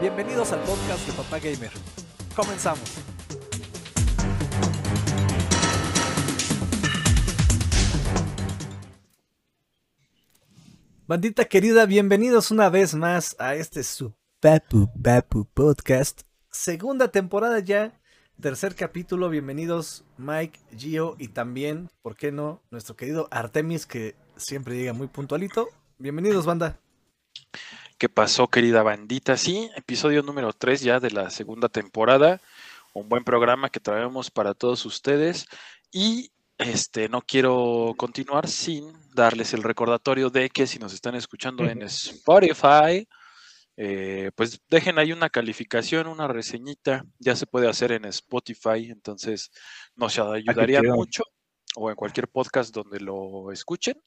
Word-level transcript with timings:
Bienvenidos 0.00 0.52
al 0.52 0.60
podcast 0.60 1.04
de 1.08 1.12
Papá 1.12 1.40
Gamer. 1.40 1.72
Comenzamos. 2.36 2.88
Bandita 11.08 11.46
querida, 11.46 11.84
bienvenidos 11.86 12.52
una 12.52 12.68
vez 12.68 12.94
más 12.94 13.34
a 13.40 13.56
este 13.56 13.82
su 13.82 14.14
Papu 14.38 14.88
Papu 15.02 15.46
Podcast. 15.46 16.20
Segunda 16.48 17.08
temporada 17.08 17.58
ya, 17.58 18.00
tercer 18.40 18.76
capítulo. 18.76 19.28
Bienvenidos 19.30 20.04
Mike, 20.16 20.60
Gio 20.76 21.16
y 21.18 21.26
también, 21.26 21.90
¿por 22.02 22.14
qué 22.14 22.30
no? 22.30 22.62
Nuestro 22.70 22.94
querido 22.94 23.26
Artemis 23.32 23.84
que 23.84 24.14
siempre 24.36 24.76
llega 24.76 24.92
muy 24.92 25.08
puntualito. 25.08 25.66
Bienvenidos, 25.98 26.46
banda. 26.46 26.78
¿Qué 27.98 28.08
pasó, 28.08 28.46
querida 28.46 28.84
bandita? 28.84 29.36
Sí, 29.36 29.68
episodio 29.74 30.22
número 30.22 30.52
3 30.52 30.82
ya 30.82 31.00
de 31.00 31.10
la 31.10 31.30
segunda 31.30 31.68
temporada. 31.68 32.40
Un 32.92 33.08
buen 33.08 33.24
programa 33.24 33.70
que 33.70 33.80
traemos 33.80 34.30
para 34.30 34.54
todos 34.54 34.86
ustedes. 34.86 35.48
Y 35.90 36.30
este, 36.58 37.08
no 37.08 37.22
quiero 37.22 37.94
continuar 37.96 38.46
sin 38.46 38.92
darles 39.16 39.52
el 39.52 39.64
recordatorio 39.64 40.30
de 40.30 40.48
que 40.48 40.68
si 40.68 40.78
nos 40.78 40.94
están 40.94 41.16
escuchando 41.16 41.64
en 41.64 41.82
Spotify, 41.82 43.08
eh, 43.76 44.30
pues 44.36 44.60
dejen 44.70 45.00
ahí 45.00 45.10
una 45.10 45.28
calificación, 45.28 46.06
una 46.06 46.28
reseñita. 46.28 47.04
Ya 47.18 47.34
se 47.34 47.46
puede 47.46 47.68
hacer 47.68 47.90
en 47.90 48.04
Spotify, 48.04 48.90
entonces 48.90 49.50
nos 49.96 50.16
ayudaría 50.20 50.82
mucho. 50.84 51.24
O 51.74 51.90
en 51.90 51.96
cualquier 51.96 52.28
podcast 52.28 52.72
donde 52.72 53.00
lo 53.00 53.50
escuchen. 53.50 54.00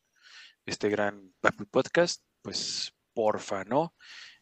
Este 0.65 0.87
gran 0.87 1.33
podcast, 1.71 2.23
pues 2.41 2.93
porfa, 3.13 3.63
¿no? 3.63 3.93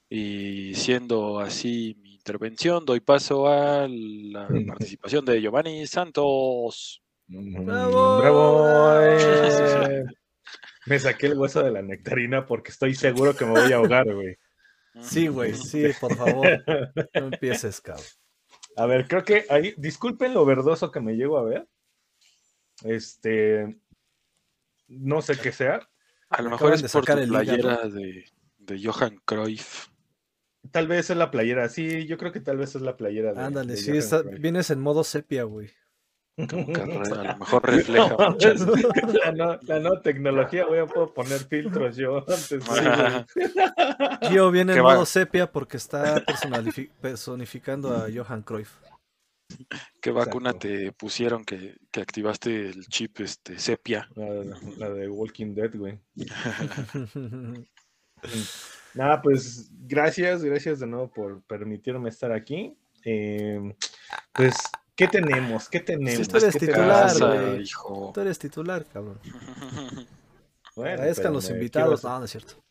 Y 0.10 0.74
siendo 0.76 1.40
así 1.40 1.96
mi 2.02 2.16
intervención, 2.16 2.86
doy 2.86 3.00
paso 3.00 3.48
a 3.48 3.88
la 3.88 4.48
participación 4.68 5.24
de 5.26 5.42
Giovanni 5.42 5.86
Santos. 5.86 7.04
¡Bravo! 7.28 8.18
¡Bravo! 8.20 9.02
Eh. 9.02 10.04
Me 10.88 10.98
saqué 10.98 11.28
el 11.28 11.38
hueso 11.38 11.62
de 11.64 11.72
la 11.72 11.84
nectarina 11.84 12.48
porque 12.48 12.72
estoy 12.72 12.96
seguro 12.96 13.36
que 13.36 13.46
me 13.46 13.52
voy 13.52 13.72
a 13.72 13.76
ahogar, 13.76 14.12
güey. 14.12 14.36
Sí, 15.02 15.28
güey, 15.28 15.54
sí, 15.54 15.86
por 16.00 16.16
favor. 16.16 16.48
No 17.14 17.28
empieces, 17.28 17.80
cabrón. 17.82 18.06
A 18.76 18.86
ver, 18.86 19.08
creo 19.08 19.24
que 19.24 19.46
ahí, 19.50 19.74
disculpen 19.78 20.34
lo 20.34 20.46
verdoso 20.46 20.92
que 20.92 21.02
me 21.02 21.14
llego 21.14 21.38
a 21.38 21.44
ver. 21.44 21.68
Este, 22.84 23.78
no 24.88 25.22
sé 25.22 25.38
qué 25.38 25.52
sea. 25.52 25.88
A 26.30 26.42
lo 26.42 26.50
mejor 26.50 26.74
es 26.74 26.92
por 26.92 27.06
tu 27.06 27.28
playera 27.28 27.88
de, 27.88 28.26
de 28.70 28.82
Johan 28.82 29.20
Cruyff. 29.26 29.88
Tal 30.72 30.88
vez 30.88 31.10
es 31.10 31.18
la 31.18 31.32
playera, 31.32 31.70
sí, 31.70 32.06
yo 32.06 32.18
creo 32.18 32.32
que 32.32 32.42
tal 32.42 32.58
vez 32.58 32.76
es 32.76 32.82
la 32.82 32.98
playera. 32.98 33.34
De, 33.34 33.42
Ándale, 33.42 33.78
sí, 33.78 33.92
vienes 34.40 34.70
en 34.70 34.80
modo 34.80 35.04
sepia, 35.04 35.44
güey. 35.44 35.70
Como 36.48 36.68
que 36.68 36.82
a 36.82 36.86
lo 36.86 37.38
mejor 37.38 37.64
refleja 37.70 38.16
la, 39.34 39.80
no, 39.80 40.02
tecnología, 40.02 40.66
voy 40.66 40.80
a 40.80 40.86
puedo 40.86 41.14
poner 41.14 41.40
filtros 41.40 41.98
yo 41.98 42.20
antes. 42.20 42.64
Gio 44.30 44.52
viene 44.52 44.74
en 44.74 44.82
modo 44.82 45.06
sepia 45.06 45.52
porque 45.52 45.78
está 45.78 46.24
personificando 47.02 47.96
a 47.96 48.08
Johan 48.14 48.44
Cruyff. 48.44 48.78
¿Qué 50.00 50.12
vacuna 50.12 50.54
te 50.54 50.92
pusieron 50.92 51.44
que, 51.44 51.78
que, 51.92 52.02
activaste 52.02 52.70
el 52.70 52.86
chip 52.88 53.20
este 53.22 53.58
sepia? 53.58 54.08
La, 54.78 54.90
de 54.90 55.10
Walking 55.10 55.56
Dead, 55.56 55.76
güey. 55.76 56.00
Nada, 58.94 59.22
pues 59.22 59.70
gracias, 59.88 60.44
gracias 60.44 60.80
de 60.80 60.88
nuevo 60.88 61.12
por 61.12 61.42
permitirme 61.44 62.10
estar 62.10 62.32
aquí. 62.32 62.78
Em, 63.04 63.74
pues, 64.34 64.56
¿qué 64.96 65.08
tenemos? 65.08 65.70
¿Qué 65.70 65.80
tenemos? 65.80 66.28
tú 66.28 66.38
eres 66.38 66.58
titular, 66.58 67.18
güey. 67.18 67.64
Tú 68.14 68.22
eres 68.22 68.40
titular, 68.40 68.86
cabrón. 68.86 69.20
Bueno, 70.76 70.94
Agradezcan 70.94 71.34
los 71.34 71.50
invitados. 71.50 72.04
No, 72.06 72.20
no 72.20 72.26
es 72.26 72.32
cierto. 72.32 72.64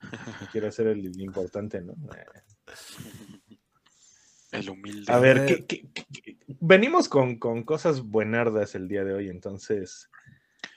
Quiero 0.52 0.70
ser 0.70 0.86
el 0.88 1.20
importante, 1.20 1.80
¿no? 1.80 1.94
El 4.52 4.70
humilde. 4.70 5.12
A 5.12 5.18
ver, 5.18 5.66
¿qué, 5.66 5.88
venimos 6.60 7.08
con, 7.08 7.38
con, 7.40 7.64
cosas 7.64 8.02
buenardas 8.02 8.76
el 8.76 8.86
día 8.86 9.04
de 9.04 9.14
hoy, 9.14 9.28
entonces. 9.28 10.08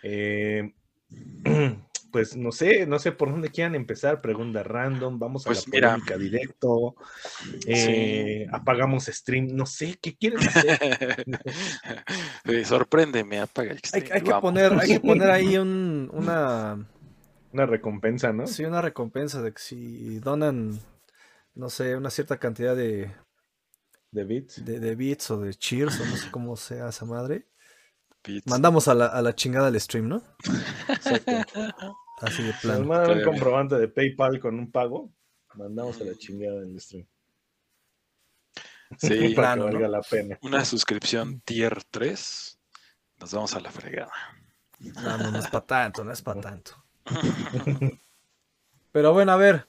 Eh, 0.02 0.74
pues 2.12 2.36
no 2.36 2.52
sé, 2.52 2.86
no 2.86 3.00
sé 3.00 3.12
por 3.12 3.32
dónde 3.32 3.50
quieran 3.50 3.76
empezar, 3.76 4.22
pregunta 4.22 4.64
random, 4.64 5.20
vamos 5.20 5.46
a 5.46 5.50
pues 5.50 5.68
la 5.68 5.72
polémica 5.72 6.18
directo, 6.18 6.96
eh, 7.66 8.48
apagamos 8.52 9.06
stream, 9.06 9.48
no 9.54 9.66
sé, 9.66 9.98
¿qué 10.02 10.16
quieren 10.16 10.40
hacer? 10.40 11.26
Sorpréndeme, 12.66 13.40
apaga 13.40 13.72
el 13.72 13.80
stream. 13.80 14.06
Hay, 14.12 14.22
que 14.22 14.32
poner, 14.42 14.74
hay 14.74 14.88
que 14.88 15.00
poner 15.08 15.30
ahí 15.30 15.58
un, 15.58 16.10
una... 16.14 16.88
Una 17.52 17.66
recompensa, 17.66 18.32
¿no? 18.32 18.46
Sí, 18.46 18.64
una 18.64 18.82
recompensa 18.82 19.42
de 19.42 19.52
que 19.52 19.62
si 19.62 20.20
donan, 20.20 20.80
no 21.56 21.70
sé, 21.70 21.96
una 21.96 22.10
cierta 22.10 22.38
cantidad 22.38 22.76
de... 22.76 23.12
¿De 24.12 24.24
bits? 24.24 24.66
De, 24.66 24.80
de 24.80 24.96
bits 24.96 25.32
o 25.32 25.40
de 25.40 25.54
cheers 25.54 26.00
o 26.00 26.06
no 26.06 26.16
sé 26.16 26.32
cómo 26.32 26.56
sea 26.56 26.90
esa 26.90 27.06
madre 27.06 27.48
Mandamos 28.46 28.88
a 28.88 28.94
la, 28.94 29.08
a 29.08 29.22
la 29.22 29.34
chingada 29.34 29.70
el 29.70 29.80
stream, 29.80 30.10
¿no? 30.10 30.24
Así 32.22 32.44
de 32.44 32.54
plan. 32.62 32.80
Nos 32.80 32.88
mandan 32.88 33.18
un 33.20 33.24
comprobante 33.24 33.76
de 33.76 33.88
PayPal 33.88 34.40
con 34.40 34.60
un 34.60 34.72
pago. 34.72 35.12
Mandamos 35.56 36.00
a 36.02 36.04
la 36.04 36.16
chingada 36.16 36.62
el 36.62 36.80
stream. 36.80 37.08
Sí, 38.98 39.30
para 39.36 39.56
que 39.56 39.62
valga 39.62 39.88
la 39.88 40.02
pena. 40.02 40.38
Una 40.42 40.66
suscripción 40.66 41.42
tier 41.42 41.84
3. 41.90 42.60
Nos 43.20 43.34
vamos 43.34 43.54
a 43.56 43.60
la 43.60 43.72
fregada. 43.72 44.12
No, 44.80 45.18
no, 45.18 45.32
no 45.32 45.40
es 45.40 45.48
para 45.48 45.66
tanto, 45.66 46.04
no 46.04 46.12
es 46.12 46.22
para 46.22 46.42
tanto. 46.42 46.72
Pero 48.92 49.14
bueno, 49.14 49.32
a 49.32 49.36
ver. 49.36 49.68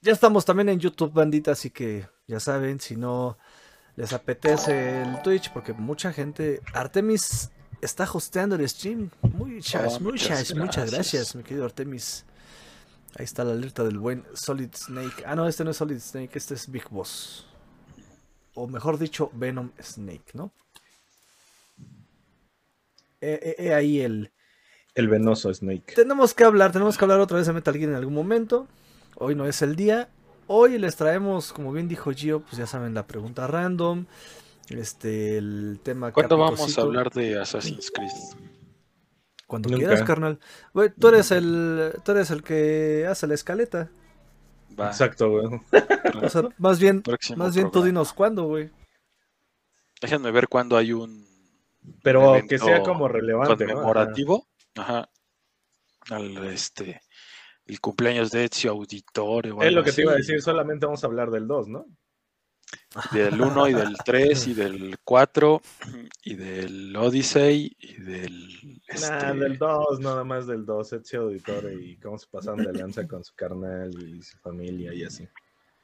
Ya 0.00 0.12
estamos 0.12 0.44
también 0.44 0.68
en 0.68 0.78
YouTube, 0.78 1.12
bandita, 1.12 1.52
así 1.52 1.70
que 1.70 2.06
ya 2.26 2.38
saben, 2.38 2.78
si 2.78 2.94
no 2.94 3.38
les 3.96 4.12
apetece 4.12 5.02
el 5.02 5.22
Twitch, 5.22 5.52
porque 5.52 5.72
mucha 5.72 6.12
gente. 6.12 6.60
Artemis 6.72 7.50
está 7.80 8.04
hosteando 8.10 8.56
el 8.56 8.68
stream. 8.68 9.10
Muchas, 9.22 9.96
oh, 9.96 10.00
muchas, 10.00 10.54
muchas, 10.54 10.90
gracias. 10.90 11.34
mi 11.34 11.42
querido 11.42 11.64
Artemis. 11.64 12.24
Ahí 13.16 13.24
está 13.24 13.44
la 13.44 13.52
alerta 13.52 13.84
del 13.84 13.98
buen 13.98 14.24
Solid 14.34 14.70
Snake. 14.74 15.22
Ah, 15.24 15.36
no, 15.36 15.46
este 15.46 15.62
no 15.62 15.70
es 15.70 15.76
Solid 15.76 16.00
Snake, 16.00 16.36
este 16.36 16.54
es 16.54 16.68
Big 16.68 16.88
Boss. 16.90 17.46
O 18.54 18.66
mejor 18.66 18.98
dicho, 18.98 19.30
Venom 19.34 19.70
Snake, 19.80 20.32
¿no? 20.32 20.52
He, 23.20 23.72
ahí 23.72 24.00
el. 24.00 24.32
El 24.94 25.08
venoso 25.08 25.52
Snake. 25.52 25.94
Tenemos 25.94 26.34
que 26.34 26.44
hablar, 26.44 26.72
tenemos 26.72 26.96
que 26.96 27.04
hablar 27.04 27.20
otra 27.20 27.38
vez 27.38 27.46
de 27.46 27.52
Metal 27.52 27.74
Gear 27.74 27.90
en 27.90 27.96
algún 27.96 28.14
momento. 28.14 28.68
Hoy 29.16 29.34
no 29.34 29.46
es 29.46 29.62
el 29.62 29.76
día. 29.76 30.08
Hoy 30.46 30.78
les 30.78 30.96
traemos, 30.96 31.52
como 31.52 31.72
bien 31.72 31.88
dijo 31.88 32.12
Gio, 32.12 32.40
pues 32.40 32.56
ya 32.56 32.66
saben, 32.66 32.94
la 32.94 33.06
pregunta 33.06 33.46
random. 33.46 34.06
Este, 34.68 35.38
el 35.38 35.80
tema. 35.82 36.12
¿Cuándo 36.12 36.38
vamos 36.38 36.78
a 36.78 36.82
hablar 36.82 37.10
de 37.10 37.38
Assassin's 37.38 37.90
Creed? 37.90 38.10
Cuando 39.46 39.76
quieras, 39.76 40.02
carnal. 40.02 40.38
tú 40.98 41.08
eres 41.08 41.30
el, 41.30 41.92
tú 42.04 42.12
eres 42.12 42.30
el 42.30 42.42
que 42.42 43.06
hace 43.08 43.26
la 43.26 43.34
escaleta. 43.34 43.90
Exacto, 44.76 45.30
güey. 45.30 45.60
más 46.58 46.80
bien, 46.80 47.02
más 47.36 47.54
bien 47.54 47.70
tú 47.70 47.82
dinos 47.82 48.12
cuándo, 48.12 48.44
güey. 48.44 48.70
Déjenme 50.00 50.30
ver 50.30 50.48
cuándo 50.48 50.76
hay 50.76 50.92
un. 50.92 51.26
Pero 52.02 52.34
que 52.48 52.58
sea 52.58 52.82
como 52.82 53.08
relevante. 53.08 53.66
Conmemorativo. 53.66 54.46
Ajá. 54.74 55.08
Al 56.10 56.36
este 56.48 57.00
el 57.66 57.80
cumpleaños 57.80 58.30
de 58.30 58.44
Ezio 58.44 58.72
Auditore. 58.72 59.52
Es 59.60 59.72
lo 59.72 59.82
que 59.82 59.92
te 59.92 60.02
iba 60.02 60.12
a 60.12 60.16
decir, 60.16 60.40
solamente 60.42 60.86
vamos 60.86 61.02
a 61.04 61.06
hablar 61.06 61.30
del 61.30 61.46
2, 61.46 61.68
¿no? 61.68 61.86
Del 63.12 63.40
1 63.40 63.68
y 63.68 63.74
del 63.74 63.96
3 64.04 64.48
y 64.48 64.54
del 64.54 64.96
4 65.04 65.62
y 66.24 66.34
del 66.34 66.96
Odyssey 66.96 67.76
y 67.78 67.94
del... 68.00 68.80
Este... 68.86 69.34
del 69.34 69.58
2, 69.58 70.00
nada 70.00 70.24
más 70.24 70.46
del 70.46 70.64
2, 70.64 70.92
Ezio 70.94 71.22
Auditore 71.22 71.74
y 71.74 71.96
cómo 71.98 72.18
se 72.18 72.26
pasan 72.28 72.56
de 72.56 72.72
lanza 72.72 73.06
con 73.06 73.22
su 73.22 73.34
carnal 73.34 73.90
y 74.00 74.22
su 74.22 74.38
familia 74.38 74.92
y 74.92 75.04
así. 75.04 75.28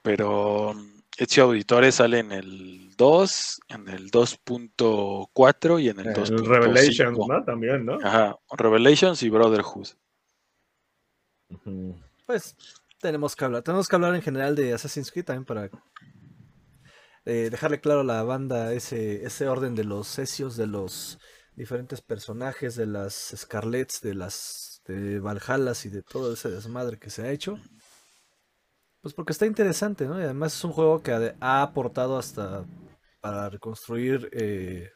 Pero 0.03 0.75
Ezio 1.17 1.45
Auditore 1.45 1.93
sale 1.93 2.21
en 2.21 2.33
el 2.33 2.97
2, 2.97 3.61
en 3.69 3.89
el 3.89 4.11
2.4 4.11 5.83
y 5.83 5.89
en 5.89 6.01
el 6.01 6.07
2.5. 6.07 6.47
Revelations, 6.47 7.19
¿no? 7.19 7.45
También, 7.45 7.85
¿no? 7.85 7.99
Ajá, 8.03 8.37
Revelations 8.57 9.23
y 9.23 9.31
Brotherhood. 9.31 9.89
Pues 12.27 12.57
tenemos 13.01 13.35
que 13.35 13.45
hablar. 13.45 13.63
Tenemos 13.63 13.89
que 13.89 13.97
hablar 13.97 14.15
en 14.15 14.23
general 14.23 14.55
de 14.55 14.73
Assassin's 14.73 15.11
Creed 15.11 15.25
también 15.25 15.45
para 15.45 15.71
eh, 17.25 17.49
dejarle 17.51 17.81
claro 17.81 18.01
a 18.01 18.05
la 18.05 18.23
banda 18.23 18.73
ese, 18.73 19.25
ese 19.25 19.49
orden 19.49 19.75
de 19.75 19.85
los 19.85 20.07
cesios, 20.07 20.57
de 20.57 20.67
los 20.67 21.19
diferentes 21.55 22.01
personajes, 22.01 22.77
de 22.77 22.87
las 22.87 23.35
Scarlets, 23.37 24.01
de 24.01 24.15
las 24.15 24.83
de 24.87 25.21
Valhallas 25.21 25.85
y 25.85 25.91
de 25.91 26.03
todo 26.03 26.33
ese 26.33 26.51
desmadre 26.51 26.99
que 26.99 27.11
se 27.11 27.23
ha 27.23 27.31
hecho. 27.31 27.59
Pues 29.01 29.15
porque 29.15 29.33
está 29.33 29.47
interesante, 29.47 30.07
¿no? 30.07 30.21
Y 30.21 30.25
además 30.25 30.55
es 30.55 30.65
un 30.65 30.73
juego 30.73 31.03
que 31.03 31.13
ha, 31.41 31.63
aportado 31.63 32.19
hasta 32.19 32.67
para 33.21 33.49
reconstruir 33.49 34.29
eh, 34.33 34.91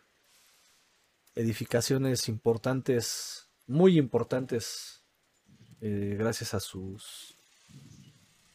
edificaciones 1.35 2.29
importantes, 2.29 3.50
muy 3.67 3.99
importantes, 3.99 5.04
eh, 5.87 6.17
gracias 6.19 6.55
a 6.55 6.61
sus... 6.61 7.37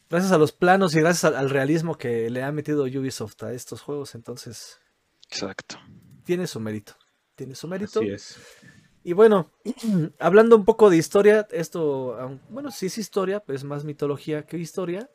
Gracias 0.08 0.32
a 0.32 0.38
los 0.38 0.50
planos 0.50 0.96
y 0.96 1.00
gracias 1.00 1.22
al, 1.24 1.36
al 1.36 1.48
realismo 1.48 1.96
que 1.96 2.28
le 2.28 2.42
ha 2.42 2.50
metido 2.50 2.82
Ubisoft 2.82 3.40
a 3.44 3.52
estos 3.52 3.80
juegos, 3.80 4.16
entonces 4.16 4.80
Exacto. 5.28 5.76
tiene 6.24 6.48
su 6.48 6.58
mérito. 6.58 6.94
Tiene 7.36 7.54
su 7.54 7.68
mérito. 7.68 8.00
Así 8.00 8.10
es. 8.10 8.36
Y 9.04 9.12
bueno, 9.12 9.52
hablando 10.18 10.56
un 10.56 10.64
poco 10.64 10.90
de 10.90 10.96
historia, 10.96 11.46
esto, 11.52 12.40
bueno, 12.48 12.72
sí 12.72 12.86
es 12.86 12.98
historia, 12.98 13.38
pero 13.38 13.56
es 13.56 13.62
más 13.62 13.84
mitología 13.84 14.44
que 14.44 14.58
historia. 14.58 15.08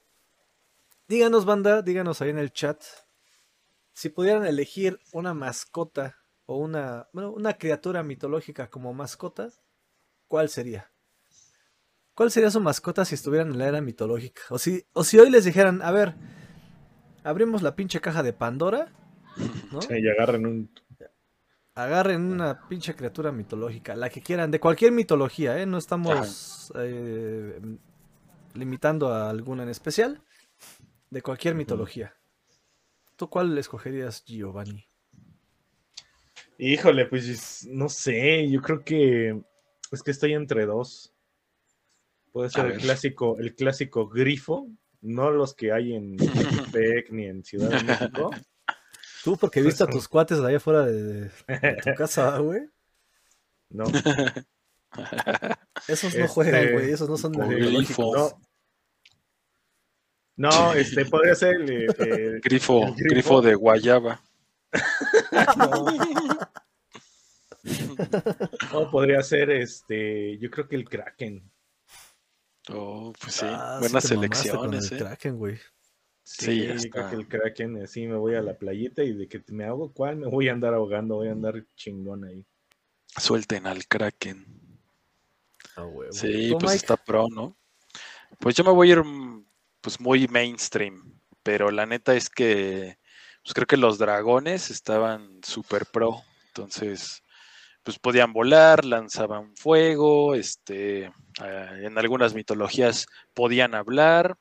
Díganos, 1.10 1.44
banda, 1.44 1.82
díganos 1.82 2.22
ahí 2.22 2.30
en 2.30 2.40
el 2.40 2.54
chat, 2.54 2.82
si 3.92 4.08
pudieran 4.08 4.46
elegir 4.46 5.02
una 5.12 5.34
mascota 5.34 6.16
o 6.46 6.58
una, 6.58 7.10
bueno, 7.12 7.32
una 7.32 7.58
criatura 7.58 8.04
mitológica 8.04 8.70
como 8.70 8.94
mascota, 8.94 9.52
¿cuál 10.30 10.48
sería? 10.48 10.94
¿Cuál 12.16 12.32
sería 12.32 12.50
su 12.50 12.62
mascota 12.62 13.04
si 13.04 13.16
estuvieran 13.16 13.52
en 13.52 13.60
la 13.60 13.68
era 13.68 13.82
mitológica? 13.82 14.42
O 14.50 14.58
si, 14.58 14.86
o 14.94 15.04
si 15.04 15.20
hoy 15.20 15.30
les 15.30 15.44
dijeran, 15.44 15.82
a 15.82 15.92
ver, 15.92 16.16
abrimos 17.26 17.62
la 17.62 17.76
pinche 17.76 18.00
caja 18.00 18.24
de 18.24 18.32
Pandora, 18.32 18.94
¿no? 19.72 19.80
Y 19.94 20.08
agarran 20.08 20.46
un. 20.46 20.72
agarren 21.74 22.22
una 22.22 22.68
pinche 22.70 22.96
criatura 22.96 23.34
mitológica, 23.34 23.98
la 23.98 24.10
que 24.10 24.22
quieran, 24.22 24.50
de 24.50 24.62
cualquier 24.62 24.94
mitología, 24.94 25.60
¿eh? 25.62 25.66
No 25.66 25.78
estamos 25.78 26.72
eh, 26.76 27.60
limitando 28.54 29.10
a 29.10 29.30
alguna 29.30 29.64
en 29.64 29.70
especial, 29.70 30.22
de 31.10 31.22
cualquier 31.22 31.54
mitología. 31.56 32.16
¿Tú 33.18 33.30
cuál 33.30 33.58
escogerías, 33.58 34.24
Giovanni? 34.24 34.88
Híjole, 36.58 37.08
pues 37.08 37.68
no 37.70 37.90
sé, 37.90 38.50
yo 38.50 38.62
creo 38.62 38.86
que 38.86 39.42
es 39.92 40.02
que 40.02 40.12
estoy 40.12 40.34
entre 40.34 40.66
dos. 40.66 41.15
Puede 42.36 42.50
ser 42.50 42.66
el 42.66 42.80
clásico, 42.82 43.38
el 43.40 43.56
clásico 43.56 44.10
grifo, 44.10 44.68
no 45.00 45.32
los 45.32 45.56
que 45.56 45.72
hay 45.72 45.94
en 45.96 46.16
Ecatepec 46.22 47.10
ni 47.12 47.28
en 47.28 47.46
Ciudad 47.46 47.70
de 47.70 47.82
México. 47.82 48.30
Tú, 49.24 49.38
porque 49.38 49.62
viste 49.62 49.86
a 49.86 49.88
tus 49.88 50.10
cuates 50.10 50.42
de 50.42 50.48
allá 50.48 50.58
afuera 50.58 50.86
de, 50.86 51.02
de- 51.02 51.30
de 51.30 51.78
tu 51.82 51.94
casa, 51.98 52.38
güey. 52.40 52.60
No, 53.70 53.86
Esos 55.88 56.14
no 56.14 56.26
Este, 56.26 56.28
juegan, 56.28 56.74
güey, 56.74 56.92
esos 56.92 57.08
no 57.08 57.16
son 57.16 57.32
grifo. 57.32 58.14
no. 58.14 58.42
No, 60.36 60.74
este 60.74 61.06
podría 61.06 61.36
ser 61.36 61.56
el, 61.62 61.72
el- 61.98 62.42
Grifo, 62.42 62.84
El 62.88 62.96
grifo. 62.96 63.10
grifo 63.14 63.42
de 63.44 63.56
guayaba. 63.56 64.22
no, 68.74 68.92
podría 68.92 69.24
ser 69.24 69.52
este, 69.52 70.38
yo 70.40 70.50
creo 70.52 70.68
que 70.68 70.76
el 70.76 70.90
Kraken. 70.90 71.50
Oh, 72.72 73.14
pues 73.20 73.36
sí, 73.36 73.46
Ah, 73.46 73.78
sí 73.78 73.80
buenas 73.80 74.04
te 74.04 74.16
mamaste 74.16 74.50
con 74.50 74.74
selecciones, 74.74 74.92
el 74.92 74.98
¿eh? 74.98 74.98
Kraken, 75.00 75.38
güey. 75.38 75.56
Sí, 76.24 76.46
Sí, 76.46 76.92
que 76.92 77.16
el 77.16 77.28
Kraken, 77.28 77.84
así 77.84 78.08
me 78.08 78.16
voy 78.16 78.36
a 78.36 78.42
la 78.42 78.58
playita 78.58 79.04
y 79.04 79.14
de 79.14 79.28
que 79.28 79.44
me 79.50 79.66
hago 79.66 79.94
cuál, 79.94 80.18
me 80.18 80.28
voy 80.28 80.50
a 80.50 80.54
andar 80.54 80.74
ahogando, 80.74 81.16
voy 81.16 81.28
a 81.28 81.32
andar 81.34 81.64
chingón 81.76 82.26
ahí. 82.26 82.44
Suelten 83.18 83.68
al 83.68 83.88
Kraken. 83.88 84.46
Ah, 85.78 85.86
huevo. 85.86 86.12
Sí, 86.12 86.50
¿Tú, 86.50 86.58
pues 86.58 86.72
Mike? 86.72 86.76
está 86.76 86.98
pro, 86.98 87.28
¿no? 87.30 87.56
Pues 88.40 88.56
yo 88.56 88.64
me 88.64 88.72
voy 88.72 88.90
a 88.90 88.94
ir 88.94 89.04
mm, 89.04 89.46
pues 89.82 90.00
muy 90.00 90.28
mainstream, 90.28 91.20
pero 91.44 91.72
la 91.72 91.86
neta 91.86 92.16
es 92.16 92.30
que 92.30 92.98
pues 93.44 93.54
creo 93.54 93.68
que 93.68 93.78
los 93.78 93.98
dragones 94.00 94.72
estaban 94.72 95.42
súper 95.44 95.86
pro, 95.88 96.24
entonces 96.48 97.24
pues 97.86 98.00
podían 98.00 98.34
volar, 98.34 98.84
lanzaban 98.84 99.56
fuego, 99.56 100.34
este, 100.34 101.12
ah, 101.40 101.70
en 101.80 101.98
algunas 102.00 102.34
mitologías 102.34 103.06
podían 103.36 103.76
hablar, 103.76 104.38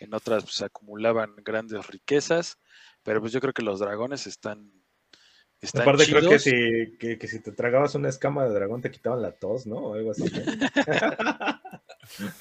en 0.00 0.14
otras 0.14 0.44
pues 0.44 0.62
acumulaban 0.62 1.34
grandes 1.44 1.86
riquezas, 1.86 2.56
pero 3.02 3.20
pues 3.20 3.32
yo 3.32 3.40
creo 3.40 3.52
que 3.52 3.62
los 3.62 3.78
dragones 3.78 4.26
están 4.26 4.72
están 5.60 5.82
Aparte 5.82 6.06
creo 6.06 6.30
que 6.30 6.38
si, 6.38 6.96
que, 6.98 7.18
que 7.18 7.28
si 7.28 7.40
te 7.40 7.52
tragabas 7.52 7.94
una 7.94 8.08
escama 8.08 8.44
de 8.44 8.54
dragón 8.54 8.80
te 8.80 8.90
quitaban 8.90 9.20
la 9.20 9.32
tos, 9.32 9.66
¿no? 9.66 9.76
O 9.76 9.94
algo 9.94 10.12
así. 10.12 10.24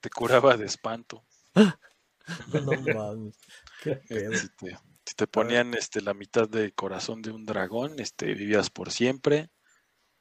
te 0.00 0.10
curaba 0.10 0.56
de 0.56 0.66
espanto. 0.66 1.24
No 1.54 2.82
mames. 2.94 3.38
Qué 3.80 3.94
pedo. 4.08 4.34
Si 4.34 4.48
te, 4.56 4.76
si 5.06 5.14
te 5.14 5.26
ponían 5.28 5.74
este, 5.74 6.00
la 6.00 6.14
mitad 6.14 6.48
del 6.48 6.74
corazón 6.74 7.22
de 7.22 7.30
un 7.30 7.44
dragón, 7.44 8.00
este, 8.00 8.34
vivías 8.34 8.70
por 8.70 8.90
siempre. 8.90 9.50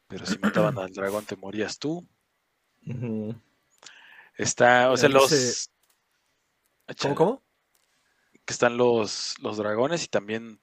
Pero 0.07 0.25
si 0.25 0.37
mataban 0.39 0.77
al 0.77 0.93
dragón, 0.93 1.25
te 1.25 1.35
morías 1.35 1.79
tú. 1.79 2.07
Está, 4.37 4.91
o 4.91 4.97
sea, 4.97 5.09
los. 5.09 5.69
¿Cómo, 7.01 7.15
cómo? 7.15 7.43
Que 8.45 8.53
están 8.53 8.77
los, 8.77 9.35
los 9.39 9.57
dragones 9.57 10.05
y 10.05 10.07
también 10.07 10.61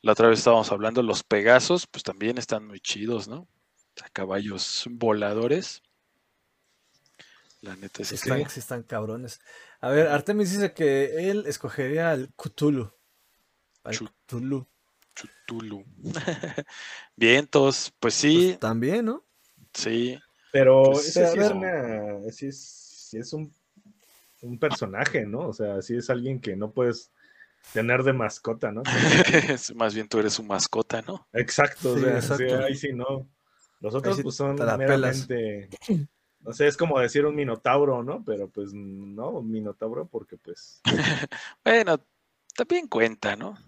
la 0.00 0.12
otra 0.12 0.28
vez 0.28 0.38
estábamos 0.38 0.70
hablando, 0.72 1.02
los 1.02 1.22
pegasos, 1.22 1.86
pues 1.86 2.02
también 2.02 2.38
están 2.38 2.66
muy 2.66 2.80
chidos, 2.80 3.28
¿no? 3.28 3.40
O 3.40 3.48
sea, 3.96 4.08
caballos 4.12 4.84
voladores. 4.90 5.82
La 7.60 7.76
neta 7.76 8.02
es 8.02 8.08
Sí 8.08 8.14
que 8.14 8.30
están, 8.30 8.40
están 8.40 8.82
cabrones. 8.84 9.40
A 9.80 9.90
ver, 9.90 10.08
Artemis 10.08 10.52
dice 10.52 10.72
que 10.72 11.30
él 11.30 11.44
escogería 11.46 12.10
al 12.10 12.32
Cthulhu. 12.34 12.92
Al 13.82 13.98
Cthulhu. 14.26 14.68
Chutulu. 15.16 15.84
Vientos, 17.16 17.92
pues 17.98 18.14
Pues, 18.14 18.20
sí, 18.20 18.56
también, 18.60 19.06
¿no? 19.06 19.24
sí. 19.72 20.18
Pero 20.52 20.92
Pues, 20.92 21.08
ese 21.08 21.26
sí, 21.26 21.38
es 21.40 21.50
una, 21.50 22.30
sí 22.32 22.46
es, 22.46 22.60
sí 23.10 23.18
es 23.18 23.32
un, 23.32 23.52
un 24.42 24.58
personaje, 24.58 25.26
¿no? 25.26 25.48
O 25.48 25.52
sea, 25.52 25.82
sí 25.82 25.96
es 25.96 26.08
alguien 26.10 26.40
que 26.40 26.56
no 26.56 26.70
puedes 26.70 27.10
tener 27.72 28.02
de 28.02 28.12
mascota, 28.12 28.72
¿no? 28.72 28.82
Más 29.74 29.94
bien 29.94 30.08
tú 30.08 30.18
eres 30.18 30.34
su 30.34 30.42
mascota, 30.42 31.02
¿no? 31.02 31.26
Exacto, 31.32 31.92
o 31.92 31.94
Sí, 31.96 32.00
sea, 32.04 32.16
exacto. 32.16 32.44
sí, 32.56 32.62
ahí 32.64 32.74
sí 32.76 32.92
no. 32.92 33.26
Los 33.80 33.94
otros 33.94 34.16
sí 34.16 34.22
pues 34.22 34.36
son 34.36 34.56
meramente, 34.56 35.68
no 36.40 36.52
sé, 36.52 36.66
es 36.66 36.76
como 36.76 36.98
decir 36.98 37.26
un 37.26 37.34
minotauro, 37.34 38.02
¿no? 38.02 38.22
Pero 38.24 38.48
pues 38.48 38.72
no, 38.72 39.30
un 39.30 39.50
minotauro 39.50 40.06
porque 40.06 40.36
pues 40.38 40.80
Bueno, 41.64 42.00
también 42.56 42.86
cuenta, 42.88 43.36
¿no? 43.36 43.58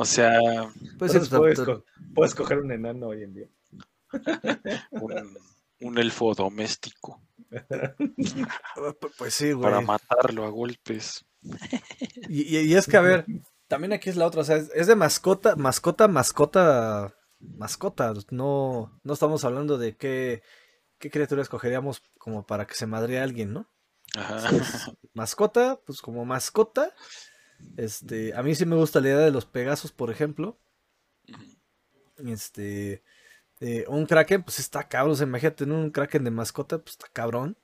O 0.00 0.04
sea, 0.04 0.38
Pues, 0.96 1.28
puedes, 1.28 1.58
co- 1.58 1.84
coger 2.44 2.58
un 2.58 2.70
enano 2.70 3.08
hoy 3.08 3.24
en 3.24 3.34
día. 3.34 3.48
un, 4.92 5.36
un 5.80 5.98
elfo 5.98 6.34
doméstico 6.34 7.20
pu- 7.50 9.10
pues 9.18 9.34
sí, 9.34 9.52
güey. 9.52 9.62
para 9.70 9.80
matarlo 9.80 10.44
a 10.44 10.50
golpes. 10.50 11.24
Y, 12.28 12.42
y- 12.56 12.60
y 12.60 12.74
es 12.74 12.86
que, 12.86 12.96
a 12.96 13.00
ver, 13.00 13.26
también 13.68 13.92
aquí 13.92 14.08
es 14.10 14.16
la 14.16 14.26
otra, 14.26 14.42
o 14.42 14.44
sea, 14.44 14.56
es, 14.56 14.70
es 14.74 14.86
de 14.86 14.94
mascota, 14.96 15.56
mascota, 15.56 16.06
mascota, 16.08 17.14
mascota. 17.40 18.12
No, 18.30 18.98
no 19.02 19.12
estamos 19.12 19.44
hablando 19.44 19.78
de 19.78 19.96
qué, 19.96 20.42
qué 20.98 21.10
criatura 21.10 21.42
escogeríamos 21.42 22.02
como 22.18 22.46
para 22.46 22.66
que 22.66 22.74
se 22.74 22.86
madre 22.86 23.18
a 23.18 23.22
alguien, 23.24 23.52
¿no? 23.52 23.68
Ajá. 24.16 24.50
Mascota, 25.14 25.80
pues 25.86 26.00
como 26.02 26.24
mascota. 26.24 26.92
Este, 27.76 28.34
a 28.34 28.42
mí 28.42 28.54
sí 28.54 28.66
me 28.66 28.76
gusta 28.76 29.00
la 29.00 29.08
idea 29.08 29.18
de 29.18 29.30
los 29.30 29.46
Pegasos, 29.46 29.92
por 29.92 30.10
ejemplo. 30.10 30.58
Este, 32.26 33.02
eh, 33.60 33.84
un 33.88 34.06
Kraken, 34.06 34.42
pues 34.42 34.58
está 34.58 34.88
cabrón. 34.88 35.12
O 35.12 35.16
sea, 35.16 35.26
imagínate, 35.26 35.66
¿no? 35.66 35.76
un 35.76 35.90
Kraken 35.90 36.24
de 36.24 36.30
mascota, 36.30 36.78
pues 36.78 36.92
está 36.92 37.06
cabrón, 37.12 37.56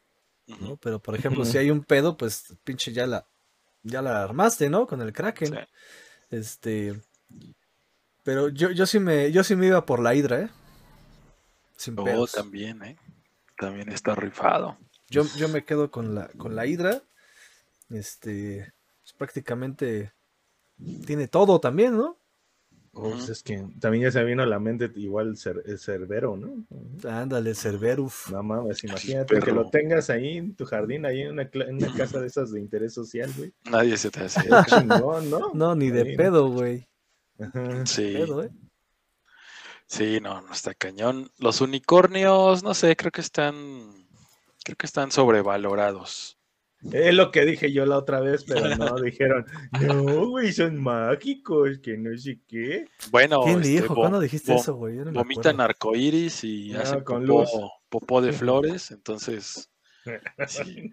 ¿no? 0.60 0.76
Pero 0.76 1.00
por 1.00 1.14
ejemplo, 1.16 1.44
si 1.44 1.58
hay 1.58 1.70
un 1.70 1.82
pedo, 1.84 2.16
pues 2.16 2.54
pinche 2.64 2.92
ya 2.92 3.06
la, 3.06 3.26
ya 3.82 4.02
la 4.02 4.22
armaste, 4.22 4.70
¿no? 4.70 4.86
Con 4.86 5.00
el 5.02 5.12
Kraken. 5.12 5.54
sí. 5.54 5.58
Este, 6.30 7.00
pero 8.22 8.48
yo, 8.48 8.70
yo 8.70 8.86
sí 8.86 8.98
me, 8.98 9.30
yo 9.30 9.44
sí 9.44 9.54
me 9.54 9.66
iba 9.66 9.84
por 9.84 10.00
la 10.00 10.14
Hidra, 10.14 10.40
¿eh? 10.40 10.48
Sin 11.76 11.98
Oh, 11.98 12.04
pedos. 12.04 12.32
también, 12.32 12.82
¿eh? 12.82 12.96
También 13.58 13.90
está 13.90 14.14
rifado. 14.14 14.78
Yo, 15.08 15.24
yo 15.36 15.48
me 15.48 15.64
quedo 15.64 15.90
con 15.90 16.14
la, 16.14 16.28
con 16.28 16.56
la 16.56 16.66
Hidra. 16.66 17.02
Este, 17.90 18.72
prácticamente 19.16 20.12
tiene 21.06 21.28
todo 21.28 21.61
también, 21.61 21.97
¿no? 21.97 22.18
Pues 22.92 23.28
es 23.28 23.42
que 23.42 23.66
también 23.80 24.04
ya 24.04 24.12
se 24.12 24.23
vino 24.23 24.44
a 24.44 24.47
la 24.47 24.61
mente 24.61 24.88
igual 24.94 25.28
el, 25.30 25.35
cer- 25.35 25.62
el 25.64 25.80
cerbero, 25.80 26.37
¿no? 26.37 26.64
Ándale, 27.11 27.52
Cerberus. 27.56 28.30
No 28.30 28.40
mames, 28.44 28.85
imagínate 28.85 29.40
que 29.40 29.50
lo 29.50 29.68
tengas 29.68 30.11
ahí 30.11 30.37
en 30.38 30.54
tu 30.54 30.64
jardín, 30.64 31.04
ahí 31.04 31.23
en 31.23 31.33
una, 31.33 31.50
cla- 31.50 31.68
en 31.68 31.78
una 31.78 31.92
casa 31.92 32.21
de 32.21 32.28
esas 32.28 32.52
de 32.52 32.61
interés 32.61 32.94
social, 32.94 33.33
güey. 33.37 33.52
Nadie 33.64 33.97
se 33.97 34.11
te 34.12 34.21
hace. 34.21 34.49
Chingón, 34.66 35.28
¿no? 35.28 35.50
No, 35.54 35.75
ni 35.75 35.90
de 35.90 36.02
Ahí. 36.02 36.16
pedo, 36.16 36.49
güey. 36.50 36.87
Ajá. 37.40 37.85
Sí, 37.85 38.12
Pedo, 38.12 38.44
¿eh? 38.44 38.50
sí, 39.87 40.21
no, 40.21 40.40
no 40.42 40.52
está 40.52 40.73
cañón. 40.75 41.30
Los 41.38 41.61
unicornios, 41.61 42.62
no 42.62 42.75
sé, 42.75 42.94
creo 42.94 43.11
que 43.11 43.21
están, 43.23 44.06
creo 44.64 44.76
que 44.76 44.87
están 44.87 45.11
sobrevalorados. 45.11 46.38
Es 46.92 47.14
lo 47.14 47.30
que 47.30 47.44
dije 47.46 47.72
yo 47.72 47.86
la 47.86 47.96
otra 47.98 48.20
vez, 48.20 48.44
pero 48.44 48.76
no, 48.76 48.94
dijeron, 49.02 49.46
no, 49.80 50.28
güey, 50.28 50.52
son 50.52 50.76
mágicos, 50.80 51.78
que 51.82 51.96
no 51.96 52.16
sé 52.18 52.40
qué. 52.46 52.84
Bueno, 53.10 53.40
¿Quién 53.42 53.60
este, 53.62 53.68
dijo? 53.68 53.94
¿Cuándo 53.94 54.20
dijiste 54.20 54.54
eso, 54.54 54.74
güey? 54.74 54.96
No 54.98 55.12
vomitan 55.12 55.60
arcoíris 55.60 56.44
y 56.44 56.74
Ah, 56.74 56.80
hacen 56.82 57.02
con 57.04 57.26
popó, 57.26 57.40
luz. 57.40 57.50
popó 57.88 58.20
de 58.22 58.32
flores, 58.32 58.90
entonces 58.90 59.70
sí. 60.48 60.90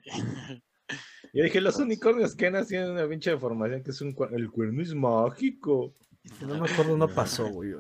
Yo 1.33 1.43
dije, 1.43 1.61
los 1.61 1.77
unicornios 1.77 2.35
que 2.35 2.51
nacido 2.51 2.91
una 2.91 3.07
pinche 3.07 3.31
deformación 3.31 3.83
que 3.83 3.91
es 3.91 4.01
un 4.01 4.13
cua- 4.13 4.33
el 4.33 4.49
cuerno 4.51 4.81
es 4.81 4.93
mágico. 4.93 5.95
No 6.41 6.59
me 6.59 6.69
acuerdo, 6.69 6.97
no 6.97 7.07
pasó, 7.07 7.47
güey. 7.49 7.71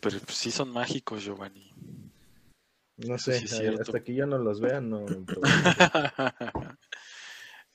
Pero 0.00 0.18
pues, 0.20 0.36
sí 0.36 0.50
son 0.50 0.70
mágicos, 0.70 1.24
Giovanni. 1.24 1.70
No 3.06 3.18
sé, 3.18 3.46
Sí, 3.46 3.66
hasta 3.66 4.02
que 4.02 4.14
yo 4.14 4.26
no 4.26 4.38
los 4.38 4.60
vea, 4.60 4.80
no. 4.80 5.06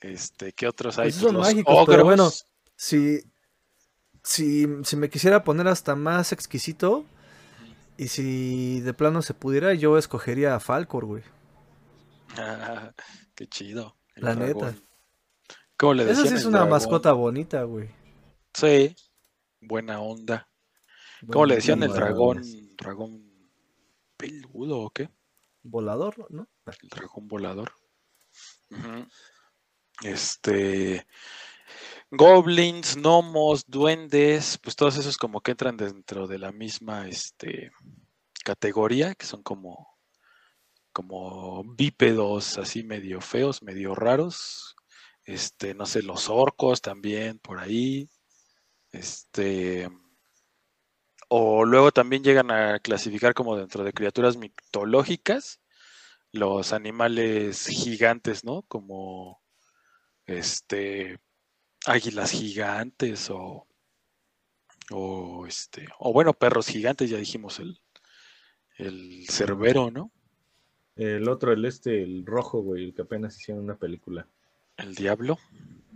este, 0.00 0.52
¿qué 0.52 0.68
otros 0.68 0.98
hay? 0.98 1.06
Pues 1.06 1.14
sí 1.16 1.20
Pues 1.20 1.32
son 1.32 1.40
los 1.40 1.46
mágicos, 1.48 1.84
pero 1.86 2.04
bueno. 2.04 2.30
Si, 2.76 3.20
si, 4.22 4.66
si 4.84 4.96
me 4.96 5.08
quisiera 5.08 5.42
poner 5.42 5.66
hasta 5.68 5.96
más 5.96 6.32
exquisito, 6.32 7.04
y 7.96 8.08
si 8.08 8.80
de 8.80 8.94
plano 8.94 9.22
se 9.22 9.34
pudiera, 9.34 9.74
yo 9.74 9.98
escogería 9.98 10.54
a 10.54 10.60
Falcor, 10.60 11.06
güey. 11.06 11.22
Ah, 12.36 12.92
qué 13.34 13.46
chido. 13.48 13.96
La 14.16 14.34
neta. 14.34 14.74
¿Cómo 15.76 15.94
le 15.94 16.10
Esa 16.10 16.26
sí 16.26 16.34
es 16.34 16.44
una 16.44 16.58
dragón? 16.58 16.70
mascota 16.70 17.12
bonita, 17.12 17.62
güey. 17.64 17.90
Sí, 18.54 18.94
buena 19.60 20.00
onda. 20.00 20.48
¿Cómo 21.30 21.46
le 21.46 21.56
decían 21.56 21.82
el 21.82 21.92
dragón? 21.92 22.42
¿Dragón 22.76 23.26
peludo 24.16 24.78
o 24.80 24.90
qué? 24.90 25.10
Volador, 25.70 26.26
¿no? 26.30 26.48
El 26.66 26.88
dragón 26.88 27.28
volador. 27.28 27.72
Este. 30.02 31.06
Goblins, 32.10 32.96
gnomos, 32.96 33.64
duendes, 33.66 34.58
pues 34.62 34.76
todos 34.76 34.96
esos 34.96 35.16
como 35.16 35.40
que 35.40 35.50
entran 35.52 35.76
dentro 35.76 36.28
de 36.28 36.38
la 36.38 36.52
misma 36.52 37.08
este, 37.08 37.72
categoría, 38.44 39.14
que 39.14 39.26
son 39.26 39.42
como, 39.42 39.98
como 40.92 41.64
bípedos 41.64 42.58
así 42.58 42.84
medio 42.84 43.20
feos, 43.20 43.62
medio 43.62 43.94
raros. 43.94 44.76
Este, 45.24 45.74
no 45.74 45.86
sé, 45.86 46.02
los 46.02 46.28
orcos 46.28 46.80
también 46.80 47.38
por 47.40 47.58
ahí. 47.58 48.08
Este. 48.92 49.90
O 51.28 51.64
luego 51.64 51.90
también 51.92 52.22
llegan 52.22 52.50
a 52.50 52.78
clasificar 52.78 53.34
como 53.34 53.56
dentro 53.56 53.84
de 53.84 53.92
criaturas 53.92 54.36
mitológicas 54.36 55.60
los 56.32 56.72
animales 56.72 57.66
gigantes, 57.66 58.44
¿no? 58.44 58.62
Como 58.62 59.42
este 60.26 61.18
águilas 61.86 62.30
gigantes 62.30 63.30
o 63.30 63.66
o 64.90 65.46
este 65.46 65.88
o 65.98 66.12
bueno, 66.12 66.32
perros 66.32 66.68
gigantes, 66.68 67.10
ya 67.10 67.16
dijimos 67.16 67.58
el 67.58 67.80
el 68.78 69.26
cerbero, 69.28 69.90
¿no? 69.90 70.12
El 70.96 71.28
otro, 71.28 71.52
el 71.52 71.64
este, 71.64 72.02
el 72.02 72.24
rojo, 72.24 72.62
güey, 72.62 72.84
el 72.84 72.94
que 72.94 73.02
apenas 73.02 73.38
hicieron 73.38 73.64
una 73.64 73.76
película. 73.76 74.26
El 74.76 74.94
diablo. 74.94 75.38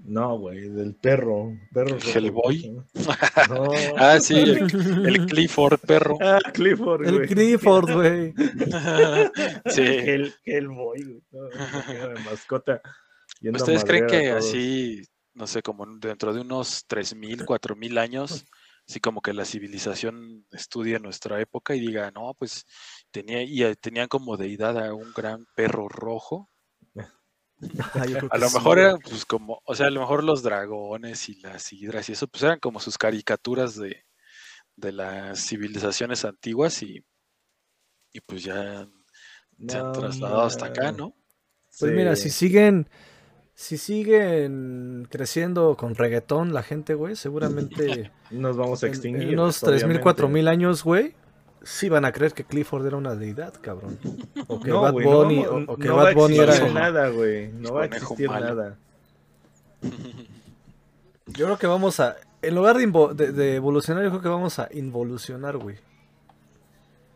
No, 0.05 0.39
güey, 0.39 0.69
del 0.69 0.95
perro. 0.95 1.53
perro 1.73 1.95
¿El 1.95 2.01
rojo, 2.01 2.19
Hellboy? 2.19 2.85
No. 3.51 3.69
Ah, 3.97 4.19
sí, 4.21 4.39
el, 4.39 4.59
el 5.07 5.27
Clifford 5.27 5.79
perro. 5.81 6.17
Ah, 6.21 6.39
Clifford, 6.53 7.07
El 7.07 7.15
güey. 7.17 7.29
Clifford, 7.29 7.93
güey. 7.93 8.35
sí. 9.67 9.83
El 9.83 10.35
Hellboy, 10.45 11.03
güey. 11.03 11.23
No, 11.33 12.21
mascota. 12.25 12.81
¿Ustedes 13.43 13.85
creen 13.85 14.07
que 14.07 14.31
así, 14.31 15.03
no 15.35 15.47
sé, 15.47 15.63
como 15.63 15.87
dentro 15.99 16.35
de 16.35 16.41
unos 16.41 16.87
3.000, 16.87 17.45
4.000 17.45 17.99
años, 17.99 18.45
así 18.87 19.01
como 19.01 19.23
que 19.23 19.33
la 19.33 19.45
civilización 19.45 20.45
estudie 20.53 20.99
nuestra 20.99 21.41
época 21.41 21.75
y 21.75 21.81
diga, 21.81 22.11
no, 22.11 22.35
pues 22.39 22.67
tenía, 23.11 23.43
y 23.43 23.63
eh, 23.63 23.77
tenían 23.77 24.09
como 24.09 24.37
deidad 24.37 24.79
a 24.79 24.93
un 24.93 25.13
gran 25.15 25.47
perro 25.55 25.89
rojo? 25.89 26.50
Ah, 27.95 28.07
yo 28.07 28.19
creo 28.19 28.31
A 28.31 28.39
lo 28.39 28.47
sí, 28.47 28.51
mejor 28.51 28.79
eran 28.79 28.99
pues 29.01 29.25
como, 29.27 29.61
o 29.65 29.75
sea, 29.75 29.87
a 29.87 29.91
lo 29.91 30.01
mejor 30.01 30.25
los 30.25 30.43
dragones 30.43 31.29
y 31.29 31.35
las 31.41 31.73
hidras 31.73 32.09
y 32.09 32.13
eso, 32.13 32.27
pues 32.29 32.43
eran 32.45 32.59
como 32.61 32.81
sus 32.81 32.99
caricaturas 32.99 33.77
de, 33.77 34.05
de 34.77 34.93
las 34.93 35.41
civilizaciones 35.47 36.25
antiguas 36.25 36.83
y, 36.83 37.05
y 38.13 38.21
pues 38.21 38.45
ya 38.45 38.89
se 39.69 39.79
han 39.79 39.91
No, 39.91 39.93
trasladado 39.93 40.43
hasta 40.43 40.67
acá. 40.67 40.93
¿no? 40.93 41.15
Pues 41.79 41.93
mira, 41.93 42.17
si 42.17 42.31
siguen, 42.31 42.89
si 43.55 43.79
siguen 43.79 45.09
creciendo 45.11 45.77
con 45.77 45.95
reggaetón 45.97 46.55
la 46.55 46.63
gente, 46.63 46.95
güey, 46.95 47.17
seguramente 47.17 48.13
Nos 48.31 48.57
vamos 48.57 48.83
a 48.83 48.87
en, 48.87 48.93
extinguir. 48.93 49.29
en 49.29 49.31
unos 49.31 49.63
3.000, 49.63 50.01
4.000 50.01 50.49
años, 50.49 50.85
güey, 50.85 51.17
sí 51.63 51.89
van 51.89 52.05
a 52.05 52.13
creer 52.13 52.33
que 52.33 52.45
Clifford 52.45 52.87
era 52.87 52.97
una 52.97 53.15
deidad, 53.15 53.55
cabrón. 53.61 53.99
O 54.49 54.61
que 54.61 54.71
No, 54.71 54.83
Bad 54.83 54.93
no 54.95 55.01
Bunny, 55.01 55.45
vamos- 55.45 55.69
o, 55.69 55.73
o 55.73 55.77
que 55.77 55.89
no 55.89 55.97
va 55.97 56.03
a 56.03 56.05
Bad 56.07 56.15
Bunny 56.15 56.39
era... 56.39 56.69
nada, 56.69 57.09
güey. 57.09 57.49
No 57.53 57.75
va 57.75 57.83
a 57.83 57.87
existir 57.87 58.29
malo. 58.29 58.47
nada. 58.55 58.79
Yo 61.27 61.47
creo 61.47 61.59
que 61.59 61.67
vamos 61.67 62.01
a, 62.01 62.17
en 62.43 62.55
lugar 62.55 62.77
de, 62.77 62.89
invo- 62.89 63.13
de- 63.15 63.33
de 63.33 63.55
evolucionar, 63.55 64.03
yo 64.03 64.11
creo 64.11 64.23
que 64.23 64.29
vamos 64.29 64.59
a 64.59 64.69
involucionar, 64.73 65.57
güey. 65.59 65.77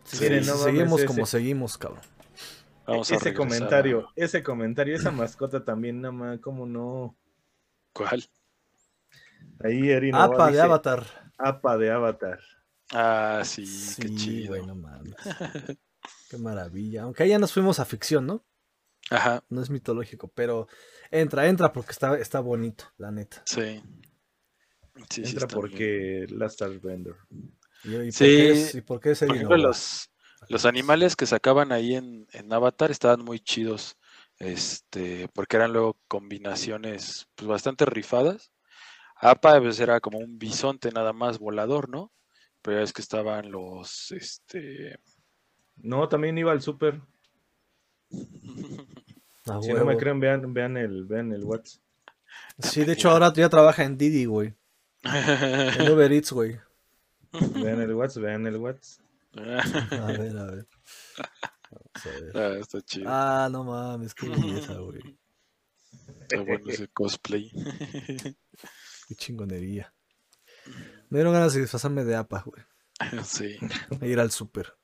Si, 0.05 0.17
Sí, 0.19 0.29
si 0.29 0.47
no 0.47 0.55
seguimos 0.57 1.01
ese- 1.01 1.07
como 1.07 1.27
seguimos, 1.27 1.77
cabrón. 1.79 2.03
Vamos 2.87 3.11
a 3.11 3.17
ese 3.17 3.33
comentario, 3.35 4.09
ese 4.15 4.43
comentario, 4.43 4.95
esa 4.95 5.11
mascota 5.11 5.65
también, 5.65 6.01
nada 6.03 6.13
más, 6.13 6.39
¿cómo 6.41 6.67
no? 6.67 7.17
¿Cuál? 7.93 8.23
Ahí 9.65 9.89
Erin 9.91 10.15
Apa 10.15 10.51
de 10.51 10.61
Avatar. 10.61 11.05
Apa 11.39 11.77
de 11.79 11.91
Avatar. 11.91 12.39
Ah, 12.95 13.43
sí, 13.45 13.95
qué 13.99 14.09
Sí, 14.09 14.11
chido. 14.11 14.55
güey, 14.55 14.63
no 14.63 14.75
mames. 14.75 15.39
Qué 16.29 16.39
maravilla. 16.39 17.03
Aunque 17.05 17.23
ahí 17.25 17.31
ya 17.31 17.39
nos 17.39 17.53
fuimos 17.53 17.81
a 17.81 17.85
ficción, 17.87 18.27
¿no? 18.27 18.45
Ajá, 19.11 19.43
No 19.49 19.63
es 19.63 19.71
mitológico, 19.71 20.29
pero 20.29 20.67
entra, 21.11 21.47
entra 21.49 21.73
porque 21.73 21.93
está, 21.93 22.19
está 22.19 22.41
bonito, 22.41 22.85
la 22.99 23.11
neta. 23.11 23.47
sí. 23.47 23.83
Sí, 25.11 25.25
sí, 25.27 25.39
Entra 25.39 25.47
bien. 25.47 25.51
porque 25.51 26.27
Last 26.31 26.63
Airbender. 26.63 27.17
¿Y, 27.83 27.97
y 27.97 28.13
por 28.13 28.33
Sí, 28.33 28.35
qué 28.35 28.51
es, 28.51 28.75
y 28.75 28.81
por 28.83 29.01
qué 29.01 29.11
es 29.13 29.23
Por 29.25 29.37
ejemplo, 29.37 29.57
los, 29.59 30.11
los 30.49 30.65
animales 30.67 31.17
que 31.17 31.27
sacaban 31.27 31.73
ahí 31.73 31.95
en, 31.95 32.27
en 32.33 32.53
Avatar 32.53 32.91
estaban 32.91 33.25
muy 33.25 33.41
chidos. 33.41 33.99
Este, 34.39 35.29
porque 35.35 35.57
eran 35.57 35.73
luego 35.73 35.99
combinaciones 36.09 37.29
pues, 37.37 37.49
bastante 37.49 37.87
rifadas. 37.87 38.53
Apa 39.17 39.61
pues, 39.61 39.81
era 39.81 40.01
como 40.01 40.19
un 40.19 40.39
bisonte 40.39 40.93
nada 40.93 41.13
más 41.15 41.39
volador, 41.41 41.89
¿no? 41.91 42.13
Pero 42.65 42.83
es 42.83 42.95
que 42.95 43.03
estaban 43.03 43.51
los 43.53 44.11
este 44.11 44.99
No, 45.77 46.09
también 46.09 46.39
iba 46.39 46.51
al 46.51 46.63
super. 46.63 47.01
Ah, 49.47 49.59
Si 49.63 49.73
no 49.73 49.85
me 49.85 49.99
creen, 49.99 50.19
vean, 50.19 50.55
vean 50.55 50.79
el, 50.79 51.05
vean 51.05 51.33
el 51.33 51.45
WhatsApp. 51.45 51.83
Sí, 52.59 52.85
de 52.85 52.95
hecho 52.95 53.11
ahora 53.11 53.31
ya 53.35 53.51
trabaja 53.51 53.85
en 53.85 53.99
Didi, 53.99 54.25
güey. 54.25 54.55
En 55.03 55.93
Uber 55.93 56.11
Eats, 56.11 56.33
güey. 56.33 56.59
Vean 57.33 57.83
el 57.83 57.95
WhatsApp, 57.95 58.23
vean 58.23 58.47
el 58.47 58.57
WhatsApp. 58.57 59.05
A 59.37 60.07
ver, 60.13 60.39
a 60.39 60.45
ver. 60.47 60.67
Vamos 61.71 62.07
a 62.07 62.09
ver. 62.09 62.37
Ah, 62.37 62.59
está 62.59 62.81
chido. 62.81 63.07
Ah, 63.09 63.49
no 63.53 63.65
mames, 63.65 64.15
qué 64.15 64.29
belleza, 64.29 64.79
güey. 64.79 65.19
Está 66.23 66.41
bueno 66.41 66.71
ese 66.71 66.89
cosplay. 66.89 67.51
Qué 69.09 69.15
chingonería. 69.17 69.93
Me 71.15 71.21
dieron 71.21 71.33
ganas 71.33 71.55
de 71.55 71.61
disfrazarme 71.61 72.03
de 72.03 72.17
APA, 72.17 72.43
güey. 72.45 72.61
sí. 73.25 73.57
E 74.01 74.09
ir 74.09 74.19
al 74.19 74.33
súper. 74.33 74.75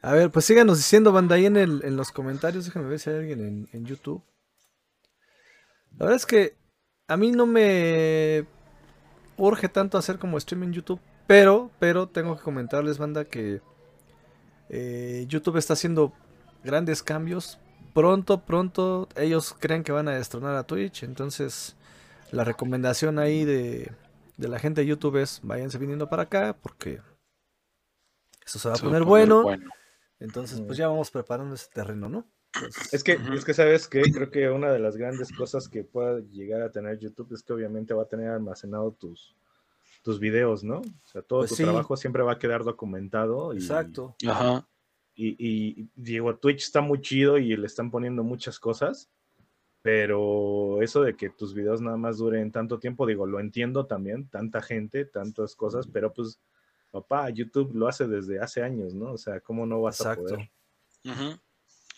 A 0.00 0.12
ver, 0.12 0.30
pues 0.30 0.44
síganos 0.44 0.78
diciendo, 0.78 1.10
banda, 1.10 1.34
ahí 1.34 1.46
en, 1.46 1.56
el, 1.56 1.84
en 1.84 1.96
los 1.96 2.12
comentarios. 2.12 2.66
Déjame 2.66 2.86
ver 2.86 3.00
si 3.00 3.10
hay 3.10 3.16
alguien 3.16 3.40
en, 3.40 3.68
en 3.72 3.84
YouTube. 3.84 4.22
La 5.98 6.04
verdad 6.04 6.14
es 6.14 6.26
que 6.26 6.56
a 7.08 7.16
mí 7.16 7.32
no 7.32 7.44
me 7.44 8.46
urge 9.36 9.68
tanto 9.68 9.98
hacer 9.98 10.20
como 10.20 10.38
stream 10.38 10.62
en 10.62 10.74
YouTube. 10.74 11.00
Pero, 11.26 11.72
pero 11.80 12.08
tengo 12.08 12.36
que 12.36 12.44
comentarles, 12.44 12.98
banda, 12.98 13.24
que 13.24 13.60
eh, 14.68 15.24
YouTube 15.26 15.56
está 15.56 15.72
haciendo 15.72 16.12
grandes 16.62 17.02
cambios. 17.02 17.58
Pronto, 17.94 18.44
pronto, 18.44 19.08
ellos 19.16 19.56
creen 19.58 19.82
que 19.82 19.90
van 19.90 20.06
a 20.06 20.14
destronar 20.14 20.54
a 20.54 20.62
Twitch. 20.62 21.02
Entonces, 21.02 21.74
la 22.30 22.44
recomendación 22.44 23.18
ahí 23.18 23.44
de, 23.44 23.90
de 24.42 24.48
la 24.48 24.58
gente 24.58 24.80
de 24.82 24.86
YouTube 24.88 25.16
es 25.16 25.40
váyanse 25.42 25.78
viniendo 25.78 26.08
para 26.08 26.24
acá 26.24 26.58
porque 26.60 27.00
eso 28.44 28.58
se 28.58 28.68
va 28.68 28.74
a 28.74 28.76
Se 28.76 28.84
poner 28.84 29.04
poner 29.04 29.28
bueno. 29.28 29.64
Entonces, 30.18 30.60
pues 30.60 30.76
ya 30.76 30.88
vamos 30.88 31.10
preparando 31.10 31.54
ese 31.54 31.68
terreno, 31.72 32.08
¿no? 32.08 32.26
Entonces, 32.54 32.92
Es 32.92 33.02
que, 33.02 33.12
es 33.34 33.44
que 33.44 33.54
sabes 33.54 33.88
que 33.88 34.02
creo 34.02 34.30
que 34.30 34.50
una 34.50 34.70
de 34.70 34.78
las 34.78 34.96
grandes 34.96 35.32
cosas 35.32 35.68
que 35.68 35.84
pueda 35.84 36.20
llegar 36.20 36.60
a 36.62 36.70
tener 36.70 36.98
YouTube 36.98 37.32
es 37.32 37.42
que 37.42 37.52
obviamente 37.52 37.94
va 37.94 38.02
a 38.02 38.08
tener 38.08 38.28
almacenado 38.28 38.92
tus, 38.92 39.34
tus 40.02 40.20
videos, 40.20 40.62
¿no? 40.62 40.78
O 40.80 41.06
sea, 41.06 41.22
todo 41.22 41.40
Pues 41.40 41.50
tu 41.50 41.56
sí. 41.56 41.62
trabajo 41.64 41.96
siempre 41.96 42.22
va 42.22 42.32
a 42.32 42.38
quedar 42.38 42.62
documentado. 42.62 43.54
Y, 43.54 43.56
exacto. 43.58 44.14
Ajá. 44.28 44.68
Y, 45.14 45.36
y 45.38 45.88
digo, 45.96 46.36
Twitch 46.36 46.64
está 46.64 46.80
muy 46.80 47.00
chido 47.00 47.38
y 47.38 47.56
le 47.56 47.66
están 47.66 47.90
poniendo 47.90 48.22
muchas 48.22 48.58
cosas, 48.58 49.10
pero 49.82 50.80
eso 50.80 51.02
de 51.02 51.16
que 51.16 51.28
tus 51.28 51.54
videos 51.54 51.80
nada 51.80 51.96
más 51.96 52.18
duren 52.18 52.52
tanto 52.52 52.78
tiempo, 52.78 53.04
digo, 53.04 53.26
lo 53.26 53.40
entiendo 53.40 53.86
también, 53.86 54.28
tanta 54.28 54.62
gente, 54.62 55.04
tantas 55.04 55.56
cosas, 55.56 55.88
pero 55.92 56.12
pues, 56.14 56.40
papá, 56.92 57.28
YouTube 57.30 57.74
lo 57.74 57.88
hace 57.88 58.06
desde 58.06 58.40
hace 58.40 58.62
años, 58.62 58.94
¿no? 58.94 59.12
O 59.12 59.18
sea, 59.18 59.40
¿cómo 59.40 59.66
no 59.66 59.80
vas 59.82 60.00
a 60.00 60.12
Exacto. 60.12 60.34
poder? 60.34 60.50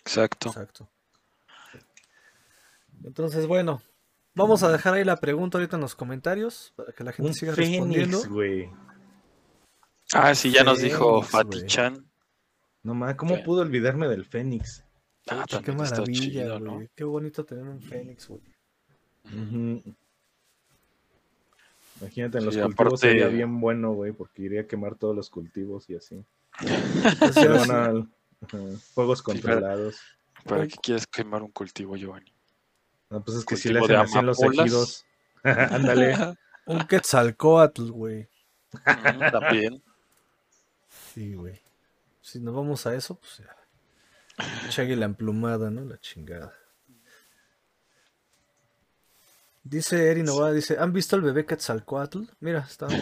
Exacto. 0.00 0.48
Exacto. 0.48 0.90
Entonces, 3.04 3.46
bueno, 3.46 3.82
vamos 4.34 4.62
a 4.62 4.72
dejar 4.72 4.94
ahí 4.94 5.04
la 5.04 5.16
pregunta 5.16 5.58
ahorita 5.58 5.76
en 5.76 5.82
los 5.82 5.94
comentarios 5.94 6.72
para 6.76 6.92
que 6.92 7.04
la 7.04 7.12
gente 7.12 7.28
Un 7.28 7.34
siga 7.34 7.54
respondiendo. 7.54 8.18
Fénix, 8.18 8.32
güey. 8.32 8.70
Ah, 10.14 10.34
sí, 10.34 10.50
ya 10.50 10.64
nos 10.64 10.80
dijo 10.80 11.22
güey. 11.22 11.66
Chan. 11.66 12.10
No 12.82 12.94
mames, 12.94 13.16
¿cómo 13.16 13.36
¿Qué? 13.36 13.42
pude 13.42 13.62
olvidarme 13.62 14.08
del 14.08 14.24
Fénix? 14.24 14.84
Ah, 15.30 15.44
Qué 15.64 15.72
maravilla, 15.72 16.58
güey. 16.58 16.60
¿no? 16.60 16.86
Qué 16.94 17.04
bonito 17.04 17.44
tener 17.44 17.64
un 17.64 17.80
Fénix, 17.80 18.28
güey. 18.28 18.40
Imagínate, 22.00 22.38
en 22.38 22.44
los 22.44 22.54
Sí, 22.54 22.60
cultivos 22.60 22.92
aparte- 22.94 22.96
sería 23.08 23.28
bien 23.28 23.60
bueno, 23.60 23.92
güey, 23.92 24.12
porque 24.12 24.42
iría 24.42 24.62
a 24.62 24.66
quemar 24.66 24.96
todos 24.96 25.14
los 25.16 25.30
cultivos 25.30 25.88
y 25.88 25.96
así. 25.96 26.24
Ajá, 26.58 27.92
Juegos 28.94 29.22
controlados. 29.22 30.00
¿Para 30.44 30.66
qué 30.66 30.76
quieres 30.82 31.06
quemar 31.06 31.42
un 31.42 31.50
cultivo, 31.50 31.96
Giovanni? 31.96 32.30
No, 33.08 33.22
pues 33.24 33.38
es 33.38 33.44
que 33.46 33.56
si 33.56 33.72
le 33.72 33.78
hacen 33.78 33.96
así 33.96 34.18
en 34.18 34.26
los 34.26 34.42
ejidos. 34.42 35.06
Ándale. 35.44 36.16
Un 36.66 36.86
Quetzalcoatl, 36.86 37.90
güey. 37.90 38.28
Ujú, 38.72 39.30
También. 39.30 39.82
Sí, 40.88 41.34
güey. 41.34 41.60
Si 42.22 42.40
nos 42.40 42.54
vamos 42.54 42.86
a 42.86 42.94
eso, 42.94 43.16
pues 43.16 43.38
ya. 43.38 43.54
Chagui 44.68 44.96
la 44.96 45.06
emplumada, 45.06 45.70
¿no? 45.70 45.84
La 45.84 45.98
chingada. 45.98 46.52
Dice 49.62 50.10
Eri 50.10 50.22
Novara, 50.22 50.52
dice, 50.52 50.76
¿han 50.78 50.92
visto 50.92 51.16
el 51.16 51.22
bebé 51.22 51.46
Quetzalcoatl? 51.46 52.22
Mira, 52.40 52.66
estamos... 52.68 53.00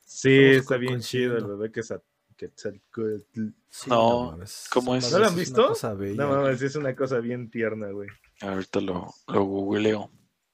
Sí, 0.00 0.30
Estamos 0.32 0.62
está 0.62 0.76
bien 0.78 1.00
chido 1.00 1.36
el 1.36 1.44
bebé 1.44 1.70
que 1.70 1.80
es 1.80 1.92
Quetzalcóatl. 2.36 3.48
Sí, 3.68 3.90
No, 3.90 4.30
mames, 4.30 4.68
¿cómo 4.72 4.94
es? 4.94 5.12
¿No 5.12 5.18
lo 5.18 5.26
han 5.26 5.36
visto? 5.36 5.74
No 6.16 6.28
mames, 6.28 6.62
es 6.62 6.76
una 6.76 6.94
cosa 6.96 7.18
bien 7.18 7.50
tierna, 7.50 7.90
güey. 7.90 8.08
Ahorita 8.40 8.80
lo, 8.80 9.12
lo 9.28 9.44
googleo. 9.44 10.10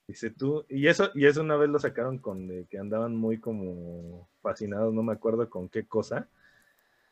Dice 0.09 0.31
tú, 0.31 0.65
y 0.69 0.89
eso, 0.89 1.11
y 1.15 1.27
eso 1.27 1.41
una 1.41 1.57
vez 1.57 1.71
lo 1.71 1.79
sacaron 1.79 2.19
con 2.19 2.49
de 2.49 2.67
que 2.69 2.79
andaban 2.79 3.15
muy 3.15 3.39
como 3.39 4.29
fascinados, 4.43 4.93
no 4.93 5.05
me 5.05 5.13
acuerdo 5.13 5.49
con 5.49 5.69
qué 5.69 5.87
cosa. 5.87 6.29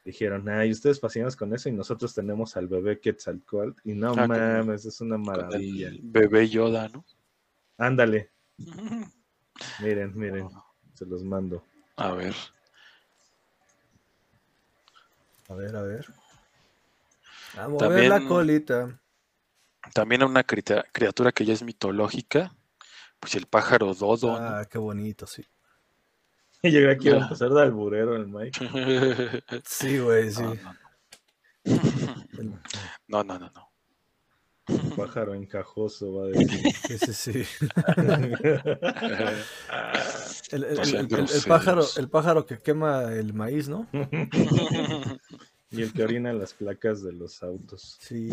Dijeron, 0.08 0.48
ay, 0.48 0.70
ustedes 0.70 0.98
fascinados 1.00 1.36
con 1.36 1.52
eso 1.52 1.68
y 1.68 1.72
nosotros 1.72 2.14
tenemos 2.14 2.56
al 2.56 2.66
bebé 2.66 2.98
Quetzalcoatl. 2.98 3.78
Y 3.84 3.92
no 3.92 4.14
Ah, 4.16 4.26
mames, 4.26 4.86
es 4.86 5.02
una 5.02 5.18
maravilla. 5.18 5.88
el 5.88 6.00
bebé 6.02 6.48
Yoda, 6.48 6.88
¿no? 6.88 7.04
Ándale, 7.76 8.30
miren, 9.82 10.16
miren, 10.16 10.48
Ah. 10.50 10.64
se 10.94 11.04
los 11.04 11.22
mando. 11.22 11.62
A 11.96 12.12
ver. 12.12 12.34
A 15.50 15.54
ver, 15.54 15.76
a 15.76 15.82
ver. 15.82 16.06
Vamos 17.54 17.82
a 17.82 17.88
ver 17.88 18.04
la 18.04 18.14
También- 18.14 18.28
colita. 18.28 19.00
También 19.92 20.22
una 20.22 20.42
criatura 20.42 21.32
que 21.32 21.44
ya 21.44 21.52
es 21.52 21.62
mitológica. 21.62 22.54
Pues 23.20 23.34
el 23.34 23.44
pájaro 23.46 23.92
dodo, 23.92 24.40
¿no? 24.40 24.46
Ah, 24.58 24.64
qué 24.70 24.78
bonito, 24.78 25.26
sí. 25.26 25.44
Y 26.62 26.70
yo 26.72 26.80
creo 26.80 26.98
que 26.98 27.08
iba 27.08 27.18
a 27.18 27.22
empezar 27.22 27.50
de 27.50 27.62
alburero 27.62 28.16
el 28.16 28.26
Mike. 28.28 29.42
Sí, 29.64 29.98
güey, 29.98 30.30
sí. 30.30 30.42
No, 33.06 33.22
no, 33.24 33.38
no. 33.38 33.50
No. 33.54 33.68
Pájaro 34.96 35.32
encajoso, 35.34 36.12
va 36.14 36.24
a 36.24 36.26
decir. 36.28 36.72
Sí, 36.98 37.14
sí. 37.14 37.44
El, 40.50 40.64
el- 40.64 40.74
No 40.76 40.82
el- 40.82 40.86
sean 40.86 41.06
el- 41.10 41.30
el 41.30 41.42
pájaro, 41.46 41.86
el 41.96 42.08
pájaro 42.10 42.44
que 42.46 42.58
quema 42.58 43.12
el 43.14 43.32
maíz, 43.34 43.68
¿no? 43.68 43.86
y 45.70 45.82
el 45.82 45.92
que 45.92 46.02
orina 46.02 46.30
en 46.30 46.38
las 46.38 46.52
placas 46.54 47.02
de 47.02 47.12
los 47.12 47.42
autos. 47.42 47.96
Sí. 48.00 48.28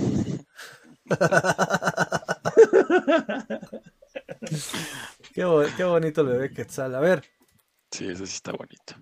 qué, 5.33 5.45
qué 5.77 5.83
bonito 5.83 6.21
el 6.21 6.27
bebé 6.27 6.51
Quetzal. 6.53 6.95
A 6.95 6.99
ver, 6.99 7.23
Sí, 7.95 8.09
ese 8.09 8.27
sí 8.27 8.35
está 8.35 8.51
bonito. 8.51 8.93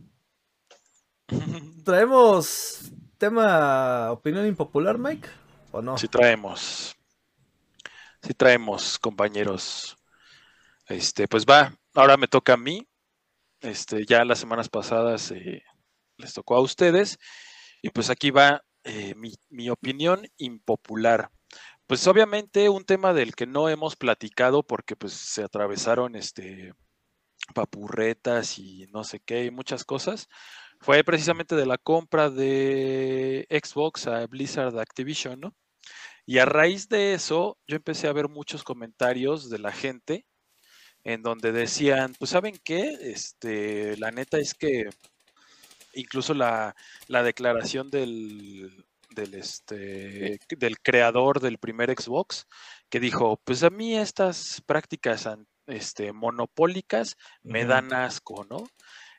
¿traemos 1.84 2.92
tema 3.18 4.12
opinión 4.12 4.46
impopular, 4.46 5.00
Mike? 5.00 5.28
¿O 5.72 5.82
no? 5.82 5.98
Sí 5.98 6.08
traemos. 6.08 6.96
Sí 8.22 8.36
traemos, 8.36 9.00
compañeros. 9.00 9.98
Este, 10.88 11.28
pues 11.28 11.44
va, 11.44 11.76
ahora 11.96 12.18
me 12.18 12.28
toca 12.28 12.54
a 12.54 12.58
mí. 12.58 12.88
Este, 13.62 14.06
ya 14.06 14.24
las 14.26 14.38
semanas 14.38 14.70
pasadas 14.70 15.32
eh, 15.32 15.64
les 16.18 16.32
tocó 16.36 16.56
a 16.56 16.62
ustedes. 16.62 17.18
Y 17.82 17.90
pues 17.90 18.12
aquí 18.12 18.30
va 18.30 18.64
eh, 18.84 19.16
mi, 19.16 19.34
mi 19.50 19.72
opinión 19.72 20.28
impopular. 20.38 21.32
Pues 21.88 22.06
obviamente 22.06 22.70
un 22.70 22.86
tema 22.86 23.16
del 23.16 23.34
que 23.34 23.48
no 23.48 23.70
hemos 23.70 23.96
platicado 23.96 24.62
porque 24.62 24.96
pues 24.96 25.14
se 25.14 25.44
atravesaron 25.44 26.16
este 26.16 26.76
papurretas 27.54 28.60
y 28.60 28.88
no 28.94 29.04
sé 29.04 29.20
qué, 29.20 29.46
y 29.46 29.52
muchas 29.52 29.84
cosas. 29.86 30.28
Fue 30.80 31.04
precisamente 31.04 31.56
de 31.56 31.66
la 31.66 31.78
compra 31.78 32.30
de 32.30 33.48
Xbox 33.50 34.08
a 34.08 34.26
Blizzard 34.28 34.78
Activision, 34.80 35.40
¿no? 35.40 35.56
Y 36.26 36.40
a 36.40 36.46
raíz 36.46 36.88
de 36.90 37.14
eso, 37.14 37.58
yo 37.68 37.76
empecé 37.76 38.08
a 38.08 38.14
ver 38.14 38.30
muchos 38.30 38.64
comentarios 38.64 39.50
de 39.50 39.60
la 39.60 39.72
gente 39.72 40.26
en 41.04 41.22
donde 41.22 41.52
decían, 41.52 42.16
pues 42.18 42.32
saben 42.32 42.58
qué, 42.64 42.98
este, 43.02 43.98
la 43.98 44.12
neta 44.12 44.38
es 44.38 44.54
que 44.54 44.90
incluso 45.94 46.34
la, 46.34 46.76
la 47.08 47.24
declaración 47.24 47.90
del, 47.90 48.86
del, 49.14 49.34
este, 49.34 50.40
del 50.58 50.80
creador 50.80 51.40
del 51.40 51.58
primer 51.58 51.94
Xbox, 51.94 52.48
que 52.90 53.00
dijo, 53.00 53.40
pues 53.44 53.64
a 53.64 53.70
mí 53.70 53.98
estas 53.98 54.62
prácticas 54.66 55.28
este, 55.68 56.14
monopólicas 56.14 57.18
me 57.44 57.66
dan 57.66 57.94
asco, 57.94 58.46
¿no? 58.50 58.64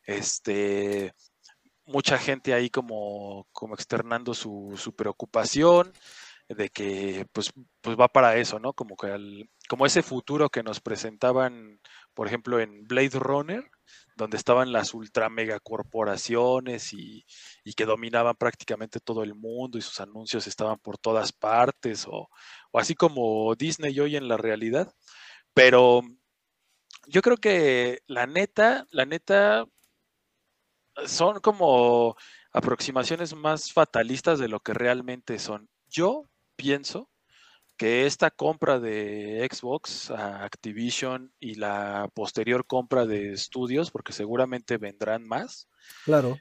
Este, 0.06 1.12
mucha 1.86 2.18
gente 2.18 2.54
ahí 2.54 2.70
como, 2.70 3.46
como 3.52 3.74
externando 3.74 4.34
su, 4.34 4.74
su 4.76 4.94
preocupación 4.94 5.92
de 6.48 6.68
que 6.70 7.26
pues, 7.32 7.52
pues 7.80 7.98
va 7.98 8.08
para 8.08 8.36
eso, 8.36 8.58
¿no? 8.58 8.72
Como 8.74 8.96
que 8.96 9.08
al- 9.08 9.48
como 9.68 9.86
ese 9.86 10.02
futuro 10.02 10.50
que 10.50 10.62
nos 10.62 10.80
presentaban, 10.80 11.80
por 12.14 12.26
ejemplo, 12.26 12.60
en 12.60 12.86
Blade 12.86 13.18
Runner, 13.18 13.64
donde 14.16 14.36
estaban 14.36 14.72
las 14.72 14.94
ultra 14.94 15.28
mega 15.30 15.58
corporaciones 15.60 16.92
y, 16.92 17.24
y 17.64 17.72
que 17.74 17.86
dominaban 17.86 18.36
prácticamente 18.36 19.00
todo 19.00 19.22
el 19.22 19.34
mundo 19.34 19.78
y 19.78 19.82
sus 19.82 20.00
anuncios 20.00 20.46
estaban 20.46 20.78
por 20.78 20.98
todas 20.98 21.32
partes, 21.32 22.06
o, 22.06 22.28
o 22.72 22.78
así 22.78 22.94
como 22.94 23.54
Disney 23.56 23.98
hoy 24.00 24.16
en 24.16 24.28
la 24.28 24.36
realidad. 24.36 24.92
Pero 25.54 26.02
yo 27.06 27.22
creo 27.22 27.36
que 27.36 28.00
la 28.06 28.26
neta, 28.26 28.86
la 28.90 29.04
neta, 29.06 29.66
son 31.06 31.40
como 31.40 32.16
aproximaciones 32.52 33.34
más 33.34 33.72
fatalistas 33.72 34.38
de 34.38 34.48
lo 34.48 34.60
que 34.60 34.74
realmente 34.74 35.38
son. 35.38 35.68
Yo 35.88 36.24
pienso 36.56 37.10
que 37.76 38.06
esta 38.06 38.30
compra 38.30 38.78
de 38.78 39.48
Xbox 39.50 40.10
a 40.10 40.44
Activision 40.44 41.32
y 41.40 41.56
la 41.56 42.08
posterior 42.14 42.66
compra 42.66 43.06
de 43.06 43.32
estudios, 43.32 43.90
porque 43.90 44.12
seguramente 44.12 44.78
vendrán 44.78 45.26
más, 45.26 45.68
Claro. 46.04 46.38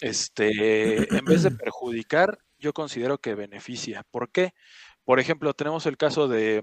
este, 0.00 1.12
en 1.16 1.24
vez 1.24 1.42
de 1.42 1.50
perjudicar, 1.50 2.38
yo 2.58 2.72
considero 2.72 3.18
que 3.18 3.34
beneficia. 3.34 4.04
¿Por 4.10 4.30
qué? 4.30 4.52
Por 5.04 5.18
ejemplo, 5.18 5.54
tenemos 5.54 5.86
el 5.86 5.96
caso 5.96 6.28
de, 6.28 6.62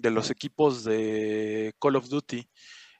de 0.00 0.10
los 0.10 0.30
equipos 0.30 0.84
de 0.84 1.74
Call 1.78 1.96
of 1.96 2.08
Duty. 2.08 2.48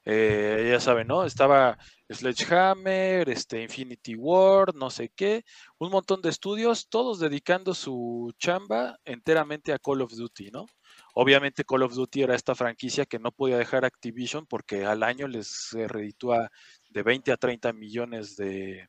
Eh, 0.03 0.69
ya 0.71 0.79
saben, 0.79 1.07
¿no? 1.07 1.25
Estaba 1.25 1.77
Sledgehammer, 2.09 3.29
este, 3.29 3.61
Infinity 3.61 4.15
Ward, 4.15 4.73
no 4.75 4.89
sé 4.89 5.09
qué, 5.15 5.43
un 5.77 5.91
montón 5.91 6.21
de 6.21 6.29
estudios, 6.29 6.89
todos 6.89 7.19
dedicando 7.19 7.75
su 7.75 8.33
chamba 8.39 8.97
enteramente 9.05 9.73
a 9.73 9.79
Call 9.79 10.01
of 10.01 10.11
Duty, 10.11 10.49
¿no? 10.49 10.65
Obviamente 11.13 11.63
Call 11.63 11.83
of 11.83 11.93
Duty 11.93 12.23
era 12.23 12.35
esta 12.35 12.55
franquicia 12.55 13.05
que 13.05 13.19
no 13.19 13.31
podía 13.31 13.57
dejar 13.57 13.85
Activision 13.85 14.47
porque 14.47 14.85
al 14.85 15.03
año 15.03 15.27
les 15.27 15.69
reditúa 15.71 16.49
de 16.89 17.03
20 17.03 17.31
a 17.31 17.37
30 17.37 17.71
millones 17.73 18.35
de, 18.35 18.87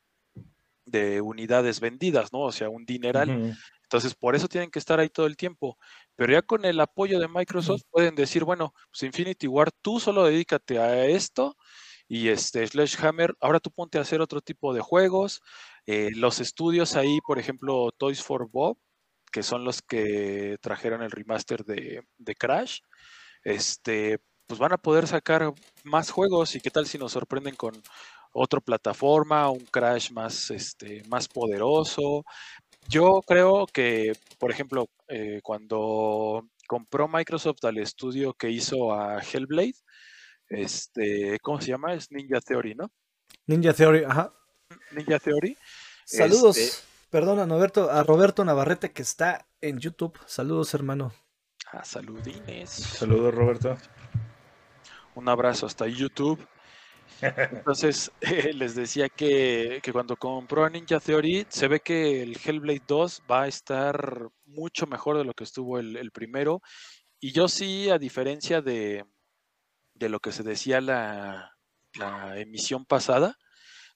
de 0.85 1.21
unidades 1.21 1.79
vendidas, 1.79 2.31
¿no? 2.33 2.41
O 2.41 2.51
sea, 2.51 2.69
un 2.69 2.85
dineral. 2.85 3.55
Entonces, 3.93 4.15
por 4.15 4.35
eso 4.35 4.47
tienen 4.47 4.71
que 4.71 4.79
estar 4.79 4.99
ahí 4.99 5.09
todo 5.09 5.27
el 5.27 5.37
tiempo. 5.37 5.77
Pero 6.15 6.33
ya 6.33 6.41
con 6.41 6.65
el 6.65 6.79
apoyo 6.79 7.19
de 7.19 7.27
Microsoft 7.27 7.83
pueden 7.91 8.15
decir, 8.15 8.43
bueno, 8.43 8.73
pues 8.91 9.03
Infinity 9.03 9.47
Ward, 9.47 9.69
tú 9.83 9.99
solo 9.99 10.25
dedícate 10.25 10.79
a 10.79 11.05
esto 11.05 11.55
y 12.07 12.29
este 12.29 12.65
Sledgehammer, 12.65 13.35
ahora 13.39 13.59
tú 13.59 13.69
ponte 13.71 13.99
a 13.99 14.01
hacer 14.01 14.19
otro 14.19 14.41
tipo 14.41 14.73
de 14.73 14.81
juegos. 14.81 15.41
Eh, 15.85 16.09
los 16.15 16.39
estudios 16.39 16.95
ahí, 16.95 17.19
por 17.21 17.37
ejemplo, 17.37 17.91
Toys 17.95 18.23
for 18.23 18.49
Bob, 18.49 18.79
que 19.31 19.43
son 19.43 19.63
los 19.63 19.83
que 19.83 20.57
trajeron 20.61 21.03
el 21.03 21.11
remaster 21.11 21.63
de, 21.63 22.01
de 22.17 22.35
Crash, 22.35 22.79
este, 23.43 24.19
pues 24.47 24.59
van 24.59 24.73
a 24.73 24.77
poder 24.77 25.07
sacar 25.07 25.53
más 25.83 26.11
juegos 26.11 26.55
y 26.55 26.61
qué 26.61 26.71
tal 26.71 26.87
si 26.87 26.97
nos 26.97 27.11
sorprenden 27.13 27.55
con 27.55 27.73
otra 28.33 28.59
plataforma, 28.59 29.49
un 29.49 29.65
Crash 29.65 30.11
más, 30.11 30.49
este, 30.51 31.03
más 31.07 31.27
poderoso. 31.27 32.23
Yo 32.89 33.21
creo 33.25 33.65
que, 33.67 34.13
por 34.39 34.51
ejemplo, 34.51 34.87
eh, 35.07 35.39
cuando 35.43 36.47
compró 36.67 37.07
Microsoft 37.07 37.63
al 37.65 37.77
estudio 37.77 38.33
que 38.33 38.49
hizo 38.49 38.93
a 38.93 39.19
Hellblade, 39.21 39.75
este, 40.49 41.39
¿cómo 41.41 41.59
se 41.61 41.67
llama? 41.67 41.93
Es 41.93 42.11
Ninja 42.11 42.39
Theory, 42.41 42.75
¿no? 42.75 42.91
Ninja 43.47 43.73
Theory, 43.73 44.03
ajá. 44.03 44.33
Ninja 44.91 45.19
Theory. 45.19 45.57
Saludos, 46.05 46.57
Este- 46.57 46.85
perdón 47.09 47.39
a 47.39 47.45
Roberto, 47.45 47.89
a 47.89 48.03
Roberto 48.03 48.43
Navarrete 48.45 48.91
que 48.91 49.01
está 49.01 49.47
en 49.61 49.79
YouTube. 49.79 50.17
Saludos, 50.25 50.73
hermano. 50.73 51.13
Ah, 51.71 51.83
saludines. 51.83 52.69
Saludos, 52.69 53.33
Roberto. 53.33 53.77
Un 55.15 55.29
abrazo 55.29 55.65
hasta 55.65 55.87
YouTube. 55.87 56.39
Entonces, 57.51 58.11
eh, 58.21 58.53
les 58.53 58.75
decía 58.75 59.09
que, 59.09 59.79
que 59.81 59.93
cuando 59.93 60.15
compró 60.17 60.65
a 60.65 60.69
Ninja 60.69 60.99
Theory, 60.99 61.45
se 61.49 61.67
ve 61.67 61.79
que 61.79 62.21
el 62.21 62.37
Hellblade 62.43 62.83
2 62.87 63.23
va 63.29 63.43
a 63.43 63.47
estar 63.47 64.29
mucho 64.45 64.87
mejor 64.87 65.17
de 65.17 65.25
lo 65.25 65.33
que 65.33 65.43
estuvo 65.43 65.79
el, 65.79 66.11
primero. 66.11 66.61
Y 67.19 67.31
yo 67.31 67.47
sí, 67.47 67.89
a 67.89 67.97
diferencia 67.97 68.61
de, 68.61 69.05
de 69.93 70.09
lo 70.09 70.19
que 70.19 70.31
se 70.31 70.43
decía 70.43 70.81
la 70.81 71.51
emisión 72.35 72.85
pasada, 72.85 73.37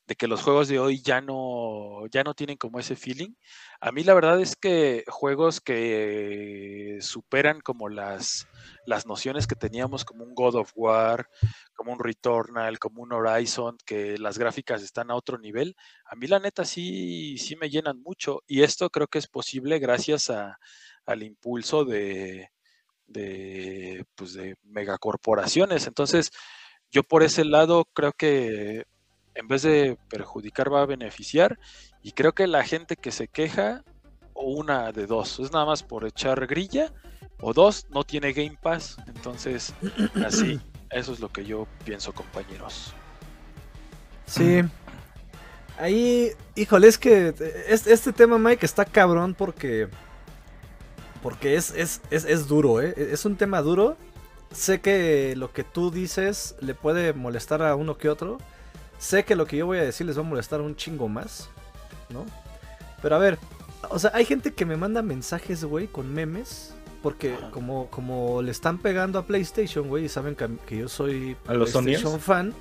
de 0.08 0.16
que 0.16 0.28
los 0.28 0.42
juegos 0.42 0.70
de 0.70 0.80
hoy 0.80 1.02
ya 1.02 1.20
no, 1.20 2.08
ya 2.10 2.24
no 2.24 2.34
tienen 2.34 2.56
como 2.58 2.80
ese 2.80 2.96
feeling. 2.96 3.34
A 3.82 3.92
mí 3.92 4.04
la 4.04 4.14
verdad 4.14 4.40
es 4.40 4.56
que 4.56 5.04
juegos 5.08 5.60
que 5.60 6.98
superan 7.02 7.60
como 7.60 7.90
las, 7.90 8.48
las 8.86 9.06
nociones 9.06 9.48
que 9.48 9.56
teníamos 9.56 10.06
como 10.06 10.24
un 10.24 10.34
God 10.34 10.56
of 10.56 10.72
War, 10.76 11.30
como 11.76 11.92
un 11.92 12.00
Returnal, 12.00 12.80
como 12.80 13.04
un 13.04 13.12
Horizon, 13.12 13.78
que 13.86 14.18
las 14.18 14.38
gráficas 14.38 14.82
están 14.82 15.12
a 15.12 15.16
otro 15.16 15.38
nivel, 15.38 15.76
a 16.06 16.16
mí 16.16 16.28
la 16.28 16.40
neta 16.40 16.64
sí, 16.64 17.38
sí 17.38 17.58
me 17.58 17.70
llenan 17.70 18.02
mucho. 18.02 18.44
Y 18.48 18.64
esto 18.64 18.90
creo 18.90 19.08
que 19.08 19.20
es 19.20 19.28
posible 19.28 19.78
gracias 19.80 20.30
a, 20.30 20.58
al 21.06 21.22
impulso 21.24 21.84
de, 21.84 22.50
de, 23.08 24.06
pues 24.16 24.34
de 24.34 24.56
megacorporaciones. 24.64 25.86
Entonces, 25.86 26.32
yo 26.92 27.04
por 27.04 27.24
ese 27.24 27.44
lado 27.44 27.86
creo 27.94 28.14
que 28.14 28.86
en 29.38 29.48
vez 29.48 29.62
de 29.62 29.98
perjudicar 30.10 30.72
va 30.74 30.82
a 30.82 30.86
beneficiar. 30.86 31.60
Y 32.02 32.12
creo 32.14 32.34
que 32.34 32.48
la 32.48 32.64
gente 32.64 32.96
que 32.96 33.12
se 33.12 33.28
queja, 33.28 33.84
o 34.34 34.46
una 34.52 34.92
de 34.92 35.06
dos, 35.06 35.40
es 35.40 35.52
nada 35.52 35.66
más 35.66 35.84
por 35.84 36.06
echar 36.06 36.46
grilla, 36.48 36.92
o 37.40 37.54
dos, 37.54 37.86
no 37.90 38.04
tiene 38.04 38.34
Game 38.34 38.58
Pass. 38.62 38.98
Entonces, 39.08 39.74
así, 40.26 40.60
eso 40.90 41.14
es 41.14 41.20
lo 41.20 41.30
que 41.30 41.46
yo 41.46 41.68
pienso, 41.86 42.14
compañeros. 42.14 42.94
Sí. 44.26 44.62
Ahí, 45.80 46.32
híjole, 46.56 46.88
es 46.88 46.98
que 46.98 47.34
es- 47.68 47.88
este 47.88 48.12
tema, 48.14 48.38
Mike, 48.38 48.66
está 48.66 48.86
cabrón 48.86 49.36
porque. 49.36 49.88
Porque 51.22 51.56
es, 51.56 51.72
es, 51.76 52.02
es, 52.10 52.26
es 52.26 52.48
duro, 52.48 52.82
¿eh? 52.82 52.94
Es 52.98 53.26
un 53.26 53.36
tema 53.38 53.62
duro. 53.62 53.98
Sé 54.52 54.80
que 54.82 55.36
lo 55.36 55.52
que 55.52 55.64
tú 55.64 55.92
dices 55.92 56.56
le 56.62 56.74
puede 56.74 57.14
molestar 57.14 57.62
a 57.62 57.76
uno 57.76 57.98
que 57.98 58.10
otro. 58.10 58.38
Sé 58.98 59.26
que 59.26 59.36
lo 59.36 59.46
que 59.46 59.58
yo 59.58 59.66
voy 59.66 59.78
a 59.78 59.84
decir 59.84 60.08
les 60.08 60.18
va 60.18 60.22
a 60.22 60.26
molestar 60.26 60.62
un 60.62 60.76
chingo 60.76 61.08
más, 61.08 61.50
¿no? 62.10 62.26
Pero 63.02 63.16
a 63.16 63.20
ver, 63.20 63.38
o 63.90 64.00
sea, 64.00 64.12
hay 64.14 64.26
gente 64.26 64.54
que 64.54 64.66
me 64.66 64.76
manda 64.76 65.02
mensajes, 65.02 65.64
güey, 65.64 65.88
con 65.88 66.14
memes. 66.14 66.74
Porque 67.04 67.38
como, 67.52 67.88
como 67.88 68.42
le 68.42 68.52
están 68.52 68.80
pegando 68.80 69.20
a 69.20 69.26
PlayStation, 69.26 69.88
güey, 69.88 70.06
y 70.06 70.10
saben 70.10 70.36
que, 70.36 70.50
que 70.66 70.78
yo 70.78 70.90
soy 70.90 71.38
¿A 71.48 71.54
los 71.54 71.72
PlayStation 71.72 72.20
Sonyers? 72.20 72.24
fan. 72.24 72.54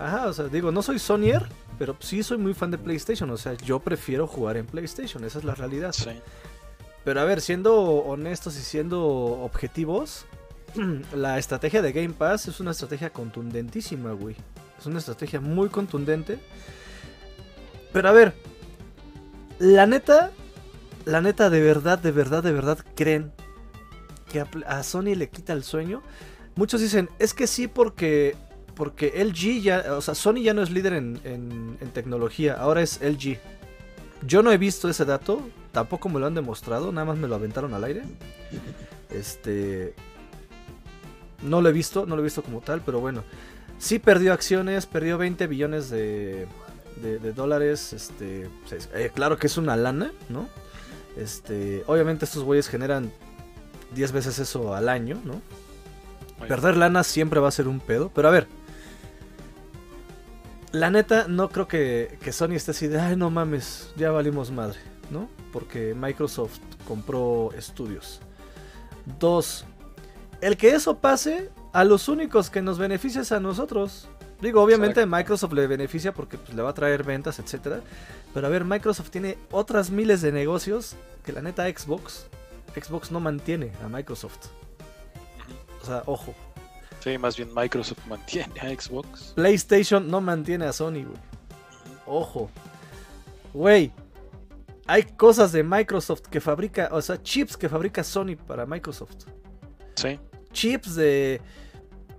Ajá, 0.00 0.26
o 0.26 0.32
sea, 0.32 0.46
digo, 0.46 0.72
no 0.72 0.82
soy 0.82 0.98
Sonyer, 0.98 1.48
pero 1.78 1.96
sí 2.00 2.22
soy 2.24 2.38
muy 2.38 2.54
fan 2.54 2.72
de 2.72 2.78
PlayStation. 2.78 3.30
O 3.30 3.36
sea, 3.36 3.54
yo 3.54 3.78
prefiero 3.78 4.26
jugar 4.26 4.56
en 4.56 4.66
PlayStation, 4.66 5.24
esa 5.24 5.38
es 5.38 5.44
la 5.44 5.54
realidad. 5.54 5.92
Sí. 5.92 6.10
Pero 7.04 7.20
a 7.20 7.24
ver, 7.24 7.40
siendo 7.40 7.76
honestos 7.82 8.56
y 8.56 8.62
siendo 8.62 9.04
objetivos, 9.06 10.26
la 11.14 11.38
estrategia 11.38 11.82
de 11.82 11.92
Game 11.92 12.14
Pass 12.14 12.48
es 12.48 12.58
una 12.58 12.72
estrategia 12.72 13.10
contundentísima, 13.10 14.12
güey. 14.12 14.36
Es 14.78 14.86
una 14.86 14.98
estrategia 14.98 15.40
muy 15.40 15.68
contundente. 15.68 16.38
Pero 17.92 18.08
a 18.08 18.12
ver, 18.12 18.34
la 19.58 19.86
neta, 19.86 20.30
la 21.04 21.20
neta, 21.20 21.48
de 21.50 21.60
verdad, 21.62 21.98
de 21.98 22.10
verdad, 22.10 22.42
de 22.42 22.52
verdad, 22.52 22.78
creen 22.94 23.32
que 24.30 24.44
a, 24.66 24.82
Sony 24.82 25.14
le 25.14 25.28
quita 25.28 25.52
el 25.52 25.62
sueño. 25.62 26.02
Muchos 26.56 26.80
dicen, 26.80 27.08
es 27.18 27.34
que 27.34 27.46
sí, 27.46 27.68
porque, 27.68 28.36
porque 28.74 29.12
LG 29.24 29.60
ya, 29.62 29.84
o 29.96 30.00
sea, 30.00 30.14
Sony 30.14 30.42
ya 30.42 30.54
no 30.54 30.62
es 30.62 30.70
líder 30.70 30.94
en, 30.94 31.20
en- 31.24 31.78
en 31.80 31.88
tecnología, 31.90 32.54
ahora 32.54 32.82
es 32.82 33.00
LG. 33.00 33.38
Yo 34.26 34.42
no 34.42 34.50
he 34.52 34.58
visto 34.58 34.88
ese 34.88 35.04
dato, 35.04 35.40
tampoco 35.72 36.08
me 36.08 36.18
lo 36.18 36.26
han 36.26 36.34
demostrado, 36.34 36.90
nada 36.92 37.04
más 37.04 37.16
me 37.18 37.28
lo 37.28 37.34
aventaron 37.36 37.74
al 37.74 37.84
aire. 37.84 38.02
Este. 39.10 39.94
No 41.42 41.60
lo 41.60 41.68
he 41.68 41.72
visto, 41.72 42.06
no 42.06 42.16
lo 42.16 42.22
he 42.22 42.24
visto 42.24 42.42
como 42.42 42.60
tal, 42.60 42.80
pero 42.80 43.00
bueno. 43.00 43.22
Sí 43.84 43.98
perdió 43.98 44.32
acciones, 44.32 44.86
perdió 44.86 45.18
20 45.18 45.46
billones 45.46 45.90
de, 45.90 46.46
de, 47.02 47.18
de 47.18 47.32
dólares. 47.34 47.92
Este, 47.92 48.48
pues, 48.66 48.88
eh, 48.94 49.10
claro 49.14 49.36
que 49.36 49.46
es 49.46 49.58
una 49.58 49.76
lana, 49.76 50.10
¿no? 50.30 50.48
Este, 51.18 51.84
obviamente 51.86 52.24
estos 52.24 52.44
güeyes 52.44 52.66
generan 52.66 53.12
10 53.94 54.12
veces 54.12 54.38
eso 54.38 54.74
al 54.74 54.88
año, 54.88 55.20
¿no? 55.22 55.42
Perder 56.48 56.78
lana 56.78 57.04
siempre 57.04 57.40
va 57.40 57.48
a 57.48 57.50
ser 57.50 57.68
un 57.68 57.78
pedo. 57.78 58.10
Pero 58.14 58.28
a 58.28 58.30
ver. 58.30 58.48
La 60.72 60.88
neta, 60.88 61.26
no 61.28 61.50
creo 61.50 61.68
que, 61.68 62.16
que 62.22 62.32
Sony 62.32 62.52
esté 62.52 62.70
así 62.70 62.88
de, 62.88 62.98
ay, 62.98 63.16
no 63.16 63.28
mames, 63.28 63.92
ya 63.96 64.10
valimos 64.10 64.50
madre, 64.50 64.78
¿no? 65.10 65.28
Porque 65.52 65.94
Microsoft 65.94 66.58
compró 66.88 67.52
estudios. 67.52 68.22
Dos, 69.20 69.66
el 70.40 70.56
que 70.56 70.70
eso 70.70 70.96
pase, 71.00 71.50
a 71.74 71.82
los 71.82 72.08
únicos 72.08 72.50
que 72.50 72.62
nos 72.62 72.78
beneficia 72.78 73.22
es 73.22 73.32
a 73.32 73.40
nosotros. 73.40 74.06
Digo, 74.40 74.62
obviamente 74.62 75.00
a 75.02 75.06
Microsoft 75.06 75.54
le 75.54 75.66
beneficia 75.66 76.14
porque 76.14 76.38
pues, 76.38 76.54
le 76.54 76.62
va 76.62 76.70
a 76.70 76.74
traer 76.74 77.02
ventas, 77.02 77.40
etcétera. 77.40 77.80
Pero 78.32 78.46
a 78.46 78.50
ver, 78.50 78.64
Microsoft 78.64 79.10
tiene 79.10 79.36
otras 79.50 79.90
miles 79.90 80.22
de 80.22 80.30
negocios 80.30 80.94
que 81.24 81.32
la 81.32 81.42
neta 81.42 81.66
Xbox, 81.66 82.26
Xbox 82.80 83.10
no 83.10 83.18
mantiene 83.18 83.72
a 83.84 83.88
Microsoft. 83.88 84.46
O 85.82 85.84
sea, 85.84 86.04
ojo. 86.06 86.32
Sí, 87.00 87.18
más 87.18 87.36
bien 87.36 87.52
Microsoft 87.52 88.06
mantiene 88.06 88.54
a 88.60 88.68
Xbox. 88.68 89.32
PlayStation 89.34 90.08
no 90.08 90.20
mantiene 90.20 90.66
a 90.66 90.72
Sony, 90.72 91.02
güey. 91.02 91.18
Ojo. 92.06 92.50
Güey. 93.52 93.92
Hay 94.86 95.02
cosas 95.02 95.50
de 95.50 95.64
Microsoft 95.64 96.28
que 96.30 96.40
fabrica, 96.40 96.88
o 96.92 97.02
sea, 97.02 97.20
chips 97.20 97.56
que 97.56 97.68
fabrica 97.68 98.04
Sony 98.04 98.36
para 98.36 98.64
Microsoft. 98.64 99.24
Sí. 99.96 100.20
Chips 100.52 100.94
de, 100.94 101.40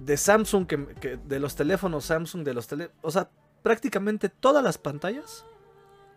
de 0.05 0.17
Samsung, 0.17 0.67
que, 0.67 0.85
que- 0.95 1.17
de 1.17 1.39
los 1.39 1.55
teléfonos 1.55 2.05
Samsung, 2.05 2.43
de 2.43 2.53
los 2.53 2.67
tele... 2.67 2.91
O 3.01 3.09
sea, 3.11 3.29
prácticamente 3.63 4.29
todas 4.29 4.63
las 4.63 4.77
pantallas, 4.77 5.45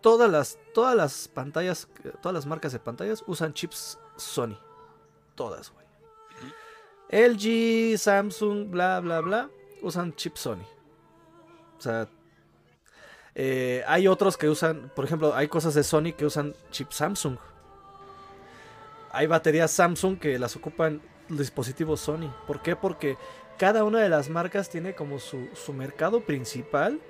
todas 0.03 0.31
las, 0.31 0.59
todas 0.75 0.95
las 0.95 1.29
pantallas, 1.29 1.89
todas 2.21 2.35
las 2.35 2.47
marcas 2.47 2.73
de 2.73 2.79
pantallas 2.79 3.25
usan 3.27 3.55
chips 3.55 3.99
Sony. 4.17 4.59
Todas, 5.35 5.73
güey. 5.73 5.87
LG, 7.11 7.97
Samsung, 7.99 8.69
bla, 8.71 9.01
bla, 9.01 9.21
bla, 9.21 9.51
usan 9.81 10.15
chips 10.15 10.41
Sony. 10.41 10.65
O 11.79 11.81
sea, 11.81 12.09
eh, 13.35 13.83
hay 13.87 14.09
otros 14.09 14.37
que 14.37 14.49
usan, 14.49 14.91
por 14.95 15.05
ejemplo, 15.07 15.35
hay 15.35 15.49
cosas 15.49 15.73
de 15.75 15.85
Sony 15.85 16.13
que 16.17 16.27
usan 16.27 16.55
chip 16.71 16.91
Samsung. 16.91 17.39
Hay 19.13 19.27
baterías 19.27 19.71
Samsung 19.71 20.19
que 20.19 20.39
las 20.39 20.57
ocupan 20.57 21.01
dispositivos 21.29 22.01
Sony. 22.01 22.31
¿Por 22.47 22.61
qué? 22.63 22.77
Porque 22.77 23.17
cada 23.59 23.85
una 23.85 24.01
de 24.01 24.09
las 24.09 24.29
marcas 24.31 24.71
tiene 24.71 24.95
como 24.95 25.19
su, 25.19 25.49
su 25.55 25.73
mercado 25.73 26.21
principal, 26.25 27.01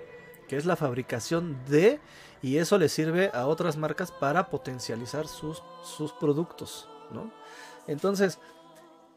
que 0.48 0.56
es 0.56 0.64
la 0.66 0.76
fabricación 0.76 1.58
de, 1.68 2.00
y 2.42 2.56
eso 2.56 2.78
le 2.78 2.88
sirve 2.88 3.30
a 3.34 3.46
otras 3.46 3.76
marcas 3.76 4.10
para 4.12 4.48
potencializar 4.50 5.28
sus, 5.28 5.62
sus 5.82 6.12
productos, 6.12 6.88
¿no? 7.10 7.30
Entonces, 7.86 8.38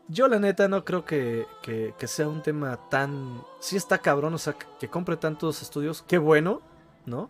yo 0.07 0.27
la 0.27 0.39
neta 0.39 0.67
no 0.67 0.83
creo 0.83 1.05
que, 1.05 1.45
que- 1.61 1.93
que 1.97 2.07
sea 2.07 2.27
un 2.27 2.41
tema 2.41 2.77
tan... 2.89 3.41
Sí 3.59 3.77
está 3.77 3.97
cabrón, 3.99 4.33
o 4.33 4.37
sea, 4.37 4.53
que, 4.53 4.65
que 4.79 4.89
compre 4.89 5.15
tantos 5.17 5.61
estudios, 5.61 6.01
qué 6.07 6.17
bueno, 6.17 6.61
¿no? 7.05 7.29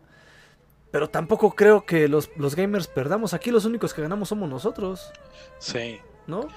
Pero 0.91 1.09
tampoco 1.09 1.51
creo 1.51 1.85
que 1.85 2.07
los, 2.07 2.29
los 2.37 2.55
gamers 2.55 2.87
perdamos. 2.87 3.33
Aquí 3.33 3.51
los 3.51 3.65
únicos 3.65 3.93
que 3.93 4.01
ganamos 4.01 4.29
somos 4.29 4.49
nosotros, 4.49 5.11
Sí. 5.59 5.99
¿no? 6.27 6.47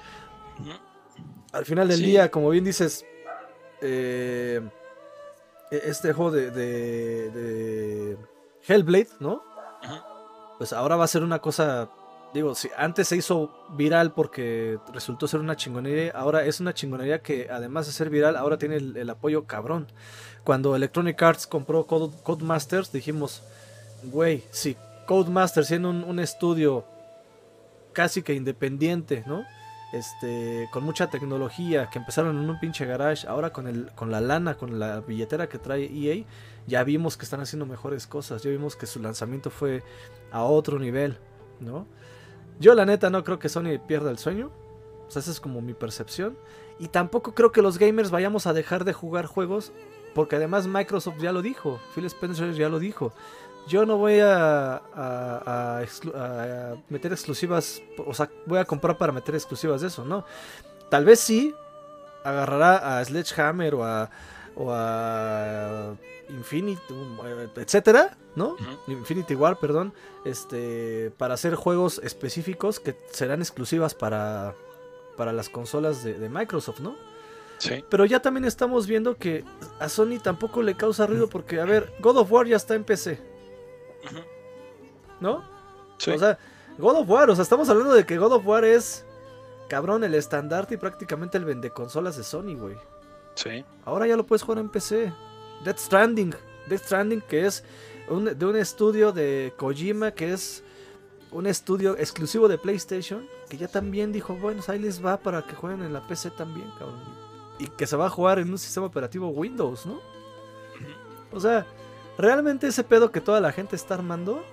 Al 1.51 1.65
final 1.65 1.87
del 1.87 1.97
Sí. 1.99 2.05
día, 2.05 2.29
como 2.31 2.49
bien 2.49 2.63
dices, 2.65 3.05
eh, 3.87 4.61
e- 5.71 5.81
este 5.85 6.13
juego 6.13 6.31
de, 6.31 6.51
de, 6.51 7.29
de 7.31 8.17
Hellblade, 8.67 9.09
¿no? 9.19 9.43
Pues 10.57 10.73
ahora 10.73 10.95
va 10.95 11.03
a 11.05 11.07
ser 11.07 11.23
una 11.23 11.39
cosa. 11.39 11.89
Digo, 12.33 12.53
si 12.55 12.69
antes 12.77 13.07
se 13.07 13.15
hizo 13.15 13.49
viral 13.77 14.11
porque 14.13 14.77
resultó 14.93 15.27
ser 15.27 15.39
una 15.39 15.55
chingonería, 15.55 16.11
ahora 16.15 16.43
es 16.45 16.59
una 16.59 16.73
chingonería 16.73 17.21
que 17.21 17.47
además 17.49 17.85
de 17.87 17.93
ser 17.93 18.09
viral, 18.09 18.35
ahora 18.35 18.57
tiene 18.57 18.75
el, 18.75 18.97
el 18.97 19.09
apoyo 19.09 19.45
cabrón. 19.45 19.87
Cuando 20.43 20.75
Electronic 20.75 21.21
Arts 21.21 21.47
compró 21.47 21.85
Code- 21.87 22.11
Codemasters, 22.23 22.91
dijimos, 22.91 23.41
güey, 24.03 24.43
si 24.51 24.75
Codemasters 25.07 25.67
siendo 25.67 25.89
un, 25.89 26.03
un 26.03 26.19
estudio 26.19 26.83
casi 27.93 28.21
que 28.21 28.33
independiente, 28.33 29.23
¿no? 29.25 29.45
Este, 29.95 30.67
con 30.73 30.83
mucha 30.83 31.09
tecnología, 31.09 31.89
que 31.89 31.99
empezaron 31.99 32.37
en 32.37 32.49
un 32.49 32.59
pinche 32.59 32.85
garage, 32.85 33.25
ahora 33.29 33.53
con, 33.53 33.65
el, 33.65 33.93
con 33.95 34.11
la 34.11 34.19
lana, 34.19 34.55
con 34.55 34.77
la 34.77 34.99
billetera 34.99 35.47
que 35.47 35.57
trae 35.57 35.85
EA, 35.85 36.25
ya 36.67 36.83
vimos 36.83 37.15
que 37.15 37.23
están 37.23 37.39
haciendo 37.39 37.65
mejores 37.65 38.05
cosas, 38.05 38.43
ya 38.43 38.49
vimos 38.49 38.75
que 38.75 38.87
su 38.87 39.01
lanzamiento 39.01 39.49
fue 39.49 39.83
a 40.33 40.43
otro 40.43 40.79
nivel, 40.79 41.17
¿no? 41.61 41.87
Yo 42.59 42.75
la 42.75 42.85
neta 42.85 43.09
no 43.09 43.23
creo 43.23 43.39
que 43.39 43.47
Sony 43.47 43.79
pierda 43.87 44.11
el 44.11 44.17
sueño, 44.17 44.51
esa 45.07 45.19
es 45.31 45.39
como 45.39 45.61
mi 45.61 45.73
percepción, 45.73 46.37
y 46.77 46.89
tampoco 46.89 47.33
creo 47.33 47.53
que 47.53 47.61
los 47.61 47.77
gamers 47.77 48.11
vayamos 48.11 48.47
a 48.47 48.53
dejar 48.53 48.83
de 48.83 48.91
jugar 48.91 49.27
juegos, 49.27 49.71
porque 50.13 50.35
además 50.35 50.67
Microsoft 50.67 51.21
ya 51.21 51.31
lo 51.31 51.41
dijo, 51.41 51.79
Phil 51.93 52.03
Spencer 52.03 52.51
ya 52.51 52.67
lo 52.67 52.79
dijo, 52.79 53.13
yo 53.67 53.85
no 53.85 53.97
voy 53.97 54.19
a, 54.19 54.75
a- 54.75 55.77
a 55.79 55.83
exclu- 55.83 56.13
a 56.15 56.75
meter 56.89 57.11
exclusivas, 57.11 57.81
o 57.97 58.13
sea, 58.13 58.29
voy 58.45 58.59
a 58.59 58.65
comprar 58.65 58.97
para 58.97 59.11
meter 59.11 59.35
exclusivas 59.35 59.81
de 59.81 59.87
eso, 59.87 60.05
¿no? 60.05 60.25
Tal 60.89 61.05
vez 61.05 61.19
sí, 61.19 61.53
agarrará 62.23 62.97
a 62.99 63.05
Sledgehammer 63.05 63.75
o 63.75 63.83
a, 63.85 64.09
o 64.55 64.71
a 64.71 65.95
Infinity, 66.29 66.81
etcétera, 67.55 68.17
¿no? 68.35 68.53
Ujú. 68.53 68.91
Infinity 68.91 69.35
War, 69.35 69.57
perdón, 69.59 69.93
este, 70.25 71.11
para 71.17 71.33
hacer 71.35 71.55
juegos 71.55 71.99
específicos 72.03 72.79
que 72.79 72.95
serán 73.11 73.41
exclusivas 73.41 73.93
para, 73.93 74.55
para 75.17 75.33
las 75.33 75.49
consolas 75.49 76.03
de, 76.03 76.15
de 76.15 76.29
Microsoft, 76.29 76.79
¿no? 76.79 76.95
Sí. 77.57 77.85
Pero 77.89 78.05
ya 78.05 78.21
también 78.21 78.43
estamos 78.45 78.85
viendo 78.85 79.15
que 79.17 79.45
a 79.79 79.87
Sony 79.87 80.19
tampoco 80.21 80.61
le 80.61 80.75
causa 80.75 81.07
ruido 81.07 81.29
porque, 81.29 81.59
a 81.61 81.65
ver, 81.65 81.93
God 82.01 82.17
of 82.17 82.31
War 82.31 82.45
ya 82.47 82.57
está 82.57 82.75
en 82.75 82.83
PC, 82.83 83.19
¿no? 85.19 85.43
Sí. 85.97 86.11
O 86.11 86.19
sea, 86.19 86.37
God 86.77 86.97
of 86.97 87.09
War, 87.09 87.29
o 87.29 87.35
sea, 87.35 87.43
estamos 87.43 87.69
hablando 87.69 87.93
de 87.93 88.05
que 88.05 88.17
God 88.17 88.33
of 88.33 88.45
War 88.47 88.65
es, 88.65 89.05
cabrón, 89.69 90.03
el 90.03 90.13
estandarte 90.13 90.75
y 90.75 90.77
prácticamente 90.77 91.37
el 91.37 91.45
vende 91.45 91.69
consolas 91.69 92.17
de 92.17 92.23
Sony, 92.23 92.55
güey. 92.55 92.75
sí. 93.35 93.63
Ahora 93.85 94.07
ya 94.07 94.15
lo 94.17 94.25
puedes 94.25 94.43
jugar 94.43 94.59
en 94.59 94.69
PC. 94.69 95.11
Death 95.63 95.77
Stranding. 95.79 96.33
Death 96.67 96.83
Stranding 96.83 97.21
que 97.21 97.45
es 97.45 97.63
un- 98.09 98.37
de 98.37 98.45
un 98.45 98.55
estudio 98.55 99.11
de 99.11 99.53
Kojima 99.57 100.11
que 100.11 100.33
es 100.33 100.63
un 101.31 101.47
estudio 101.47 101.97
exclusivo 101.97 102.47
de 102.47 102.57
PlayStation 102.57 103.27
que 103.49 103.57
ya 103.57 103.67
también 103.67 104.11
dijo, 104.11 104.35
bueno, 104.35 104.61
ahí 104.67 104.79
les 104.79 105.03
va 105.05 105.17
para 105.17 105.43
que 105.45 105.53
jueguen 105.55 105.83
en 105.83 105.93
la 105.93 106.05
PC 106.07 106.31
también, 106.31 106.69
cabrón. 106.79 106.99
Y 107.59 107.67
que 107.67 107.85
se 107.87 107.95
va 107.95 108.07
a 108.07 108.09
jugar 108.09 108.39
en 108.39 108.49
un 108.51 108.57
sistema 108.57 108.85
operativo 108.87 109.27
Windows, 109.29 109.85
¿no? 109.85 109.99
O 111.31 111.39
sea, 111.39 111.65
realmente 112.17 112.67
ese 112.67 112.83
pedo 112.83 113.11
que 113.11 113.21
toda 113.21 113.39
la 113.41 113.51
gente 113.51 113.75
está 113.75 113.93
armando, 113.95 114.43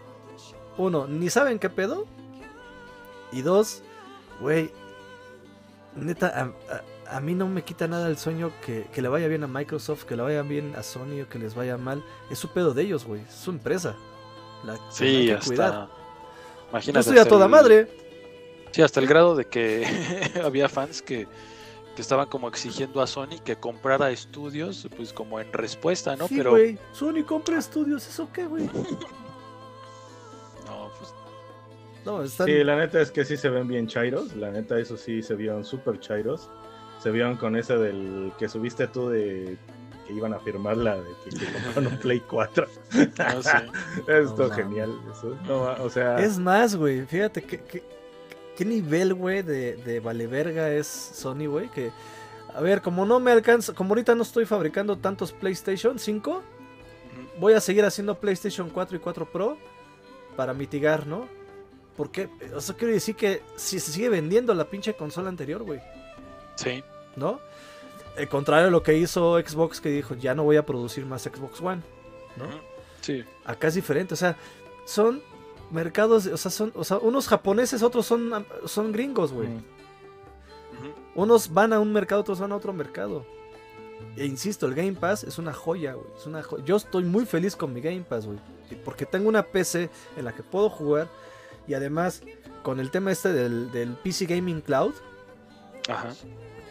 uno, 0.76 1.06
ni 1.06 1.30
saben 1.30 1.58
qué 1.58 1.70
pedo. 1.70 2.06
Y 3.32 3.42
dos, 3.42 3.82
güey, 4.40 4.70
neta, 5.96 6.26
a, 6.28 6.42
a- 6.74 6.82
a 7.16 7.20
mí 7.20 7.34
no 7.34 7.46
me 7.46 7.62
quita 7.62 7.86
nada 7.88 8.08
el 8.08 8.16
sueño 8.16 8.52
que, 8.64 8.86
que 8.92 9.02
le 9.02 9.08
vaya 9.08 9.28
bien 9.28 9.44
a 9.44 9.46
Microsoft, 9.46 10.04
que 10.04 10.16
le 10.16 10.22
vaya 10.22 10.40
bien 10.42 10.74
a 10.76 10.82
Sony 10.82 11.20
o 11.22 11.28
que 11.28 11.38
les 11.38 11.54
vaya 11.54 11.76
mal. 11.76 12.02
Es 12.30 12.38
su 12.38 12.48
pedo 12.48 12.72
de 12.72 12.82
ellos, 12.82 13.04
güey. 13.04 13.20
Es 13.22 13.34
su 13.34 13.50
empresa. 13.50 13.94
La 14.64 14.78
Sí, 14.90 15.26
que 15.26 15.34
hasta. 15.34 15.46
cuidar. 15.46 15.72
Yo 15.72 16.68
Imagínate. 16.70 17.00
estoy 17.00 17.18
a 17.18 17.24
toda 17.26 17.44
el- 17.46 17.50
madre. 17.50 17.96
Sí, 18.70 18.80
hasta 18.80 19.00
el 19.00 19.06
grado 19.06 19.34
de 19.36 19.44
que 19.46 19.84
había 20.44 20.70
fans 20.70 21.02
que, 21.02 21.28
que 21.94 22.02
estaban 22.02 22.26
como 22.26 22.48
exigiendo 22.48 23.02
a 23.02 23.06
Sony 23.06 23.38
que 23.44 23.56
comprara 23.56 24.10
estudios, 24.10 24.88
pues 24.96 25.12
como 25.12 25.40
en 25.40 25.52
respuesta, 25.52 26.16
¿no? 26.16 26.26
sí, 26.28 26.36
Pero 26.36 26.50
güey. 26.52 26.78
Sony 26.92 27.22
compra 27.26 27.58
estudios. 27.58 28.06
¿Eso 28.08 28.28
qué, 28.32 28.46
güey? 28.46 28.64
no, 30.66 30.90
pues 30.98 31.14
No, 32.04 32.22
están... 32.22 32.46
Sí, 32.46 32.64
la 32.64 32.76
neta 32.76 33.00
es 33.00 33.10
que 33.10 33.24
sí 33.24 33.36
se 33.36 33.48
ven 33.48 33.68
bien 33.68 33.86
chairos. 33.86 34.34
La 34.36 34.50
neta, 34.50 34.78
eso 34.78 34.96
sí 34.96 35.22
se 35.22 35.34
vieron 35.34 35.64
súper 35.64 36.00
chairos. 36.00 36.48
Se 37.02 37.10
vieron 37.10 37.36
con 37.36 37.56
ese 37.56 37.76
del 37.76 38.32
que 38.38 38.48
subiste 38.48 38.86
tú 38.86 39.08
de 39.10 39.58
que 40.06 40.12
iban 40.12 40.34
a 40.34 40.38
firmar 40.40 40.76
la 40.76 40.96
de 40.96 41.08
que, 41.24 41.30
que 41.30 41.52
compraron 41.52 41.86
un 41.88 41.98
Play 41.98 42.20
4. 42.20 42.66
no 43.34 43.42
sé. 43.42 43.50
Esto 44.08 44.48
No 44.48 44.54
genial. 44.54 44.98
Eso, 45.12 45.36
no, 45.46 45.84
o 45.84 45.90
sea, 45.90 46.18
Es 46.18 46.38
más, 46.38 46.76
güey. 46.76 47.04
Fíjate 47.06 47.42
qué, 47.42 47.82
qué 48.62 48.68
nivel, 48.68 49.14
güey, 49.14 49.42
de, 49.42 49.76
de 49.76 50.00
vale 50.00 50.26
verga 50.26 50.70
es 50.70 50.86
Sony, 50.86 51.46
güey. 51.46 51.68
Que, 51.70 51.90
a 52.54 52.60
ver, 52.60 52.80
como 52.82 53.04
no 53.04 53.18
me 53.20 53.32
alcanza, 53.32 53.72
como 53.72 53.90
ahorita 53.90 54.14
no 54.14 54.22
estoy 54.22 54.46
fabricando 54.46 54.96
tantos 54.96 55.32
PlayStation 55.32 55.98
5, 55.98 56.30
Ujú. 56.30 56.42
voy 57.40 57.54
a 57.54 57.60
seguir 57.60 57.84
haciendo 57.84 58.18
PlayStation 58.18 58.70
4 58.70 58.96
y 58.96 59.00
4 59.00 59.26
Pro 59.30 59.58
para 60.36 60.54
mitigar, 60.54 61.06
¿no? 61.06 61.26
Porque, 61.96 62.28
eso 62.56 62.76
quiere 62.76 62.94
decir 62.94 63.16
que 63.16 63.42
si 63.56 63.78
se 63.80 63.92
sigue 63.92 64.08
vendiendo 64.08 64.54
la 64.54 64.64
pinche 64.64 64.94
consola 64.94 65.28
anterior, 65.28 65.62
güey, 65.62 65.80
Sí, 66.54 66.82
¿no? 67.16 67.40
El 68.16 68.28
contrario 68.28 68.68
a 68.68 68.70
lo 68.70 68.82
que 68.82 68.96
hizo 68.96 69.38
Xbox, 69.40 69.80
que 69.80 69.88
dijo, 69.88 70.14
ya 70.14 70.34
no 70.34 70.44
voy 70.44 70.56
a 70.56 70.64
producir 70.66 71.04
más 71.06 71.22
Xbox 71.22 71.60
One, 71.60 71.82
¿no? 72.36 72.44
sí, 73.00 73.24
Acá 73.44 73.68
es 73.68 73.74
diferente, 73.74 74.14
o 74.14 74.16
sea, 74.16 74.36
son 74.84 75.22
mercados, 75.72 76.26
o 76.26 76.36
sea, 76.36 76.50
son, 76.50 76.72
o 76.74 76.84
sea, 76.84 76.98
unos 76.98 77.28
japoneses, 77.28 77.82
otros 77.82 78.06
son, 78.06 78.46
son 78.66 78.92
gringos, 78.92 79.32
güey. 79.32 79.48
Unos 81.14 81.52
van 81.52 81.72
a 81.72 81.80
un 81.80 81.92
mercado, 81.92 82.20
otros 82.20 82.40
van 82.40 82.52
a 82.52 82.56
otro 82.56 82.72
mercado. 82.72 83.24
E 84.16 84.26
insisto, 84.26 84.66
el 84.66 84.74
Game 84.74 84.94
Pass 84.94 85.24
es 85.24 85.38
una 85.38 85.52
joya, 85.52 85.94
güey. 85.94 86.06
Es 86.16 86.26
una 86.26 86.42
Yo 86.64 86.76
estoy 86.76 87.04
muy 87.04 87.24
feliz 87.24 87.56
con 87.56 87.72
mi 87.72 87.80
Game 87.80 88.04
Pass, 88.08 88.26
güey. 88.26 88.38
Porque 88.84 89.06
tengo 89.06 89.28
una 89.28 89.42
PC 89.42 89.90
en 90.16 90.24
la 90.24 90.34
que 90.34 90.42
puedo 90.42 90.68
jugar. 90.68 91.08
Y 91.66 91.74
además, 91.74 92.22
con 92.62 92.80
el 92.80 92.90
tema 92.90 93.12
este 93.12 93.32
del, 93.32 93.70
del 93.70 93.90
PC 93.94 94.26
Gaming 94.26 94.60
Cloud, 94.60 94.94
ajá, 95.88 96.08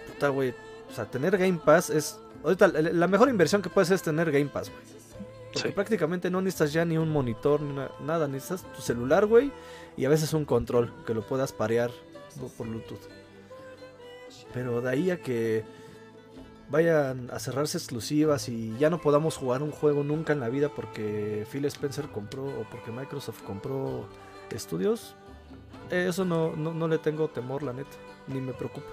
puta, 0.08 0.30
güey. 0.30 0.54
O 0.90 0.94
sea, 0.94 1.06
tener 1.06 1.38
Game 1.38 1.60
Pass 1.64 1.90
es. 1.90 2.20
Ahorita, 2.44 2.68
la 2.68 2.82
la 2.82 3.08
mejor 3.08 3.30
inversión 3.30 3.62
que 3.62 3.70
puedes 3.70 3.88
hacer 3.88 3.96
es 3.96 4.02
tener 4.04 4.32
Game 4.32 4.48
Pass, 4.48 4.70
güey. 4.70 4.91
Porque 5.54 5.70
sí, 5.70 5.74
prácticamente 5.74 6.30
no 6.30 6.42
necesitas 6.42 6.72
ya 6.74 6.86
ni 6.86 6.98
un 6.98 7.10
monitor, 7.10 7.62
ni 7.62 7.74
nada. 8.06 8.28
Necesitas 8.28 8.64
tu 8.74 8.82
celular, 8.82 9.26
güey. 9.26 9.52
Y 9.98 10.06
a 10.06 10.10
veces 10.10 10.34
un 10.34 10.46
control 10.46 10.94
que 11.06 11.14
lo 11.14 11.26
puedas 11.28 11.52
parear 11.52 11.92
por- 12.58 12.68
Bluetooth. 12.68 13.02
Pero 14.54 14.82
de 14.82 14.90
ahí 14.90 15.12
a 15.12 15.22
que 15.22 15.64
vayan 16.70 17.30
a 17.32 17.40
cerrarse 17.40 17.78
exclusivas 17.78 18.48
y 18.48 18.78
ya 18.78 18.90
no 18.90 19.02
podamos 19.02 19.36
jugar 19.36 19.62
un 19.62 19.72
juego 19.72 20.04
nunca 20.06 20.32
en 20.32 20.40
la 20.40 20.48
vida 20.48 20.70
porque 20.70 21.46
Phil 21.52 21.66
Spencer 21.66 22.08
compró 22.08 22.46
o 22.46 22.66
porque 22.70 22.92
Microsoft 22.92 23.42
compró 23.44 24.08
estudios, 24.52 25.16
eso 25.90 26.24
no, 26.24 26.56
no, 26.56 26.74
no 26.74 26.88
le 26.88 26.98
tengo 26.98 27.28
temor, 27.30 27.64
la 27.64 27.74
neta. 27.74 27.98
Ni 28.28 28.40
me 28.40 28.54
preocupa. 28.54 28.88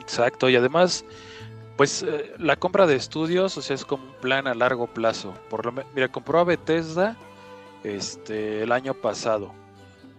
exacto. 0.00 0.48
Y 0.50 0.56
además, 0.56 1.04
pues 1.78 2.02
eh, 2.02 2.34
la 2.38 2.56
compra 2.56 2.86
de 2.86 2.96
estudios, 2.96 3.56
o 3.56 3.62
sea, 3.62 3.74
es 3.74 3.84
como 3.86 4.04
un 4.04 4.14
plan 4.16 4.46
a 4.46 4.54
largo 4.54 4.86
plazo. 4.88 5.32
Por 5.48 5.64
lo 5.64 5.72
mira, 5.94 6.08
compró 6.12 6.40
a 6.40 6.44
Bethesda 6.44 7.16
este, 7.84 8.62
el 8.62 8.72
año 8.72 8.92
pasado. 8.92 9.52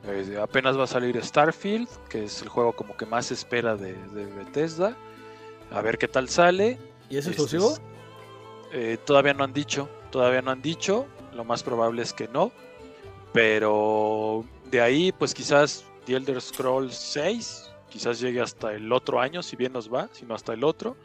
Eh, 0.07 0.39
apenas 0.41 0.77
va 0.79 0.85
a 0.85 0.87
salir 0.87 1.21
Starfield, 1.23 1.87
que 2.09 2.23
es 2.23 2.41
el 2.41 2.47
juego 2.49 2.71
como 2.73 2.95
que 2.97 3.05
más 3.05 3.27
se 3.27 3.33
espera 3.35 3.75
de, 3.75 3.93
de 3.93 4.25
Bethesda. 4.25 4.95
A 5.71 5.81
ver 5.81 5.97
qué 5.99 6.07
tal 6.07 6.29
sale. 6.29 6.79
¿Y 7.09 7.17
es 7.17 7.27
Este 7.27 7.31
exclusivo? 7.41 7.73
es- 7.73 7.81
eh, 8.71 8.97
todavía 9.05 9.33
no 9.33 9.43
han 9.43 9.51
dicho, 9.53 9.89
todavía 10.11 10.41
no 10.41 10.51
han 10.51 10.61
dicho. 10.61 11.05
Lo 11.35 11.43
más 11.43 11.61
probable 11.61 12.01
es 12.01 12.13
que 12.13 12.27
no. 12.29 12.51
Pero 13.33 14.45
de 14.71 14.81
ahí, 14.81 15.11
pues 15.11 15.33
quizás 15.33 15.85
The 16.05 16.15
Elder 16.15 16.41
Scrolls 16.41 16.95
6, 16.95 17.69
quizás 17.89 18.19
llegue 18.19 18.41
hasta 18.41 18.73
el 18.73 18.91
otro 18.91 19.19
año, 19.19 19.43
si 19.43 19.55
bien 19.55 19.73
nos 19.73 19.91
va, 19.93 20.09
sino 20.11 20.33
hasta 20.35 20.53
el 20.53 20.63
otro. 20.63 20.95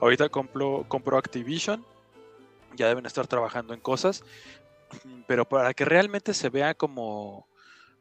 Ahorita 0.00 0.28
compró, 0.28 0.84
compró 0.88 1.18
Activision, 1.18 1.84
ya 2.76 2.88
deben 2.88 3.06
estar 3.06 3.26
trabajando 3.26 3.74
en 3.74 3.80
cosas. 3.80 4.22
Pero 5.26 5.44
para 5.44 5.74
que 5.74 5.84
realmente 5.84 6.34
se 6.34 6.50
vea 6.50 6.74
como, 6.74 7.48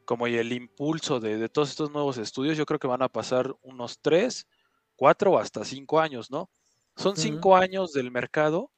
como 0.06 0.28
el 0.28 0.54
impulso 0.54 1.20
de, 1.20 1.38
de 1.38 1.50
todos 1.50 1.70
estos 1.70 1.92
nuevos 1.92 2.18
estudios, 2.18 2.58
yo 2.58 2.66
creo 2.66 2.80
que 2.80 2.88
van 2.88 3.02
a 3.02 3.10
pasar 3.10 3.56
unos 3.62 4.00
3, 4.02 4.48
4 4.96 5.32
o 5.32 5.40
hasta 5.40 5.66
5 5.66 6.00
años, 6.00 6.30
¿no? 6.30 6.50
Son 6.96 7.14
Ujú. 7.14 7.22
5 7.22 7.56
años 7.56 7.94
del 7.94 8.12
mercado 8.12 8.72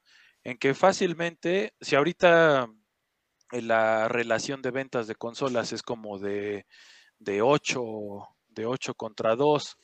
en 0.44 0.58
que 0.58 0.74
fácilmente, 0.74 1.74
si 1.82 1.96
ahorita 1.96 2.70
eh, 3.52 3.62
la 3.62 4.08
relación 4.08 4.62
de 4.62 4.72
ventas 4.72 5.08
de 5.08 5.16
consolas 5.16 5.74
es 5.74 5.84
como 5.84 6.20
de, 6.20 6.66
de 7.20 7.42
8, 7.42 8.28
de 8.48 8.66
8 8.66 8.94
contra 8.94 9.36
2, 9.36 9.78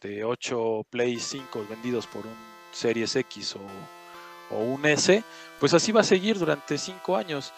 de 0.00 0.24
8 0.24 0.84
Play 0.90 1.18
5 1.18 1.64
vendidos 1.68 2.06
por 2.06 2.26
un 2.26 2.59
Series 2.72 3.14
X 3.16 3.56
o, 3.56 4.56
un 4.56 4.84
S, 4.84 5.22
pues 5.60 5.74
así 5.74 5.92
va 5.92 6.00
a 6.00 6.04
seguir 6.04 6.38
durante 6.38 6.76
5 6.76 7.16
años. 7.16 7.52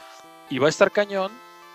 y 0.50 0.58
va 0.58 0.66
a 0.66 0.70
estar 0.70 0.90
cañón. 0.90 1.32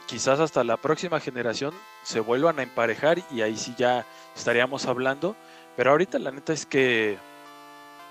Quizás 0.07 0.39
hasta 0.39 0.63
la 0.63 0.77
próxima 0.77 1.19
generación 1.19 1.73
se 2.03 2.19
vuelvan 2.19 2.59
a 2.59 2.63
emparejar 2.63 3.21
y 3.31 3.41
ahí 3.41 3.57
sí 3.57 3.73
ya 3.77 4.05
estaríamos 4.35 4.85
hablando. 4.85 5.35
Pero 5.75 5.91
ahorita 5.91 6.19
la 6.19 6.31
neta 6.31 6.53
es 6.53 6.65
que 6.65 7.17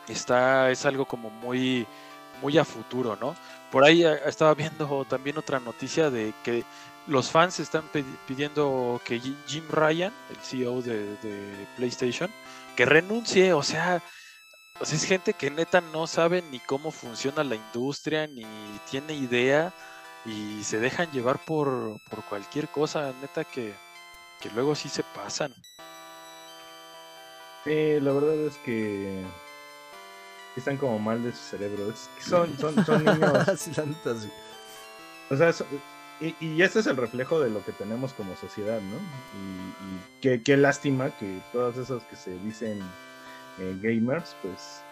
está, 0.09 0.71
es 0.71 0.85
algo 0.85 1.05
como 1.07 1.31
muy, 1.31 1.87
muy 2.43 2.59
a 2.59 2.65
futuro, 2.65 3.17
¿no? 3.21 3.35
Por 3.71 3.85
ahí 3.85 4.05
eh, 4.05 4.21
estaba 4.27 4.55
viendo 4.55 5.05
también 5.09 5.39
otra 5.39 5.61
noticia 5.61 6.11
de 6.11 6.33
que 6.45 6.65
los 7.07 7.31
fans 7.31 7.61
están 7.61 7.85
pidiendo 8.27 9.01
que 9.05 9.21
Jim 9.47 9.65
Ryan, 9.71 10.13
el 10.31 10.37
CEO 10.37 10.83
de, 10.83 11.67
PlayStation, 11.77 12.31
que 12.77 12.85
renuncie, 12.85 13.53
o 13.53 13.63
sea, 13.63 14.03
es 14.81 15.05
gente 15.05 15.33
que 15.33 15.51
neta 15.51 15.81
no 15.81 16.07
sabe 16.07 16.43
ni 16.51 16.59
cómo 16.61 16.91
funciona 16.91 17.45
la 17.45 17.57
industria, 17.57 18.27
ni 18.27 18.45
tiene 18.91 19.15
idea, 19.15 19.73
y 20.25 20.63
se 20.65 20.79
dejan 20.79 21.11
llevar 21.13 21.39
por, 21.45 22.01
por 22.11 22.25
cualquier 22.25 22.69
cosa, 22.69 23.13
neta 23.21 23.45
que, 23.45 23.75
que 24.41 24.51
luego 24.51 24.75
sí 24.75 24.89
se 24.89 25.03
pasan. 25.03 25.55
Sí, 27.65 28.01
la 28.01 28.13
verdad 28.13 28.35
es 28.35 28.57
que 28.59 29.25
están 30.57 30.77
como 30.77 30.99
mal 30.99 31.23
de 31.23 31.33
su 31.33 31.39
cerebro. 31.39 31.93
son, 32.21 32.57
son, 32.59 32.85
son 32.85 33.05
niños. 33.05 33.49
O 35.31 35.37
sea, 35.37 35.53
y, 36.21 36.35
y, 36.41 36.63
este 36.63 36.81
es 36.81 36.87
el 36.87 36.97
reflejo 36.97 37.41
de 37.41 37.51
lo 37.51 37.65
que 37.65 37.73
tenemos 37.73 38.13
como 38.15 38.37
sociedad, 38.37 38.81
¿no? 38.81 38.97
Y, 40.23 40.29
y 40.29 40.39
qué, 40.41 40.57
lástima 40.57 41.11
que 41.19 41.41
todos 41.53 41.77
esos 41.77 42.03
que 42.05 42.17
se 42.17 42.39
dicen 42.39 42.81
eh, 43.59 43.77
gamers, 43.81 44.37
pues, 44.43 44.83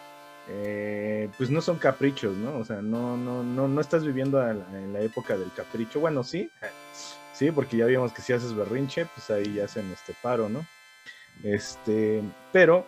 eh, 0.48 1.29
pues 1.37 1.50
no 1.50 1.61
son 1.61 1.79
caprichos, 1.79 2.37
¿no? 2.37 2.59
O 2.59 2.64
sea, 2.64 2.83
no, 2.83 3.16
no, 3.16 3.42
no, 3.42 3.68
no 3.68 3.81
estás 3.81 4.05
viviendo 4.05 4.42
en 4.48 4.92
la 4.92 5.00
época 5.00 5.37
del 5.37 5.53
capricho. 5.53 6.00
Bueno, 6.00 6.22
sí, 6.22 6.50
sí, 7.33 7.50
porque 7.50 7.77
ya 7.77 7.87
vimos 7.87 8.12
que 8.12 8.22
si 8.22 8.33
haces 8.33 8.55
berrinche, 8.55 9.07
pues 9.07 9.31
ahí 9.31 9.55
ya 9.55 9.64
hacen 9.64 9.90
este 9.92 10.14
paro, 10.22 10.48
¿no? 10.48 10.66
Este, 11.42 12.22
pero 12.53 12.87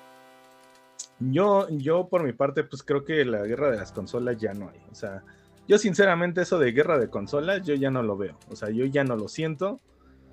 yo, 1.19 1.69
yo 1.71 2.09
por 2.09 2.23
mi 2.23 2.33
parte, 2.33 2.65
pues 2.65 2.83
creo 2.83 3.05
que 3.05 3.25
la 3.25 3.43
guerra 3.43 3.71
de 3.71 3.79
las 3.79 3.93
consolas 3.93 4.39
ya 4.39 4.53
no 4.53 4.69
hay. 4.69 4.81
O 4.91 4.95
sea, 4.95 5.23
yo 5.67 5.79
sinceramente 5.79 6.43
eso 6.43 6.59
de 6.59 6.73
guerra 6.73 6.99
de 6.99 7.09
consolas, 7.09 7.67
yo 7.67 7.75
ya 7.75 7.91
no 7.91 8.03
lo 8.03 8.17
veo. 8.17 8.39
O 8.51 8.57
sea, 8.57 8.71
yo 8.71 8.85
ya 8.85 9.05
no 9.05 9.17
lo 9.17 9.29
siento. 9.29 9.81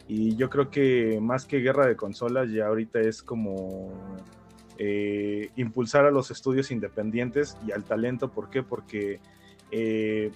Y 0.08 0.36
yo 0.36 0.49
creo 0.49 0.69
que 0.69 1.19
más 1.21 1.45
que 1.45 1.60
guerra 1.60 1.88
de 1.88 1.95
consolas, 1.95 2.51
ya 2.51 2.67
ahorita 2.67 2.99
es 2.99 3.23
como 3.23 3.89
eh, 4.77 5.49
impulsar 5.55 6.05
a 6.05 6.12
los 6.12 6.31
estudios 6.31 6.71
independientes 6.71 7.57
y 7.67 7.71
al 7.71 7.83
talento. 7.83 8.29
¿Por 8.29 8.49
qué? 8.49 8.63
Porque 8.63 9.19
eh, 9.71 10.31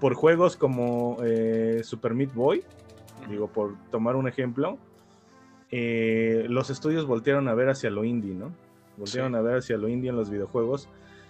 por 0.00 0.14
juegos 0.14 0.56
como 0.56 1.18
eh, 1.24 1.80
Super 1.84 2.14
Meat 2.14 2.34
Boy, 2.34 2.62
digo, 3.28 3.48
por 3.48 3.76
tomar 3.90 4.16
un 4.16 4.28
ejemplo, 4.28 4.78
los 5.70 6.70
estudios 6.70 7.06
voltearon 7.06 7.48
a 7.48 7.54
ver 7.54 7.68
hacia 7.68 7.90
lo 7.90 8.04
indie, 8.04 8.34
¿no? 8.34 8.52
volvieron 8.96 9.34
a 9.34 9.40
ver 9.40 9.58
hacia 9.58 9.76
lo 9.76 9.88
indie 9.88 10.10
en 10.10 10.16
los 10.16 10.30
videojuegos. 10.30 10.88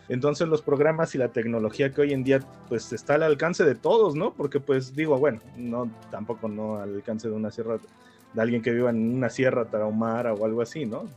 Entonces 0.08 0.46
los 0.46 0.62
programas 0.62 1.14
y 1.14 1.18
la 1.18 1.28
tecnología 1.28 1.92
que 1.92 2.00
hoy 2.00 2.12
en 2.12 2.22
día 2.22 2.40
pues 2.68 2.92
está 2.92 3.14
al 3.14 3.24
alcance 3.24 3.64
de 3.64 3.74
todos, 3.74 4.14
¿no? 4.14 4.32
Porque 4.34 4.60
pues 4.60 4.94
digo, 4.94 5.18
bueno, 5.18 5.40
no 5.56 5.90
tampoco 6.10 6.48
no 6.48 6.76
al 6.76 6.94
alcance 6.94 7.28
de 7.28 7.34
una 7.34 7.50
sierra 7.50 7.78
de 8.32 8.42
alguien 8.42 8.62
que 8.62 8.72
viva 8.72 8.90
en 8.90 9.16
una 9.16 9.30
sierra 9.30 9.64
tarahumara 9.64 10.32
o 10.32 10.44
algo 10.44 10.62
así, 10.62 10.86
¿no? 10.86 11.08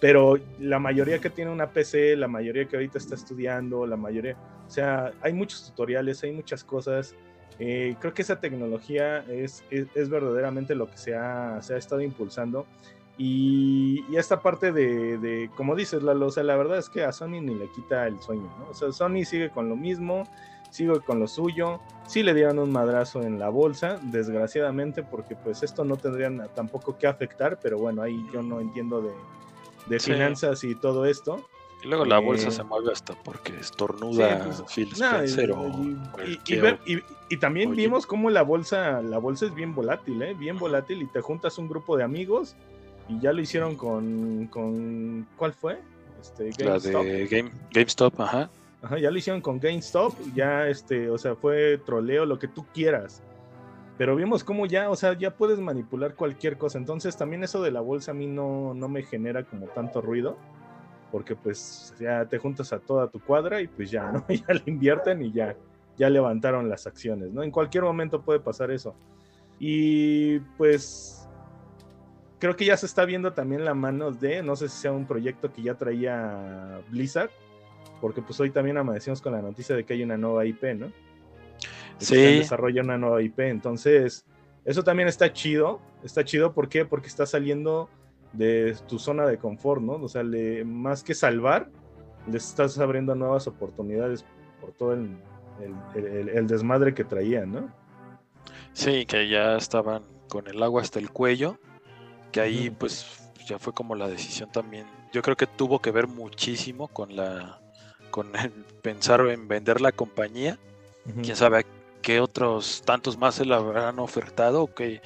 Pero 0.00 0.38
la 0.58 0.78
mayoría 0.78 1.18
que 1.18 1.30
tiene 1.30 1.50
una 1.50 1.70
PC, 1.70 2.16
la 2.16 2.28
mayoría 2.28 2.66
que 2.66 2.76
ahorita 2.76 2.98
está 2.98 3.14
estudiando, 3.14 3.86
la 3.86 3.96
mayoría, 3.96 4.36
o 4.66 4.70
sea, 4.70 5.12
hay 5.22 5.32
muchos 5.32 5.66
tutoriales, 5.66 6.22
hay 6.22 6.32
muchas 6.32 6.64
cosas. 6.64 7.14
Eh, 7.58 7.96
creo 8.00 8.12
que 8.12 8.20
esa 8.20 8.38
tecnología 8.38 9.24
es, 9.28 9.64
es, 9.70 10.10
verdaderamente 10.10 10.74
lo 10.74 10.90
que 10.90 10.98
se 10.98 11.14
ha, 11.14 11.62
se 11.62 11.74
ha 11.74 11.78
estado 11.78 12.02
impulsando 12.02 12.66
y, 13.18 14.04
esta 14.14 14.40
parte 14.40 14.72
de, 14.72 15.50
como 15.56 15.74
dices, 15.74 16.02
Lalo, 16.02 16.26
o 16.26 16.30
sea, 16.30 16.42
la 16.42 16.56
verdad 16.56 16.78
es 16.78 16.90
que 16.90 17.04
a 17.04 17.12
Sony 17.12 17.40
ni 17.40 17.54
le 17.54 17.68
quita 17.70 18.06
el 18.06 18.20
sueño, 18.20 18.50
¿no? 18.58 18.70
O 18.70 18.74
sea, 18.74 18.92
Sony 18.92 19.24
sigue 19.24 19.50
con 19.50 19.68
lo 19.68 19.76
mismo, 19.76 20.24
sigue 20.70 21.00
con 21.00 21.18
lo 21.18 21.26
suyo, 21.26 21.80
sí 22.06 22.22
le 22.22 22.34
dieron 22.34 22.58
un 22.58 22.70
madrazo 22.70 23.22
en 23.22 23.38
la 23.38 23.48
bolsa, 23.48 23.98
desgraciadamente, 24.02 25.02
porque 25.02 25.34
pues 25.34 25.62
esto 25.62 25.84
no 25.84 25.96
tendría 25.96 26.30
tampoco 26.54 26.98
que 26.98 27.06
afectar, 27.06 27.58
pero 27.62 27.78
bueno, 27.78 28.02
ahí 28.02 28.22
yo 28.34 28.42
no 28.42 28.60
entiendo 28.60 29.00
de, 29.00 29.10
finanzas 30.00 30.64
y 30.64 30.74
todo 30.74 31.06
esto. 31.06 31.48
Y 31.82 31.88
luego 31.88 32.04
la 32.04 32.18
bolsa 32.18 32.48
eh, 32.48 32.52
se 32.52 32.62
mueve 32.62 32.92
hasta 32.92 33.14
porque 33.22 33.54
estornuda 33.56 34.44
pues, 34.44 34.62
Phil 34.74 34.90
Spencer 34.92 35.54
y, 36.86 37.02
y, 37.28 37.36
también 37.36 37.76
vimos 37.76 38.06
cómo 38.06 38.30
la 38.30 38.42
bolsa, 38.42 39.02
la 39.02 39.18
bolsa 39.18 39.46
es 39.46 39.54
bien 39.54 39.74
volátil, 39.74 40.22
¿eh? 40.22 40.34
Bien 40.34 40.58
volátil 40.58 41.02
y 41.02 41.06
te 41.06 41.20
juntas 41.20 41.58
un 41.58 41.68
grupo 41.68 41.96
de 41.96 42.04
amigos 42.04 42.56
y 43.08 43.20
ya 43.20 43.32
lo 43.32 43.40
hicieron 43.40 43.76
con, 43.76 44.46
con 44.46 45.26
¿cuál 45.36 45.52
fue? 45.52 45.78
Este, 46.20 46.50
GameStop. 46.50 46.92
La 46.92 47.02
de 47.02 47.26
Game, 47.26 47.50
GameStop, 47.72 48.20
ajá. 48.20 48.50
Ajá, 48.82 48.98
ya 48.98 49.10
lo 49.10 49.18
hicieron 49.18 49.40
con 49.40 49.60
GameStop, 49.60 50.14
ya 50.34 50.68
este, 50.68 51.10
o 51.10 51.18
sea, 51.18 51.34
fue 51.34 51.78
troleo, 51.78 52.24
lo 52.24 52.38
que 52.38 52.48
tú 52.48 52.64
quieras. 52.72 53.22
Pero 53.98 54.14
vimos 54.14 54.44
cómo 54.44 54.66
ya, 54.66 54.90
o 54.90 54.96
sea, 54.96 55.16
ya 55.16 55.36
puedes 55.36 55.58
manipular 55.58 56.14
cualquier 56.14 56.58
cosa. 56.58 56.78
Entonces 56.78 57.16
también 57.16 57.44
eso 57.44 57.62
de 57.62 57.70
la 57.70 57.80
bolsa 57.80 58.10
a 58.10 58.14
mí 58.14 58.26
no, 58.26 58.74
no 58.74 58.88
me 58.88 59.02
genera 59.02 59.44
como 59.44 59.66
tanto 59.66 60.00
ruido. 60.00 60.36
Porque 61.10 61.34
pues 61.34 61.94
ya 61.98 62.26
te 62.26 62.38
juntas 62.38 62.72
a 62.72 62.78
toda 62.78 63.08
tu 63.08 63.20
cuadra 63.20 63.60
y 63.60 63.68
pues 63.68 63.90
ya, 63.90 64.12
¿no? 64.12 64.24
Ya 64.28 64.54
le 64.54 64.62
invierten 64.66 65.22
y 65.22 65.32
ya, 65.32 65.56
ya 65.96 66.10
levantaron 66.10 66.68
las 66.68 66.86
acciones, 66.86 67.32
¿no? 67.32 67.42
En 67.42 67.50
cualquier 67.50 67.84
momento 67.84 68.22
puede 68.22 68.40
pasar 68.40 68.70
eso. 68.70 68.94
Y 69.58 70.40
pues 70.58 71.26
creo 72.38 72.56
que 72.56 72.66
ya 72.66 72.76
se 72.76 72.86
está 72.86 73.04
viendo 73.04 73.32
también 73.32 73.64
la 73.64 73.74
mano 73.74 74.10
de, 74.10 74.42
no 74.42 74.56
sé 74.56 74.68
si 74.68 74.78
sea 74.82 74.92
un 74.92 75.06
proyecto 75.06 75.52
que 75.52 75.62
ya 75.62 75.74
traía 75.74 76.80
Blizzard, 76.90 77.30
porque 78.00 78.20
pues 78.20 78.38
hoy 78.40 78.50
también 78.50 78.76
amanecimos 78.76 79.22
con 79.22 79.32
la 79.32 79.40
noticia 79.40 79.74
de 79.74 79.84
que 79.84 79.94
hay 79.94 80.02
una 80.02 80.18
nueva 80.18 80.44
IP, 80.44 80.62
¿no? 80.76 80.92
Sí. 81.98 82.14
Se 82.14 82.16
desarrolla 82.16 82.82
una 82.82 82.98
nueva 82.98 83.22
IP, 83.22 83.40
entonces 83.40 84.24
eso 84.64 84.82
también 84.82 85.08
está 85.08 85.32
chido, 85.32 85.80
está 86.02 86.24
chido, 86.24 86.52
¿por 86.52 86.68
qué? 86.68 86.84
Porque 86.84 87.08
está 87.08 87.26
saliendo 87.26 87.88
de 88.32 88.76
tu 88.88 88.98
zona 88.98 89.26
de 89.26 89.38
confort, 89.38 89.82
¿no? 89.82 89.94
O 89.94 90.08
sea, 90.08 90.22
más 90.64 91.02
que 91.02 91.14
salvar, 91.14 91.70
les 92.30 92.48
estás 92.48 92.78
abriendo 92.78 93.14
nuevas 93.14 93.46
oportunidades 93.46 94.24
por 94.60 94.72
todo 94.72 94.94
el, 94.94 95.16
el 96.00 96.46
desmadre 96.46 96.94
que 96.94 97.04
traían, 97.04 97.52
¿no? 97.52 97.70
Sí, 98.72 99.06
que 99.06 99.28
ya 99.28 99.56
estaban 99.56 100.02
con 100.28 100.48
el 100.48 100.62
agua 100.62 100.82
hasta 100.82 100.98
el 100.98 101.10
cuello 101.10 101.58
que 102.36 102.42
ahí 102.42 102.70
pues 102.70 103.06
ya 103.46 103.58
fue 103.58 103.72
como 103.72 103.94
la 103.94 104.08
decisión 104.08 104.50
también. 104.52 104.86
Yo 105.10 105.22
creo 105.22 105.36
que 105.36 105.46
tuvo 105.46 105.78
que 105.80 105.90
ver 105.90 106.06
muchísimo 106.06 106.88
con 106.88 107.16
la 107.16 107.60
con 108.10 108.34
el 108.36 108.50
pensar 108.82 109.20
en 109.28 109.48
vender 109.48 109.80
la 109.80 109.92
compañía. 109.92 110.58
Quién 111.22 111.36
sabe 111.36 111.64
qué 112.06 112.20
otros 112.20 112.84
tantos 112.86 113.18
más 113.18 113.34
se 113.34 113.44
la 113.44 113.56
habrán 113.56 113.98
ofertado 113.98 114.62
o 114.62 114.72
qué, 114.72 115.02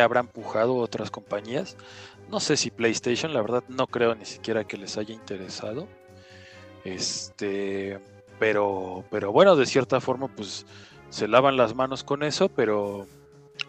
habrán 0.00 0.26
empujado 0.26 0.76
otras 0.76 1.10
compañías. 1.10 1.76
No 2.30 2.38
sé 2.38 2.56
si 2.56 2.70
PlayStation, 2.70 3.34
la 3.34 3.42
verdad 3.42 3.64
no 3.66 3.88
creo 3.88 4.14
ni 4.14 4.24
siquiera 4.24 4.62
que 4.62 4.76
les 4.76 4.96
haya 4.96 5.12
interesado. 5.12 5.88
Este, 6.84 7.98
pero 8.38 9.04
pero 9.10 9.32
bueno, 9.32 9.56
de 9.56 9.66
cierta 9.66 10.00
forma 10.00 10.28
pues 10.28 10.64
se 11.10 11.26
lavan 11.26 11.56
las 11.56 11.74
manos 11.74 12.04
con 12.04 12.22
eso, 12.22 12.48
pero 12.48 13.08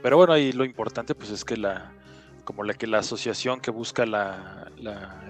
pero 0.04 0.18
bueno, 0.18 0.34
ahí 0.34 0.52
lo 0.52 0.64
importante 0.64 1.16
pues 1.16 1.32
es 1.32 1.44
que 1.44 1.58
la 1.58 1.92
como 2.44 2.64
la 2.64 2.76
que 2.76 2.86
la 2.86 3.00
asociación 3.00 3.62
que 3.62 3.72
busca 3.72 4.06
la, 4.06 4.70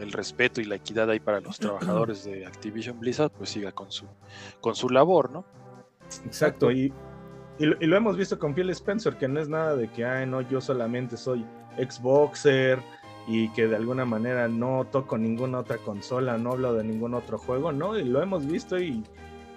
el 0.02 0.12
respeto 0.12 0.60
y 0.60 0.66
la 0.66 0.76
equidad 0.76 1.10
ahí 1.10 1.22
para 1.22 1.40
los 1.40 1.58
trabajadores 1.58 2.26
de 2.26 2.46
Activision 2.46 3.00
Blizzard, 3.00 3.32
pues 3.32 3.50
siga 3.50 3.72
con 3.72 3.94
su, 3.94 4.08
con 4.60 4.76
su 4.76 4.90
labor, 4.90 5.32
¿no? 5.32 5.46
Exacto, 6.26 6.70
y, 6.70 6.92
y, 7.58 7.66
lo, 7.66 7.98
hemos 7.98 8.18
visto 8.18 8.38
con 8.38 8.54
Phil 8.54 8.70
Spencer, 8.72 9.16
que 9.18 9.28
no 9.28 9.40
es 9.40 9.48
nada 9.48 9.76
de 9.76 9.90
que, 9.90 10.06
ay, 10.06 10.26
no, 10.26 10.42
yo 10.42 10.60
solamente 10.62 11.18
soy 11.18 11.46
Xboxer 11.78 12.80
y 13.28 13.50
que 13.54 13.68
de 13.68 13.76
alguna 13.76 14.06
manera 14.06 14.48
no 14.48 14.88
toco 14.92 15.18
ninguna 15.18 15.60
otra 15.60 15.78
consola, 15.78 16.38
no 16.38 16.52
hablo 16.52 16.74
de 16.74 16.84
ningún 16.84 17.14
otro 17.14 17.38
juego, 17.38 17.72
¿no? 17.72 17.98
Y 17.98 18.04
lo 18.04 18.22
hemos 18.22 18.46
visto 18.46 18.80
y, 18.80 19.04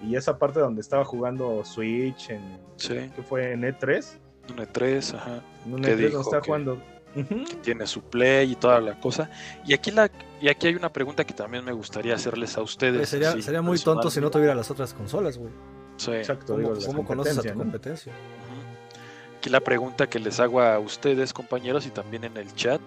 y 0.03 0.17
esa 0.17 0.39
parte 0.39 0.61
donde 0.61 0.81
estaba 0.81 1.05
jugando 1.05 1.65
Switch 1.65 2.31
en, 2.31 2.59
sí. 2.77 3.11
que 3.15 3.23
fue 3.23 3.53
en 3.53 3.63
E3. 3.63 4.19
En 4.49 4.57
E3, 4.57 5.15
ajá. 5.17 5.43
En 5.67 5.75
un 5.75 5.83
E3 5.83 6.11
donde 6.11 6.21
está 6.21 6.41
jugando 6.41 6.81
que 7.15 7.57
tiene 7.63 7.87
su 7.87 8.03
play 8.03 8.53
y 8.53 8.55
toda 8.55 8.81
la 8.81 8.99
cosa. 9.01 9.31
Y 9.67 9.75
aquí, 9.75 9.91
la, 9.91 10.11
y 10.41 10.49
aquí 10.49 10.69
hay 10.69 10.75
una 10.75 10.93
pregunta 10.93 11.25
que 11.25 11.35
también 11.35 11.65
me 11.65 11.73
gustaría 11.73 12.15
hacerles 12.15 12.57
a 12.57 12.63
ustedes. 12.63 13.09
sería, 13.09 13.41
sería 13.43 13.63
muy 13.63 13.79
tonto 13.79 14.11
si 14.11 14.21
no 14.21 14.31
tuviera 14.31 14.55
las 14.55 14.71
otras 14.71 14.95
consolas, 14.95 15.37
güey. 15.37 15.53
Sí. 15.99 16.13
Exacto, 16.13 16.57
¿Cómo, 16.87 17.05
conoces 17.05 17.39
a 17.39 17.43
tu 17.43 17.55
competencia? 17.55 18.13
Aquí 19.37 19.51
la 19.51 19.61
pregunta 19.61 20.09
que 20.09 20.19
les 20.19 20.41
hago 20.41 20.61
a 20.61 20.79
ustedes, 20.79 21.33
compañeros, 21.33 21.87
y 21.87 21.91
también 21.91 22.25
en 22.25 22.37
el 22.37 22.53
chat, 22.55 22.81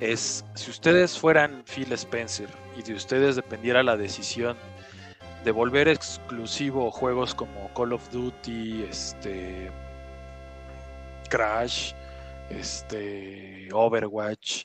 es 0.00 0.44
si 0.54 0.70
ustedes 0.70 1.18
fueran 1.18 1.64
Phil 1.64 1.92
Spencer 1.92 2.48
y 2.76 2.82
de 2.82 2.94
ustedes 2.94 3.36
dependiera 3.36 3.82
la 3.82 3.96
decisión 3.96 4.56
de 5.44 5.50
volver 5.50 5.88
exclusivo 5.88 6.90
juegos 6.90 7.34
como 7.34 7.72
Call 7.74 7.92
of 7.92 8.10
Duty, 8.10 8.84
este 8.84 9.70
Crash, 11.28 11.92
este, 12.50 13.68
Overwatch, 13.72 14.64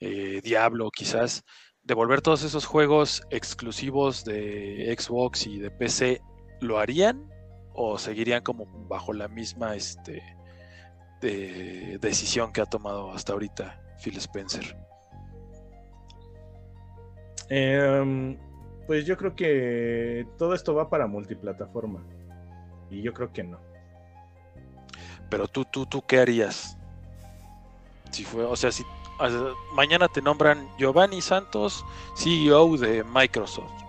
eh, 0.00 0.40
Diablo 0.42 0.90
quizás, 0.90 1.44
devolver 1.82 2.20
todos 2.20 2.42
esos 2.42 2.66
juegos 2.66 3.22
exclusivos 3.30 4.24
de 4.24 4.94
Xbox 4.98 5.46
y 5.46 5.58
de 5.58 5.70
PC, 5.70 6.20
¿lo 6.60 6.78
harían? 6.78 7.30
¿O 7.72 7.98
seguirían 7.98 8.42
como 8.42 8.66
bajo 8.88 9.12
la 9.12 9.28
misma 9.28 9.74
este, 9.74 10.22
decisión 11.20 12.52
que 12.52 12.62
ha 12.62 12.66
tomado 12.66 13.12
hasta 13.12 13.32
ahorita 13.32 13.80
Phil 14.02 14.16
Spencer? 14.16 14.76
Em, 17.48 18.38
pues 18.86 19.04
yo 19.04 19.16
creo 19.16 19.34
que 19.36 20.26
todo 20.38 20.54
esto 20.54 20.74
va 20.74 20.88
para 20.88 21.06
multiplataforma. 21.06 22.02
Y 22.90 23.02
yo 23.02 23.12
creo 23.12 23.32
que 23.32 23.42
no. 23.42 23.58
Pero 25.28 25.48
tú, 25.48 25.64
tú, 25.64 25.86
tú, 25.86 26.02
¿qué 26.06 26.20
harías? 26.20 26.78
Si 28.10 28.24
fue, 28.24 28.44
o 28.44 28.54
sea, 28.54 28.70
si 28.70 28.84
mañana 29.74 30.08
te 30.08 30.22
nombran 30.22 30.68
Giovanni 30.78 31.20
Santos, 31.20 31.84
CEO 32.16 32.76
de 32.76 33.02
Microsoft. 33.04 33.85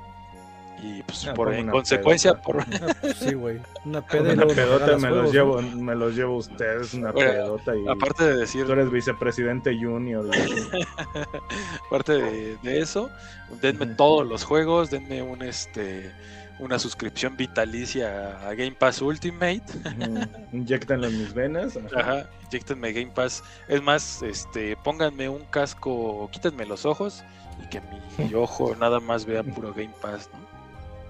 Y 0.82 1.02
pues 1.04 1.28
ah, 1.28 1.34
por 1.34 1.54
en 1.54 1.70
consecuencia, 1.70 2.40
por 2.40 2.64
sí, 3.20 3.34
güey, 3.34 3.60
una, 3.86 4.06
pedota 4.06 4.98
me 4.98 5.10
los 5.10 5.34
llevo, 5.34 5.62
me 5.62 5.96
los 5.96 6.16
llevo 6.16 6.38
ustedes, 6.38 6.94
una 6.94 7.12
pedota 7.12 7.76
y 7.76 7.88
aparte 7.88 8.24
de 8.26 8.38
decir 8.38 8.66
tú 8.66 8.74
eres 8.74 8.92
vicepresidente 8.92 9.76
junior. 9.76 10.30
aparte 11.88 12.14
de, 12.14 12.80
eso, 12.80 13.10
denme 13.60 13.88
todos 13.88 14.28
los 14.28 14.44
juegos, 14.44 14.92
denme 14.92 15.24
un 15.24 15.42
este 15.42 16.12
una 16.60 16.80
suscripción 16.80 17.38
vitalicia 17.38 18.40
a 18.48 18.54
Game 18.54 18.72
Pass 18.72 19.02
Ultimate. 19.02 19.62
Inyectanlo 20.52 21.08
en 21.08 21.20
mis 21.20 21.34
venas. 21.34 21.78
Ajá. 21.96 22.28
inyectenme 22.46 22.94
Game 22.94 23.12
Pass. 23.14 23.44
Es 23.68 23.82
más, 23.82 24.24
este, 24.24 24.76
pónganme 24.78 25.30
un 25.30 25.46
casco, 25.46 26.28
quítenme 26.32 26.66
los 26.66 26.86
ojos 26.86 27.24
y 27.64 27.70
que 27.70 27.82
mi 28.18 28.34
ojo 28.36 28.76
nada 28.76 29.00
más 29.00 29.26
vea 29.26 29.44
puro 29.44 29.72
Game 29.74 29.94
Pass, 30.02 30.30
¿no? 30.34 30.57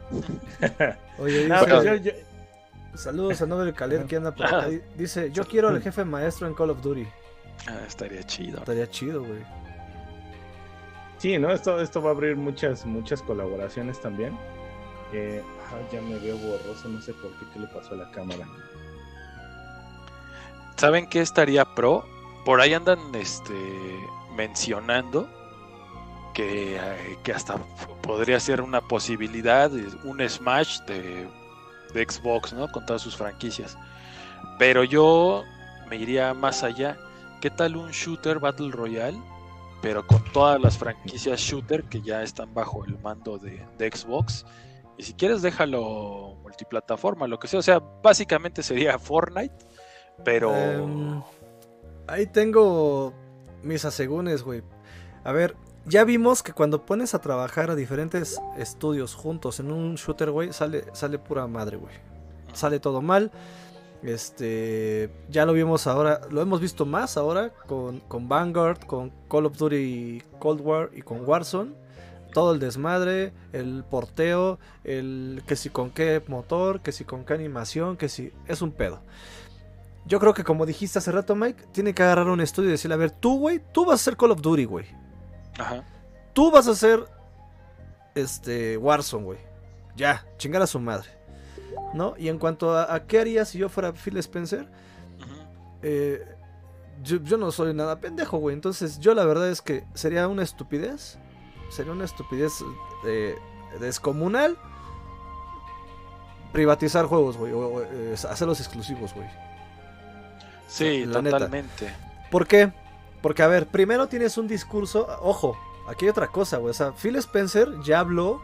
Oye, 1.19 1.45
dice, 1.45 2.25
saludos 2.95 3.41
a 3.41 3.45
Nobel 3.45 3.73
Caler 3.73 4.05
que 4.05 4.15
anda 4.15 4.33
por 4.33 4.45
acá. 4.45 4.69
Dice, 4.95 5.31
yo 5.31 5.43
quiero 5.45 5.69
al 5.69 5.81
jefe 5.81 6.05
maestro 6.05 6.47
en 6.47 6.53
Call 6.53 6.69
of 6.71 6.81
Duty. 6.81 7.07
Ah, 7.67 7.81
estaría 7.87 8.23
chido. 8.23 8.59
Estaría 8.59 8.89
chido, 8.89 9.23
güey. 9.23 9.43
Sí, 11.17 11.37
¿no? 11.37 11.51
Esto, 11.51 11.81
esto 11.81 12.01
va 12.01 12.11
a 12.11 12.13
abrir 12.13 12.35
muchas, 12.35 12.85
muchas 12.85 13.21
colaboraciones 13.21 13.99
también. 13.99 14.37
Eh, 15.13 15.41
ya 15.91 16.01
me 16.01 16.17
veo 16.19 16.37
borroso, 16.37 16.89
no 16.89 17.01
sé 17.01 17.13
por 17.13 17.31
qué, 17.39 17.45
qué 17.53 17.59
le 17.59 17.67
pasó 17.67 17.93
a 17.93 17.97
la 17.97 18.11
cámara. 18.11 18.47
¿Saben 20.77 21.07
qué 21.07 21.21
estaría 21.21 21.65
pro? 21.65 22.05
Por 22.45 22.61
ahí 22.61 22.73
andan 22.73 22.99
este, 23.15 23.53
mencionando 24.35 25.27
que, 26.37 26.75
eh, 26.75 27.33
hasta 27.33 27.57
podría 28.03 28.39
ser 28.39 28.61
una 28.61 28.79
posibilidad, 28.79 29.71
un 30.03 30.21
Smash 30.29 30.81
de, 30.81 31.27
Xbox, 31.93 32.53
¿no? 32.53 32.71
Con 32.71 32.85
todas 32.85 33.01
sus 33.01 33.17
franquicias. 33.17 33.75
Pero 34.59 34.83
yo 34.83 35.43
me 35.89 35.95
iría 35.95 36.35
más 36.35 36.63
allá. 36.63 36.95
¿Qué 37.41 37.49
tal 37.49 37.75
un 37.75 37.89
shooter 37.89 38.37
Battle 38.37 38.71
Royale? 38.71 39.17
Pero 39.81 40.05
con 40.05 40.23
todas 40.31 40.61
las 40.61 40.77
franquicias 40.77 41.39
shooter 41.39 41.83
que 41.85 42.01
ya 42.01 42.21
están 42.21 42.53
bajo 42.53 42.85
el 42.85 42.99
mando 42.99 43.39
de, 43.39 43.65
de 43.79 43.91
Xbox 43.91 44.45
y 44.97 45.03
si 45.03 45.13
quieres, 45.13 45.43
déjalo 45.43 46.35
multiplataforma, 46.41 47.27
lo 47.27 47.39
que 47.39 47.47
sea. 47.47 47.59
O 47.59 47.63
sea, 47.63 47.79
básicamente 47.79 48.63
sería 48.63 48.97
Fortnite, 48.97 49.55
pero. 50.23 50.55
Em, 50.55 51.21
ahí 52.07 52.25
tengo 52.25 53.13
mis 53.61 53.85
asegúnes, 53.85 54.41
güey. 54.41 54.63
A 55.23 55.31
ver, 55.31 55.55
ya 55.87 56.03
vimos 56.03 56.43
que 56.43 56.53
cuando 56.53 56.85
pones 56.85 57.13
a 57.13 57.19
trabajar 57.19 57.71
a 57.71 57.75
diferentes 57.75 58.39
estudios 58.57 59.15
juntos 59.15 59.59
en 59.59 59.71
un 59.71 59.95
shooter, 59.95 60.31
güey, 60.31 60.53
sale, 60.53 60.85
sale 60.93 61.17
pura 61.17 61.47
madre, 61.47 61.77
güey. 61.77 61.95
Sale 62.53 62.79
todo 62.79 63.01
mal. 63.01 63.31
Este, 64.03 65.09
ya 65.29 65.45
lo 65.45 65.53
vimos 65.53 65.87
ahora, 65.87 66.21
lo 66.29 66.41
hemos 66.41 66.61
visto 66.61 66.85
más 66.85 67.17
ahora 67.17 67.51
con, 67.65 67.99
con 68.01 68.29
Vanguard, 68.29 68.85
con 68.85 69.11
Call 69.27 69.47
of 69.47 69.57
Duty 69.57 70.21
Cold 70.39 70.61
War 70.61 70.91
y 70.93 71.01
con 71.01 71.27
Warzone 71.27 71.73
todo 72.33 72.53
el 72.53 72.59
desmadre, 72.59 73.33
el 73.51 73.83
porteo, 73.89 74.59
el 74.83 75.41
que 75.47 75.55
si 75.55 75.69
con 75.69 75.89
qué 75.89 76.21
motor, 76.27 76.81
que 76.81 76.91
si 76.91 77.03
con 77.03 77.25
qué 77.25 77.33
animación, 77.33 77.97
que 77.97 78.09
si 78.09 78.31
es 78.45 78.61
un 78.61 78.71
pedo. 78.71 79.01
Yo 80.05 80.19
creo 80.19 80.35
que 80.35 80.43
como 80.43 80.67
dijiste 80.67 80.99
hace 80.99 81.11
rato, 81.11 81.35
Mike, 81.35 81.63
tiene 81.71 81.93
que 81.95 82.03
agarrar 82.03 82.27
un 82.27 82.41
estudio 82.41 82.69
y 82.69 82.73
decirle, 82.73 82.93
a 82.93 82.97
ver, 82.97 83.09
tú, 83.09 83.39
güey, 83.39 83.59
tú 83.73 83.85
vas 83.85 84.01
a 84.01 84.03
ser 84.03 84.17
Call 84.17 84.31
of 84.31 84.41
Duty, 84.41 84.65
güey. 84.65 84.85
Ajá. 85.57 85.83
Tú 86.33 86.51
vas 86.51 86.67
a 86.67 86.75
ser 86.75 87.05
este 88.15 88.77
Warzone, 88.77 89.25
güey. 89.25 89.39
Ya, 89.95 90.25
chingar 90.37 90.61
a 90.61 90.67
su 90.67 90.79
madre. 90.79 91.09
¿No? 91.93 92.15
Y 92.17 92.29
en 92.29 92.37
cuanto 92.37 92.77
a, 92.77 93.05
qué 93.05 93.19
haría 93.19 93.45
si 93.45 93.57
yo 93.57 93.69
fuera 93.69 93.93
Phil 93.93 94.17
Spencer, 94.17 94.67
eh, 95.81 96.23
yo, 97.03 97.17
yo, 97.17 97.37
no 97.37 97.51
soy 97.51 97.73
nada 97.73 97.99
pendejo, 97.99 98.37
güey. 98.37 98.53
Entonces, 98.53 98.99
yo 98.99 99.13
la 99.13 99.25
verdad 99.25 99.49
es 99.49 99.61
que 99.61 99.85
sería 99.93 100.27
una 100.27 100.43
estupidez 100.43 101.17
sería 101.69 101.91
una 101.91 102.05
estupidez 102.05 102.63
eh, 103.05 103.35
descomunal 103.79 104.57
privatizar 106.51 107.05
juegos, 107.05 107.37
güey, 107.37 107.51
o, 107.53 107.81
eh, 107.83 108.15
hacerlos 108.29 108.59
exclusivos, 108.59 109.13
güey. 109.13 109.27
Sí, 110.67 111.05
totalmente. 111.11 111.93
¿Por 112.31 112.47
qué? 112.47 112.71
Porque, 113.27 113.43
a 113.43 113.47
ver, 113.47 113.67
primero 113.67 114.07
tienes 114.07 114.37
un 114.37 114.47
discurso, 114.47 115.05
ojo, 115.21 115.57
aquí 115.85 116.05
hay 116.05 116.11
otra 116.11 116.27
cosa, 116.27 116.59
güey, 116.59 116.71
o 116.71 116.73
sea, 116.73 116.93
Phil 116.93 117.17
Spencer 117.17 117.67
ya 117.83 117.99
habló, 117.99 118.41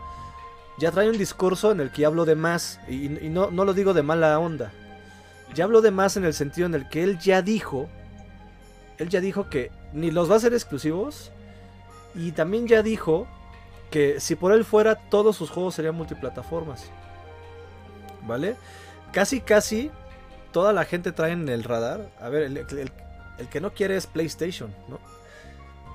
ya 0.77 0.91
trae 0.91 1.09
un 1.09 1.17
discurso 1.17 1.71
en 1.71 1.79
el 1.79 1.89
que 1.89 2.05
habló 2.05 2.25
de 2.25 2.35
más, 2.35 2.81
y, 2.89 3.07
no, 3.07 3.49
no 3.49 3.63
lo 3.63 3.73
digo 3.73 3.93
de 3.93 4.03
mala 4.03 4.37
onda, 4.37 4.73
ya 5.55 5.63
habló 5.63 5.79
de 5.79 5.91
más 5.91 6.17
en 6.17 6.25
el 6.25 6.33
sentido 6.33 6.67
en 6.67 6.73
el 6.73 6.89
que 6.89 7.01
él 7.01 7.17
ya 7.17 7.41
dijo, 7.41 7.87
él 8.97 9.07
ya 9.07 9.21
dijo 9.21 9.49
que 9.49 9.71
ni 9.93 10.11
los 10.11 10.29
va 10.29 10.33
a 10.33 10.37
hacer 10.39 10.53
exclusivos, 10.53 11.31
y 12.13 12.33
también 12.33 12.67
ya 12.67 12.83
dijo 12.83 13.25
que 13.89 14.19
si 14.19 14.35
por 14.35 14.51
él 14.51 14.65
fuera, 14.65 14.95
todos 14.95 15.37
sus 15.37 15.49
juegos 15.49 15.75
serían 15.75 15.95
multiplataformas. 15.95 16.91
¿Vale? 18.27 18.57
Casi, 19.13 19.39
casi 19.39 19.91
toda 20.51 20.73
la 20.73 20.83
gente 20.83 21.13
trae 21.13 21.31
en 21.31 21.47
el 21.47 21.63
radar. 21.63 22.09
A 22.19 22.27
ver, 22.27 22.43
el, 22.43 22.91
que 23.49 23.61
no 23.61 23.73
quiere 23.73 23.95
es 23.95 24.07
PlayStation, 24.07 24.73
¿no? 24.87 24.99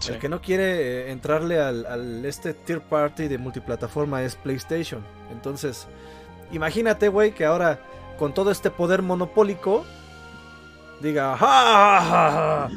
El 0.07 0.19
que 0.19 0.29
no 0.29 0.41
quiere 0.41 1.09
eh, 1.09 1.11
entrarle 1.11 1.61
al, 1.61 2.25
este 2.25 2.55
tier 2.55 2.81
party 2.81 3.27
de 3.27 3.37
multiplataforma 3.37 4.23
es 4.23 4.37
PlayStation. 4.37 5.05
Entonces, 5.33 5.89
imagínate, 6.53 7.09
güey, 7.09 7.33
que 7.33 7.45
ahora 7.45 7.81
con 8.19 8.33
todo 8.33 8.51
este 8.51 8.71
poder 8.71 9.03
monopólico 9.03 9.85
diga, 11.01 11.37
¡Ja, 11.37 12.69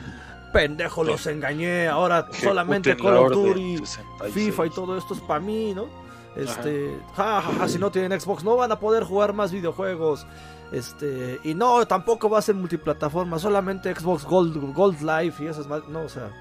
pendejo, 0.51 1.03
los 1.03 1.25
engañé, 1.27 1.87
ahora 1.87 2.27
solamente 2.31 2.97
Call 2.97 3.17
of 3.17 3.31
Duty, 3.31 3.83
FIFA 4.31 4.65
y 4.65 4.69
todo 4.71 4.97
esto 4.97 5.13
es 5.13 5.19
para 5.21 5.39
mí, 5.39 5.73
¿no? 5.73 5.87
Este, 6.35 6.97
ja, 7.15 7.43
si 7.67 7.77
no 7.77 7.91
tienen 7.91 8.19
Xbox 8.19 8.43
no 8.43 8.55
van 8.55 8.71
a 8.71 8.79
poder 8.79 9.03
jugar 9.03 9.33
más 9.33 9.51
videojuegos. 9.51 10.25
Este, 10.71 11.39
y 11.43 11.53
no, 11.53 11.85
tampoco 11.85 12.29
va 12.29 12.39
a 12.39 12.41
ser 12.41 12.55
multiplataforma, 12.55 13.39
solamente 13.39 13.93
Xbox 13.93 14.23
Gold, 14.23 14.73
Gold 14.73 15.01
Life 15.01 15.43
y 15.43 15.47
esas 15.47 15.67
más, 15.67 15.87
no, 15.89 16.03
o 16.03 16.09
sea, 16.09 16.31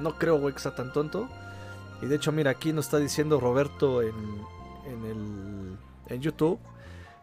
no 0.00 0.18
creo, 0.18 0.38
güey, 0.38 0.54
que 0.54 0.60
sea 0.60 0.74
tan 0.74 0.92
tonto. 0.92 1.28
Y 2.02 2.06
de 2.06 2.16
hecho, 2.16 2.30
mira, 2.32 2.50
aquí 2.50 2.72
nos 2.72 2.86
está 2.86 2.98
diciendo 2.98 3.40
Roberto 3.40 4.02
en, 4.02 4.14
en 4.86 5.04
el 5.04 5.78
en 6.08 6.20
YouTube. 6.20 6.58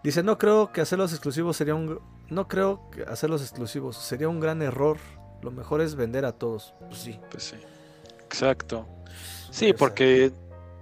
Dice, 0.04 0.24
no 0.24 0.38
creo 0.38 0.72
que 0.72 0.82
hacerlos 0.82 1.12
exclusivos 1.12 1.56
sería 1.56 1.76
un 1.76 2.00
no 2.30 2.48
creo 2.48 2.90
que 2.92 3.04
hacerlos 3.04 3.42
exclusivos 3.42 3.98
sería 3.98 4.30
un 4.30 4.40
gran 4.40 4.62
error 4.62 4.98
lo 5.42 5.52
mejor 5.52 5.82
es 5.82 5.96
vender 5.96 6.26
a 6.26 6.32
todos. 6.34 6.74
Pues 6.80 7.00
sí. 7.00 7.20
Pues 7.30 7.44
sí. 7.44 7.56
Exacto. 8.26 8.88
Sí, 9.50 9.74
porque 9.74 10.32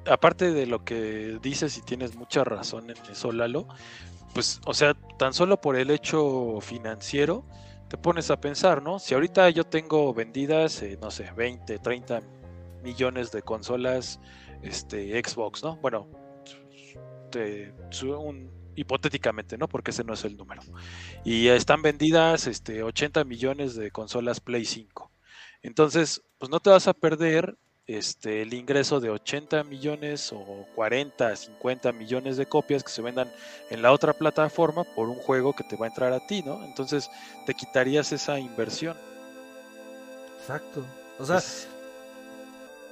aparte 0.06 0.52
de 0.52 0.66
lo 0.66 0.84
que 0.84 1.40
dices 1.42 1.78
y 1.78 1.82
tienes 1.82 2.16
mucha 2.16 2.44
razón 2.44 2.90
en 2.90 2.98
eso, 3.12 3.32
Lalo, 3.32 3.68
pues, 4.34 4.60
o 4.66 4.74
sea, 4.74 4.94
tan 5.18 5.34
solo 5.34 5.60
por 5.60 5.76
el 5.76 5.92
hecho 5.92 6.60
financiero, 6.62 7.46
te 7.90 7.98
pones 7.98 8.30
a 8.32 8.40
pensar, 8.40 8.82
¿no? 8.82 9.00
Si 9.00 9.14
ahorita 9.14 9.50
yo 9.50 9.64
tengo 9.64 10.14
vendidas, 10.14 10.82
eh, 10.84 10.98
no 11.02 11.12
sé, 11.12 11.32
20, 11.36 11.80
30 11.80 12.22
millones 12.84 13.32
de 13.32 13.42
consolas, 13.42 14.20
este, 14.62 15.22
Xbox, 15.22 15.64
¿no? 15.64 15.78
Bueno, 15.78 16.08
te, 17.32 17.74
hipotéticamente, 18.76 19.58
¿no? 19.58 19.68
Porque 19.68 19.92
ese 19.92 20.04
no 20.04 20.14
es 20.14 20.24
el 20.24 20.38
número. 20.38 20.62
Y 21.26 21.48
están 21.48 21.82
vendidas 21.82 22.48
este, 22.48 22.84
80 22.84 23.24
millones 23.24 23.76
de 23.76 23.92
consolas 23.92 24.40
Play 24.40 24.66
5. 24.66 25.12
Entonces, 25.62 26.24
pues 26.38 26.50
no 26.50 26.60
te 26.60 26.70
vas 26.70 26.88
a 26.88 26.94
perder 26.94 27.58
este, 27.90 28.44
el 28.44 28.54
ingreso 28.54 29.00
de 29.00 29.10
80 29.10 29.64
millones 29.64 30.32
o 30.32 30.68
40, 30.76 31.36
50 31.36 31.92
millones 31.92 32.38
de 32.38 32.46
copias 32.46 32.84
que 32.84 32.92
se 32.92 33.02
vendan 33.02 33.32
en 33.72 33.82
la 33.82 33.92
otra 33.92 34.14
plataforma 34.14 34.84
por 34.84 35.10
un 35.10 35.16
juego 35.16 35.54
que 35.54 35.64
te 35.64 35.76
va 35.76 35.88
a 35.88 35.90
entrar 35.90 36.14
a 36.14 36.26
ti, 36.28 36.44
¿no? 36.44 36.64
Entonces 36.64 37.10
te 37.48 37.56
quitarías 37.56 38.12
esa 38.12 38.38
inversión. 38.38 38.96
Exacto. 40.40 40.86
O 41.18 41.26
sea, 41.26 41.42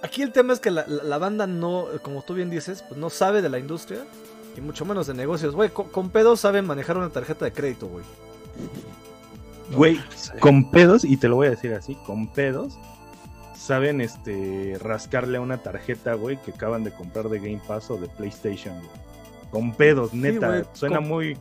aquí 0.01 0.23
el 0.23 0.31
tema 0.31 0.53
es 0.53 0.59
que 0.59 0.71
la, 0.71 0.87
la, 0.87 1.19
banda 1.19 1.45
no, 1.45 1.85
como 2.01 2.23
tú 2.23 2.33
bien 2.33 2.49
dices, 2.49 2.83
pues 2.87 2.99
no 2.99 3.11
sabe 3.11 3.43
de 3.43 3.49
la 3.49 3.59
industria 3.59 4.03
y 4.57 4.61
mucho 4.61 4.83
menos 4.83 5.05
de 5.05 5.13
negocios. 5.13 5.53
Güey, 5.53 5.69
con, 5.69 6.09
pedos 6.09 6.39
saben 6.39 6.65
manejar 6.65 6.97
una 6.97 7.09
tarjeta 7.09 7.45
de 7.45 7.51
crédito, 7.51 7.87
güey. 7.87 8.03
Güey, 9.73 9.99
con 10.39 10.71
pedos, 10.71 11.03
y 11.03 11.17
te 11.17 11.27
lo 11.27 11.35
voy 11.35 11.47
a 11.47 11.51
decir 11.51 11.73
así, 11.75 11.93
con 12.07 12.27
pedos, 12.33 12.79
saben 13.57 14.01
este 14.01 14.77
rascarle 14.79 15.37
a 15.37 15.41
una 15.41 15.57
tarjeta, 15.57 16.13
güey, 16.13 16.37
que 16.37 16.51
acaban 16.51 16.83
de 16.83 16.91
comprar 16.91 17.27
de 17.29 17.39
Game 17.39 17.61
Pass 17.67 17.89
o 17.89 17.97
de 17.97 18.07
PlayStation, 18.07 18.75
Con 19.51 19.73
pedos, 19.73 20.13
neta. 20.13 20.65
suena 20.73 20.99
muy, 20.99 21.37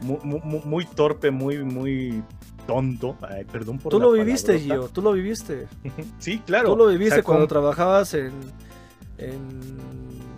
muy, 0.00 0.40
muy, 0.64 0.84
torpe, 0.84 1.30
muy, 1.30 1.64
muy 1.64 2.22
tonto. 2.66 3.16
perdón 3.50 3.78
por 3.78 3.90
Tú 3.90 3.98
lo 3.98 4.12
viviste, 4.12 4.58
Gio, 4.60 4.88
tú 4.88 5.02
lo 5.02 5.12
viviste. 5.12 5.66
sí, 6.18 6.40
claro. 6.40 6.70
Tú 6.70 6.76
lo 6.76 6.86
viviste 6.88 7.22
cuando 7.22 7.46
trabajabas 7.46 8.12
en, 8.14 8.32
en 9.18 9.38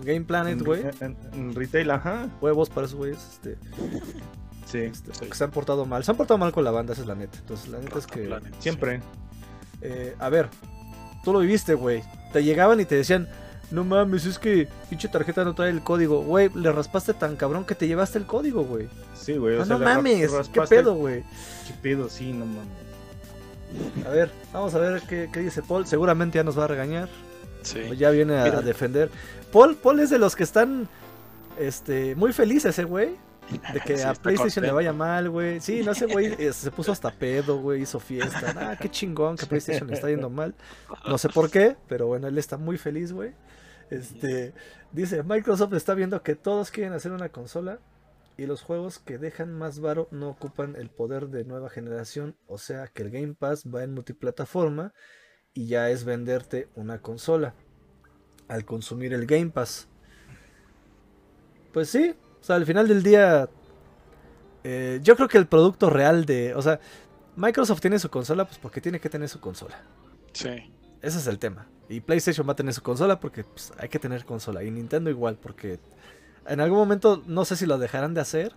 Game 0.05 0.23
Planet, 0.23 0.63
güey. 0.63 0.85
En, 1.01 1.55
retail, 1.55 1.91
ajá. 1.91 2.29
Huevos 2.41 2.71
para 2.71 2.87
esos 2.87 2.97
güeyes. 2.97 3.19
Este. 3.33 3.59
Sí. 4.67 4.79
Este, 4.79 5.35
se 5.35 5.45
han 5.45 5.51
portado 5.51 5.87
mal. 5.87 6.05
Se 6.05 6.13
han 6.13 6.17
portado 6.17 6.39
mal 6.39 6.53
con 6.53 6.65
la 6.65 6.71
banda, 6.71 6.93
esa 6.93 7.03
es 7.03 7.09
la 7.09 7.15
neta. 7.15 7.39
Entonces, 7.39 7.69
la 7.69 7.79
neta 7.79 7.99
es 7.99 8.07
que. 8.07 8.31
Siempre. 8.61 9.01
Eh, 9.83 10.15
a 10.19 10.29
ver, 10.31 10.49
tú 11.27 11.33
lo 11.33 11.41
viviste, 11.41 11.75
güey. 11.75 12.05
Te 12.33 12.45
llegaban 12.45 12.79
y 12.79 12.85
te 12.85 12.95
decían, 12.95 13.27
no 13.73 13.83
mames, 13.83 14.27
es 14.27 14.39
que 14.39 14.69
pinche 14.89 15.09
tarjeta 15.09 15.43
no 15.43 15.57
trae 15.57 15.71
el 15.71 15.83
código. 15.83 16.23
Güey, 16.23 16.51
le 16.55 16.71
raspaste 16.71 17.15
tan 17.15 17.35
cabrón 17.35 17.65
que 17.65 17.75
te 17.75 17.89
llevaste 17.89 18.17
el 18.17 18.27
código, 18.27 18.63
güey. 18.63 18.87
Sí, 19.21 19.37
güey. 19.37 19.61
Ah, 19.61 19.65
no 19.67 19.81
mames, 19.81 20.31
qué 20.53 20.61
pedo, 20.63 20.95
güey. 20.95 21.25
Qué 21.67 21.75
pedo, 21.83 22.09
sí, 22.09 22.33
no 22.33 22.47
mames. 22.47 24.07
A 24.07 24.11
ver, 24.11 24.31
vamos 24.53 24.73
a 24.77 24.79
ver 24.79 25.03
qué, 25.03 25.29
dice 25.41 25.63
Paul. 25.63 25.85
Seguramente 25.85 26.37
ya 26.37 26.45
nos 26.45 26.57
va 26.57 26.65
a 26.65 26.69
regañar. 26.69 27.09
Sí. 27.63 27.81
ya 27.99 28.11
viene 28.11 28.37
a, 28.37 28.63
defender. 28.63 29.11
Paul, 29.53 29.75
Paul 29.75 29.99
es 29.99 30.11
de 30.11 30.21
los 30.21 30.37
que 30.37 30.45
están 30.45 30.89
este, 31.59 32.15
muy 32.15 32.33
felices, 32.33 32.67
ese 32.67 32.85
güey. 32.85 33.17
De 33.73 33.81
que 33.81 34.03
a 34.03 34.15
PlayStation 34.15 34.65
le 34.65 34.73
vaya 34.73 34.93
mal, 34.93 35.31
güey. 35.31 35.61
Sí, 35.61 35.83
no 35.83 35.95
sé, 35.95 36.07
güey. 36.07 36.35
Eh, 36.39 36.53
se 36.53 36.71
puso 36.71 36.93
hasta 36.93 37.11
pedo, 37.11 37.59
güey. 37.59 37.83
Hizo 37.83 38.01
fiesta. 38.01 38.55
Ah, 38.57 38.77
qué 38.81 38.91
chingón 38.91 39.37
que 39.37 39.47
PlayStation 39.47 39.89
le 39.89 39.95
está 39.95 40.09
yendo 40.09 40.31
mal. 40.31 40.55
No 41.09 41.19
sé 41.19 41.29
por 41.29 41.51
qué, 41.51 41.77
pero 41.89 42.07
bueno, 42.07 42.27
él 42.27 42.39
está 42.39 42.57
muy 42.57 42.79
feliz, 42.79 43.13
güey. 43.13 43.33
Este, 43.91 44.53
dice, 44.93 45.23
Microsoft 45.23 45.75
está 45.75 45.95
viendo 45.95 46.23
que 46.23 46.35
todos 46.35 46.71
quieren 46.71 46.93
hacer 46.93 47.13
una 47.13 47.29
consola 47.29 47.79
y 48.37 48.47
los 48.47 48.63
juegos 48.63 48.99
que 48.99 49.19
dejan 49.19 49.53
más 49.53 49.81
varo 49.81 50.09
no 50.11 50.29
ocupan 50.29 50.75
el 50.77 50.91
poder 50.91 51.29
de 51.29 51.45
nueva 51.45 51.71
generación. 51.71 52.37
O 52.47 52.59
sea 52.59 52.89
que 52.89 53.03
el 53.03 53.11
Game 53.11 53.35
Pass 53.35 53.65
va 53.73 53.85
en 53.85 53.95
multiplataforma 53.95 54.93
y 55.55 55.69
ya 55.69 55.91
es 55.91 56.05
venderte 56.05 56.69
una 56.75 57.01
consola 57.01 57.55
al 58.49 58.65
consumir 58.65 59.15
el 59.15 59.27
Game 59.27 59.51
Pass. 59.51 59.89
Pues 61.73 61.89
sí, 61.89 62.15
sea, 62.47 62.57
al 62.57 62.67
final 62.67 62.87
del 62.87 63.03
día, 63.03 63.49
eh, 64.63 65.01
yo 65.03 65.17
creo 65.17 65.29
que 65.29 65.39
el 65.39 65.47
producto 65.47 65.91
real 65.91 66.25
de, 66.25 66.55
o 66.55 66.63
sea, 66.63 66.79
Microsoft 67.35 67.81
tiene 67.81 67.99
su 67.99 68.09
consola, 68.09 68.47
pues 68.47 68.59
porque 68.59 68.81
tiene 68.81 69.01
que 69.01 69.11
tener 69.11 69.29
su 69.29 69.41
consola. 69.41 69.83
Sí. 70.33 70.73
Ese 71.03 71.19
es 71.19 71.27
el 71.27 71.39
tema. 71.39 71.67
Y 71.89 72.01
PlayStation 72.01 72.47
va 72.49 72.53
a 72.53 72.57
tener 72.57 72.73
su 72.73 72.83
consola 72.83 73.21
porque 73.21 73.45
pues, 73.45 73.73
hay 73.79 73.89
que 73.89 73.99
tener 73.99 74.25
consola. 74.25 74.65
Y 74.65 74.71
Nintendo 74.71 75.11
igual, 75.11 75.37
porque 75.37 75.79
en 76.47 76.61
algún 76.61 76.79
momento 76.79 77.23
no 77.27 77.45
sé 77.45 77.57
si 77.57 77.67
lo 77.67 77.79
dejarán 77.79 78.15
de 78.15 78.21
hacer. 78.21 78.55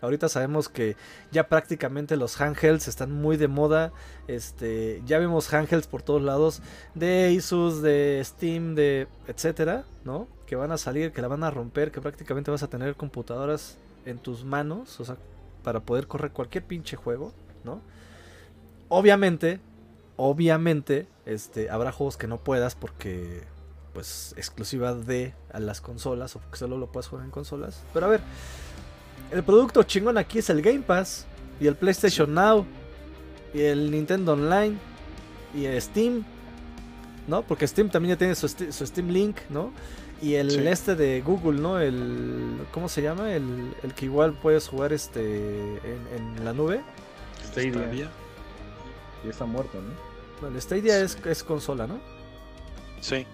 Ahorita 0.00 0.28
sabemos 0.28 0.68
que 0.68 0.96
ya 1.30 1.48
prácticamente 1.48 2.16
los 2.16 2.40
handhelds 2.40 2.88
están 2.88 3.12
muy 3.12 3.36
de 3.36 3.48
moda. 3.48 3.92
Este, 4.28 5.02
ya 5.04 5.18
vemos 5.18 5.52
handhelds 5.52 5.86
por 5.86 6.02
todos 6.02 6.22
lados 6.22 6.62
de 6.94 7.36
Asus, 7.36 7.82
de 7.82 8.22
Steam, 8.24 8.74
de 8.74 9.08
etcétera, 9.26 9.84
¿no? 10.04 10.28
Que 10.50 10.56
van 10.56 10.72
a 10.72 10.78
salir, 10.78 11.12
que 11.12 11.22
la 11.22 11.28
van 11.28 11.44
a 11.44 11.50
romper, 11.52 11.92
que 11.92 12.00
prácticamente 12.00 12.50
vas 12.50 12.64
a 12.64 12.66
tener 12.66 12.96
computadoras 12.96 13.78
en 14.04 14.18
tus 14.18 14.44
manos, 14.44 14.98
o 14.98 15.04
sea, 15.04 15.16
para 15.62 15.78
poder 15.78 16.08
correr 16.08 16.32
cualquier 16.32 16.64
pinche 16.64 16.96
juego, 16.96 17.32
¿no? 17.62 17.80
Obviamente, 18.88 19.60
obviamente, 20.16 21.06
este, 21.24 21.70
habrá 21.70 21.92
juegos 21.92 22.16
que 22.16 22.26
no 22.26 22.38
puedas 22.38 22.74
porque, 22.74 23.44
pues, 23.92 24.34
exclusiva 24.36 24.92
de 24.92 25.34
a 25.52 25.60
las 25.60 25.80
consolas 25.80 26.34
o 26.34 26.40
porque 26.40 26.58
solo 26.58 26.78
lo 26.78 26.90
puedes 26.90 27.06
jugar 27.06 27.26
en 27.26 27.30
consolas. 27.30 27.84
Pero 27.94 28.06
a 28.06 28.08
ver, 28.08 28.20
el 29.30 29.44
producto 29.44 29.84
chingón 29.84 30.18
aquí 30.18 30.40
es 30.40 30.50
el 30.50 30.62
Game 30.62 30.80
Pass 30.80 31.26
y 31.60 31.68
el 31.68 31.76
PlayStation 31.76 32.34
Now 32.34 32.66
y 33.54 33.60
el 33.60 33.92
Nintendo 33.92 34.32
Online 34.32 34.76
y 35.54 35.66
el 35.66 35.80
Steam, 35.80 36.24
¿no? 37.26 37.42
Porque 37.42 37.66
Steam 37.66 37.88
también 37.88 38.14
ya 38.14 38.18
tiene 38.18 38.34
su, 38.34 38.48
su 38.48 38.86
Steam 38.86 39.08
Link, 39.08 39.36
¿no? 39.48 39.72
Y 40.22 40.34
el 40.34 40.66
este 40.66 40.96
de 40.96 41.22
Google, 41.22 41.60
¿no? 41.60 41.80
El. 41.80 42.58
¿Cómo 42.72 42.88
se 42.88 43.00
llama? 43.00 43.32
El, 43.32 43.74
el 43.82 43.94
que 43.94 44.04
igual 44.04 44.34
puedes 44.34 44.68
jugar 44.68 44.92
este 44.92 45.78
en, 46.14 46.44
la 46.44 46.52
nube. 46.52 46.82
Stadia. 47.52 48.10
Y 49.24 49.28
está 49.28 49.46
muerto, 49.46 49.80
¿no? 49.80 49.92
Bueno, 50.40 50.56
el 50.56 50.62
Stadia 50.62 51.00
es, 51.00 51.16
es 51.24 51.42
consola, 51.42 51.86
¿no? 51.86 51.98
Sí. 53.00 53.26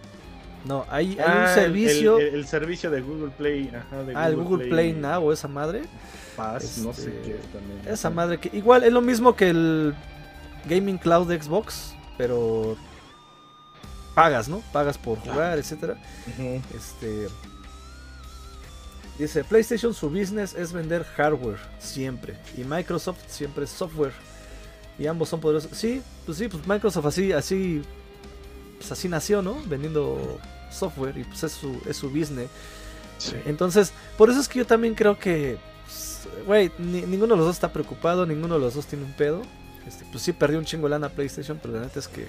No, 0.65 0.85
hay, 0.89 1.13
hay 1.13 1.15
un 1.15 1.45
ah, 1.45 1.55
servicio. 1.55 2.19
El, 2.19 2.47
servicio 2.47 2.91
de 2.91 3.01
Google 3.01 3.33
Play. 3.37 3.71
Ajá, 3.75 4.03
de 4.03 4.15
ah, 4.17 4.29
el 4.29 4.37
Google 4.37 4.69
Play, 4.69 4.93
Now 4.93 5.25
o 5.25 5.33
esa 5.33 5.49
madre. 5.49 5.83
Paz, 6.37 6.79
no 6.79 6.93
sé 6.93 7.09
este, 7.09 7.23
qué 7.23 7.39
también. 7.53 7.81
Esa 7.87 8.11
madre 8.11 8.39
que. 8.39 8.57
Igual 8.57 8.85
es 8.85 8.93
lo 8.93 9.01
mismo 9.01 9.35
que 9.35 9.51
el 9.51 9.95
Gaming 10.69 10.99
Cloud 10.99 11.29
de 11.29 11.41
Xbox, 11.41 11.95
pero 12.17 12.77
pagas, 14.17 14.49
¿no? 14.49 14.63
Pagas 14.73 14.97
por 14.97 15.19
jugar, 15.19 15.59
etcétera. 15.59 15.99
Este 16.75 17.29
dice 19.19 19.45
PlayStation 19.45 19.95
su 19.95 20.09
business 20.09 20.55
es 20.55 20.73
vender 20.73 21.05
hardware 21.05 21.59
siempre 21.79 22.37
y 22.57 22.65
Microsoft 22.65 23.19
siempre 23.29 23.65
es 23.65 23.71
software 23.71 24.13
y 24.99 25.07
ambos 25.07 25.29
son 25.29 25.41
poderosos. 25.41 25.71
Sí, 25.77 26.03
pues 26.25 26.39
sí, 26.39 26.49
pues 26.49 26.67
Microsoft 26.67 27.05
así 27.05 27.33
así 27.33 27.83
pues 28.79 28.91
así 28.91 29.07
nació, 29.07 29.43
¿no? 29.43 29.63
Vendiendo 29.67 30.41
software 30.71 31.19
y 31.19 31.25
pues 31.25 31.45
es 31.45 31.53
su 31.53 31.79
es 31.87 31.99
su 31.99 32.09
business. 32.09 32.49
Entonces, 33.45 33.93
por 34.17 34.31
eso 34.31 34.41
es 34.41 34.49
que 34.49 34.61
yo 34.61 34.67
también 34.67 34.95
creo 34.95 35.19
que 35.19 35.59
pues, 35.85 36.27
güey, 36.47 36.73
ninguno 36.79 37.35
de 37.35 37.37
los 37.37 37.47
dos 37.47 37.57
está 37.57 37.71
preocupado, 37.71 38.25
ninguno 38.25 38.55
de 38.55 38.61
los 38.61 38.75
dos 38.75 38.87
tiene 38.87 39.05
un 39.05 39.13
pedo. 39.13 39.43
Este, 39.87 40.07
pues 40.11 40.25
sí 40.25 40.33
perdió 40.33 40.59
un 40.59 40.65
chingo 40.65 40.89
lana 40.89 41.11
PlayStation, 41.11 41.59
pero 41.61 41.75
la 41.75 41.81
neta 41.83 41.99
es 41.99 42.09
que 42.09 42.27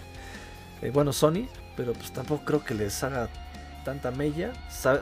eh, 0.82 0.92
bueno, 0.92 1.14
Sony, 1.14 1.48
pero 1.76 1.94
pues 1.94 2.12
tampoco 2.12 2.46
creo 2.46 2.64
que 2.64 2.74
les 2.74 3.04
haga 3.04 3.30
tanta 3.84 4.12
mella. 4.12 4.52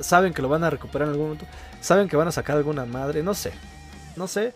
saben 0.01 0.33
que 0.33 0.41
lo 0.41 0.49
van 0.49 0.63
a 0.63 0.69
recuperar 0.69 1.07
en 1.07 1.13
algún 1.13 1.27
momento. 1.29 1.47
Saben 1.81 2.07
que 2.07 2.15
van 2.15 2.27
a 2.27 2.31
sacar 2.31 2.57
alguna 2.57 2.85
madre. 2.85 3.23
No 3.23 3.33
sé. 3.33 3.51
No 4.15 4.27
sé. 4.27 4.53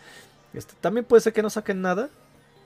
Este, 0.53 0.73
también 0.79 1.05
puede 1.05 1.21
ser 1.21 1.33
que 1.33 1.41
no 1.41 1.49
saquen 1.49 1.81
nada. 1.81 2.09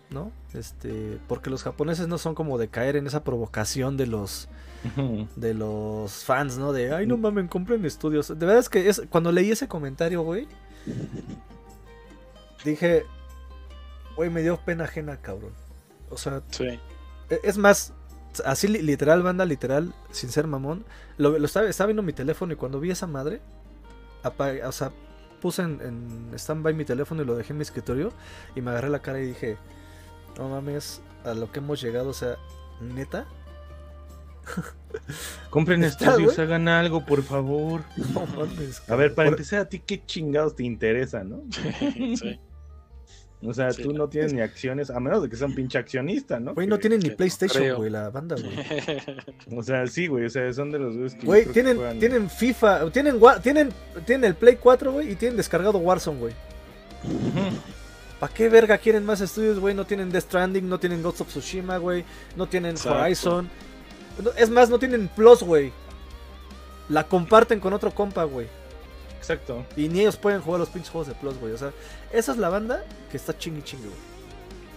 ¿No? 0.10 0.32
Este. 0.54 1.20
Porque 1.28 1.50
los 1.50 1.64
japoneses 1.64 2.08
no 2.08 2.18
son 2.18 2.36
como 2.36 2.58
de 2.58 2.68
caer 2.68 2.98
en 2.98 3.08
esa 3.08 3.24
provocación 3.24 3.98
de 3.98 4.08
los. 4.08 4.50
De 5.38 5.54
los 5.54 6.26
fans, 6.26 6.58
¿no? 6.58 6.74
De 6.74 6.94
ay 6.94 7.08
no 7.08 7.16
mames, 7.16 7.50
compren 7.50 7.86
estudios. 7.86 8.28
De 8.28 8.46
verdad 8.46 8.58
es 8.58 8.68
que 8.68 8.90
es, 8.90 9.02
cuando 9.10 9.32
leí 9.32 9.50
ese 9.50 9.70
comentario, 9.70 10.22
güey. 10.24 10.46
Dije. 12.66 13.06
Güey, 14.18 14.30
me 14.30 14.42
dio 14.42 14.58
pena 14.58 14.84
ajena, 14.84 15.16
cabrón. 15.22 15.54
O 16.10 16.18
sea. 16.18 16.42
Sí. 16.52 16.78
E, 17.30 17.40
es 17.44 17.58
más, 17.58 17.94
así 18.46 18.68
literal, 18.68 19.24
banda, 19.24 19.46
literal, 19.46 19.94
sin 20.12 20.30
ser 20.30 20.48
mamón. 20.48 20.86
Lo, 21.18 21.36
estaba, 21.44 21.68
viendo 21.86 22.04
mi 22.04 22.14
teléfono 22.14 22.54
y 22.54 22.56
cuando 22.56 22.80
vi 22.80 22.92
esa 22.92 23.08
madre, 23.08 23.42
o 24.24 24.72
sea, 24.72 24.92
puse 25.42 25.62
en, 25.62 25.80
en 25.82 26.32
stand-by 26.34 26.74
mi 26.74 26.86
teléfono 26.86 27.22
y 27.22 27.26
lo 27.26 27.36
dejé 27.36 27.54
en 27.54 27.58
mi 27.58 27.64
escritorio 27.64 28.12
y 28.56 28.62
me 28.62 28.72
agarré 28.72 28.90
la 28.90 29.00
cara 29.00 29.20
y 29.20 29.28
dije, 29.28 29.58
no 30.38 30.50
mames, 30.50 31.02
a 31.24 31.34
lo 31.34 31.52
que 31.52 31.60
hemos 31.60 31.82
llegado, 31.82 32.10
o 32.10 32.14
sea, 32.14 32.38
neta. 32.82 33.26
Compren 35.50 35.84
estudios, 35.84 36.38
hagan 36.40 36.68
algo, 36.68 37.06
por 37.06 37.24
favor. 37.24 37.82
No 38.14 38.26
mames. 38.26 38.82
A 38.90 38.96
ver, 38.96 39.14
para 39.14 39.30
empezar, 39.30 39.60
a 39.60 39.70
ti 39.70 39.80
qué 39.80 40.06
chingados 40.06 40.56
te 40.56 40.64
interesa, 40.64 41.24
¿no? 41.24 41.42
sí. 42.16 42.40
O 43.46 43.54
sea, 43.54 43.70
tú 43.72 43.94
no 43.94 44.08
tienes 44.08 44.34
ni 44.34 44.42
acciones, 44.42 44.90
a 44.90 45.00
menos 45.00 45.22
de 45.22 45.30
que 45.30 45.36
sea 45.36 45.48
un 45.48 45.56
pinche 45.56 45.78
accionista, 45.78 46.40
¿no? 46.40 46.54
Güey, 46.54 46.68
no 46.68 46.80
tienen 46.80 47.00
ni 47.00 47.10
PlayStation, 47.10 47.76
güey, 47.76 47.90
la 47.90 48.10
banda, 48.10 48.36
güey. 48.36 48.54
O 49.58 49.64
sea, 49.64 49.86
sí, 49.88 50.08
güey, 50.08 50.26
o 50.26 50.30
sea, 50.30 50.52
son 50.54 50.72
de 50.72 50.80
los 50.80 50.96
güeyes 50.96 51.16
que. 51.16 51.26
Güey, 51.26 51.46
tienen, 51.48 52.00
tienen 52.00 52.30
FIFA, 52.30 52.90
tienen, 52.92 53.20
tienen, 53.42 53.70
tienen 54.06 54.24
el 54.30 54.36
Play 54.36 54.58
4, 54.58 54.92
güey, 54.92 55.12
y 55.12 55.16
tienen 55.16 55.38
descargado 55.38 55.78
Warzone, 55.80 56.20
güey. 56.20 56.34
¿Para 58.20 58.34
qué 58.34 58.48
verga 58.48 58.78
quieren 58.78 59.06
más 59.06 59.20
estudios, 59.20 59.60
güey? 59.60 59.76
No 59.76 59.86
tienen 59.86 60.10
Death 60.10 60.24
Stranding, 60.24 60.68
no 60.70 60.80
tienen 60.80 61.04
Ghost 61.04 61.22
of 61.22 61.28
Tsushima, 61.28 61.78
güey, 61.78 62.06
no 62.38 62.48
tienen 62.48 62.76
Horizon. 62.86 63.50
Es 64.38 64.50
más, 64.50 64.70
no 64.70 64.80
tienen 64.80 65.10
plus, 65.10 65.44
güey. 65.44 65.72
La 66.88 67.04
comparten 67.04 67.60
con 67.60 67.74
otro 67.74 67.92
compa, 67.92 68.24
güey. 68.24 68.48
Exacto. 69.24 69.66
Y 69.78 69.88
ni 69.88 70.02
ellos 70.02 70.18
pueden 70.18 70.42
jugar 70.42 70.60
los 70.60 70.68
pinches 70.68 70.92
juegos 70.92 71.08
de 71.08 71.16
plus, 71.16 71.38
güey. 71.40 71.54
O 71.54 71.58
sea, 71.58 71.72
esa 72.12 72.34
es 72.34 72.38
la 72.38 72.50
banda 72.50 72.84
que 73.10 73.16
está 73.16 73.38
chingui 73.38 73.62
chingue, 73.64 73.88
güey. 73.88 74.00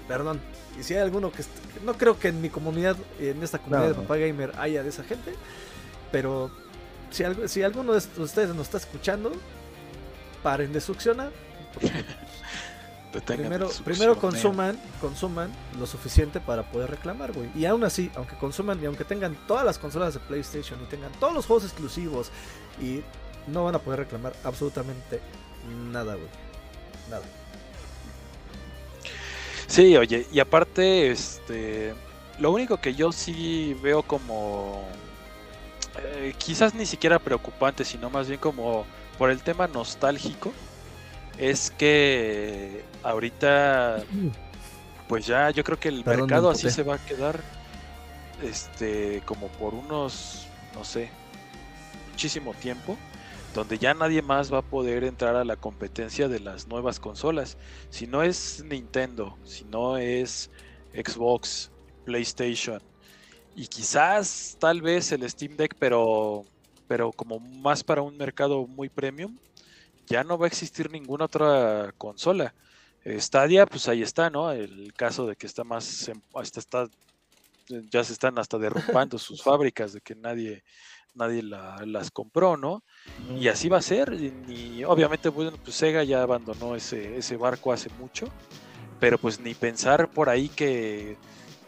Perdón. 0.07 0.41
Y 0.79 0.85
si 0.85 0.95
hay 0.95 1.01
alguno 1.01 1.33
que, 1.33 1.43
no 1.85 1.95
creo 1.99 2.17
que 2.17 2.29
en 2.29 2.41
mi 2.41 2.49
comunidad, 2.49 2.97
en 3.19 3.43
esta 3.43 3.59
comunidad 3.59 3.89
No. 3.89 3.95
de 3.95 4.03
Papá 4.03 4.17
Gamer 4.19 4.53
haya 4.57 4.85
de 4.85 4.91
esa 4.91 5.03
gente. 5.03 5.35
Pero 6.13 6.51
si, 7.11 7.25
algo, 7.25 7.49
si 7.49 7.65
alguno 7.65 7.93
de 7.93 7.99
ustedes 8.19 8.51
nos 8.51 8.67
está 8.67 8.77
escuchando, 8.77 9.33
paren 10.45 10.73
de 10.73 10.81
succionar. 10.81 11.33
Primero, 13.25 13.71
primero 13.83 14.19
consuman, 14.19 14.79
consuman 15.01 15.51
lo 15.79 15.87
suficiente 15.87 16.39
para 16.39 16.71
poder 16.71 16.91
reclamar, 16.91 17.33
güey. 17.33 17.49
Y 17.55 17.65
aún 17.65 17.83
así, 17.83 18.11
aunque 18.15 18.37
consuman 18.37 18.83
y 18.83 18.85
aunque 18.85 19.05
tengan 19.05 19.35
todas 19.47 19.65
las 19.65 19.79
consolas 19.79 20.13
de 20.13 20.21
PlayStation 20.21 20.79
y 20.83 20.85
tengan 20.85 21.11
todos 21.13 21.33
los 21.33 21.47
juegos 21.47 21.65
exclusivos 21.65 22.31
y 22.79 23.03
no 23.47 23.65
van 23.65 23.75
a 23.75 23.79
poder 23.79 24.01
reclamar 24.01 24.35
absolutamente 24.45 25.21
nada, 25.93 26.15
güey. 26.15 26.29
Nada. 27.11 27.25
Sí, 29.67 29.97
oye, 29.97 30.27
y 30.33 30.41
aparte, 30.41 31.11
este, 31.11 31.95
lo 32.39 32.51
único 32.53 32.79
que 32.79 32.95
yo 32.95 33.13
sí 33.13 33.77
veo 33.83 34.03
como, 34.03 34.85
eh, 35.99 36.35
quizás 36.39 36.75
ni 36.75 36.87
siquiera 36.87 37.19
preocupante, 37.19 37.85
sino 37.85 38.09
más 38.11 38.29
bien 38.29 38.39
como 38.39 38.87
por 39.19 39.31
el 39.31 39.43
tema 39.43 39.67
nostálgico, 39.67 40.53
es 41.39 41.71
que 41.71 42.85
ahorita, 43.03 44.05
pues 45.09 45.27
ya, 45.27 45.51
yo 45.51 45.65
creo 45.65 45.79
que 45.79 45.89
el 45.89 46.05
Perdón, 46.05 46.23
mercado 46.27 46.51
así 46.51 46.71
se 46.71 46.83
va 46.83 46.95
a 46.97 47.05
quedar, 47.05 47.41
este, 48.43 49.23
como 49.25 49.49
por 49.49 49.75
unos, 49.75 50.47
no 50.75 50.85
sé, 50.85 51.11
muchísimo 52.13 52.55
tiempo, 52.55 52.97
donde 53.57 53.79
ya 53.79 53.95
nadie 53.95 54.21
más 54.21 54.53
va 54.53 54.59
a 54.59 54.63
poder 54.63 55.03
entrar 55.03 55.35
a 55.35 55.43
la 55.43 55.57
competencia 55.57 56.29
de 56.29 56.41
las 56.41 56.69
nuevas 56.69 57.01
consolas. 57.01 57.57
Si 57.89 58.07
no 58.07 58.23
es 58.23 58.63
Nintendo, 58.63 59.39
si 59.45 59.65
no 59.65 59.97
es 59.97 60.51
Xbox, 60.93 61.71
PlayStation 62.05 62.83
y 63.55 63.67
quizás 63.67 64.59
tal 64.61 64.83
vez 64.83 65.11
el 65.11 65.29
Steam 65.29 65.57
Deck, 65.57 65.75
pero, 65.79 66.45
pero 66.87 67.13
como 67.13 67.41
más 67.41 67.83
para 67.83 68.03
un 68.03 68.19
mercado 68.19 68.67
muy 68.67 68.91
premium, 68.91 69.39
ya 70.07 70.23
no 70.23 70.37
va 70.37 70.45
a 70.45 70.49
existir 70.49 70.91
ninguna 70.91 71.25
otra 71.25 71.95
consola. 71.97 72.55
Stadia, 73.07 73.65
pues 73.65 73.89
ahí 73.89 74.03
está, 74.03 74.29
¿no? 74.29 74.53
El 74.53 74.93
caso 74.93 75.27
de 75.27 75.35
que 75.35 75.47
está 75.47 75.65
más, 75.65 76.11
hasta 76.35 76.61
está, 76.61 76.89
ya 77.91 78.05
se 78.05 78.13
están 78.13 78.39
hasta 78.39 78.59
derrumbando 78.59 79.19
sus 79.19 79.43
fábricas 79.43 79.95
de 79.95 80.03
que 80.03 80.15
nadie, 80.15 80.63
nadie 81.17 81.43
la- 81.43 81.83
las 81.87 82.11
compró, 82.11 82.57
¿no? 82.57 82.83
Y 83.39 83.49
así 83.49 83.69
va 83.69 83.79
a 83.79 83.83
ser. 83.83 84.13
Y, 84.49 84.85
obviamente, 84.85 85.29
bueno, 85.29 85.53
pues 85.63 85.77
Sega 85.77 86.05
ya 86.05 86.23
abandonó 86.23 86.77
ese, 86.77 87.17
ese 87.17 87.37
barco 87.37 87.73
hace 87.73 87.89
mucho. 87.99 88.29
Pero 89.01 89.19
pues 89.19 89.41
ni 89.41 89.55
pensar 89.55 90.09
por 90.09 90.29
ahí 90.29 90.49
que, 90.49 91.17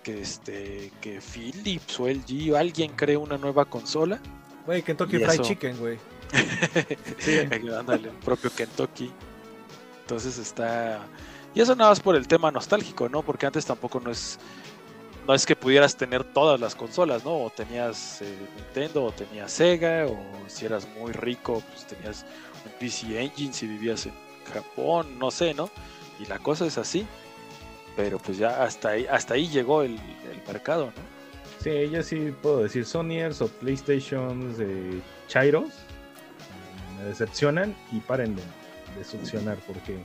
que 0.02 0.20
este 0.22 0.90
que 1.00 1.20
Philips 1.20 2.00
o 2.00 2.08
LG 2.08 2.52
o 2.52 2.56
alguien 2.56 2.92
cree 2.94 3.16
una 3.16 3.36
nueva 3.36 3.64
consola. 3.66 4.18
Güey, 4.64 4.82
Kentucky 4.82 5.16
Fried 5.16 5.30
eso. 5.32 5.42
Chicken, 5.42 5.76
güey. 5.78 5.98
Sí, 7.18 7.38
ándale, 7.78 8.08
el 8.08 8.14
propio 8.16 8.50
Kentucky. 8.54 9.10
Entonces 10.02 10.38
está. 10.38 11.00
Y 11.54 11.60
eso 11.60 11.74
nada 11.74 11.90
más 11.90 12.00
por 12.00 12.16
el 12.16 12.26
tema 12.28 12.50
nostálgico, 12.50 13.08
¿no? 13.08 13.22
Porque 13.22 13.46
antes 13.46 13.66
tampoco 13.66 14.00
no 14.00 14.10
es. 14.10 14.38
No 15.28 15.34
es 15.34 15.44
que 15.44 15.54
pudieras 15.54 15.94
tener 15.94 16.24
todas 16.24 16.58
las 16.58 16.74
consolas, 16.74 17.22
¿no? 17.22 17.36
O 17.36 17.50
tenías 17.50 18.22
eh, 18.22 18.34
Nintendo, 18.56 19.04
o 19.04 19.12
tenías 19.12 19.52
Sega, 19.52 20.06
o 20.06 20.18
si 20.46 20.64
eras 20.64 20.88
muy 20.98 21.12
rico, 21.12 21.62
pues 21.70 21.84
tenías 21.84 22.24
un 22.64 22.72
PC 22.80 23.20
Engine 23.20 23.52
si 23.52 23.66
vivías 23.66 24.06
en 24.06 24.14
Japón, 24.50 25.18
no 25.18 25.30
sé, 25.30 25.52
¿no? 25.52 25.68
Y 26.18 26.24
la 26.24 26.38
cosa 26.38 26.64
es 26.64 26.78
así. 26.78 27.06
Pero 27.94 28.18
pues 28.18 28.38
ya 28.38 28.62
hasta 28.64 28.88
ahí, 28.88 29.04
hasta 29.04 29.34
ahí 29.34 29.48
llegó 29.48 29.82
el, 29.82 30.00
mercado, 30.46 30.86
¿no? 30.86 31.02
Sí, 31.62 31.90
yo 31.90 32.02
sí 32.02 32.32
puedo 32.40 32.62
decir 32.62 32.86
Sonyers 32.86 33.42
o 33.42 33.48
PlayStations 33.48 34.56
de 34.56 35.02
Chairos. 35.26 35.74
Me 36.96 37.04
decepcionan 37.04 37.76
y 37.92 38.00
paren 38.00 38.34
de, 38.34 38.42
de 38.96 39.04
succionar 39.04 39.58
porque 39.66 39.98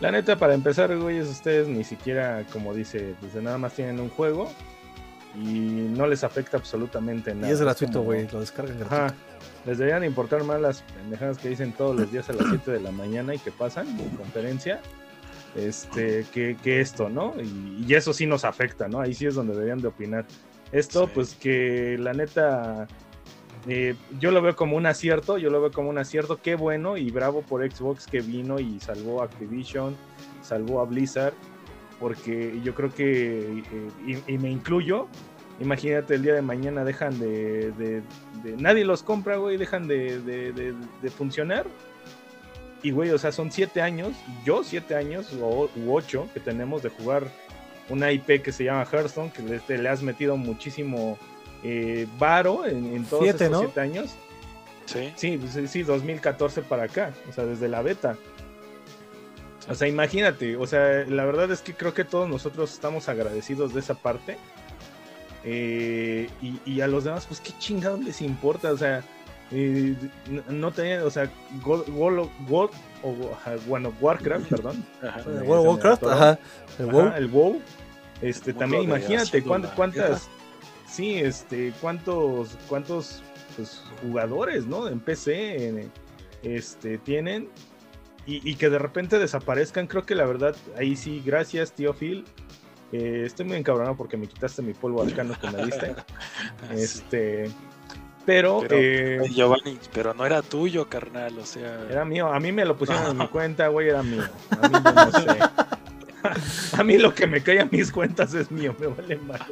la 0.00 0.10
neta 0.10 0.36
para 0.36 0.54
empezar, 0.54 0.96
güeyes, 0.96 1.28
ustedes 1.28 1.68
ni 1.68 1.84
siquiera, 1.84 2.44
como 2.52 2.74
dice, 2.74 3.14
pues 3.20 3.34
de 3.34 3.42
nada 3.42 3.58
más 3.58 3.72
tienen 3.74 4.00
un 4.00 4.08
juego 4.10 4.50
y 5.36 5.40
no 5.96 6.06
les 6.06 6.22
afecta 6.24 6.56
absolutamente 6.56 7.34
nada. 7.34 7.48
Y 7.48 7.52
es 7.52 7.60
gratuito, 7.60 8.02
güey. 8.02 8.28
Lo 8.30 8.40
descargan 8.40 8.78
gratuito. 8.78 9.04
Ajá. 9.04 9.14
Les 9.66 9.78
deberían 9.78 10.04
importar 10.04 10.44
más 10.44 10.60
las 10.60 10.82
pendejadas 10.82 11.38
que 11.38 11.48
dicen 11.48 11.72
todos 11.72 11.96
los 11.98 12.12
días 12.12 12.28
a 12.28 12.34
las 12.34 12.46
7 12.48 12.70
de 12.70 12.80
la 12.80 12.90
mañana 12.90 13.34
y 13.34 13.38
que 13.38 13.50
pasan 13.50 13.88
en 13.98 14.10
conferencia. 14.10 14.80
Este, 15.56 16.26
que, 16.32 16.56
que 16.62 16.80
esto, 16.80 17.08
¿no? 17.08 17.34
Y, 17.40 17.84
y 17.88 17.94
eso 17.94 18.12
sí 18.12 18.26
nos 18.26 18.44
afecta, 18.44 18.88
¿no? 18.88 19.00
Ahí 19.00 19.14
sí 19.14 19.26
es 19.26 19.34
donde 19.36 19.54
deberían 19.54 19.80
de 19.80 19.88
opinar. 19.88 20.24
Esto, 20.72 21.04
Sí. 21.06 21.10
pues 21.14 21.34
que 21.34 21.96
la 21.98 22.12
neta, 22.12 22.88
eh, 23.66 23.94
yo 24.18 24.30
lo 24.30 24.42
veo 24.42 24.54
como 24.56 24.76
un 24.76 24.86
acierto, 24.86 25.38
yo 25.38 25.50
lo 25.50 25.60
veo 25.60 25.72
como 25.72 25.88
un 25.88 25.98
acierto, 25.98 26.38
qué 26.42 26.54
bueno 26.54 26.96
y 26.96 27.10
bravo 27.10 27.42
por 27.42 27.68
Xbox 27.70 28.06
que 28.06 28.20
vino 28.20 28.58
y 28.60 28.78
salvó 28.80 29.22
a 29.22 29.24
Activision, 29.24 29.96
salvó 30.42 30.80
a 30.80 30.84
Blizzard, 30.84 31.32
porque 31.98 32.60
yo 32.62 32.74
creo 32.74 32.92
que, 32.92 33.62
eh, 34.06 34.22
y, 34.26 34.38
me 34.38 34.50
incluyo, 34.50 35.08
imagínate 35.60 36.16
el 36.16 36.22
día 36.22 36.34
de 36.34 36.42
mañana 36.42 36.84
dejan 36.84 37.18
de, 37.18 37.72
de- 37.72 38.02
nadie 38.58 38.84
los 38.84 39.02
compra, 39.02 39.36
güey, 39.36 39.56
dejan 39.56 39.88
de, 39.88 40.20
de- 40.20 41.10
funcionar. 41.10 41.66
Y, 42.82 42.90
güey, 42.90 43.08
o 43.10 43.18
sea, 43.18 43.32
son 43.32 43.50
siete 43.50 43.80
años, 43.80 44.12
yo 44.44 44.62
siete 44.62 44.94
años 44.94 45.32
o, 45.40 45.70
u 45.74 45.94
ocho 45.94 46.28
que 46.34 46.40
tenemos 46.40 46.82
de 46.82 46.90
jugar 46.90 47.24
una 47.88 48.12
IP 48.12 48.42
que 48.42 48.52
se 48.52 48.64
llama 48.64 48.84
Hearthstone, 48.84 49.30
que 49.30 49.78
le 49.78 49.88
has 49.88 50.02
metido 50.02 50.36
muchísimo 50.36 51.16
eh, 51.64 52.06
varo 52.18 52.66
en, 52.66 52.94
en 52.94 53.04
todos 53.04 53.24
Siete, 53.24 53.44
estos 53.46 53.50
¿no? 53.50 53.58
siete 53.60 53.80
años. 53.80 54.10
Sí. 54.86 55.12
Sí, 55.16 55.40
sí, 55.66 55.82
2014 55.82 56.62
para 56.62 56.84
acá, 56.84 57.12
o 57.28 57.32
sea, 57.32 57.44
desde 57.44 57.68
la 57.68 57.82
beta. 57.82 58.16
O 59.68 59.74
sea, 59.74 59.88
imagínate, 59.88 60.56
o 60.56 60.66
sea, 60.66 61.04
la 61.08 61.24
verdad 61.24 61.50
es 61.50 61.62
que 61.62 61.72
creo 61.72 61.94
que 61.94 62.04
todos 62.04 62.28
nosotros 62.28 62.72
estamos 62.72 63.08
agradecidos 63.08 63.72
de 63.72 63.80
esa 63.80 63.94
parte. 63.94 64.36
Eh, 65.42 66.28
y, 66.42 66.60
y 66.64 66.80
a 66.82 66.86
los 66.86 67.04
demás, 67.04 67.26
pues 67.26 67.40
qué 67.40 67.52
chingados 67.58 68.00
les 68.00 68.20
importa, 68.22 68.72
o 68.72 68.76
sea, 68.76 69.02
eh, 69.50 69.94
no, 70.28 70.42
no 70.48 70.72
tenían, 70.72 71.02
o 71.02 71.10
sea, 71.10 71.30
God, 71.62 71.84
o, 71.88 72.68
bueno, 73.66 73.92
Warcraft, 74.00 74.48
perdón. 74.48 74.84
Ajá. 75.02 75.22
World 75.44 75.66
Warcraft, 75.66 76.04
ajá. 76.04 76.38
El 76.78 76.88
Ajá, 76.88 76.92
WoW. 76.92 77.12
el 77.16 77.26
WoW. 77.28 77.62
Este, 78.22 78.50
El 78.50 78.56
también 78.56 78.82
imagínate 78.84 79.42
cuántas, 79.42 80.28
sí, 80.94 81.18
este, 81.18 81.72
cuántos, 81.80 82.56
cuántos 82.68 83.22
pues, 83.56 83.82
jugadores, 84.02 84.66
¿no? 84.66 84.88
En 84.88 85.00
PC, 85.00 85.68
en, 85.68 85.92
este, 86.42 86.98
tienen 86.98 87.48
y, 88.26 88.48
y 88.48 88.54
que 88.56 88.70
de 88.70 88.78
repente 88.78 89.18
desaparezcan. 89.18 89.86
Creo 89.86 90.04
que 90.04 90.14
la 90.14 90.24
verdad, 90.24 90.54
ahí 90.76 90.96
sí, 90.96 91.22
gracias, 91.24 91.72
tío 91.72 91.94
Phil. 91.94 92.24
Eh, 92.92 93.24
estoy 93.26 93.44
muy 93.46 93.56
encabronado 93.56 93.96
porque 93.96 94.16
me 94.16 94.28
quitaste 94.28 94.62
mi 94.62 94.72
polvo 94.72 95.02
arcano 95.02 95.34
que 95.40 95.50
me 95.50 95.64
diste. 95.64 95.94
Este, 96.72 97.50
pero, 98.24 98.60
Pero, 98.60 98.76
eh, 98.78 99.28
Giovanni, 99.30 99.78
pero 99.92 100.14
no 100.14 100.24
era 100.24 100.42
tuyo, 100.42 100.88
carnal, 100.88 101.38
o 101.38 101.44
sea. 101.44 101.86
Era 101.90 102.04
mío, 102.04 102.32
a 102.32 102.40
mí 102.40 102.52
me 102.52 102.64
lo 102.64 102.76
pusieron 102.76 103.10
en 103.10 103.18
mi 103.18 103.28
cuenta, 103.28 103.68
güey, 103.68 103.88
era 103.88 104.02
mío. 104.02 104.22
A 104.50 104.68
mí 104.68 104.78
no 104.82 105.10
sé. 105.10 105.38
A 106.78 106.82
mí 106.82 106.96
lo 106.96 107.14
que 107.14 107.26
me 107.26 107.42
cae 107.42 107.60
a 107.60 107.66
mis 107.66 107.92
cuentas 107.92 108.32
es 108.32 108.50
mío, 108.50 108.74
me 108.78 108.86
vale 108.86 109.16
mal. 109.16 109.44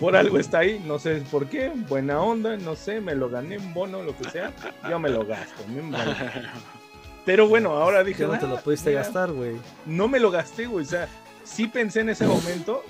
Por 0.00 0.14
algo 0.16 0.38
está 0.38 0.58
ahí, 0.58 0.82
no 0.86 0.98
sé 0.98 1.22
por 1.30 1.46
qué, 1.46 1.70
buena 1.88 2.20
onda, 2.20 2.56
no 2.56 2.76
sé, 2.76 3.00
me 3.00 3.14
lo 3.14 3.28
gané 3.30 3.54
en 3.56 3.72
bono, 3.74 4.02
lo 4.02 4.16
que 4.16 4.28
sea, 4.30 4.52
yo 4.88 4.98
me 4.98 5.08
lo 5.08 5.24
gasto. 5.24 5.62
a. 5.94 6.52
Pero 7.24 7.48
bueno, 7.48 7.70
ahora 7.72 8.04
dije, 8.04 8.22
¿Qué 8.24 8.26
no 8.28 8.38
te 8.38 8.46
"Ah, 8.46 8.50
lo 8.50 8.56
pudiste 8.60 8.90
mira, 8.90 9.02
gastar, 9.02 9.32
güey? 9.32 9.56
No 9.86 10.06
me 10.06 10.20
lo 10.20 10.30
gasté, 10.30 10.66
güey, 10.66 10.84
o 10.84 10.88
sea, 10.88 11.08
sí 11.44 11.66
pensé 11.66 12.00
en 12.00 12.10
ese 12.10 12.26
momento 12.26 12.82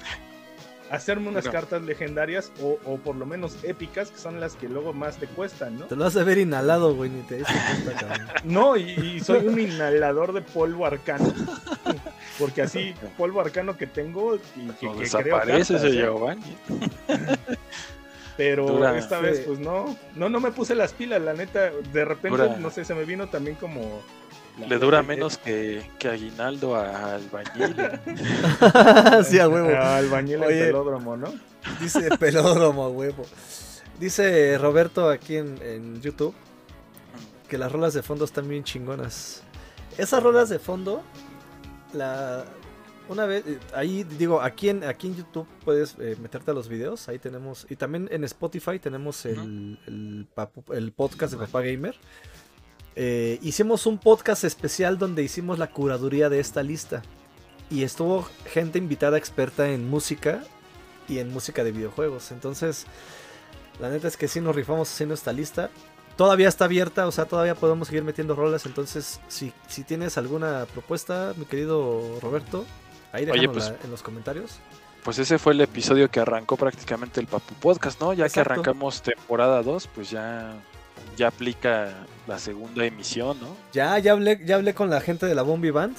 hacerme 0.90 1.28
unas 1.30 1.44
No. 1.46 1.52
cartas 1.52 1.82
legendarias 1.82 2.52
o, 2.60 2.78
o 2.84 2.98
por 2.98 3.16
lo 3.16 3.24
menos 3.26 3.56
épicas, 3.64 4.10
que 4.10 4.18
son 4.18 4.38
las 4.40 4.54
que 4.54 4.68
luego 4.68 4.92
más 4.92 5.16
te 5.16 5.26
cuestan, 5.26 5.78
¿no? 5.78 5.86
Te 5.86 5.96
lo 5.96 6.04
has 6.04 6.14
de 6.14 6.22
ver 6.24 6.38
inhalado, 6.38 6.94
güey, 6.94 7.08
ni 7.10 7.22
te 7.22 7.36
diste 7.38 7.52
cuenta, 7.84 8.00
cabrón. 8.06 8.28
No, 8.44 8.76
y, 8.76 8.90
y 9.16 9.20
soy 9.20 9.46
un 9.46 9.58
inhalador 9.58 10.32
de 10.32 10.42
polvo 10.42 10.86
arcano. 10.86 11.32
Porque 12.38 12.62
así, 12.62 12.94
polvo 13.18 13.40
arcano 13.40 13.76
que 13.76 13.86
tengo 13.86 14.36
y 14.36 14.38
que, 14.38 14.66
que 14.72 14.76
creo 14.78 14.94
desaparece 14.94 15.74
cartas, 15.74 15.84
ese 15.84 15.88
¿eh? 15.88 16.02
Giovanni. 16.02 16.56
Pero 18.36 18.66
Dura. 18.66 18.98
esta 18.98 19.18
Sí. 19.18 19.24
vez, 19.24 19.40
pues 19.46 19.58
no, 19.58 19.96
no, 20.14 20.28
no 20.28 20.40
me 20.40 20.50
puse 20.50 20.74
las 20.74 20.92
pilas, 20.92 21.22
la 21.22 21.32
neta, 21.32 21.70
de 21.70 22.04
repente, 22.04 22.36
Dura. 22.42 22.56
no 22.58 22.70
sé, 22.70 22.84
se 22.84 22.94
me 22.94 23.04
vino 23.04 23.28
también 23.30 23.56
como 23.56 24.02
Le 24.68 24.78
dura 24.78 25.02
menos 25.02 25.38
que, 25.38 25.88
que 25.98 26.08
aguinaldo 26.08 26.76
a 26.76 27.14
albañil. 27.14 27.74
sí, 29.24 29.38
a 29.38 29.48
huevo. 29.48 29.70
Albañil 29.74 30.42
en 30.42 30.48
pelódromo, 30.48 31.16
¿no? 31.16 31.32
Dice 31.80 32.10
pelódromo, 32.18 32.84
a 32.84 32.88
huevo. 32.90 33.24
Dice 33.98 34.58
Roberto 34.58 35.08
aquí 35.08 35.36
en, 35.36 35.58
en 35.62 36.02
YouTube 36.02 36.34
que 37.48 37.56
las 37.56 37.72
rolas 37.72 37.94
de 37.94 38.02
fondo 38.02 38.26
están 38.26 38.48
bien 38.48 38.64
chingonas. 38.64 39.42
Esas 39.96 40.22
rolas 40.22 40.50
de 40.50 40.58
fondo, 40.58 41.02
la 41.92 42.44
una 43.08 43.24
vez, 43.24 43.46
eh, 43.46 43.58
ahí 43.72 44.02
digo, 44.02 44.42
aquí 44.42 44.68
en, 44.68 44.82
aquí 44.82 45.06
en 45.06 45.16
YouTube 45.16 45.46
puedes 45.64 45.94
eh, 46.00 46.16
meterte 46.20 46.50
a 46.50 46.54
los 46.54 46.68
videos, 46.68 47.08
ahí 47.08 47.18
tenemos, 47.20 47.66
y 47.70 47.76
también 47.76 48.08
en 48.10 48.24
Spotify 48.24 48.78
tenemos 48.80 49.24
el, 49.26 49.78
el, 49.86 50.26
papu- 50.34 50.74
el 50.74 50.90
podcast 50.92 51.32
de 51.34 51.38
Papá 51.38 51.62
Gamer. 51.62 51.94
Eh, 52.96 53.38
hicimos 53.42 53.86
un 53.86 53.98
podcast 53.98 54.42
especial 54.42 54.98
donde 54.98 55.22
hicimos 55.22 55.58
la 55.58 55.70
curaduría 55.70 56.28
de 56.28 56.40
esta 56.40 56.62
lista. 56.62 57.02
Y 57.68 57.82
estuvo 57.82 58.26
gente 58.46 58.78
invitada 58.78 59.18
experta 59.18 59.68
en 59.68 59.88
música 59.88 60.42
y 61.08 61.18
en 61.18 61.32
música 61.32 61.62
de 61.62 61.72
videojuegos. 61.72 62.30
Entonces, 62.30 62.86
la 63.80 63.90
neta 63.90 64.08
es 64.08 64.16
que 64.16 64.28
sí 64.28 64.40
nos 64.40 64.54
rifamos 64.56 64.90
haciendo 64.92 65.14
esta 65.14 65.32
lista. 65.32 65.70
Todavía 66.16 66.48
está 66.48 66.64
abierta, 66.64 67.06
o 67.06 67.12
sea, 67.12 67.26
todavía 67.26 67.54
podemos 67.54 67.88
seguir 67.88 68.02
metiendo 68.02 68.34
rolas. 68.34 68.64
Entonces, 68.66 69.20
si, 69.28 69.52
si 69.68 69.84
tienes 69.84 70.16
alguna 70.16 70.66
propuesta, 70.72 71.34
mi 71.36 71.44
querido 71.44 72.18
Roberto, 72.22 72.64
ahí 73.12 73.24
Oye, 73.24 73.42
déjanosla 73.42 73.72
pues- 73.72 73.84
en 73.84 73.90
los 73.90 74.02
comentarios. 74.02 74.58
Pues 75.04 75.20
ese 75.20 75.38
fue 75.38 75.52
el 75.52 75.60
episodio 75.60 76.10
que 76.10 76.18
arrancó 76.18 76.56
prácticamente 76.56 77.20
el 77.20 77.28
Papu 77.28 77.54
Podcast, 77.54 78.00
¿no? 78.00 78.12
Ya 78.12 78.28
que 78.28 78.40
arrancamos 78.40 79.02
temporada 79.02 79.62
2, 79.62 79.88
pues 79.94 80.10
ya, 80.10 80.54
ya 81.16 81.28
aplica 81.28 81.92
la 82.26 82.40
segunda 82.40 82.84
emisión, 82.84 83.38
¿no? 83.40 83.56
Ya, 83.72 83.96
ya 84.00 84.12
hablé, 84.12 84.40
ya 84.44 84.56
hablé 84.56 84.74
con 84.74 84.90
la 84.90 85.00
gente 85.00 85.26
de 85.26 85.36
la 85.36 85.42
Bombi 85.42 85.70
Band. 85.70 85.96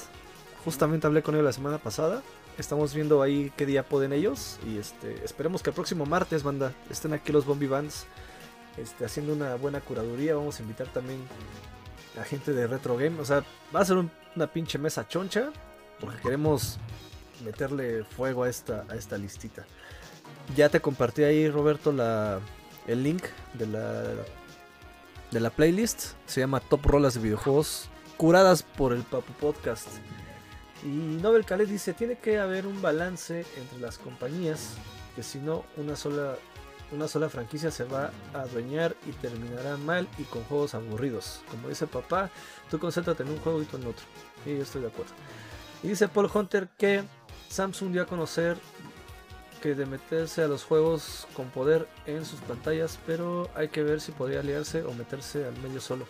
Justamente 0.62 1.06
hablé 1.06 1.22
con 1.22 1.34
ellos 1.34 1.46
la 1.46 1.54
semana 1.54 1.78
pasada. 1.78 2.22
Estamos 2.58 2.92
viendo 2.92 3.22
ahí 3.22 3.50
qué 3.56 3.64
día 3.64 3.82
pueden 3.82 4.12
ellos. 4.12 4.58
Y 4.66 4.76
este, 4.76 5.24
esperemos 5.24 5.62
que 5.62 5.70
el 5.70 5.74
próximo 5.74 6.04
martes, 6.04 6.42
banda, 6.42 6.74
estén 6.90 7.14
aquí 7.14 7.32
los 7.32 7.46
Bombi 7.46 7.66
Bands. 7.66 8.04
Este, 8.80 9.04
haciendo 9.04 9.32
una 9.32 9.54
buena 9.56 9.80
curaduría. 9.80 10.34
Vamos 10.34 10.58
a 10.58 10.62
invitar 10.62 10.86
también 10.88 11.20
a 12.20 12.24
gente 12.24 12.52
de 12.52 12.66
Retro 12.66 12.96
Game. 12.96 13.20
O 13.20 13.24
sea, 13.24 13.44
va 13.74 13.80
a 13.80 13.84
ser 13.84 13.96
un- 13.96 14.10
una 14.36 14.46
pinche 14.46 14.78
mesa 14.78 15.06
choncha. 15.08 15.50
Porque 16.00 16.18
queremos 16.20 16.78
meterle 17.44 18.04
fuego 18.04 18.44
a 18.44 18.48
esta, 18.48 18.84
a 18.88 18.94
esta 18.94 19.18
listita. 19.18 19.64
Ya 20.56 20.68
te 20.68 20.80
compartí 20.80 21.24
ahí, 21.24 21.50
Roberto, 21.50 21.90
la, 21.92 22.38
el 22.86 23.02
link 23.02 23.24
de 23.54 23.66
la, 23.66 24.02
de 25.30 25.40
la 25.40 25.50
playlist. 25.50 26.12
Se 26.26 26.40
llama 26.40 26.60
Top 26.60 26.86
Rolas 26.86 27.14
de 27.14 27.20
Videojuegos 27.20 27.88
curadas 28.16 28.62
por 28.62 28.92
el 28.92 29.02
Papu 29.02 29.32
Podcast. 29.34 29.88
Y 30.84 30.86
Nobel 30.88 31.44
Khaled 31.44 31.68
dice, 31.68 31.92
tiene 31.92 32.18
que 32.18 32.38
haber 32.38 32.66
un 32.66 32.80
balance 32.80 33.44
entre 33.56 33.80
las 33.80 33.98
compañías, 33.98 34.74
que 35.16 35.24
si 35.24 35.38
no, 35.38 35.64
una 35.76 35.96
sola, 35.96 36.36
una 36.92 37.06
sola 37.08 37.28
franquicia 37.28 37.70
se 37.70 37.84
va 37.84 38.10
a 38.34 38.40
adueñar 38.40 38.96
y 39.06 39.12
terminará 39.12 39.76
mal 39.76 40.08
y 40.18 40.22
con 40.24 40.42
juegos 40.44 40.74
aburridos. 40.74 41.40
Como 41.50 41.68
dice 41.68 41.86
papá, 41.86 42.30
tú 42.70 42.78
concéntrate 42.78 43.22
en 43.22 43.30
un 43.30 43.38
juego 43.38 43.60
y 43.62 43.66
tú 43.66 43.76
en 43.76 43.86
otro. 43.86 44.04
Y 44.46 44.56
yo 44.56 44.62
estoy 44.62 44.82
de 44.82 44.88
acuerdo. 44.88 45.12
Y 45.82 45.88
dice 45.88 46.08
Paul 46.08 46.30
Hunter 46.32 46.68
que 46.78 47.04
Samsung 47.48 47.92
dio 47.92 48.02
a 48.02 48.06
conocer 48.06 48.56
que 49.60 49.74
de 49.74 49.86
meterse 49.86 50.42
a 50.42 50.48
los 50.48 50.64
juegos 50.64 51.26
con 51.34 51.50
poder 51.50 51.88
en 52.06 52.24
sus 52.24 52.40
pantallas, 52.40 52.98
pero 53.06 53.50
hay 53.54 53.68
que 53.68 53.82
ver 53.82 54.00
si 54.00 54.12
podría 54.12 54.40
aliarse 54.40 54.82
o 54.84 54.92
meterse 54.94 55.44
al 55.44 55.56
medio 55.60 55.80
solo. 55.80 56.06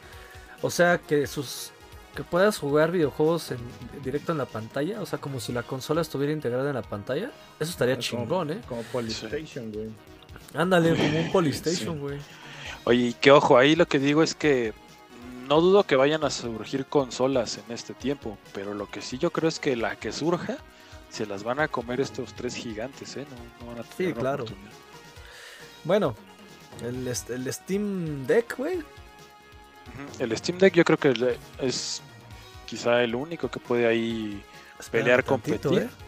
O 0.62 0.70
sea 0.70 0.98
que 0.98 1.26
sus 1.26 1.70
que 2.14 2.24
puedas 2.24 2.58
jugar 2.58 2.90
videojuegos 2.90 3.52
en, 3.52 3.58
directo 4.02 4.32
en 4.32 4.38
la 4.38 4.46
pantalla, 4.46 5.00
o 5.00 5.06
sea 5.06 5.20
como 5.20 5.38
si 5.40 5.52
la 5.52 5.62
consola 5.62 6.00
estuviera 6.00 6.32
integrada 6.32 6.68
en 6.68 6.74
la 6.74 6.82
pantalla, 6.82 7.30
eso 7.60 7.70
estaría 7.70 7.94
Como- 7.94 8.02
chingón, 8.02 8.50
¿eh? 8.50 8.60
Como 8.68 8.82
Polystation, 8.82 9.70
güey. 9.72 9.88
Ándale, 10.54 10.96
como 10.96 11.20
un 11.20 11.32
Polystation, 11.32 11.98
güey. 12.00 12.18
Oye, 12.84 13.08
y 13.08 13.12
que 13.14 13.30
ojo, 13.30 13.58
ahí 13.58 13.76
lo 13.76 13.86
que 13.86 13.98
digo 13.98 14.22
es 14.22 14.34
que 14.34 14.72
no 15.48 15.60
dudo 15.60 15.84
que 15.84 15.96
vayan 15.96 16.24
a 16.24 16.30
surgir 16.30 16.86
consolas 16.86 17.58
en 17.58 17.74
este 17.74 17.94
tiempo, 17.94 18.38
pero 18.52 18.74
lo 18.74 18.90
que 18.90 19.02
sí 19.02 19.18
yo 19.18 19.30
creo 19.30 19.48
es 19.48 19.58
que 19.58 19.76
la 19.76 19.96
que 19.96 20.12
surja 20.12 20.58
se 21.10 21.26
las 21.26 21.42
van 21.42 21.60
a 21.60 21.68
comer 21.68 22.00
estos 22.00 22.34
tres 22.34 22.54
gigantes, 22.54 23.16
¿eh? 23.16 23.26
No, 23.30 23.66
no 23.66 23.72
van 23.72 23.84
a 23.84 23.88
tener 23.88 24.14
Sí, 24.14 24.20
claro. 24.20 24.44
Bueno, 25.84 26.14
el, 26.82 27.06
el 27.06 27.52
Steam 27.52 28.26
Deck, 28.26 28.56
güey. 28.58 28.82
El 30.18 30.36
Steam 30.36 30.58
Deck 30.58 30.74
yo 30.74 30.84
creo 30.84 30.98
que 30.98 31.38
es 31.60 32.02
quizá 32.66 33.02
el 33.02 33.14
único 33.14 33.50
que 33.50 33.58
puede 33.58 33.86
ahí 33.86 34.42
Espérame 34.78 35.04
pelear, 35.04 35.22
tantito, 35.22 35.70
competir. 35.70 35.88
¿eh? 35.88 36.07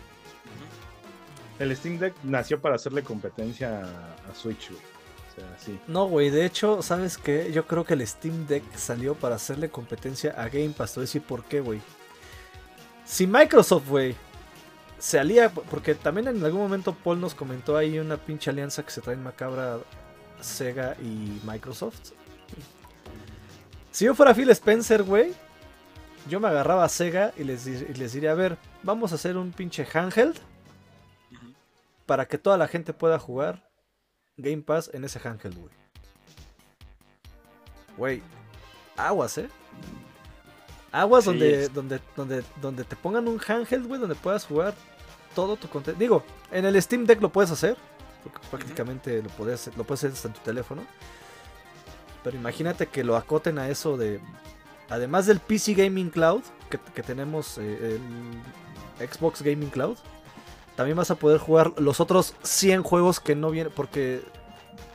El 1.60 1.76
Steam 1.76 1.98
Deck 1.98 2.14
nació 2.24 2.58
para 2.58 2.76
hacerle 2.76 3.04
competencia 3.04 3.82
a, 3.82 4.34
Switch, 4.34 4.70
güey. 4.70 4.80
O 4.80 5.34
sea, 5.34 5.58
sí. 5.58 5.78
No, 5.86 6.06
güey, 6.06 6.30
de 6.30 6.46
hecho, 6.46 6.82
¿sabes 6.82 7.18
qué? 7.18 7.52
Yo 7.52 7.66
creo 7.66 7.84
que 7.84 7.92
el 7.92 8.06
Steam 8.06 8.46
Deck 8.46 8.64
salió 8.74 9.14
para 9.14 9.34
hacerle 9.34 9.68
competencia 9.68 10.30
a 10.30 10.48
Game 10.48 10.70
Pass. 10.70 10.94
Te 10.94 11.00
voy 11.00 11.02
a 11.02 11.06
decir 11.06 11.22
por 11.22 11.44
qué, 11.44 11.60
güey. 11.60 11.82
Si 13.04 13.26
Microsoft, 13.26 13.86
güey, 13.88 14.16
se 14.98 15.18
alía, 15.18 15.50
porque 15.50 15.94
también 15.94 16.28
en 16.28 16.42
algún 16.42 16.62
momento 16.62 16.94
Paul 16.94 17.20
nos 17.20 17.34
comentó 17.34 17.76
ahí 17.76 17.98
una 17.98 18.16
pinche 18.16 18.48
alianza 18.48 18.82
que 18.82 18.90
se 18.90 19.02
trae 19.02 19.16
macabra 19.16 19.80
Sega 20.40 20.96
y 21.02 21.42
Microsoft. 21.44 22.12
Si 23.90 24.06
yo 24.06 24.14
fuera 24.14 24.34
Phil 24.34 24.48
Spencer, 24.48 25.02
güey, 25.02 25.34
yo 26.26 26.40
me 26.40 26.48
agarraba 26.48 26.84
a 26.84 26.88
Sega 26.88 27.34
y 27.36 27.44
les, 27.44 27.66
y 27.66 27.92
les 27.92 28.14
diría, 28.14 28.30
a 28.32 28.34
ver, 28.34 28.56
vamos 28.82 29.12
a 29.12 29.16
hacer 29.16 29.36
un 29.36 29.52
pinche 29.52 29.86
handheld. 29.92 30.40
Para 32.10 32.26
que 32.26 32.38
toda 32.38 32.58
la 32.58 32.66
gente 32.66 32.92
pueda 32.92 33.20
jugar 33.20 33.70
Game 34.36 34.62
Pass 34.62 34.90
en 34.92 35.04
ese 35.04 35.20
handheld, 35.22 35.56
güey. 35.56 35.72
Güey, 37.96 38.22
aguas, 38.96 39.38
¿eh? 39.38 39.48
Aguas 40.90 41.22
Sí, 41.22 41.30
donde, 41.30 41.62
es- 41.64 41.72
donde, 41.72 42.00
donde, 42.16 42.42
donde 42.60 42.82
te 42.82 42.96
pongan 42.96 43.28
un 43.28 43.40
handheld, 43.46 43.86
güey, 43.86 44.00
donde 44.00 44.16
puedas 44.16 44.44
jugar 44.44 44.74
todo 45.36 45.54
tu 45.56 45.68
contenido. 45.68 46.00
Digo, 46.00 46.24
en 46.50 46.64
el 46.64 46.82
Steam 46.82 47.04
Deck 47.06 47.20
lo 47.22 47.30
puedes 47.30 47.52
hacer, 47.52 47.76
porque 48.24 48.40
prácticamente 48.50 49.22
lo 49.22 49.28
puedes, 49.30 49.70
lo 49.76 49.84
puedes 49.84 50.00
hacer 50.02 50.12
hasta 50.12 50.26
en 50.26 50.34
tu 50.34 50.40
teléfono. 50.40 50.82
Pero 52.24 52.36
imagínate 52.36 52.88
que 52.88 53.04
lo 53.04 53.16
acoten 53.16 53.56
a 53.60 53.68
eso 53.68 53.96
de, 53.96 54.20
además 54.88 55.26
del 55.26 55.38
PC 55.38 55.74
Gaming 55.74 56.10
Cloud, 56.10 56.42
que, 56.70 56.78
que 56.92 57.04
tenemos 57.04 57.56
eh, 57.58 58.00
el 58.98 59.08
Xbox 59.08 59.42
Gaming 59.42 59.70
Cloud, 59.70 59.96
también 60.80 60.96
vas 60.96 61.10
a 61.10 61.14
poder 61.16 61.36
jugar 61.36 61.74
los 61.76 62.00
otros 62.00 62.34
100 62.42 62.84
juegos 62.84 63.20
que 63.20 63.36
no 63.36 63.50
vienen, 63.50 63.70
porque 63.70 64.22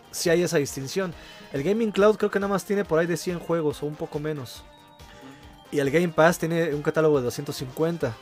si 0.10 0.32
hay 0.32 0.42
esa 0.42 0.58
distinción. 0.58 1.14
El 1.54 1.62
Gaming 1.62 1.92
Cloud 1.92 2.16
creo 2.16 2.32
que 2.32 2.40
nada 2.40 2.52
más 2.52 2.66
tiene 2.66 2.84
por 2.84 2.98
ahí 2.98 3.06
de 3.06 3.16
100 3.16 3.38
juegos 3.38 3.84
o 3.84 3.86
un 3.86 3.94
poco 3.94 4.18
menos. 4.18 4.64
Y 5.70 5.78
el 5.78 5.92
Game 5.92 6.08
Pass 6.08 6.40
tiene 6.40 6.74
un 6.74 6.82
catálogo 6.82 7.20
de 7.20 7.26
250. 7.26 8.16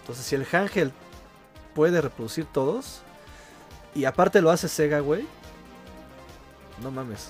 Entonces 0.00 0.26
si 0.26 0.34
el 0.34 0.46
handheld 0.52 0.92
puede 1.74 2.02
reproducir 2.02 2.44
todos, 2.44 3.00
y 3.94 4.04
aparte 4.04 4.42
lo 4.42 4.50
hace 4.50 4.68
Sega, 4.68 5.00
güey, 5.00 5.26
no 6.82 6.90
mames. 6.90 7.26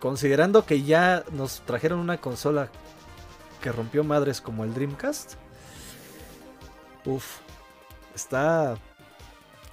Considerando 0.00 0.64
que 0.64 0.84
ya 0.84 1.22
nos 1.32 1.60
trajeron 1.66 1.98
una 2.00 2.16
consola 2.16 2.70
que 3.60 3.72
rompió 3.72 4.04
madres 4.04 4.40
como 4.40 4.64
el 4.64 4.72
Dreamcast. 4.72 5.34
Uf, 7.04 7.40
está. 8.18 8.76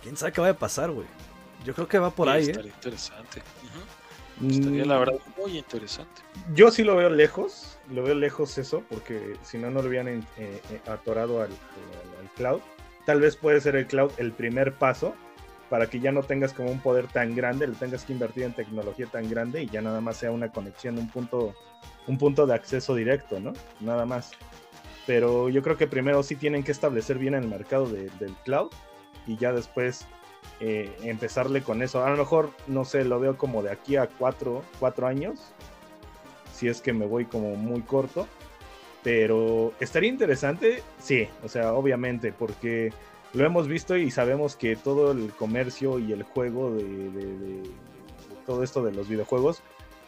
¿Quién 0.02 0.16
sabe 0.18 0.32
qué 0.32 0.42
va 0.42 0.50
a 0.50 0.54
pasar, 0.54 0.92
güey? 0.92 1.08
Yo 1.66 1.74
creo 1.74 1.88
que 1.88 1.98
va 2.00 2.12
por 2.12 2.28
Sí, 2.28 2.34
ahí, 2.34 2.44
¿eh? 2.46 2.50
Estaría 2.52 2.72
interesante. 2.74 3.42
Ujú. 3.64 4.48
Estaría 4.50 4.86
la 4.86 4.98
verdad 5.00 5.16
muy 5.38 5.58
interesante. 5.58 6.22
Mm, 6.50 6.54
Yo 6.54 6.70
sí 6.72 6.84
lo 6.84 6.96
veo 6.96 7.10
lejos, 7.10 7.78
lo 7.90 8.04
veo 8.04 8.14
lejos 8.16 8.58
eso, 8.58 8.84
porque 8.90 9.36
si 9.44 9.58
no, 9.58 9.72
no 9.72 9.82
lo 9.82 9.88
hubieran 9.90 10.08
eh, 10.38 10.62
eh, 10.70 10.82
atorado 10.88 11.42
al, 11.42 11.50
al- 11.50 12.20
al 12.22 12.30
cloud. 12.36 12.62
Tal 13.06 13.22
vez 13.22 13.36
puede 13.36 13.62
ser 13.62 13.76
el 13.76 13.88
cloud 13.88 14.12
el 14.18 14.32
primer 14.32 14.74
paso 14.74 15.16
para 15.70 15.88
que 15.90 16.00
ya 16.00 16.12
no 16.12 16.22
tengas 16.22 16.54
como 16.54 16.70
un 16.72 16.80
poder 16.80 17.08
tan 17.08 17.36
grande, 17.36 17.68
le 17.68 17.76
tengas 17.76 18.04
que 18.06 18.14
invertir 18.14 18.44
en 18.44 18.54
tecnología 18.54 19.08
tan 19.08 19.28
grande 19.30 19.64
y 19.64 19.68
ya 19.70 19.82
nada 19.82 20.02
más 20.02 20.18
sea 20.18 20.32
una 20.32 20.50
conexión, 20.52 20.98
un 21.00 21.10
punto, 21.10 21.56
un 22.08 22.18
punto 22.20 22.46
de 22.46 22.54
acceso 22.54 22.94
directo, 22.94 23.40
¿no? 23.40 23.54
Nada 23.80 24.06
más. 24.06 24.32
Pero 25.06 25.50
yo 25.50 25.62
creo 25.62 25.78
que 25.78 25.88
primero 25.88 26.24
sí 26.24 26.36
tienen 26.36 26.64
que 26.64 26.72
establecer 26.72 27.18
bien 27.20 27.34
el 27.36 27.48
mercado 27.48 27.86
de- 27.88 28.10
del 28.20 28.34
cloud 28.44 28.72
y 29.28 29.38
ya 29.38 29.52
después 29.54 30.06
eh, 30.60 30.96
empezarle 31.04 31.62
con 31.64 31.82
eso. 31.82 32.04
A 32.06 32.10
lo 32.10 32.18
mejor, 32.18 32.52
no 32.68 32.86
sé, 32.86 33.04
lo 33.04 33.20
veo 33.20 33.38
como 33.38 33.62
de 33.64 33.72
aquí 33.72 33.98
a 33.98 34.08
cuatro, 34.08 34.64
cuatro 34.80 35.06
años, 35.08 35.40
si 36.54 36.68
es 36.70 36.82
que 36.82 36.94
me 36.94 37.06
voy 37.06 37.26
como 37.26 37.56
muy 37.56 37.82
corto. 37.82 38.28
Pero 39.04 39.74
estaría 39.80 40.10
interesante, 40.10 40.82
sí, 40.98 41.28
o 41.44 41.48
sea, 41.50 41.74
obviamente, 41.74 42.32
porque 42.32 42.92
lo 43.34 43.46
hemos 43.46 43.68
visto 43.68 43.98
y 43.98 44.10
sabemos 44.10 44.56
que 44.56 44.76
todo 44.76 45.12
el 45.12 45.32
comercio 45.34 46.00
y 46.00 46.12
el 46.12 46.24
juego 46.24 46.72
de- 46.74 46.84
de- 47.12 47.38
de 47.38 47.64
todo 48.46 48.64
esto 48.64 48.82
de 48.84 48.94
los 48.94 49.08
videojuegos 49.10 49.62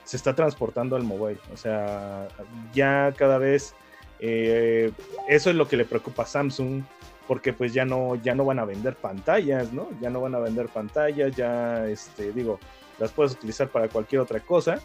se 0.04 0.18
está 0.18 0.34
transportando 0.34 0.96
al 0.96 1.04
mobile. 1.04 1.40
O 1.54 1.58
sea, 1.58 2.28
ya 2.74 3.14
cada 3.18 3.38
vez 3.38 3.76
eh, 4.20 4.92
eso 5.28 5.50
es 5.50 5.56
lo 5.56 5.68
que 5.68 5.78
le 5.78 5.86
preocupa 5.86 6.24
a 6.24 6.28
Samsung, 6.28 6.84
porque 7.28 7.54
pues 7.54 7.74
ya 7.74 7.86
no, 7.86 8.16
ya 8.16 8.34
no 8.34 8.46
van 8.46 8.60
a 8.60 8.66
vender 8.66 8.96
pantallas, 8.96 9.74
¿no? 9.74 9.90
Ya 10.02 10.10
no 10.10 10.22
van 10.22 10.36
a 10.36 10.40
vender 10.40 10.68
pantallas, 10.68 11.36
ya, 11.36 11.86
este, 11.88 12.32
digo, 12.32 12.60
las 13.00 13.12
puedes 13.12 13.34
utilizar 13.34 13.68
para 13.70 13.90
cualquier 13.90 14.22
otra 14.22 14.40
cosa, 14.40 14.80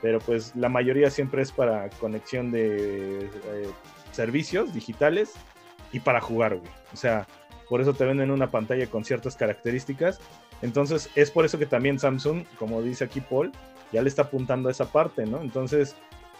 pero 0.00 0.18
pues 0.18 0.54
la 0.56 0.68
mayoría 0.68 1.10
siempre 1.10 1.42
es 1.42 1.52
para 1.52 1.88
conexión 1.90 2.50
de 2.50 3.26
eh, 3.26 3.70
servicios 4.12 4.72
digitales 4.74 5.32
y 5.92 6.00
para 6.00 6.20
jugar, 6.20 6.56
güey. 6.56 6.70
O 6.92 6.96
sea, 6.96 7.26
por 7.68 7.80
eso 7.80 7.94
te 7.94 8.04
venden 8.04 8.30
una 8.30 8.50
pantalla 8.50 8.86
con 8.86 9.04
ciertas 9.04 9.36
características. 9.36 10.20
Entonces, 10.62 11.10
es 11.14 11.30
por 11.30 11.44
eso 11.44 11.58
que 11.58 11.66
también 11.66 11.98
Samsung, 11.98 12.44
como 12.58 12.82
dice 12.82 13.04
aquí 13.04 13.20
Paul, 13.20 13.52
ya 13.92 14.02
le 14.02 14.08
está 14.08 14.22
apuntando 14.22 14.68
a 14.68 14.72
esa 14.72 14.86
parte, 14.86 15.26
¿no? 15.26 15.40
Entonces, 15.40 15.96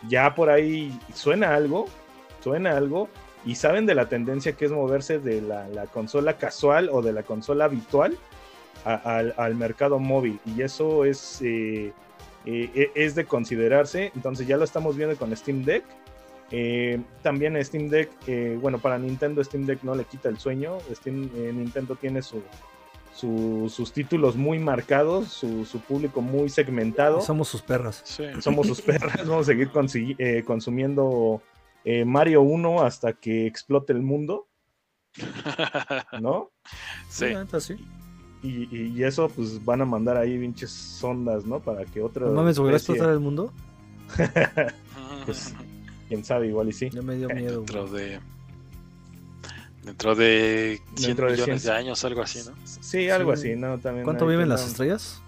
ya 0.08 0.34
por 0.34 0.50
ahí 0.50 0.98
suena 1.14 1.54
algo, 1.54 1.86
suena 2.44 2.76
algo, 2.76 3.08
y 3.46 3.54
saben 3.54 3.86
de 3.86 3.94
la 3.94 4.08
tendencia 4.08 4.52
que 4.52 4.66
es 4.66 4.70
moverse 4.70 5.18
de 5.18 5.40
la, 5.40 5.86
consola 5.92 6.36
casual 6.36 6.90
o 6.90 7.02
de 7.02 7.12
la 7.12 7.22
consola 7.22 7.64
habitual 7.64 8.16
al 8.84 9.54
mercado 9.54 9.98
móvil. 9.98 10.38
Y 10.44 10.62
eso 10.62 11.04
es, 11.04 11.40
eh, 11.42 11.92
eh, 12.44 12.90
es 12.94 13.14
de 13.14 13.24
considerarse. 13.24 14.12
Entonces 14.14 14.46
ya 14.46 14.56
lo 14.56 14.64
estamos 14.64 14.96
viendo 14.96 15.16
con 15.16 15.34
Steam 15.36 15.64
Deck. 15.64 15.84
Eh, 16.50 17.00
también 17.22 17.62
Steam 17.64 17.88
Deck, 17.88 18.10
bueno, 18.60 18.78
para 18.78 18.98
Nintendo 18.98 19.42
Steam 19.42 19.66
Deck 19.66 19.82
no 19.82 19.94
le 19.94 20.04
quita 20.04 20.28
el 20.28 20.38
sueño. 20.38 20.78
Steam, 20.94 21.30
Nintendo 21.34 21.96
tiene 21.96 22.22
su, 22.22 22.42
sus 23.12 23.92
títulos 23.92 24.36
muy 24.36 24.58
marcados, 24.58 25.28
su, 25.28 25.80
público 25.86 26.22
muy 26.22 26.48
segmentado. 26.48 27.20
Somos 27.20 27.48
sus 27.48 27.60
perras. 27.62 28.02
Somos 28.40 28.66
sus 28.66 28.80
perras. 28.82 29.26
Vamos 29.26 29.48
a 29.48 29.52
seguir 29.52 29.70
consumiendo 30.44 31.42
eh, 31.84 32.04
Mario 32.04 32.42
1 32.42 32.82
hasta 32.82 33.12
que 33.12 33.46
explote 33.46 33.92
el 33.92 34.02
mundo. 34.02 34.48
¿No? 36.20 36.50
Sí. 37.08 37.26
Y, 38.42 39.02
eso, 39.02 39.28
pues 39.28 39.64
van 39.64 39.80
a 39.80 39.84
mandar 39.86 40.18
ahí 40.18 40.38
pinches 40.38 40.70
sondas, 40.70 41.46
¿no? 41.46 41.60
Para 41.60 41.84
que 41.84 42.02
otro. 42.02 42.26
¿No 42.26 42.34
mames, 42.34 42.58
a 42.58 42.70
explotar 42.70 43.10
el 43.10 43.20
mundo? 43.20 43.52
pues, 45.24 45.54
quién 46.08 46.24
sabe, 46.24 46.48
igual 46.48 46.68
y 46.68 46.72
sí. 46.72 46.90
Ya 46.90 47.00
me 47.00 47.16
dio 47.16 47.28
miedo. 47.28 47.58
Dentro 47.60 47.86
de. 47.86 48.20
Dentro 49.82 50.14
de 50.14 50.80
100 50.96 51.16
millones 51.26 51.62
de, 51.62 51.72
años, 51.72 52.04
algo 52.04 52.22
así, 52.22 52.40
¿no? 52.46 52.54
Sí, 52.64 53.10
algo 53.10 53.32
así, 53.32 53.54
¿no? 53.54 53.78
También 53.78 54.04
¿Cuánto 54.04 54.26
viven 54.26 54.48
las 54.48 54.66
estrellas? 54.66 55.22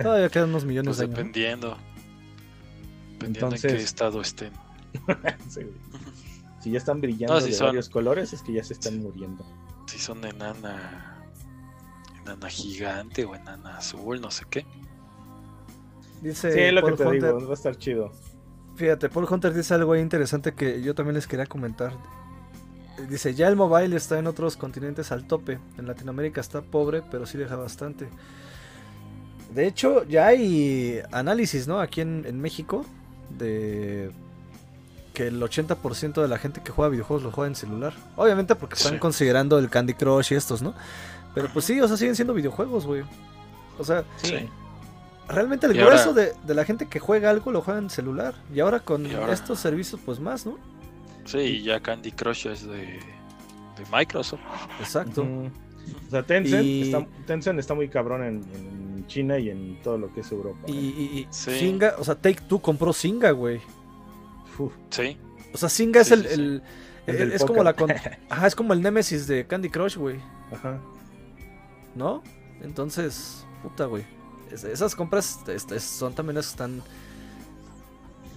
Todavía 0.00 0.28
quedan 0.28 0.50
unos 0.50 0.64
millones 0.64 0.96
pues 0.96 0.98
de 0.98 1.04
años. 1.04 1.16
Dependiendo. 1.16 1.76
Dependiendo 3.12 3.56
en 3.56 3.62
qué 3.62 3.76
estado 3.76 4.20
estén. 4.20 4.52
Si 6.66 6.72
ya 6.72 6.78
están 6.78 7.00
brillando 7.00 7.40
de 7.40 7.56
varios 7.60 7.88
colores, 7.88 8.32
es 8.32 8.42
que 8.42 8.52
ya 8.52 8.64
se 8.64 8.72
están 8.72 9.00
muriendo. 9.00 9.46
Si 9.86 10.00
son 10.00 10.24
enana. 10.24 11.22
Enana 12.22 12.48
gigante 12.48 13.24
o 13.24 13.36
enana 13.36 13.76
azul, 13.76 14.20
no 14.20 14.32
sé 14.32 14.46
qué. 14.50 14.66
Dice 16.20 16.50
sí, 16.50 16.72
lo 16.72 16.84
que 16.84 16.92
te 16.92 17.08
digo, 17.08 17.46
va 17.46 17.50
a 17.50 17.54
estar 17.54 17.76
chido. 17.76 18.10
Fíjate, 18.74 19.08
Paul 19.08 19.28
Hunter 19.30 19.54
dice 19.54 19.74
algo 19.74 19.94
interesante 19.94 20.54
que 20.54 20.82
yo 20.82 20.92
también 20.92 21.14
les 21.14 21.28
quería 21.28 21.46
comentar. 21.46 21.92
Dice, 23.08 23.32
ya 23.32 23.46
el 23.46 23.54
mobile 23.54 23.94
está 23.94 24.18
en 24.18 24.26
otros 24.26 24.56
continentes 24.56 25.12
al 25.12 25.24
tope. 25.28 25.60
En 25.78 25.86
Latinoamérica 25.86 26.40
está 26.40 26.62
pobre, 26.62 27.00
pero 27.12 27.26
sí 27.26 27.38
deja 27.38 27.54
bastante. 27.54 28.08
De 29.54 29.68
hecho, 29.68 30.02
ya 30.02 30.26
hay 30.26 31.00
análisis, 31.12 31.68
¿no? 31.68 31.78
Aquí 31.78 32.00
en, 32.00 32.24
en 32.26 32.40
México 32.40 32.84
de 33.38 34.10
que 35.16 35.28
el 35.28 35.40
80% 35.40 36.20
de 36.20 36.28
la 36.28 36.36
gente 36.36 36.60
que 36.62 36.70
juega 36.70 36.90
videojuegos 36.90 37.22
lo 37.22 37.32
juega 37.32 37.48
en 37.48 37.54
celular. 37.54 37.94
Obviamente 38.16 38.54
porque 38.54 38.74
están 38.74 38.98
considerando 38.98 39.58
el 39.58 39.70
Candy 39.70 39.94
Crush 39.94 40.34
y 40.34 40.34
estos, 40.34 40.60
¿no? 40.60 40.74
Pero 41.34 41.48
pues 41.54 41.64
sí, 41.64 41.80
o 41.80 41.88
sea, 41.88 41.96
siguen 41.96 42.14
siendo 42.14 42.34
videojuegos, 42.34 42.84
güey. 42.84 43.02
O 43.78 43.84
sea, 43.84 44.04
realmente 45.26 45.66
el 45.66 45.72
grueso 45.72 46.12
de, 46.12 46.34
la 46.46 46.66
gente 46.66 46.86
que 46.86 47.00
juega 47.00 47.30
algo 47.30 47.50
lo 47.50 47.62
juega 47.62 47.80
en 47.80 47.88
celular. 47.88 48.34
Y 48.54 48.60
ahora 48.60 48.80
con 48.80 49.06
estos 49.06 49.58
servicios, 49.58 49.98
pues 50.04 50.20
más, 50.20 50.44
¿no? 50.44 50.58
Sí, 51.24 51.62
ya 51.62 51.80
Candy 51.80 52.12
Crush 52.12 52.48
es 52.48 52.66
de, 52.66 53.00
Microsoft. 53.90 54.40
Exacto. 54.80 55.22
O 55.22 56.10
sea, 56.10 56.24
Tencent, 56.24 57.58
está, 57.58 57.74
muy 57.74 57.88
cabrón 57.88 58.22
en, 58.22 59.06
China 59.06 59.38
y 59.38 59.48
en 59.48 59.80
todo 59.82 59.96
lo 59.96 60.12
que 60.12 60.20
es 60.20 60.30
Europa. 60.30 60.60
Y, 60.66 60.74
y, 60.74 61.26
Singa, 61.30 61.94
o 61.96 62.04
sea, 62.04 62.16
Take 62.16 62.42
Two 62.46 62.58
compró 62.58 62.92
Singa, 62.92 63.30
güey. 63.30 63.62
Sí. 64.90 65.18
O 65.52 65.58
sea, 65.58 65.68
Singa 65.68 66.00
es 66.00 66.10
el, 66.10 66.62
es 67.06 67.44
como 67.44 67.62
la 67.62 67.74
Ajá, 68.28 68.46
es 68.46 68.54
como 68.54 68.72
el 68.72 68.82
Nemesis 68.82 69.26
de 69.26 69.46
Candy 69.46 69.70
Crush, 69.70 69.96
güey. 69.96 70.20
Ajá. 70.52 70.80
¿No? 71.94 72.22
Entonces, 72.60 73.46
puta, 73.62 73.86
güey. 73.86 74.04
esas 74.50 74.94
compras 74.94 75.40
este, 75.48 75.80
son 75.80 76.14
también 76.14 76.36
las 76.36 76.46
que 76.46 76.50
están 76.50 76.82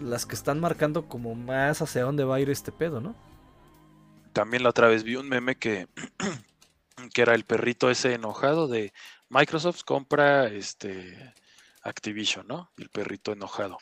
las 0.02 0.26
que 0.26 0.36
están 0.36 0.62
marcando 0.62 1.10
como 1.10 1.36
más 1.36 1.82
hacia 1.82 2.04
dónde 2.04 2.24
va 2.24 2.38
a 2.38 2.40
ir 2.40 2.50
este 2.50 2.72
pedo, 2.72 3.02
¿no? 3.02 3.16
También 4.32 4.64
la 4.64 4.70
otra 4.70 4.88
vez 4.88 5.04
vi 5.04 5.18
un 5.18 5.28
meme 5.28 5.56
que 5.56 5.88
que 7.14 7.22
era 7.22 7.36
el 7.36 7.44
perrito 7.44 7.90
ese 7.90 8.14
enojado 8.14 8.70
de 8.70 8.94
Microsoft 9.28 9.84
compra 9.84 10.48
este 10.48 11.34
Activision, 11.82 12.48
¿no? 12.48 12.72
El 12.78 12.90
perrito 12.90 13.34
enojado 13.34 13.78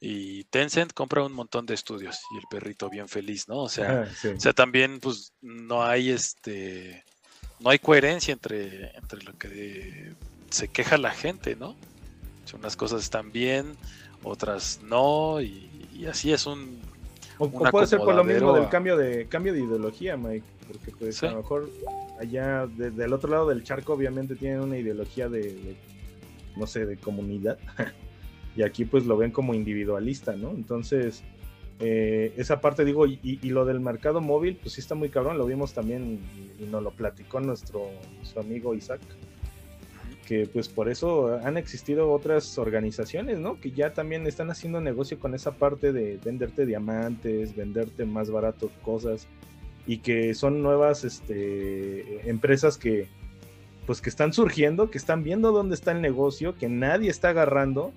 y 0.00 0.44
Tencent 0.44 0.94
compra 0.94 1.22
un 1.22 1.32
montón 1.32 1.66
de 1.66 1.74
estudios 1.74 2.20
y 2.32 2.38
el 2.38 2.44
perrito 2.50 2.88
bien 2.88 3.08
feliz, 3.08 3.48
¿no? 3.48 3.58
O 3.58 3.68
sea, 3.68 4.08
o 4.34 4.40
sea 4.40 4.52
también 4.54 4.98
pues 4.98 5.32
no 5.42 5.84
hay 5.84 6.10
este 6.10 7.04
no 7.60 7.68
hay 7.68 7.78
coherencia 7.78 8.32
entre, 8.32 8.96
entre 8.96 9.22
lo 9.22 9.36
que 9.36 10.12
se 10.48 10.68
queja 10.68 10.96
la 10.96 11.10
gente, 11.10 11.54
¿no? 11.54 11.76
O 12.52 12.56
unas 12.56 12.76
cosas 12.76 13.02
están 13.02 13.30
bien, 13.30 13.76
otras 14.24 14.80
no, 14.82 15.40
y, 15.40 16.06
así 16.10 16.32
es 16.32 16.46
un. 16.46 16.80
O, 17.38 17.50
puede 17.50 17.86
ser 17.86 17.98
por 17.98 18.14
lo 18.14 18.24
mismo 18.24 18.52
del 18.54 18.68
cambio 18.68 18.96
de 18.96 19.26
cambio 19.26 19.52
de 19.52 19.60
ideología, 19.60 20.16
Mike, 20.16 20.44
porque 20.66 20.92
pues 20.98 21.22
a 21.22 21.30
lo 21.30 21.38
mejor 21.38 21.70
allá 22.18 22.66
del 22.66 23.12
otro 23.12 23.30
lado 23.30 23.48
del 23.48 23.62
charco 23.62 23.92
obviamente 23.92 24.34
tienen 24.34 24.60
una 24.60 24.78
ideología 24.78 25.28
de 25.28 25.76
no 26.56 26.66
sé, 26.66 26.86
de 26.86 26.96
comunidad. 26.96 27.58
y 28.60 28.62
aquí 28.62 28.84
pues 28.84 29.06
lo 29.06 29.16
ven 29.16 29.30
como 29.30 29.54
individualista, 29.54 30.36
¿no? 30.36 30.50
Entonces, 30.50 31.24
eh, 31.78 32.34
esa 32.36 32.60
parte 32.60 32.84
digo, 32.84 33.06
y, 33.06 33.38
lo 33.44 33.64
del 33.64 33.80
mercado 33.80 34.20
móvil, 34.20 34.56
pues 34.56 34.74
sí 34.74 34.82
está 34.82 34.94
muy 34.94 35.08
cabrón, 35.08 35.38
lo 35.38 35.46
vimos 35.46 35.72
también 35.72 36.20
y, 36.58 36.64
nos 36.64 36.82
lo 36.82 36.90
platicó 36.90 37.40
nuestro, 37.40 37.88
amigo 38.38 38.74
Isaac, 38.74 39.00
que 40.26 40.46
pues 40.46 40.68
por 40.68 40.90
eso 40.90 41.40
han 41.42 41.56
existido 41.56 42.12
otras 42.12 42.58
organizaciones, 42.58 43.38
¿no? 43.38 43.58
Que 43.58 43.70
ya 43.70 43.94
también 43.94 44.26
están 44.26 44.50
haciendo 44.50 44.82
negocio 44.82 45.18
con 45.18 45.34
esa 45.34 45.52
parte 45.52 45.94
de 45.94 46.18
venderte 46.22 46.66
diamantes, 46.66 47.56
venderte 47.56 48.04
más 48.04 48.30
barato 48.30 48.70
cosas, 48.82 49.26
y 49.86 49.98
que 49.98 50.34
son 50.34 50.62
nuevas 50.62 51.04
este, 51.04 52.28
empresas 52.28 52.76
que 52.76 53.08
pues 53.86 54.02
que 54.02 54.10
están 54.10 54.34
surgiendo, 54.34 54.90
que 54.90 54.98
están 54.98 55.24
viendo 55.24 55.50
dónde 55.50 55.74
está 55.74 55.92
el 55.92 56.02
negocio, 56.02 56.58
que 56.58 56.68
nadie 56.68 57.08
está 57.08 57.30
agarrando 57.30 57.94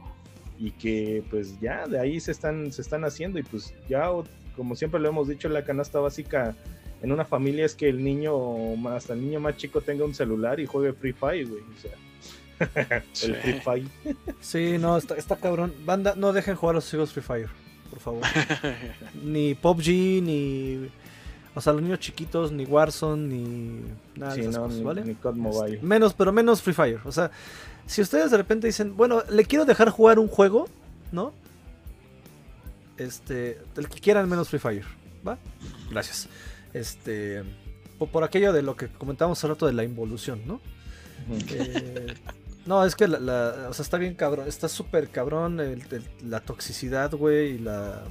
y 0.60 0.72
que 0.72 1.24
pues 1.30 1.60
ya 1.60 1.88
de 1.88 2.00
ahí 2.00 2.20
se 2.20 2.32
están, 2.32 2.72
se 2.72 2.82
están 2.82 3.04
haciendo 3.06 3.40
y 3.40 3.44
pues 3.44 3.74
ya 3.90 4.10
como 4.56 4.76
siempre 4.76 5.00
lo 5.00 5.10
hemos 5.10 5.28
dicho, 5.28 5.50
la 5.50 5.64
canasta 5.64 6.00
básica 6.00 6.56
en 7.04 7.12
una 7.12 7.26
familia 7.26 7.66
es 7.66 7.76
que 7.76 7.90
el 7.90 8.04
niño, 8.04 8.34
hasta 8.90 9.14
el 9.14 9.22
niño 9.22 9.40
más 9.42 9.58
chico 9.58 9.82
tenga 9.82 10.06
un 10.06 10.16
celular 10.16 10.60
y 10.62 10.66
juegue 10.66 10.94
Free 10.94 11.12
Fire, 11.12 11.48
güey. 11.48 11.62
O 11.62 11.82
sea, 11.82 13.04
el 13.24 13.36
Free 13.36 13.60
Fire. 13.60 13.88
Sí, 14.40 14.78
no, 14.80 14.98
está, 14.98 15.16
está 15.16 15.36
cabrón. 15.36 15.74
Banda, 15.84 16.14
no 16.16 16.32
dejen 16.32 16.56
jugar 16.56 16.76
a 16.76 16.78
los 16.78 16.94
hijos 16.94 17.12
Free 17.12 17.22
Fire, 17.22 17.50
por 17.90 18.00
favor. 18.00 18.22
ni 19.24 19.54
PUBG, 19.54 19.88
ni... 20.24 20.90
O 21.56 21.62
sea, 21.62 21.74
los 21.74 21.84
niños 21.84 22.00
chiquitos, 22.00 22.52
ni 22.52 22.66
Warzone, 22.66 23.28
ni 23.28 23.82
nada 24.16 24.36
de 24.36 24.48
esas 24.48 24.82
¿vale? 24.82 25.04
Ni 25.04 25.14
COD 25.14 25.36
Mobile. 25.36 25.80
Menos, 25.84 26.14
pero 26.14 26.32
menos 26.32 26.62
Free 26.62 26.74
Fire. 26.74 27.00
O 27.04 27.12
sea, 27.12 27.30
si 27.86 28.02
ustedes 28.02 28.32
de 28.32 28.38
repente 28.38 28.68
dicen, 28.68 28.96
bueno, 28.96 29.24
le 29.30 29.46
quiero 29.46 29.66
dejar 29.66 29.90
jugar 29.90 30.20
un 30.20 30.28
juego, 30.28 30.68
¿no? 31.12 31.34
Este, 32.98 33.60
el 33.76 33.90
que 33.90 34.00
quieran 34.00 34.30
menos 34.30 34.50
Free 34.50 34.60
Fire, 34.60 34.86
¿va? 35.28 35.38
Gracias. 35.90 36.28
Este, 36.74 37.44
por, 37.98 38.24
aquello 38.24 38.54
de 38.54 38.62
lo 38.62 38.76
que 38.76 38.88
comentábamos 38.88 39.38
hace 39.40 39.48
rato 39.48 39.66
de 39.68 39.74
la 39.74 39.84
involución, 39.84 40.42
¿no? 40.46 40.62
Eh, 41.50 42.14
no, 42.66 42.84
es 42.86 42.96
que 42.96 43.08
la, 43.08 43.68
o 43.70 43.74
sea, 43.74 43.84
está 43.84 43.98
bien 43.98 44.16
cabrón, 44.16 44.48
está 44.48 44.68
súper 44.68 45.10
cabrón 45.10 45.60
la 46.26 46.40
toxicidad, 46.42 47.12
güey, 47.14 47.56
y 47.56 47.58
la, 47.60 48.04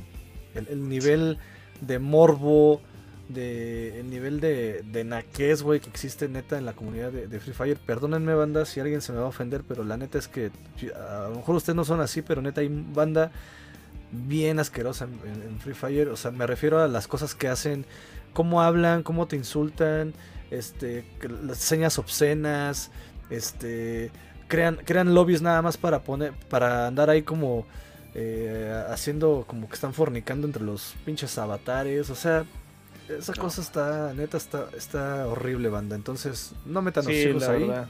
el, 0.55 0.89
nivel 0.89 1.39
de 1.81 1.99
morbo 1.99 2.81
de 3.29 4.01
el 4.01 4.11
nivel 4.11 4.41
de, 4.41 4.83
de 4.83 5.05
naquez, 5.05 5.63
güey, 5.63 5.81
que 5.81 5.89
existe 5.89 6.29
neta 6.29 6.59
en 6.59 6.67
la 6.67 6.73
comunidad 6.73 7.13
de, 7.13 7.41
Free 7.41 7.55
Fire. 7.55 7.79
Perdónenme, 7.79 8.35
banda, 8.35 8.65
si 8.65 8.81
alguien 8.81 9.01
se 9.01 9.13
me 9.13 9.19
va 9.19 9.25
a 9.25 9.29
ofender, 9.29 9.63
pero 9.67 9.85
la 9.85 9.97
neta 9.97 10.19
es 10.19 10.29
que 10.29 10.51
a 10.95 11.29
lo 11.29 11.37
mejor 11.37 11.57
ustedes 11.57 11.77
no 11.77 11.85
son 11.85 12.01
así, 12.01 12.23
pero 12.23 12.43
neta 12.43 12.61
hay 12.61 12.69
banda 12.69 13.31
bien 14.11 14.59
asquerosa 14.59 15.05
en, 15.05 15.43
en, 15.43 15.61
Free 15.61 15.75
Fire. 15.75 16.09
O 16.09 16.17
sea, 16.17 16.31
me 16.31 16.47
refiero 16.47 16.81
a 16.81 16.89
las 16.89 17.09
cosas 17.09 17.35
que 17.35 17.49
hacen, 17.49 17.87
cómo 18.33 18.63
hablan, 18.63 19.03
cómo 19.03 19.27
te 19.27 19.37
insultan, 19.37 20.15
este, 20.51 21.05
las 21.45 21.59
señas 21.59 21.99
obscenas, 21.99 22.91
este, 23.31 24.11
crean, 24.49 24.79
crean 24.85 25.15
lobbies 25.15 25.41
nada 25.41 25.63
más 25.63 25.77
para 25.77 26.03
poner, 26.03 26.33
para 26.51 26.87
andar 26.87 27.09
ahí 27.09 27.23
como 27.23 27.67
eh, 28.15 28.85
haciendo 28.91 29.45
como 29.47 29.67
que 29.67 29.75
están 29.75 29.95
fornicando 29.95 30.47
entre 30.47 30.63
los 30.63 30.95
pinches 31.05 31.39
avatares. 31.39 32.11
O 32.11 32.15
sea, 32.15 32.45
esa 33.09 33.33
no. 33.33 33.43
cosa 33.43 33.61
está, 33.61 34.13
neta, 34.15 34.37
está, 34.37 34.69
está 34.77 35.27
horrible, 35.27 35.69
banda. 35.69 35.97
Entonces, 35.97 36.53
no 36.67 36.83
metan 36.83 37.05
los 37.05 37.13
Sí, 37.15 37.21
hijos 37.29 37.43
ahí. 37.45 37.61
verdad. 37.67 37.89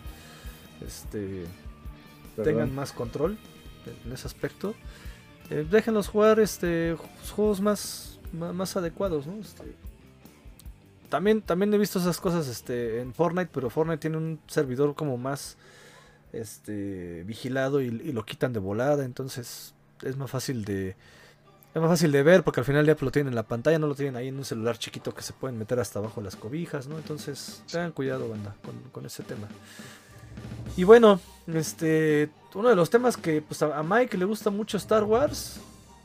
Este, 0.86 1.44
Perdón. 2.36 2.52
tengan 2.52 2.74
más 2.74 2.92
control 2.92 3.38
en 4.04 4.12
ese 4.12 4.26
aspecto. 4.26 4.74
Eh, 5.50 5.66
déjenlos 5.70 6.08
jugar 6.08 6.40
este 6.40 6.94
ju- 6.96 7.30
juegos 7.34 7.60
más, 7.60 8.18
más, 8.32 8.76
adecuados, 8.76 9.26
¿no? 9.26 9.34
Este, 9.40 9.74
también, 11.08 11.42
también 11.42 11.72
he 11.74 11.78
visto 11.78 11.98
esas 11.98 12.18
cosas 12.20 12.48
este, 12.48 13.00
en 13.00 13.12
Fortnite, 13.12 13.50
pero 13.52 13.68
Fortnite 13.70 13.98
tiene 13.98 14.16
un 14.16 14.40
servidor 14.46 14.94
como 14.94 15.18
más 15.18 15.56
este, 16.32 17.22
vigilado 17.24 17.82
y, 17.82 17.86
y 17.86 18.12
lo 18.12 18.24
quitan 18.24 18.52
de 18.52 18.60
volada, 18.60 19.04
entonces 19.04 19.74
es 20.02 20.16
más 20.16 20.30
fácil 20.30 20.64
de 20.64 20.96
es 21.74 21.80
más 21.80 21.90
fácil 21.90 22.12
de 22.12 22.22
ver 22.22 22.42
porque 22.42 22.60
al 22.60 22.66
final 22.66 22.84
ya 22.84 22.96
lo 23.00 23.10
tienen 23.10 23.28
en 23.28 23.34
la 23.34 23.44
pantalla, 23.44 23.78
no 23.78 23.86
lo 23.86 23.94
tienen 23.94 24.16
ahí 24.16 24.28
en 24.28 24.36
un 24.36 24.44
celular 24.44 24.78
chiquito 24.78 25.14
que 25.14 25.22
se 25.22 25.32
pueden 25.32 25.58
meter 25.58 25.78
hasta 25.80 25.98
abajo 25.98 26.20
las 26.20 26.36
cobijas, 26.36 26.86
¿no? 26.86 26.98
Entonces 26.98 27.62
tengan 27.70 27.92
cuidado, 27.92 28.28
banda, 28.28 28.54
con, 28.64 28.78
con 28.92 29.06
ese 29.06 29.22
tema. 29.22 29.48
Y 30.76 30.84
bueno, 30.84 31.20
este, 31.46 32.30
uno 32.54 32.68
de 32.68 32.76
los 32.76 32.90
temas 32.90 33.16
que 33.16 33.42
pues, 33.42 33.62
a 33.62 33.82
Mike 33.82 34.16
le 34.16 34.24
gusta 34.24 34.50
mucho 34.50 34.76
Star 34.76 35.04
Wars, 35.04 35.60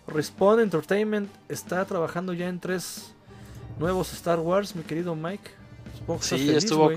Respawn 0.08 0.62
Entertainment 0.62 1.30
está 1.50 1.84
trabajando 1.86 2.34
ya 2.34 2.48
en 2.48 2.60
tres 2.60 3.14
nuevos 3.78 4.14
Star 4.14 4.40
Wars, 4.40 4.76
mi 4.76 4.84
querido 4.84 5.16
Mike. 5.16 5.52
Supongo 5.98 6.20
que 6.20 6.24
estás 6.24 6.40
Sí, 6.40 6.48
feliz, 6.48 6.64
estuvo. 6.64 6.92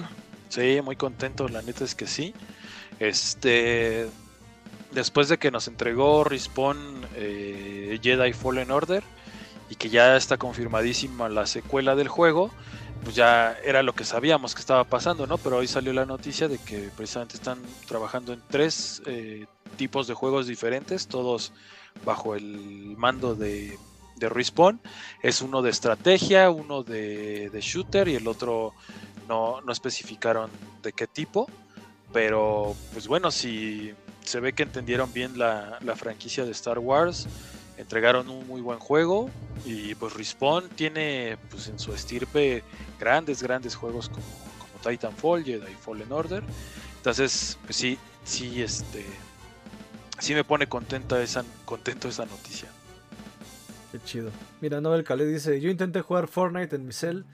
Sí, 0.49 0.81
muy 0.83 0.97
contento, 0.97 1.49
la 1.49 1.63
neta 1.63 1.85
es 1.85 1.95
que 1.95 2.07
sí. 2.07 2.35
Este. 2.99 4.09
Después 4.93 5.29
de 5.29 5.39
que 5.39 5.51
nos 5.51 5.69
entregó 5.69 6.25
Respawn 6.25 7.07
eh, 7.15 7.99
Jedi 8.03 8.33
Fallen 8.33 8.71
Order 8.71 9.05
y 9.69 9.77
que 9.77 9.89
ya 9.89 10.17
está 10.17 10.37
confirmadísima 10.37 11.29
la 11.29 11.47
secuela 11.47 11.95
del 11.95 12.09
juego, 12.09 12.51
pues 13.05 13.15
ya 13.15 13.57
era 13.65 13.83
lo 13.85 13.95
que 13.95 14.05
sabíamos 14.05 14.55
que 14.55 14.61
estaba 14.61 14.85
pasando, 14.85 15.29
¿no? 15.29 15.39
Pero 15.39 15.59
hoy 15.59 15.69
salió 15.69 15.93
la 15.93 16.07
noticia 16.07 16.49
de 16.49 16.59
que 16.59 16.91
precisamente 16.97 17.37
están 17.37 17.61
trabajando 17.87 18.33
en 18.33 18.43
tres 18.49 19.01
eh, 19.07 19.47
tipos 19.77 20.09
de 20.09 20.15
juegos 20.15 20.49
diferentes, 20.49 21.07
todos 21.07 21.53
bajo 22.05 22.35
el 22.35 22.97
mando 22.97 23.37
de, 23.37 23.79
de 24.17 24.29
Respawn. 24.29 24.81
Es 25.23 25.41
uno 25.41 25.63
de 25.63 25.71
estrategia, 25.71 26.51
uno 26.51 26.83
de, 26.83 27.49
de 27.51 27.61
shooter 27.61 28.09
y 28.09 28.17
el 28.17 28.27
otro 28.27 28.75
no, 29.29 29.61
no 29.61 29.73
especificaron 29.73 30.51
de 30.83 30.93
qué 30.93 31.07
tipo. 31.07 31.49
Pero 32.13 32.75
pues 32.93 33.07
bueno, 33.07 33.31
si 33.31 33.95
se 34.31 34.39
ve 34.39 34.53
que 34.53 34.63
entendieron 34.63 35.13
bien 35.13 35.39
la, 35.39 35.81
franquicia 35.97 36.45
de 36.45 36.53
Star 36.53 36.79
Wars, 36.79 37.27
entregaron 37.77 38.29
un 38.29 38.47
muy 38.47 38.61
buen 38.61 38.79
juego 38.79 39.29
y 39.65 39.97
pues 39.97 40.15
Respawn 40.15 40.69
tiene 40.69 41.37
pues 41.51 41.67
en 41.67 41.81
su 41.81 41.93
estirpe 41.93 42.63
grandes, 43.01 43.43
grandes 43.43 43.75
juegos 43.75 44.09
como, 44.09 44.25
como 44.59 44.89
Titanfall, 44.89 45.45
Jedi 45.45 45.75
Fallen 45.75 46.13
Order. 46.13 46.45
Entonces, 46.99 47.59
pues 47.65 47.75
sí, 47.75 47.99
sí, 48.23 48.63
este, 48.63 49.05
sí 50.21 50.33
me 50.35 50.45
pone 50.45 50.69
contenta 50.69 51.21
esa, 51.21 51.45
contento 51.65 52.09
esa 52.09 52.25
noticia. 52.25 52.69
Qué 53.91 54.01
chido. 54.05 54.31
Mira, 54.61 54.81
Nobel 54.81 55.03
Calé 55.03 55.27
dice, 55.27 55.61
yo 55.61 55.71
intenté 55.71 56.03
jugar 56.03 56.29
Fortnite 56.29 56.77
en 56.77 56.87
mi 56.87 56.93
cel 56.93 57.25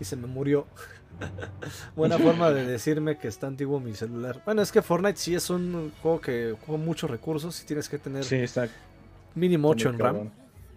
y 0.00 0.04
se 0.04 0.16
me 0.16 0.26
murió. 0.26 0.66
Buena 1.96 2.18
forma 2.18 2.50
de 2.50 2.66
decirme 2.66 3.18
que 3.18 3.28
está 3.28 3.46
antiguo 3.46 3.80
mi 3.80 3.94
celular. 3.94 4.42
Bueno, 4.44 4.62
es 4.62 4.72
que 4.72 4.82
Fortnite 4.82 5.18
sí 5.18 5.34
es 5.34 5.50
un 5.50 5.92
juego 6.02 6.20
que 6.20 6.56
juega 6.66 6.82
muchos 6.82 7.10
recursos 7.10 7.60
y 7.62 7.66
tienes 7.66 7.88
que 7.88 7.98
tener 7.98 8.24
Sí, 8.24 8.36
está. 8.36 8.68
mínimo 9.34 9.68
muy 9.68 9.74
8 9.74 9.88
en 9.90 9.98
RAM 9.98 10.14
cabrón. 10.14 10.32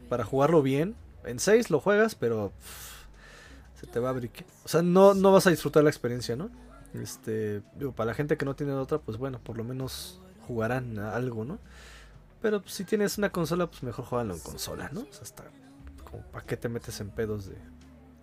para 0.09 0.23
jugarlo 0.25 0.61
bien. 0.61 0.95
En 1.25 1.39
6 1.39 1.69
lo 1.69 1.79
juegas, 1.79 2.15
pero 2.15 2.51
pff, 2.59 3.79
se 3.81 3.87
te 3.87 3.99
va 3.99 4.09
a 4.09 4.11
abrir. 4.11 4.31
O 4.65 4.67
sea, 4.67 4.81
no, 4.81 5.13
no 5.13 5.31
vas 5.31 5.47
a 5.47 5.49
disfrutar 5.49 5.83
la 5.83 5.89
experiencia, 5.89 6.35
¿no? 6.35 6.49
Este, 6.93 7.61
digo, 7.75 7.91
para 7.93 8.07
la 8.07 8.13
gente 8.13 8.37
que 8.37 8.45
no 8.45 8.55
tiene 8.55 8.73
otra, 8.73 8.99
pues 8.99 9.17
bueno, 9.17 9.39
por 9.39 9.57
lo 9.57 9.63
menos 9.63 10.19
jugarán 10.47 10.99
a 10.99 11.15
algo, 11.15 11.45
¿no? 11.45 11.59
Pero 12.41 12.61
pues, 12.61 12.73
si 12.73 12.83
tienes 12.83 13.17
una 13.17 13.29
consola, 13.31 13.67
pues 13.67 13.83
mejor 13.83 14.05
jueganlo 14.05 14.33
en 14.35 14.41
consola, 14.41 14.89
¿no? 14.91 15.01
O 15.01 15.07
sea, 15.13 15.21
hasta 15.23 15.45
como 16.03 16.21
para 16.23 16.45
qué 16.45 16.57
te 16.57 16.67
metes 16.69 16.99
en 16.99 17.09
pedos 17.09 17.45
de, 17.47 17.55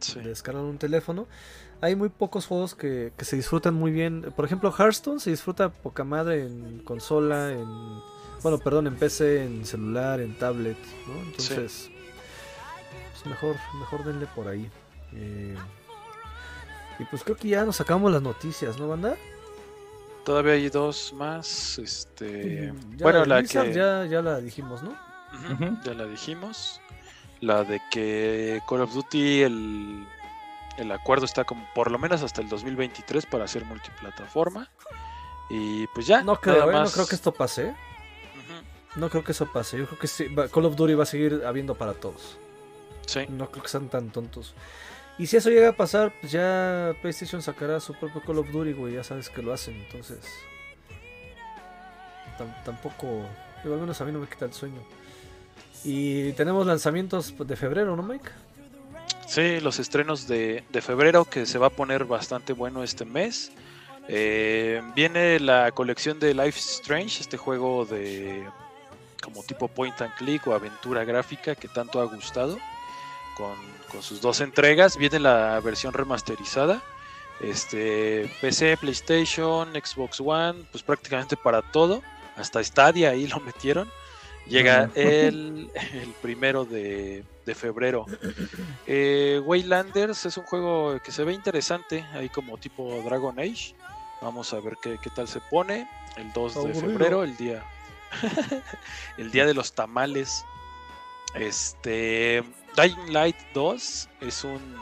Sí. 0.01 0.21
de 0.21 0.29
descargar 0.31 0.63
un 0.63 0.79
teléfono. 0.79 1.27
Hay 1.83 1.97
muy 1.97 2.09
pocos 2.11 2.47
juegos 2.47 2.75
que, 2.75 3.13
que 3.17 3.25
se 3.25 3.37
disfrutan 3.37 3.75
muy 3.75 3.91
bien. 3.91 4.33
Por 4.37 4.45
ejemplo, 4.45 4.73
Hearthstone 4.77 5.19
se 5.21 5.31
disfruta 5.31 5.71
poca 5.71 6.05
madre 6.05 6.47
en 6.47 6.81
consola, 6.81 7.53
en. 7.53 7.67
Bueno, 8.43 8.59
perdón, 8.59 8.87
en 8.87 8.97
PC, 8.97 9.45
en 9.45 9.65
celular, 9.67 10.21
en 10.21 10.35
tablet, 10.39 10.77
¿no? 11.07 11.21
Entonces, 11.23 11.91
pues 13.13 13.27
mejor, 13.27 13.57
mejor 13.79 14.05
denle 14.05 14.27
por 14.35 14.49
ahí. 14.49 14.71
Eh, 15.13 15.55
y 16.99 17.05
pues 17.05 17.23
creo 17.23 17.37
que 17.37 17.49
ya 17.49 17.65
nos 17.65 17.77
sacamos 17.77 18.11
las 18.13 18.23
noticias, 18.23 18.79
¿no, 18.79 18.89
banda? 18.89 19.17
Todavía 20.25 20.53
hay 20.53 20.69
dos 20.69 21.13
más. 21.15 21.79
Este, 21.79 22.73
Ya 22.97 23.05
bueno, 23.05 23.25
la 23.25 23.39
Blizzard 23.39 23.69
que 23.69 23.75
ya, 23.75 24.05
ya 24.07 24.23
la 24.23 24.39
dijimos, 24.41 24.83
¿no? 24.83 24.95
Ya 25.85 25.95
la 25.95 26.07
dijimos. 26.07 26.81
La 27.41 27.65
de 27.65 27.81
que 27.91 28.61
Call 28.69 28.83
of 28.83 28.93
Duty 28.93 29.43
el, 29.43 30.07
el 30.77 30.93
acuerdo 30.93 31.25
está 31.25 31.45
como 31.45 31.67
por 31.75 31.91
lo 31.91 31.99
menos 31.99 32.23
hasta 32.23 32.43
el 32.43 32.49
2023 32.49 33.27
para 33.27 33.45
hacer 33.45 33.65
multiplataforma. 33.65 34.69
Y 35.49 35.87
pues 35.89 36.07
ya. 36.07 36.23
No 36.23 36.37
creo, 36.37 36.71
¿eh? 36.71 36.73
no 36.75 36.85
creo 36.91 37.07
que 37.07 37.15
esto 37.15 37.33
pase. 37.33 37.75
No 38.97 39.09
creo 39.09 39.25
que 39.25 39.33
eso 39.33 39.47
pase. 39.51 39.79
Yo 39.79 39.87
creo 39.87 39.99
que 39.99 40.07
sí, 40.07 40.27
Call 40.53 40.65
of 40.67 40.77
Duty 40.77 40.95
va 40.95 41.05
a 41.05 41.07
seguir 41.07 41.43
habiendo 41.47 41.75
para 41.77 41.95
todos. 41.95 42.39
Sí. 43.07 43.21
No 43.29 43.51
creo 43.51 43.63
que 43.63 43.69
sean 43.69 43.89
tan 43.89 44.11
tontos. 44.11 44.55
Y 45.19 45.27
si 45.27 45.37
eso 45.37 45.51
llega 45.51 45.71
a 45.71 45.77
pasar, 45.77 46.13
pues 46.21 46.33
ya 46.33 46.95
PlayStation 47.01 47.43
sacará 47.43 47.79
su 47.81 47.95
propio 47.95 48.21
Call 48.23 48.39
of 48.39 48.51
Duty, 48.51 48.73
güey. 48.73 48.95
Ya 48.95 49.05
sabes 49.05 49.29
que 49.31 49.43
lo 49.43 49.53
hacen, 49.53 49.75
entonces. 49.77 50.21
tam- 52.39 52.63
tampoco. 52.65 53.07
digo, 53.63 53.75
al 53.75 53.81
menos 53.81 54.01
a 54.01 54.05
mí 54.05 54.13
no 54.13 54.19
me 54.21 54.27
quita 54.29 54.45
el 54.45 54.53
sueño. 54.53 54.81
Y 55.85 56.33
tenemos 56.33 56.67
lanzamientos 56.67 57.35
de 57.39 57.57
febrero, 57.57 57.97
¿no, 57.97 58.03
Mike? 58.03 58.31
Sí, 59.27 59.61
los 59.61 59.79
estrenos 59.79 60.27
de, 60.27 60.65
de 60.71 60.83
febrero 60.83 61.25
que 61.25 61.47
se 61.47 61.59
va 61.59 61.69
a 61.69 61.71
poner 61.71 62.05
bastante 62.05 62.53
bueno 62.53 62.83
este 62.83 63.05
mes. 63.05 63.53
Eh, 64.09 64.83
viene 64.95 65.39
la 65.39 65.71
colección 65.71 66.19
de 66.19 66.35
Life 66.35 66.59
Strange, 66.59 67.21
este 67.21 67.37
juego 67.37 67.85
de 67.85 68.45
como 69.23 69.43
tipo 69.43 69.69
point 69.69 70.01
and 70.01 70.15
click 70.17 70.47
o 70.47 70.55
aventura 70.55 71.05
gráfica 71.05 71.55
que 71.55 71.69
tanto 71.69 72.01
ha 72.01 72.05
gustado 72.05 72.59
con, 73.37 73.55
con 73.91 74.03
sus 74.03 74.21
dos 74.21 74.41
entregas. 74.41 74.97
Viene 74.97 75.21
la 75.21 75.61
versión 75.61 75.93
remasterizada. 75.93 76.83
Este 77.41 78.31
PC, 78.41 78.77
PlayStation, 78.79 79.73
Xbox 79.73 80.21
One, 80.21 80.65
pues 80.73 80.83
prácticamente 80.83 81.37
para 81.37 81.63
todo. 81.63 82.03
Hasta 82.37 82.63
Stadia 82.63 83.11
ahí 83.11 83.27
lo 83.29 83.39
metieron. 83.41 83.89
Llega 84.47 84.91
el, 84.95 85.71
el 85.93 86.13
primero 86.21 86.65
de, 86.65 87.25
de 87.47 87.55
febrero. 87.55 88.07
Eh, 88.93 89.41
Waylanders 89.45 90.27
es 90.27 90.37
un 90.37 90.43
juego 90.45 90.99
que 91.05 91.13
se 91.13 91.23
ve 91.23 91.33
interesante, 91.33 92.05
ahí 92.13 92.29
como 92.29 92.59
tipo 92.59 93.01
Dragon 93.05 93.39
Age. 93.39 93.77
Vamos 94.21 94.53
a 94.53 94.59
ver 94.59 94.77
qué, 94.83 94.99
qué 95.01 95.11
tal 95.11 95.29
se 95.29 95.39
pone. 95.39 95.89
El 96.17 96.33
2 96.33 96.65
de 96.65 96.75
febrero, 96.75 97.23
el 97.23 97.37
día. 97.37 97.65
el 99.17 99.31
día 99.31 99.47
de 99.47 99.55
los 99.55 99.73
tamales. 99.73 100.45
Este. 101.35 102.43
Dying 102.77 103.13
Light 103.13 103.37
2 103.55 104.09
es 104.23 104.45
un. 104.45 104.77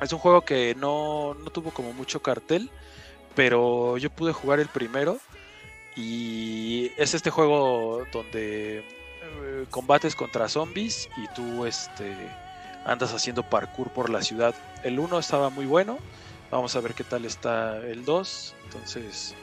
Es 0.00 0.12
un 0.12 0.18
juego 0.18 0.42
que 0.42 0.74
no, 0.74 1.34
no 1.34 1.50
tuvo 1.50 1.70
como 1.70 1.94
mucho 1.94 2.20
cartel. 2.20 2.70
Pero 3.34 3.96
yo 3.96 4.10
pude 4.10 4.32
jugar 4.32 4.60
el 4.60 4.68
primero. 4.68 5.18
Y 5.96 6.90
es 6.96 7.14
este 7.14 7.30
juego 7.30 8.06
donde 8.12 8.78
eh, 8.78 9.66
combates 9.70 10.16
contra 10.16 10.48
zombies 10.48 11.08
y 11.16 11.28
tú 11.34 11.66
este 11.66 12.14
andas 12.84 13.12
haciendo 13.12 13.42
parkour 13.42 13.90
por 13.90 14.10
la 14.10 14.22
ciudad. 14.22 14.54
El 14.82 14.98
1 14.98 15.18
estaba 15.18 15.50
muy 15.50 15.66
bueno. 15.66 15.98
Vamos 16.50 16.74
a 16.76 16.80
ver 16.80 16.94
qué 16.94 17.04
tal 17.04 17.24
está 17.24 17.78
el 17.78 18.04
2. 18.04 18.54
Entonces, 18.64 19.34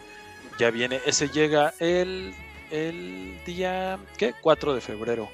ya 0.57 0.71
viene. 0.71 1.01
Ese 1.05 1.29
llega 1.29 1.73
el, 1.79 2.33
el 2.71 3.39
día 3.45 3.99
¿qué? 4.17 4.33
4 4.41 4.73
de 4.73 4.81
febrero. 4.81 5.29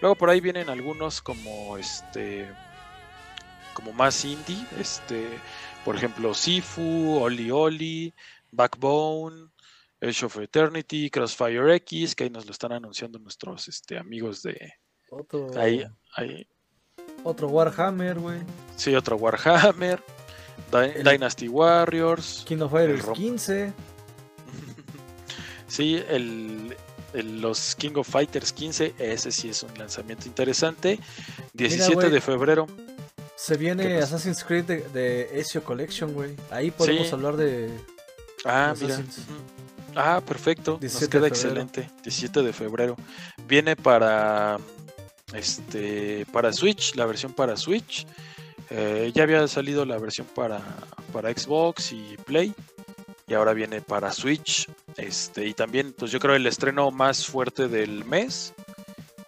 Luego 0.00 0.14
por 0.16 0.30
ahí 0.30 0.40
vienen 0.40 0.68
algunos 0.68 1.22
como 1.22 1.76
este 1.78 2.48
como 3.76 3.92
más 3.92 4.24
indie, 4.24 4.64
este, 4.80 5.28
por 5.84 5.96
ejemplo, 5.96 6.32
Sifu, 6.32 7.18
Oli 7.20 7.50
Oli, 7.50 8.14
Backbone, 8.50 9.50
Age 10.06 10.26
of 10.26 10.36
Eternity, 10.38 11.10
Crossfire 11.10 11.74
X, 11.76 12.14
que 12.14 12.24
ahí 12.24 12.30
nos 12.30 12.46
lo 12.46 12.52
están 12.52 12.72
anunciando 12.72 13.18
nuestros 13.18 13.68
este, 13.68 13.98
amigos 13.98 14.42
de... 14.42 14.72
Otro, 15.10 15.48
Ahí, 15.58 15.84
ahí, 16.16 16.46
otro 17.22 17.48
Warhammer, 17.48 18.18
güey. 18.18 18.40
sí, 18.76 18.94
otro 18.94 19.16
Warhammer, 19.16 20.02
El- 20.72 21.04
Dynasty 21.04 21.48
Warriors, 21.48 22.42
King 22.46 22.58
of 22.62 22.72
Fighters 22.72 23.04
rom- 23.04 23.14
15. 23.14 23.72
Sí, 25.68 26.02
el, 26.08 26.76
el- 27.12 27.40
los 27.40 27.74
King 27.76 27.92
of 27.96 28.08
Fighters 28.08 28.52
15, 28.52 28.94
ese 28.98 29.32
sí 29.32 29.48
es 29.48 29.62
un 29.62 29.76
lanzamiento 29.78 30.26
interesante. 30.26 30.98
17 31.54 31.94
güey. 31.94 32.10
de 32.10 32.20
febrero. 32.20 32.66
Se 33.36 33.54
¿Qué 33.54 33.58
viene? 33.58 33.98
Assassin's 33.98 34.42
Creed 34.44 34.64
de, 34.64 34.88
de 34.88 35.40
Ezio 35.40 35.62
Collection, 35.62 36.12
güey. 36.14 36.34
Ahí 36.50 36.70
podemos 36.70 37.06
Sí. 37.08 37.12
hablar 37.14 37.36
de. 37.36 37.70
Ah, 38.44 38.74
mira. 38.80 38.94
Assassin's. 38.94 39.26
Ah, 39.96 40.20
perfecto. 40.20 40.72
Nos 40.72 40.80
17 40.80 41.10
queda 41.10 41.26
excelente. 41.26 41.90
17 42.02 42.42
de 42.42 42.52
febrero. 42.52 42.96
Viene 43.48 43.74
para 43.76 44.58
este 45.32 46.26
para 46.32 46.52
Switch, 46.52 46.94
la 46.94 47.06
versión 47.06 47.32
para 47.32 47.56
Switch. 47.56 48.06
Eh, 48.70 49.10
ya 49.14 49.22
había 49.22 49.46
salido 49.48 49.84
la 49.84 49.98
versión 49.98 50.26
para, 50.34 50.60
para 51.12 51.32
Xbox 51.32 51.92
y 51.92 52.16
Play. 52.24 52.54
Y 53.26 53.34
ahora 53.34 53.54
viene 53.54 53.80
para 53.80 54.12
Switch. 54.12 54.68
Este, 54.96 55.46
y 55.46 55.54
también, 55.54 55.92
pues 55.92 56.12
yo 56.12 56.20
creo 56.20 56.36
el 56.36 56.46
estreno 56.46 56.90
más 56.90 57.26
fuerte 57.26 57.68
del 57.68 58.04
mes. 58.04 58.52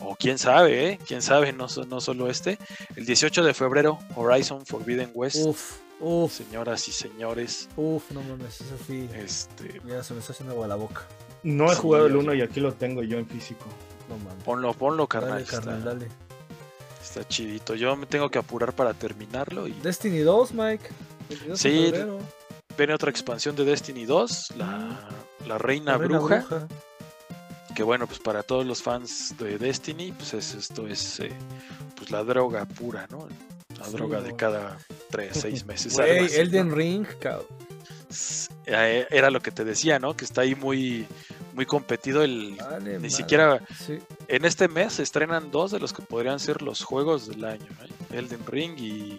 O 0.00 0.14
quién 0.14 0.38
sabe, 0.38 0.90
¿eh? 0.90 0.98
Quién 1.06 1.22
sabe, 1.22 1.52
no, 1.52 1.66
no 1.88 2.00
solo 2.00 2.30
este. 2.30 2.58
El 2.94 3.06
18 3.06 3.42
de 3.42 3.54
febrero, 3.54 3.98
Horizon 4.14 4.64
Forbidden 4.64 5.10
West. 5.14 5.44
Uf, 5.44 5.78
uf, 6.00 6.32
Señoras 6.32 6.86
y 6.88 6.92
señores. 6.92 7.68
uf, 7.76 8.10
no 8.12 8.22
mames, 8.22 8.60
eso 8.60 8.76
sí. 8.86 9.08
Este, 9.14 9.80
Ya 9.86 10.02
se 10.02 10.14
me 10.14 10.20
está 10.20 10.32
haciendo 10.32 10.54
agua 10.54 10.66
la 10.68 10.76
boca. 10.76 11.02
No 11.42 11.70
he 11.70 11.74
Sí, 11.74 11.80
jugado 11.82 12.06
el 12.06 12.12
oye. 12.16 12.24
1 12.24 12.34
y 12.34 12.42
aquí 12.42 12.60
lo 12.60 12.72
tengo 12.74 13.02
yo 13.02 13.18
en 13.18 13.26
físico. 13.26 13.66
No 14.08 14.16
mames. 14.18 14.42
ponlo, 14.44 14.72
ponlo, 14.74 15.06
carnal. 15.06 15.32
Dale, 15.32 15.44
carnal, 15.44 15.78
está, 15.78 15.90
dale. 15.90 16.08
está 17.02 17.28
chidito. 17.28 17.74
Yo 17.74 17.94
me 17.96 18.06
tengo 18.06 18.30
que 18.30 18.38
apurar 18.38 18.72
para 18.74 18.94
terminarlo. 18.94 19.66
Y 19.68 19.72
Destiny 19.72 20.18
2, 20.20 20.52
Mike. 20.54 20.88
22 21.28 21.62
de 21.62 21.70
Sí, 21.70 21.92
viene 22.76 22.94
otra 22.94 23.10
expansión 23.10 23.54
de 23.54 23.64
Destiny 23.64 24.04
2, 24.06 24.52
la, 24.56 25.08
la 25.46 25.58
Reina, 25.58 25.92
La 25.92 25.98
Reina 25.98 26.18
Bruja. 26.18 26.66
Que 27.74 27.82
bueno, 27.84 28.06
pues 28.08 28.18
para 28.18 28.42
todos 28.42 28.66
los 28.66 28.82
fans 28.82 29.36
de 29.38 29.58
Destiny, 29.58 30.10
pues 30.12 30.34
es- 30.34 30.54
esto 30.54 30.86
es 30.88 31.20
eh, 31.20 31.30
pues 31.96 32.10
la 32.10 32.24
droga 32.24 32.64
pura, 32.64 33.06
¿no? 33.10 33.28
La 33.78 33.84
Sí, 33.84 33.92
droga 33.92 34.20
de 34.20 34.34
cada 34.36 34.78
3, 35.10 35.30
6 35.32 35.64
meses. 35.66 35.98
algo 35.98 36.12
Güey, 36.12 36.26
así, 36.26 36.36
Elden 36.40 36.68
¿no? 36.68 36.74
Ring, 36.74 37.06
cabrón. 37.20 37.46
Eh, 38.66 39.06
Era 39.10 39.30
lo 39.30 39.40
que 39.40 39.50
te 39.50 39.64
decía, 39.64 39.98
¿no? 39.98 40.16
Que 40.16 40.24
está 40.24 40.40
ahí 40.42 40.54
muy, 40.54 41.06
muy 41.54 41.66
competido 41.66 42.22
el... 42.22 42.56
Vale, 42.58 42.90
Ni 42.92 42.96
madre. 42.96 43.10
siquiera 43.10 43.62
Sí. 43.86 43.98
en 44.28 44.44
este 44.44 44.68
mes 44.68 44.94
se 44.94 45.02
estrenan 45.02 45.50
dos 45.50 45.70
de 45.70 45.78
los 45.78 45.92
que 45.92 46.02
podrían 46.02 46.38
ser 46.40 46.62
los 46.62 46.82
juegos 46.84 47.26
del 47.28 47.44
año, 47.44 47.66
¿eh? 48.10 48.16
Elden 48.18 48.44
Ring 48.46 48.78
y, 48.78 49.18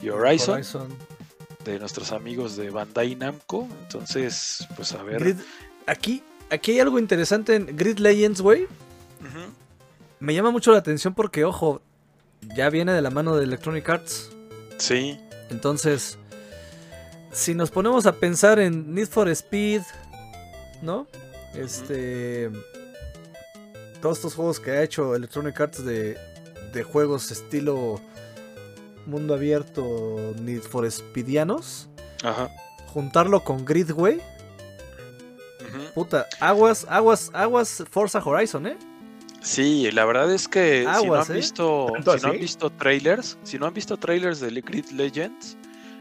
y 0.00 0.08
Horizon, 0.08 0.54
Horizon. 0.54 0.88
de 1.64 1.78
nuestros 1.78 2.12
amigos 2.12 2.56
de 2.56 2.70
Bandai 2.70 3.14
Namco. 3.16 3.68
Entonces, 3.82 4.66
pues 4.76 4.92
a 4.92 5.02
ver. 5.02 5.20
Grid- 5.22 5.44
Aquí, 5.86 6.22
aquí 6.50 6.72
hay 6.72 6.80
algo 6.80 6.98
interesante 6.98 7.54
en 7.56 7.76
Grid 7.76 7.98
Legends, 7.98 8.40
güey. 8.40 8.66
Me 10.20 10.34
llama 10.34 10.50
mucho 10.50 10.72
la 10.72 10.78
atención 10.78 11.14
porque, 11.14 11.44
ojo, 11.44 11.80
ya 12.54 12.70
viene 12.70 12.92
de 12.92 13.02
la 13.02 13.10
mano 13.10 13.36
de 13.36 13.44
Electronic 13.44 13.88
Arts. 13.88 14.30
Sí, 14.78 15.18
Entonces, 15.50 16.18
si 17.32 17.54
nos 17.54 17.70
ponemos 17.70 18.06
a 18.06 18.12
pensar 18.12 18.58
en 18.58 18.94
Need 18.94 19.08
for 19.08 19.28
Speed, 19.28 19.82
¿no? 20.82 21.06
Este. 21.54 22.50
Todos 24.00 24.18
estos 24.18 24.34
juegos 24.34 24.60
que 24.60 24.70
ha 24.70 24.82
hecho 24.82 25.16
Electronic 25.16 25.60
Arts 25.60 25.84
de, 25.84 26.16
de 26.72 26.82
juegos 26.84 27.30
estilo 27.32 28.00
mundo 29.06 29.34
abierto, 29.34 30.34
Need 30.40 30.62
for 30.62 30.88
Speedianos, 30.90 31.88
ajá. 32.22 32.50
juntarlo 32.92 33.42
con 33.42 33.64
Grid, 33.64 33.90
güey. 33.92 34.16
ujú. 34.16 35.92
Puta, 35.94 36.26
aguas, 36.40 36.86
aguas, 36.88 37.30
aguas 37.32 37.84
Forza 37.90 38.22
Horizon, 38.24 38.66
¿eh? 38.68 38.76
Sí, 39.48 39.90
la 39.92 40.04
verdad 40.04 40.30
es 40.30 40.46
que 40.46 40.80
si 40.80 41.06
no 41.06 41.14
han 41.14 41.30
¿eh? 41.30 41.34
visto, 41.34 41.86
¿Tanto 41.94 42.18
si 42.18 42.26
no 42.26 42.32
han 42.32 42.38
visto 42.38 42.68
trailers, 42.68 43.38
si 43.44 43.58
no 43.58 43.66
han 43.66 43.72
visto 43.72 43.96
trailers 43.96 44.40
de 44.40 44.50
Grid 44.60 44.90
Legends, 44.90 45.56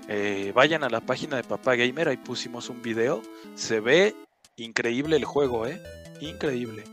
eh, 0.09 0.51
vayan 0.53 0.83
a 0.83 0.89
la 0.89 0.99
página 0.99 1.37
de 1.37 1.45
Papá 1.45 1.75
Gamer, 1.75 2.09
ahí 2.09 2.17
pusimos 2.17 2.69
un 2.69 2.81
video. 2.81 3.21
Se 3.55 3.79
ve 3.79 4.13
increíble 4.57 5.15
el 5.15 5.23
juego, 5.23 5.65
eh. 5.65 5.81
Increíble. 6.19 6.83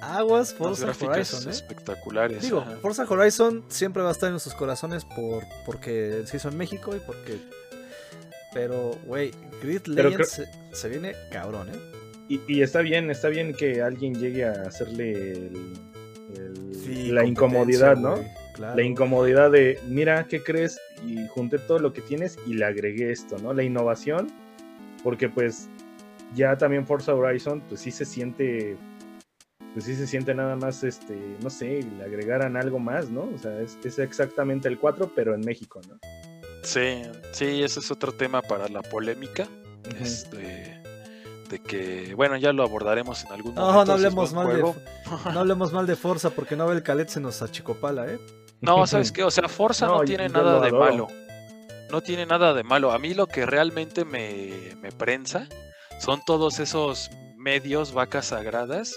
Aguas 0.00 0.54
Forza 0.54 0.92
Horizon, 0.92 1.48
¿eh? 1.48 1.50
espectaculares. 1.50 2.42
Digo, 2.42 2.60
ajá. 2.60 2.76
Forza 2.80 3.04
Horizon 3.08 3.64
siempre 3.66 4.04
va 4.04 4.10
a 4.10 4.12
estar 4.12 4.28
en 4.28 4.34
nuestros 4.34 4.54
corazones 4.54 5.04
por 5.04 5.44
porque 5.66 6.22
se 6.24 6.36
hizo 6.36 6.48
en 6.50 6.56
México 6.56 6.94
y 6.94 7.00
porque. 7.00 7.36
Pero, 8.54 8.92
güey, 9.06 9.32
Grid 9.60 9.86
Legends 9.86 10.30
se, 10.30 10.48
se 10.72 10.88
viene 10.88 11.16
cabrón, 11.32 11.68
¿eh? 11.68 11.99
Y, 12.30 12.40
y 12.48 12.62
está 12.62 12.80
bien, 12.80 13.10
está 13.10 13.28
bien 13.28 13.52
que 13.52 13.82
alguien 13.82 14.14
llegue 14.14 14.44
a 14.44 14.52
hacerle 14.62 15.32
el- 15.32 15.72
el- 16.36 16.74
Sí, 16.74 17.10
la 17.10 17.24
incomodidad, 17.26 17.96
¿no? 17.96 18.14
claro. 18.54 18.76
La 18.76 18.82
incomodidad 18.82 19.50
de, 19.50 19.78
mira, 19.88 20.26
¿qué 20.28 20.42
crees? 20.42 20.78
Y 21.06 21.26
junté 21.28 21.58
todo 21.58 21.78
lo 21.80 21.92
que 21.92 22.00
tienes 22.02 22.38
y 22.46 22.54
le 22.54 22.64
agregué 22.64 23.10
esto, 23.10 23.36
¿no? 23.38 23.52
La 23.52 23.62
innovación, 23.62 24.28
porque 25.02 25.28
pues 25.28 25.68
ya 26.34 26.56
también 26.56 26.86
Forza 26.86 27.14
Horizon, 27.14 27.60
pues 27.68 27.80
sí 27.80 27.90
se 27.90 28.04
siente, 28.04 28.76
pues 29.72 29.84
sí 29.86 29.94
se 29.96 30.06
siente 30.06 30.34
nada 30.34 30.56
más, 30.56 30.84
este, 30.84 31.16
no 31.42 31.50
sé, 31.50 31.80
le 31.98 32.04
agregaran 32.04 32.56
algo 32.56 32.78
más, 32.78 33.10
¿no? 33.10 33.22
O 33.34 33.38
sea, 33.38 33.60
es, 33.60 33.76
es 33.84 33.98
exactamente 33.98 34.68
el 34.68 34.78
4, 34.78 35.10
pero 35.14 35.34
en 35.34 35.40
México, 35.40 35.80
¿no? 35.88 35.98
Sí, 36.62 37.02
sí, 37.32 37.62
ese 37.62 37.80
es 37.80 37.90
otro 37.90 38.12
tema 38.12 38.40
para 38.42 38.68
la 38.68 38.82
polémica. 38.82 39.48
Ujú. 39.88 40.04
Este. 40.04 40.79
De 41.50 41.60
que, 41.60 42.14
bueno, 42.14 42.36
ya 42.36 42.52
lo 42.52 42.62
abordaremos 42.62 43.24
en 43.24 43.32
algún 43.32 43.56
No, 43.56 43.62
momento. 43.62 43.84
no 43.86 43.92
hablemos 43.94 44.32
mal 44.32 44.46
de 44.46 44.62
no 45.34 45.40
hablemos 45.40 45.72
mal 45.72 45.86
de 45.86 45.96
Forza 45.96 46.30
porque 46.30 46.54
no 46.54 46.66
ve 46.68 46.76
el 46.76 46.82
Calet 46.84 47.08
se 47.08 47.18
nos 47.18 47.42
achicopala, 47.42 48.06
¿eh? 48.06 48.20
No, 48.60 48.86
¿sabes 48.86 49.10
qué? 49.10 49.24
O 49.24 49.32
sea, 49.32 49.48
Forza 49.48 49.86
no, 49.86 49.98
No, 49.98 50.04
tiene 50.04 50.28
nada 50.28 50.60
de 50.60 50.70
malo. 50.70 51.08
No 51.90 52.02
tiene 52.02 52.24
nada 52.24 52.54
de 52.54 52.62
malo. 52.62 52.92
A 52.92 53.00
mí 53.00 53.14
lo 53.14 53.26
que 53.26 53.46
realmente 53.46 54.04
me, 54.04 54.76
me 54.80 54.92
prensa 54.92 55.48
son 55.98 56.22
todos 56.24 56.60
esos 56.60 57.10
medios, 57.36 57.92
vacas 57.92 58.26
sagradas, 58.26 58.94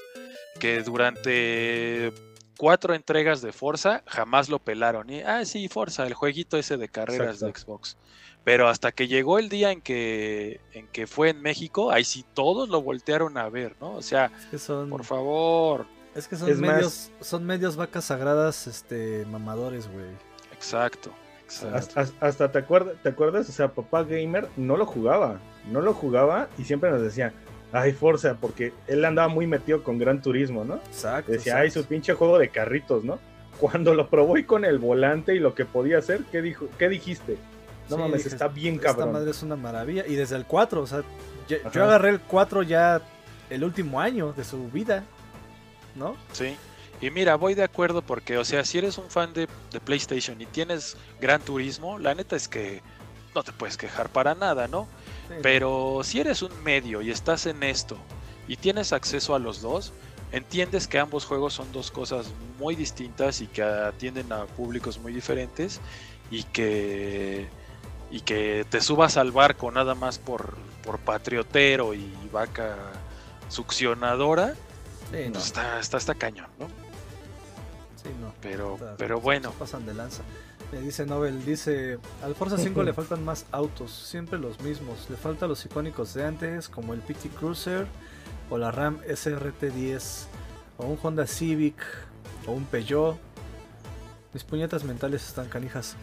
que 0.59 0.83
durante 0.83 2.13
cuatro 2.57 2.93
entregas 2.93 3.41
de 3.41 3.51
Forza 3.51 4.03
jamás 4.05 4.47
lo 4.49 4.59
pelaron. 4.59 5.09
Y, 5.09 5.21
ah, 5.21 5.43
sí, 5.45 5.67
Forza, 5.69 6.05
el 6.05 6.13
jueguito 6.13 6.57
ese 6.57 6.77
de 6.77 6.89
carreras 6.89 7.39
de. 7.39 7.51
Xbox. 7.51 7.97
Pero 8.43 8.67
hasta 8.67 8.91
que 8.91 9.07
llegó 9.07 9.39
el 9.39 9.47
día 9.49 9.71
en 9.71 9.79
que, 9.81 10.59
en 10.73 10.87
que 10.87 11.07
fue 11.07 11.29
en 11.29 11.41
México, 11.41 11.91
ahí 11.91 12.03
sí 12.03 12.25
todos 12.33 12.67
lo 12.69 12.81
voltearon 12.81 13.37
a 13.37 13.47
ver, 13.49 13.75
¿no? 13.79 13.93
O 13.95 14.01
sea, 14.01 14.31
Es 14.37 14.45
que 14.47 14.57
son 14.59 14.89
por 14.89 15.05
favor. 15.05 15.85
es 16.13 16.27
que 16.27 16.35
son 16.35 16.49
Es 16.49 16.59
más- 16.59 16.75
medios 16.75 17.11
son 17.21 17.45
medios 17.45 17.75
vacas 17.77 18.05
sagradas 18.05 18.67
este 18.67 19.25
mamadores, 19.31 19.89
güey. 19.91 20.05
Exacto. 20.51 21.11
exacto. 21.45 21.99
Hasta, 21.99 22.25
hasta- 22.25 22.51
te, 22.51 22.59
acuerdas, 22.59 22.95
te 23.01 23.09
acuerdas, 23.09 23.47
o 23.47 23.51
sea, 23.53 23.69
papá 23.73 24.03
gamer 24.03 24.49
no 24.57 24.75
lo 24.77 24.85
jugaba, 24.85 25.39
no 25.71 25.79
lo 25.81 25.93
jugaba 25.93 26.49
y 26.57 26.65
siempre 26.65 26.91
nos 26.91 27.01
decía, 27.01 27.33
ay, 27.71 27.93
Forza, 27.93 28.35
porque 28.41 28.73
él 28.87 29.05
andaba 29.05 29.29
muy 29.29 29.47
metido 29.47 29.83
con 29.83 29.97
Gran 29.99 30.21
Turismo, 30.21 30.65
¿no? 30.65 30.75
Exacto. 30.87 31.31
Decía, 31.31 31.57
ay, 31.59 31.71
su 31.71 31.85
pinche 31.85 32.13
juego 32.13 32.37
de 32.39 32.49
carritos, 32.49 33.03
¿no? 33.05 33.19
Cuando 33.59 33.93
lo 33.93 34.09
probó 34.09 34.37
y 34.37 34.43
con 34.43 34.65
el 34.65 34.79
volante 34.79 35.33
y 35.33 35.39
lo 35.39 35.55
que 35.55 35.63
podía 35.63 35.99
hacer, 35.99 36.21
¿qué, 36.31 36.41
dijo, 36.41 36.67
qué 36.77 36.89
dijiste? 36.89 37.37
No 37.89 37.95
Sí, 37.97 38.01
mames, 38.01 38.23
dije, 38.23 38.29
está 38.35 38.47
bien 38.47 38.75
Esta 38.75 38.87
cabrón. 38.87 39.13
madre 39.13 39.31
es 39.31 39.43
una 39.43 39.55
maravilla. 39.55 40.05
Y 40.07 40.15
desde 40.15 40.35
el 40.35 40.45
4, 40.45 40.81
o 40.81 40.87
sea, 40.87 41.03
yo, 41.47 41.83
agarré 41.83 42.09
el 42.09 42.21
4 42.21 42.63
ya 42.63 43.01
el 43.49 43.63
último 43.63 43.99
año 43.99 44.33
de 44.33 44.43
su 44.43 44.69
vida, 44.69 45.03
¿no? 45.95 46.15
Sí. 46.31 46.55
Y 47.01 47.09
mira, 47.11 47.35
voy 47.35 47.53
de 47.53 47.63
acuerdo 47.63 48.01
porque, 48.01 48.37
o 48.37 48.45
sea, 48.45 48.63
si 48.63 48.77
eres 48.77 48.97
un 48.97 49.09
fan 49.09 49.33
de, 49.33 49.47
de 49.71 49.79
PlayStation 49.81 50.39
y 50.39 50.45
tienes 50.45 50.95
Gran 51.19 51.41
Turismo, 51.41 51.99
la 51.99 52.15
neta 52.15 52.35
es 52.35 52.47
que 52.47 52.81
no 53.35 53.43
te 53.43 53.51
puedes 53.51 53.75
quejar 53.77 54.09
para 54.09 54.35
nada, 54.35 54.67
¿no? 54.67 54.87
Sí. 55.27 55.35
Pero 55.41 56.01
si 56.03 56.19
eres 56.21 56.41
un 56.41 56.63
medio 56.63 57.01
y 57.01 57.11
estás 57.11 57.45
en 57.45 57.61
esto 57.63 57.97
y 58.47 58.55
tienes 58.55 58.93
acceso 58.93 59.35
a 59.35 59.39
los 59.39 59.61
dos, 59.61 59.91
entiendes 60.31 60.87
que 60.87 60.97
ambos 60.99 61.25
juegos 61.25 61.53
son 61.53 61.71
dos 61.73 61.91
cosas 61.91 62.27
muy 62.57 62.75
distintas 62.75 63.41
y 63.41 63.47
que 63.47 63.63
atienden 63.63 64.31
a 64.31 64.45
públicos 64.45 64.97
muy 64.99 65.13
diferentes 65.13 65.81
y 66.31 66.43
que 66.43 67.47
y 68.13 68.21
que 68.21 68.63
te 68.69 68.79
subas 68.79 69.17
al 69.17 69.31
barco 69.31 69.71
nada 69.71 69.95
más 69.95 70.19
por, 70.19 70.53
por 70.85 70.99
patriotero 70.99 71.93
y 71.95 72.13
vaca 72.31 72.75
succionadora, 73.49 74.53
Sí, 75.11 75.17
no, 75.27 75.33
pues 75.33 75.45
está, 75.45 75.79
está, 75.79 75.97
está 75.97 76.15
cañón, 76.15 76.47
¿no? 76.59 76.67
sí, 78.01 78.09
no. 78.21 78.33
Pero, 78.41 78.75
Está- 78.75 78.95
pero 78.97 79.19
bueno, 79.19 79.51
pasan 79.51 79.85
de 79.85 79.93
lanza. 79.93 80.21
Dice 80.71 81.05
Nobel, 81.05 81.45
dice, 81.45 81.99
al 82.23 82.33
Forza 82.35 82.57
5 82.57 82.81
le 82.83 82.93
faltan 82.93 83.23
más 83.23 83.45
autos, 83.51 83.91
siempre 83.91 84.39
los 84.39 84.59
mismos. 84.61 85.07
Le 85.09 85.17
faltan 85.17 85.49
los 85.49 85.63
icónicos 85.65 86.13
de 86.15 86.25
antes, 86.25 86.67
como 86.69 86.93
el 86.93 86.99
PT 87.01 87.29
Cruiser 87.29 87.85
o 88.49 88.57
la 88.57 88.71
Ram 88.71 88.99
SRT10, 89.07 90.25
o 90.77 90.85
un 90.85 90.99
Honda 91.01 91.27
Civic, 91.27 91.77
o 92.47 92.51
un 92.53 92.65
Peugeot. 92.65 93.17
Mis 94.33 94.43
puñetas 94.43 94.83
mentales 94.83 95.27
están 95.27 95.47
canijas. 95.47 95.95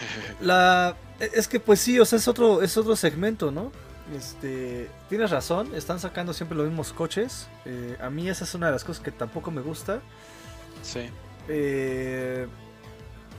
La 0.40 0.96
es 1.18 1.46
que 1.46 1.60
pues 1.60 1.80
sí, 1.80 2.00
o 2.00 2.04
sea, 2.04 2.18
es 2.18 2.26
otro 2.28 2.62
es 2.62 2.76
otro 2.76 2.96
segmento, 2.96 3.50
¿no? 3.50 3.70
Este, 4.16 4.90
tienes 5.08 5.30
razón, 5.30 5.74
están 5.74 6.00
sacando 6.00 6.32
siempre 6.32 6.56
los 6.56 6.66
mismos 6.66 6.92
coches. 6.92 7.48
Eh, 7.64 7.96
a 8.00 8.10
mí 8.10 8.28
esa 8.28 8.44
es 8.44 8.54
una 8.54 8.66
de 8.66 8.72
las 8.72 8.84
cosas 8.84 9.02
que 9.02 9.12
tampoco 9.12 9.50
me 9.50 9.62
gusta. 9.62 10.00
Sí. 10.82 11.08
Eh, 11.48 12.46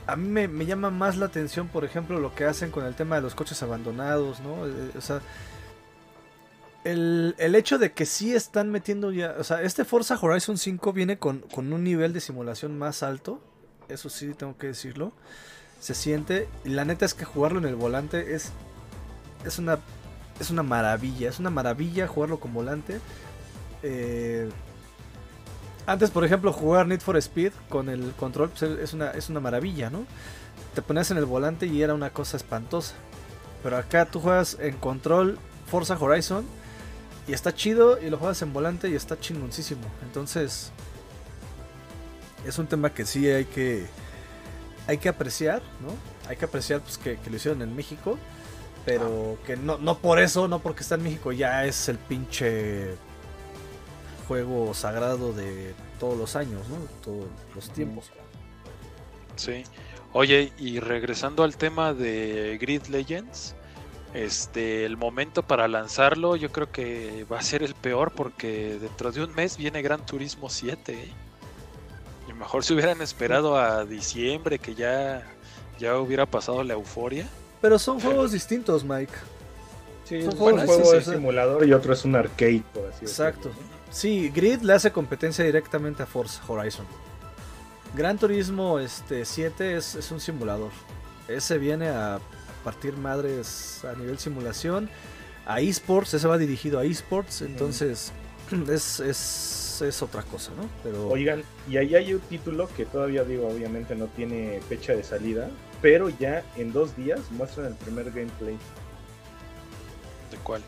a 0.06 0.16
mí 0.16 0.46
me, 0.46 0.66
llama 0.66 0.90
más 0.90 1.16
la 1.16 1.26
atención, 1.26 1.68
por 1.68 1.84
ejemplo, 1.84 2.18
lo 2.18 2.34
que 2.34 2.44
hacen 2.44 2.70
con 2.70 2.84
el 2.84 2.94
tema 2.94 3.16
de 3.16 3.22
los 3.22 3.34
coches 3.34 3.62
abandonados, 3.62 4.40
¿no? 4.40 4.66
Eh, 4.66 4.90
o 4.96 5.00
sea, 5.00 5.20
el, 6.84 7.34
hecho 7.38 7.78
de 7.78 7.92
que 7.92 8.04
sí 8.04 8.34
están 8.34 8.70
metiendo 8.70 9.12
ya, 9.12 9.34
o 9.38 9.44
sea, 9.44 9.62
este 9.62 9.84
Forza 9.84 10.18
Horizon 10.20 10.58
5 10.58 10.92
viene 10.92 11.18
con, 11.18 11.40
con 11.40 11.72
un 11.72 11.84
nivel 11.84 12.12
de 12.12 12.20
simulación 12.20 12.76
más 12.78 13.02
alto, 13.02 13.40
eso 13.88 14.10
sí 14.10 14.34
tengo 14.34 14.58
que 14.58 14.68
decirlo. 14.68 15.12
Se 15.84 15.92
siente, 15.92 16.48
y 16.64 16.70
la 16.70 16.86
neta 16.86 17.04
es 17.04 17.12
que 17.12 17.26
jugarlo 17.26 17.58
en 17.58 17.66
el 17.66 17.74
volante 17.74 18.34
es, 18.34 18.52
es 19.44 19.58
una 19.58 19.80
es 20.40 20.48
una 20.48 20.62
maravilla, 20.62 21.28
es 21.28 21.38
una 21.38 21.50
maravilla 21.50 22.08
jugarlo 22.08 22.40
con 22.40 22.54
volante. 22.54 23.00
Eh, 23.82 24.48
antes, 25.84 26.10
por 26.10 26.24
ejemplo, 26.24 26.54
jugar 26.54 26.86
Need 26.86 27.02
for 27.02 27.18
Speed 27.18 27.52
con 27.68 27.90
el 27.90 28.12
control 28.12 28.48
pues, 28.48 28.62
es, 28.62 28.94
una, 28.94 29.10
es 29.10 29.28
una 29.28 29.40
maravilla, 29.40 29.90
¿no? 29.90 30.06
Te 30.74 30.80
ponías 30.80 31.10
en 31.10 31.18
el 31.18 31.26
volante 31.26 31.66
y 31.66 31.82
era 31.82 31.92
una 31.92 32.08
cosa 32.08 32.38
espantosa. 32.38 32.94
Pero 33.62 33.76
acá 33.76 34.06
tú 34.06 34.20
juegas 34.20 34.56
en 34.60 34.78
control 34.78 35.38
Forza 35.66 35.98
Horizon 36.00 36.46
y 37.28 37.34
está 37.34 37.54
chido 37.54 38.00
y 38.00 38.08
lo 38.08 38.16
juegas 38.16 38.40
en 38.40 38.54
volante 38.54 38.88
y 38.88 38.94
está 38.94 39.20
chingoncísimo. 39.20 39.82
Entonces, 40.02 40.72
es 42.46 42.58
un 42.58 42.68
tema 42.68 42.94
que 42.94 43.04
sí 43.04 43.28
hay 43.28 43.44
que 43.44 43.86
hay 44.86 44.98
que 44.98 45.08
apreciar, 45.08 45.62
¿no? 45.80 45.94
Hay 46.28 46.36
que 46.36 46.44
apreciar 46.44 46.80
pues, 46.80 46.98
que, 46.98 47.18
que 47.18 47.30
lo 47.30 47.36
hicieron 47.36 47.62
en 47.62 47.74
México. 47.74 48.18
Pero 48.84 49.38
que 49.46 49.56
no, 49.56 49.78
no 49.78 49.98
por 49.98 50.18
eso, 50.18 50.46
no 50.46 50.58
porque 50.58 50.82
está 50.82 50.96
en 50.96 51.04
México, 51.04 51.32
ya 51.32 51.64
es 51.64 51.88
el 51.88 51.96
pinche 51.96 52.96
juego 54.28 54.74
sagrado 54.74 55.32
de 55.32 55.74
todos 55.98 56.18
los 56.18 56.36
años, 56.36 56.68
¿no? 56.68 56.76
Todos 57.02 57.26
los 57.54 57.70
tiempos. 57.70 58.10
Sí. 59.36 59.64
Oye, 60.12 60.52
y 60.58 60.80
regresando 60.80 61.44
al 61.44 61.56
tema 61.56 61.94
de 61.94 62.58
Grid 62.60 62.86
Legends, 62.86 63.54
este, 64.12 64.84
el 64.84 64.96
momento 64.96 65.42
para 65.42 65.66
lanzarlo 65.66 66.36
yo 66.36 66.52
creo 66.52 66.70
que 66.70 67.26
va 67.30 67.40
a 67.40 67.42
ser 67.42 67.64
el 67.64 67.74
peor 67.74 68.12
porque 68.12 68.78
dentro 68.80 69.10
de 69.10 69.24
un 69.24 69.34
mes 69.34 69.56
viene 69.56 69.82
Gran 69.82 70.04
Turismo 70.06 70.50
7. 70.50 70.92
¿eh? 70.92 71.08
Y 72.28 72.32
mejor 72.32 72.64
se 72.64 72.74
hubieran 72.74 73.00
esperado 73.02 73.56
a 73.56 73.84
diciembre 73.84 74.58
que 74.58 74.74
ya, 74.74 75.22
ya 75.78 75.98
hubiera 75.98 76.26
pasado 76.26 76.62
la 76.62 76.74
euforia. 76.74 77.28
Pero 77.60 77.78
son 77.78 78.00
juegos 78.00 78.32
distintos, 78.32 78.84
Mike. 78.84 79.12
Sí, 80.04 80.22
son 80.22 80.36
juegos, 80.36 80.60
un 80.62 80.66
juego 80.66 80.92
de 80.92 81.02
simulador 81.02 81.66
y 81.66 81.72
otro 81.72 81.94
es 81.94 82.04
un 82.04 82.14
arcade, 82.14 82.62
por 82.72 82.86
así 82.86 83.06
Exacto. 83.06 83.50
Sí, 83.90 84.30
Grid 84.34 84.60
le 84.62 84.74
hace 84.74 84.90
competencia 84.90 85.44
directamente 85.44 86.02
a 86.02 86.06
Forza 86.06 86.42
Horizon. 86.46 86.84
Gran 87.96 88.18
Turismo 88.18 88.80
este, 88.80 89.24
7 89.24 89.76
es, 89.76 90.10
un 90.10 90.20
simulador. 90.20 90.72
Ese 91.28 91.58
viene 91.58 91.88
a 91.88 92.18
partir 92.64 92.96
madres 92.96 93.84
a 93.84 93.96
nivel 93.96 94.18
simulación. 94.18 94.90
A 95.46 95.60
esports, 95.60 96.14
ese 96.14 96.26
va 96.26 96.38
dirigido 96.38 96.80
a 96.80 96.84
esports, 96.84 97.42
entonces 97.42 98.12
es, 98.68 99.00
es, 99.00 99.63
es, 99.82 100.02
otra 100.02 100.22
cosa, 100.22 100.52
¿no? 100.56 100.68
Pero... 100.82 101.08
Oigan, 101.08 101.42
y 101.68 101.76
ahí 101.76 101.94
hay 101.94 102.14
un 102.14 102.20
título 102.20 102.68
que 102.76 102.86
todavía 102.86 103.24
digo, 103.24 103.48
obviamente 103.48 103.94
no 103.94 104.06
tiene 104.06 104.60
fecha 104.68 104.94
de 104.94 105.02
salida, 105.02 105.50
pero 105.82 106.08
ya 106.08 106.42
en 106.56 106.72
dos 106.72 106.96
días 106.96 107.20
muestran 107.30 107.66
el 107.66 107.74
primer 107.74 108.06
gameplay. 108.10 108.56
¿De 110.30 110.36
cuál? 110.42 110.62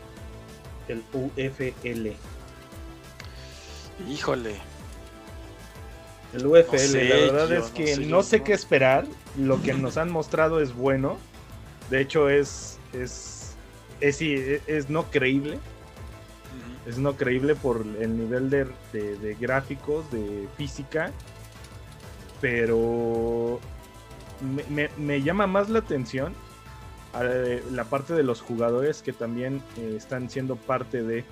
El 0.87 1.03
UFL. 1.13 2.11
Híjole. 4.09 4.55
El 6.33 6.45
UFL, 6.45 7.09
la 7.09 7.15
verdad 7.15 7.51
es 7.51 7.65
que 7.71 7.97
no 7.97 8.21
sé, 8.21 8.43
qué 8.43 8.53
esperar. 8.53 9.05
Lo 9.37 9.61
que 9.61 9.73
nos 9.73 9.97
han 9.97 10.11
mostrado 10.11 10.61
es 10.61 10.73
bueno. 10.73 11.17
De 11.89 12.01
hecho, 12.01 12.29
es. 12.29 12.79
es. 12.93 13.55
es, 14.01 14.21
es, 14.21 14.89
no 14.89 15.09
creíble. 15.09 15.59
Es 16.87 16.97
no 16.97 17.15
creíble 17.15 17.55
por 17.55 17.85
el 17.99 18.17
nivel 18.17 18.49
de, 18.49 18.65
de 18.93 19.35
gráficos, 19.39 20.09
de 20.11 20.47
física. 20.55 21.11
Pero 22.39 23.59
me, 24.97 25.21
llama 25.21 25.47
más 25.47 25.69
la 25.69 25.79
atención 25.79 26.33
eh, 27.21 27.63
la 27.71 27.85
parte 27.85 28.13
de 28.13 28.23
los 28.23 28.41
jugadores 28.41 29.01
que 29.01 29.13
también 29.13 29.61
eh, 29.77 29.95
están 29.97 30.29
siendo 30.29 30.55
parte 30.55 31.03
de. 31.03 31.25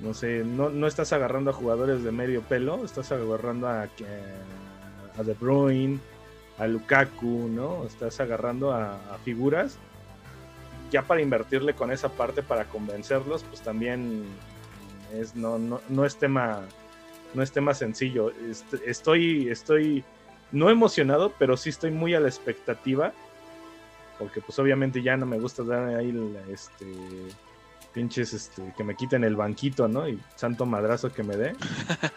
No 0.00 0.14
sé, 0.14 0.42
no, 0.44 0.86
estás 0.86 1.12
agarrando 1.12 1.50
a 1.50 1.54
jugadores 1.54 2.02
de 2.02 2.10
medio 2.10 2.42
pelo, 2.42 2.84
estás 2.84 3.12
agarrando 3.12 3.68
a, 3.68 3.82
a 3.82 5.22
De 5.22 5.36
a 6.58 6.66
Lukaku, 6.66 7.48
¿no? 7.48 7.84
Estás 7.84 8.18
agarrando 8.20 8.72
a, 8.72 8.98
figuras. 9.24 9.78
Ya 10.92 11.02
para 11.02 11.20
invertirle 11.20 11.74
con 11.74 11.90
esa 11.90 12.10
parte 12.10 12.42
para 12.42 12.66
convencerlos, 12.66 13.42
pues 13.44 13.60
también 13.62 14.24
es, 15.12 15.34
no, 15.34 15.58
no, 15.58 15.80
no 15.88 16.04
es 16.04 16.16
tema 16.16 16.62
no 17.34 17.42
es 17.42 17.52
tema 17.52 17.74
sencillo. 17.74 18.32
Estoy, 18.86 19.48
estoy 19.48 20.04
no 20.50 20.70
emocionado, 20.70 21.32
pero 21.38 21.56
sí 21.56 21.70
estoy 21.70 21.90
muy 21.90 22.14
a 22.14 22.20
la 22.20 22.28
expectativa. 22.28 23.12
Porque 24.18 24.40
pues 24.40 24.58
obviamente 24.58 25.02
ya 25.02 25.16
no 25.16 25.26
me 25.26 25.38
gusta 25.38 25.62
dar 25.62 25.96
ahí 25.96 26.14
este 26.52 26.86
pinches 27.92 28.32
este 28.32 28.72
que 28.76 28.84
me 28.84 28.94
quiten 28.94 29.22
el 29.24 29.36
banquito, 29.36 29.88
¿no? 29.88 30.08
Y 30.08 30.18
santo 30.36 30.64
madrazo 30.66 31.12
que 31.12 31.22
me 31.22 31.36
dé. 31.36 31.52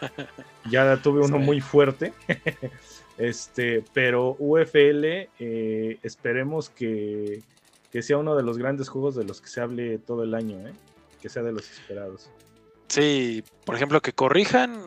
ya 0.70 0.96
tuve 0.98 1.20
uno 1.20 1.38
muy 1.38 1.60
fuerte. 1.60 2.12
este, 3.18 3.82
pero 3.92 4.36
UFL 4.38 5.28
eh, 5.38 5.98
esperemos 6.02 6.70
que, 6.70 7.42
que 7.96 8.02
sea 8.02 8.18
uno 8.18 8.36
de 8.36 8.42
los 8.42 8.58
grandes 8.58 8.90
juegos 8.90 9.14
de 9.14 9.24
los 9.24 9.40
que 9.40 9.48
se 9.48 9.58
hable 9.58 9.96
todo 9.96 10.22
el 10.22 10.34
año, 10.34 10.68
¿eh? 10.68 10.74
Que 11.22 11.30
sea 11.30 11.42
de 11.42 11.50
los 11.50 11.70
esperados. 11.70 12.28
Sí, 12.88 13.42
por 13.64 13.74
ejemplo, 13.74 14.02
que 14.02 14.12
corrijan 14.12 14.84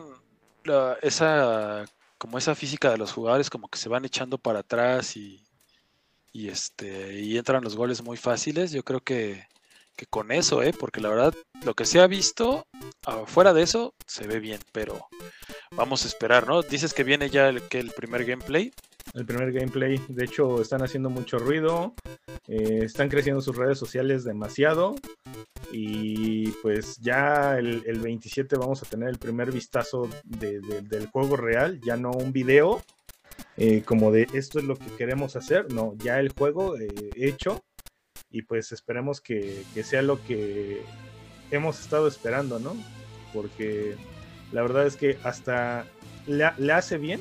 esa 1.02 1.86
como 2.18 2.38
esa 2.38 2.54
física 2.54 2.88
de 2.88 2.98
los 2.98 3.10
jugadores 3.10 3.50
como 3.50 3.66
que 3.66 3.78
se 3.78 3.88
van 3.88 4.04
echando 4.04 4.38
para 4.38 4.60
atrás 4.60 5.16
y, 5.16 5.44
y 6.32 6.50
este 6.50 7.18
y 7.18 7.36
entran 7.36 7.64
los 7.64 7.74
goles 7.74 8.00
muy 8.00 8.16
fáciles. 8.16 8.70
Yo 8.70 8.84
creo 8.84 9.00
que, 9.00 9.44
que 10.00 10.06
con 10.06 10.32
eso, 10.32 10.62
¿eh? 10.62 10.72
porque 10.72 11.02
la 11.02 11.10
verdad 11.10 11.34
lo 11.62 11.74
que 11.74 11.84
se 11.84 12.00
ha 12.00 12.06
visto 12.06 12.64
afuera 13.04 13.52
de 13.52 13.62
eso 13.62 13.92
se 14.06 14.26
ve 14.26 14.40
bien, 14.40 14.58
pero 14.72 15.08
vamos 15.76 16.04
a 16.04 16.08
esperar, 16.08 16.46
¿no? 16.46 16.62
Dices 16.62 16.94
que 16.94 17.04
viene 17.04 17.28
ya 17.28 17.50
el, 17.50 17.60
que 17.68 17.80
el 17.80 17.90
primer 17.90 18.24
gameplay. 18.24 18.72
El 19.12 19.26
primer 19.26 19.52
gameplay, 19.52 20.00
de 20.08 20.24
hecho 20.24 20.62
están 20.62 20.82
haciendo 20.82 21.10
mucho 21.10 21.38
ruido, 21.38 21.92
eh, 22.48 22.80
están 22.82 23.10
creciendo 23.10 23.42
sus 23.42 23.56
redes 23.56 23.78
sociales 23.78 24.24
demasiado. 24.24 24.94
Y 25.70 26.50
pues 26.62 26.96
ya 26.96 27.58
el, 27.58 27.82
27 28.00 28.56
vamos 28.56 28.82
a 28.82 28.86
tener 28.86 29.10
el 29.10 29.18
primer 29.18 29.52
vistazo 29.52 30.08
del 30.24 31.08
juego 31.12 31.36
real, 31.36 31.78
ya 31.82 31.98
no 31.98 32.10
un 32.10 32.32
video 32.32 32.82
eh, 33.56 33.82
como 33.84 34.10
de 34.10 34.26
esto 34.32 34.58
es 34.58 34.64
lo 34.64 34.76
que 34.76 34.86
queremos 34.96 35.36
hacer, 35.36 35.72
no, 35.72 35.94
ya 35.98 36.18
el 36.18 36.32
juego 36.32 36.78
eh, 36.78 36.88
hecho 37.14 37.62
y 38.30 38.42
pues 38.42 38.72
esperemos 38.72 39.20
que, 39.20 39.64
sea 39.82 40.02
lo 40.02 40.22
que 40.24 40.82
hemos 41.50 41.80
estado 41.80 42.06
esperando, 42.06 42.58
¿no? 42.58 42.76
Porque 43.32 43.96
la 44.52 44.62
verdad 44.62 44.86
es 44.86 44.96
que 44.96 45.18
hasta 45.24 45.86
le, 46.26 46.50
le 46.58 46.72
hace 46.72 46.98
bien, 46.98 47.20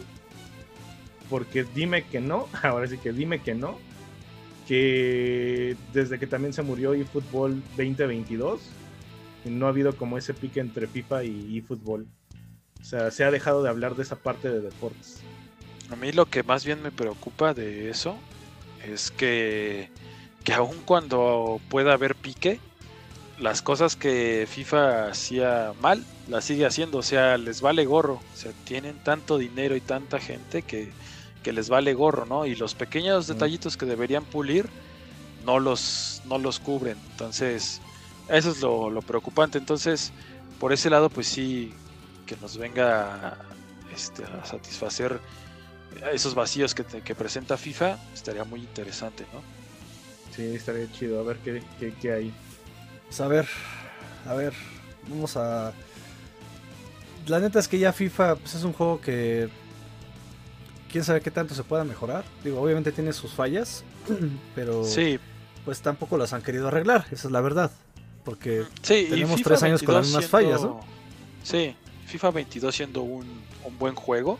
porque 1.30 1.66
dime 1.76 2.04
que 2.04 2.20
no, 2.20 2.48
ahora 2.64 2.88
sí 2.88 2.98
que 2.98 3.12
dime 3.12 3.42
que 3.42 3.56
no, 3.56 3.78
que 4.68 5.76
desde 5.94 6.20
que 6.20 6.28
también 6.28 6.54
se 6.54 6.62
murió 6.62 6.94
eFootball 6.94 7.62
2022, 7.78 8.62
no 9.46 9.66
ha 9.66 9.70
habido 9.70 9.96
como 9.96 10.18
ese 10.18 10.34
pique 10.34 10.60
entre 10.60 10.88
FIFA 10.88 11.24
y 11.24 11.58
eFootball. 11.58 12.06
O 12.82 12.84
sea, 12.84 13.12
se 13.12 13.24
ha 13.24 13.32
dejado 13.32 13.64
de 13.64 13.70
hablar 13.70 13.96
de 13.96 14.04
esa 14.04 14.16
parte 14.16 14.50
de 14.50 14.62
deportes. 14.62 15.22
A 15.90 15.96
mí 15.96 16.12
lo 16.12 16.28
que 16.28 16.44
más 16.44 16.66
bien 16.66 16.82
me 16.82 16.92
preocupa 16.92 17.54
de 17.54 17.90
eso 17.90 18.16
es 18.88 19.12
que, 19.12 19.90
que 20.44 20.54
aun 20.54 20.78
cuando 20.86 21.60
pueda 21.70 21.94
haber 21.94 22.16
pique, 22.16 22.60
las 23.40 23.62
cosas 23.62 23.96
que 23.96 24.48
FIFA 24.50 25.08
hacía 25.10 25.74
mal, 25.82 26.06
las 26.28 26.46
sigue 26.46 26.66
haciendo. 26.66 26.98
O 27.00 27.04
sea, 27.04 27.38
les 27.38 27.62
vale 27.62 27.86
gorro. 27.86 28.16
O 28.34 28.36
sea, 28.36 28.52
tienen 28.66 28.98
tanto 29.04 29.38
dinero 29.38 29.76
y 29.76 29.82
tanta 29.82 30.20
gente 30.20 30.62
que 30.62 30.92
que 31.44 31.54
les 31.54 31.70
vale 31.70 31.94
gorro, 31.94 32.26
¿no? 32.26 32.46
Y 32.46 32.56
los 32.56 32.76
pequeños 32.76 33.26
detallitos 33.28 33.78
que 33.78 33.86
deberían 33.86 34.26
pulir 34.26 34.70
no 35.46 35.58
los, 35.58 36.22
no 36.26 36.38
los 36.38 36.60
cubren. 36.60 36.98
Entonces, 37.12 37.80
eso 38.28 38.52
es 38.52 38.60
lo, 38.60 38.90
lo 38.90 39.02
preocupante. 39.02 39.58
Entonces, 39.58 40.12
por 40.60 40.74
ese 40.74 40.90
lado, 40.90 41.10
pues 41.10 41.28
sí, 41.28 41.74
que 42.26 42.36
nos 42.42 42.58
venga 42.58 43.38
este, 43.96 44.26
a 44.26 44.44
satisfacer 44.46 45.22
esos 46.12 46.36
vacíos 46.36 46.76
que, 46.76 46.84
te- 46.84 47.02
que 47.02 47.16
presenta 47.16 47.56
FIFA, 47.56 47.98
estaría 48.14 48.44
muy 48.44 48.60
interesante, 48.60 49.26
¿no? 49.32 49.42
Sí, 50.36 50.56
estaría 50.56 50.92
chido. 50.92 51.20
A 51.20 51.24
ver 51.24 51.38
qué, 51.38 51.62
qué, 51.80 51.94
qué 52.00 52.12
hay. 52.12 52.34
Pues 53.08 53.20
a 53.22 53.28
ver, 53.28 53.48
a 54.28 54.34
ver, 54.34 54.54
vamos 55.08 55.36
a... 55.38 55.74
La 57.28 57.40
neta 57.40 57.60
es 57.60 57.68
que 57.68 57.80
ya 57.80 57.94
FIFA 57.94 58.36
pues, 58.36 58.56
es 58.56 58.64
un 58.64 58.74
juego 58.74 59.02
que... 59.02 59.50
Quién 60.92 61.04
sabe 61.04 61.22
qué 61.22 61.30
tanto 61.30 61.54
se 61.54 61.64
pueda 61.64 61.84
mejorar. 61.84 62.24
Digo, 62.44 62.62
obviamente 62.62 62.92
tiene 62.92 63.14
sus 63.14 63.32
fallas, 63.32 63.84
pero 64.56 64.84
Sí, 64.84 65.20
pues 65.66 65.82
tampoco 65.82 66.18
las 66.18 66.34
han 66.34 66.42
querido 66.42 66.68
arreglar, 66.68 67.06
esa 67.12 67.28
es 67.28 67.32
la 67.32 67.42
verdad. 67.42 67.72
Porque 68.24 68.64
sí, 68.82 69.06
y 69.08 69.10
tenemos 69.10 69.42
tres 69.42 69.64
años 69.64 69.84
con 69.84 69.96
las 69.96 70.12
22 70.12 70.24
mismas 70.24 70.28
fallas, 70.28 70.62
¿no? 70.62 70.80
Sí, 71.44 71.76
FIFA 72.08 72.32
22 72.32 72.76
siendo 72.76 73.02
un, 73.02 73.26
un 73.66 73.78
buen 73.78 73.96
juego, 73.96 74.40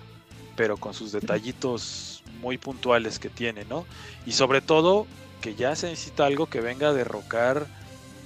pero 0.56 0.78
con 0.78 0.94
sus 0.94 1.12
detallitos 1.12 2.24
muy 2.42 2.58
puntuales 2.58 3.20
que 3.20 3.30
tiene, 3.30 3.66
¿no? 3.66 3.86
Y 4.26 4.32
sobre 4.32 4.62
todo 4.62 5.08
que 5.42 5.56
ya 5.56 5.76
se 5.76 5.88
necesita 5.90 6.26
algo 6.26 6.48
que 6.48 6.62
venga 6.62 6.90
a 6.90 6.94
derrocar 6.94 7.66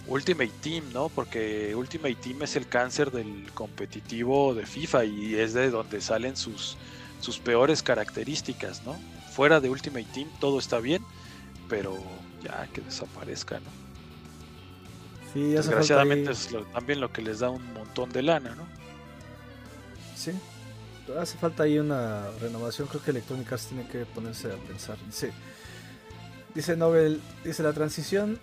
Ultimate 0.07 0.51
Team, 0.61 0.83
¿no? 0.93 1.09
Porque 1.09 1.73
Ultimate 1.75 2.15
Team 2.15 2.43
es 2.43 2.55
el 2.55 2.67
cáncer 2.67 3.11
del 3.11 3.49
competitivo 3.53 4.53
de 4.53 4.65
FIFA 4.65 5.05
y 5.05 5.35
es 5.35 5.53
de 5.53 5.69
donde 5.69 6.01
salen 6.01 6.35
sus, 6.35 6.75
sus 7.21 7.39
peores 7.39 7.81
características, 7.83 8.83
¿no? 8.85 8.95
Fuera 9.33 9.59
de 9.59 9.69
Ultimate 9.69 10.07
Team 10.13 10.29
todo 10.39 10.59
está 10.59 10.79
bien, 10.79 11.03
pero 11.69 11.97
ya 12.43 12.67
que 12.73 12.81
desaparezca, 12.81 13.59
¿no? 13.59 13.83
sí, 15.33 15.41
Desgraciadamente 15.53 16.31
es 16.31 16.51
lo- 16.51 16.65
también 16.65 16.99
lo 16.99 17.11
que 17.11 17.21
les 17.21 17.39
da 17.39 17.49
un 17.49 17.73
montón 17.73 18.11
de 18.11 18.21
lana, 18.21 18.53
¿no? 18.55 18.67
Sí. 20.15 20.31
Hace 21.19 21.37
falta 21.37 21.63
ahí 21.63 21.79
una 21.79 22.29
renovación. 22.39 22.87
Creo 22.87 23.01
que 23.03 23.11
Electronic 23.11 23.51
Arts 23.51 23.67
tiene 23.67 23.87
que 23.87 24.05
ponerse 24.05 24.47
a 24.51 24.55
pensar. 24.55 24.97
Dice, 25.05 25.31
dice 26.55 26.75
Nobel, 26.75 27.21
dice 27.43 27.63
la 27.63 27.73
transición 27.73 28.39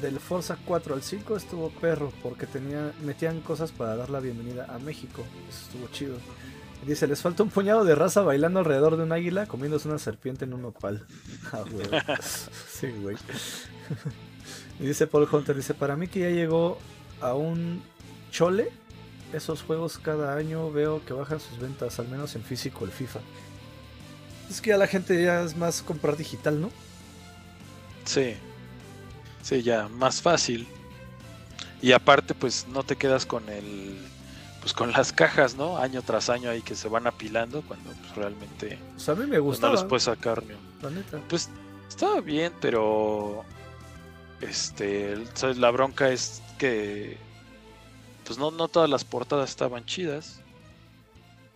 del 0.00 0.20
Forza 0.20 0.56
4 0.64 0.94
al 0.94 1.02
5 1.02 1.36
estuvo 1.36 1.70
perro 1.70 2.12
porque 2.22 2.46
tenía, 2.46 2.92
metían 3.04 3.40
cosas 3.40 3.72
para 3.72 3.96
dar 3.96 4.10
la 4.10 4.20
bienvenida 4.20 4.66
a 4.68 4.78
México. 4.78 5.24
Eso 5.48 5.60
estuvo 5.66 5.88
chido. 5.88 6.16
Dice, 6.86 7.08
les 7.08 7.20
falta 7.20 7.42
un 7.42 7.50
puñado 7.50 7.84
de 7.84 7.96
raza 7.96 8.22
bailando 8.22 8.60
alrededor 8.60 8.96
de 8.96 9.02
un 9.02 9.12
águila 9.12 9.46
comiéndose 9.46 9.88
una 9.88 9.98
serpiente 9.98 10.44
en 10.44 10.54
un 10.54 10.64
opal. 10.66 11.06
Ah, 11.52 11.64
güey. 11.70 11.88
sí, 12.70 12.88
güey. 13.00 13.16
dice 14.78 15.06
Paul 15.06 15.28
Hunter, 15.30 15.56
dice, 15.56 15.74
para 15.74 15.96
mí 15.96 16.08
que 16.08 16.20
ya 16.20 16.30
llegó 16.30 16.78
a 17.20 17.34
un 17.34 17.82
chole 18.30 18.70
esos 19.32 19.62
juegos 19.62 19.98
cada 19.98 20.36
año 20.36 20.70
veo 20.70 21.04
que 21.04 21.12
bajan 21.12 21.40
sus 21.40 21.58
ventas, 21.58 21.98
al 21.98 22.08
menos 22.08 22.34
en 22.36 22.42
físico 22.42 22.84
el 22.84 22.90
FIFA. 22.90 23.20
Es 24.48 24.60
que 24.60 24.70
ya 24.70 24.78
la 24.78 24.86
gente 24.86 25.22
ya 25.22 25.42
es 25.42 25.56
más 25.56 25.82
comprar 25.82 26.16
digital, 26.16 26.60
¿no? 26.60 26.70
Sí. 28.08 28.34
Sí, 29.42 29.62
ya, 29.62 29.86
más 29.88 30.22
fácil. 30.22 30.66
Y 31.82 31.92
aparte, 31.92 32.34
pues 32.34 32.66
no 32.68 32.82
te 32.82 32.96
quedas 32.96 33.26
con 33.26 33.46
el. 33.50 33.98
Pues 34.60 34.72
con 34.72 34.90
las 34.92 35.12
cajas, 35.12 35.54
¿no? 35.54 35.76
Año 35.76 36.02
tras 36.02 36.30
año 36.30 36.50
ahí 36.50 36.62
que 36.62 36.74
se 36.74 36.88
van 36.88 37.06
apilando 37.06 37.62
cuando 37.62 37.90
pues, 37.90 38.14
realmente 38.16 38.78
sea, 38.96 39.14
a 39.14 39.16
mí 39.16 39.26
me 39.26 39.40
pues, 39.40 39.60
no 39.60 39.70
los 39.70 39.84
puedes 39.84 40.04
sacar 40.04 40.42
la 40.82 40.90
neta. 40.90 41.20
Pues 41.28 41.50
estaba 41.86 42.20
bien, 42.22 42.52
pero. 42.60 43.44
Este. 44.40 45.16
La 45.56 45.70
bronca 45.70 46.08
es 46.08 46.42
que. 46.58 47.18
Pues 48.24 48.38
no, 48.38 48.50
no 48.50 48.68
todas 48.68 48.88
las 48.88 49.04
portadas 49.04 49.50
estaban 49.50 49.84
chidas. 49.84 50.40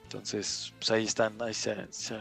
Entonces, 0.04 0.74
pues 0.78 0.90
ahí 0.90 1.04
están, 1.04 1.40
ahí 1.40 1.54
se, 1.54 1.86
se, 1.90 2.14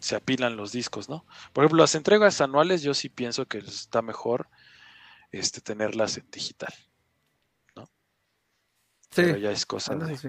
se 0.00 0.16
apilan 0.16 0.56
los 0.56 0.72
discos, 0.72 1.08
¿no? 1.08 1.26
Por 1.52 1.64
ejemplo, 1.64 1.82
las 1.82 1.94
entregas 1.94 2.40
anuales, 2.40 2.82
yo 2.82 2.94
sí 2.94 3.08
pienso 3.08 3.46
que 3.46 3.58
está 3.58 4.02
mejor 4.02 4.48
este, 5.32 5.60
tenerlas 5.60 6.18
en 6.18 6.30
digital. 6.30 6.74
Sí, 9.10 9.22
Pero 9.22 9.36
ya 9.36 9.50
es 9.50 9.66
cosa 9.66 9.94
de. 9.96 10.16
sí. 10.16 10.28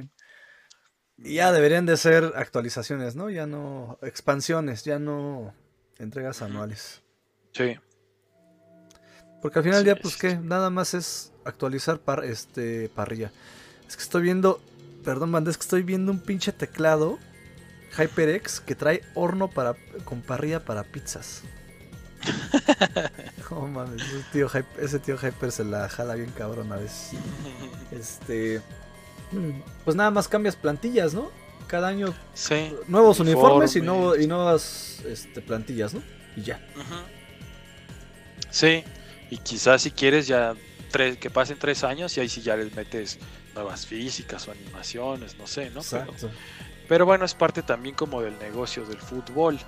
Ya 1.17 1.51
deberían 1.51 1.85
de 1.85 1.97
ser 1.97 2.33
actualizaciones, 2.35 3.15
¿no? 3.15 3.29
Ya 3.29 3.45
no 3.45 3.99
expansiones, 4.01 4.83
ya 4.85 4.99
no 4.99 5.53
entregas 5.97 6.41
anuales. 6.41 7.03
Sí, 7.53 7.79
Porque 9.41 9.59
al 9.59 9.65
final 9.65 9.83
Sí, 9.83 9.85
día, 9.85 9.99
pues 9.99 10.17
qué, 10.17 10.37
nada 10.37 10.69
más 10.69 10.93
es 10.93 11.31
actualizar 11.45 11.99
par 11.99 12.25
este 12.25 12.89
parrilla. 12.89 13.31
Es 13.87 13.95
que 13.95 14.03
estoy 14.03 14.21
viendo, 14.23 14.61
perdón, 15.03 15.31
banda, 15.31 15.51
es 15.51 15.57
que 15.57 15.63
estoy 15.63 15.83
viendo 15.83 16.11
un 16.11 16.19
pinche 16.19 16.51
teclado 16.51 17.19
HyperX 17.97 18.59
que 18.61 18.75
trae 18.75 19.03
horno 19.15 19.49
para 19.49 19.75
con 20.05 20.21
parrilla 20.21 20.63
para 20.63 20.83
pizzas. 20.83 21.43
No 23.49 23.61
mames, 23.67 24.01
ese 24.01 24.23
tío, 24.31 24.47
Hyper, 24.47 24.83
ese 24.83 24.99
tío 24.99 25.17
Hyper 25.17 25.51
se 25.51 25.63
la 25.63 25.87
jala 25.89 26.15
bien 26.15 26.31
cabrón 26.31 26.71
a 26.71 26.77
veces. 26.77 27.11
Este, 27.91 28.61
pues 29.83 29.95
nada 29.95 30.11
más 30.11 30.27
cambias 30.27 30.55
plantillas, 30.55 31.13
¿no? 31.13 31.31
Cada 31.67 31.87
año 31.87 32.13
sí. 32.33 32.73
nuevos 32.87 33.19
uniformes, 33.19 33.75
y, 33.75 33.81
nuevo- 33.81 33.99
Uniformes. 34.09 34.25
y 34.25 34.27
nuevas 34.27 34.99
este, 35.05 35.41
plantillas, 35.41 35.93
¿no? 35.93 36.01
Y 36.35 36.43
ya. 36.43 36.59
Sí, 38.51 38.83
y 39.29 39.37
quizás 39.37 39.81
si 39.81 39.91
quieres 39.91 40.27
ya 40.27 40.53
tres, 40.91 41.17
que 41.17 41.29
pasen 41.29 41.57
tres 41.59 41.83
años 41.83 42.15
y 42.17 42.21
ahí 42.21 42.29
sí 42.29 42.41
ya 42.41 42.55
les 42.55 42.75
metes 42.75 43.19
nuevas 43.53 43.85
físicas 43.85 44.47
o 44.47 44.51
animaciones, 44.51 45.37
no 45.37 45.47
sé, 45.47 45.69
¿no? 45.71 45.81
Exacto. 45.81 46.13
pero 46.19 46.33
bueno, 47.05 47.25
es 47.25 47.33
parte 47.33 47.61
también 47.61 47.95
como 47.95 48.21
del 48.21 48.37
negocio 48.39 48.85
del 48.85 48.99
fútbol, 48.99 49.59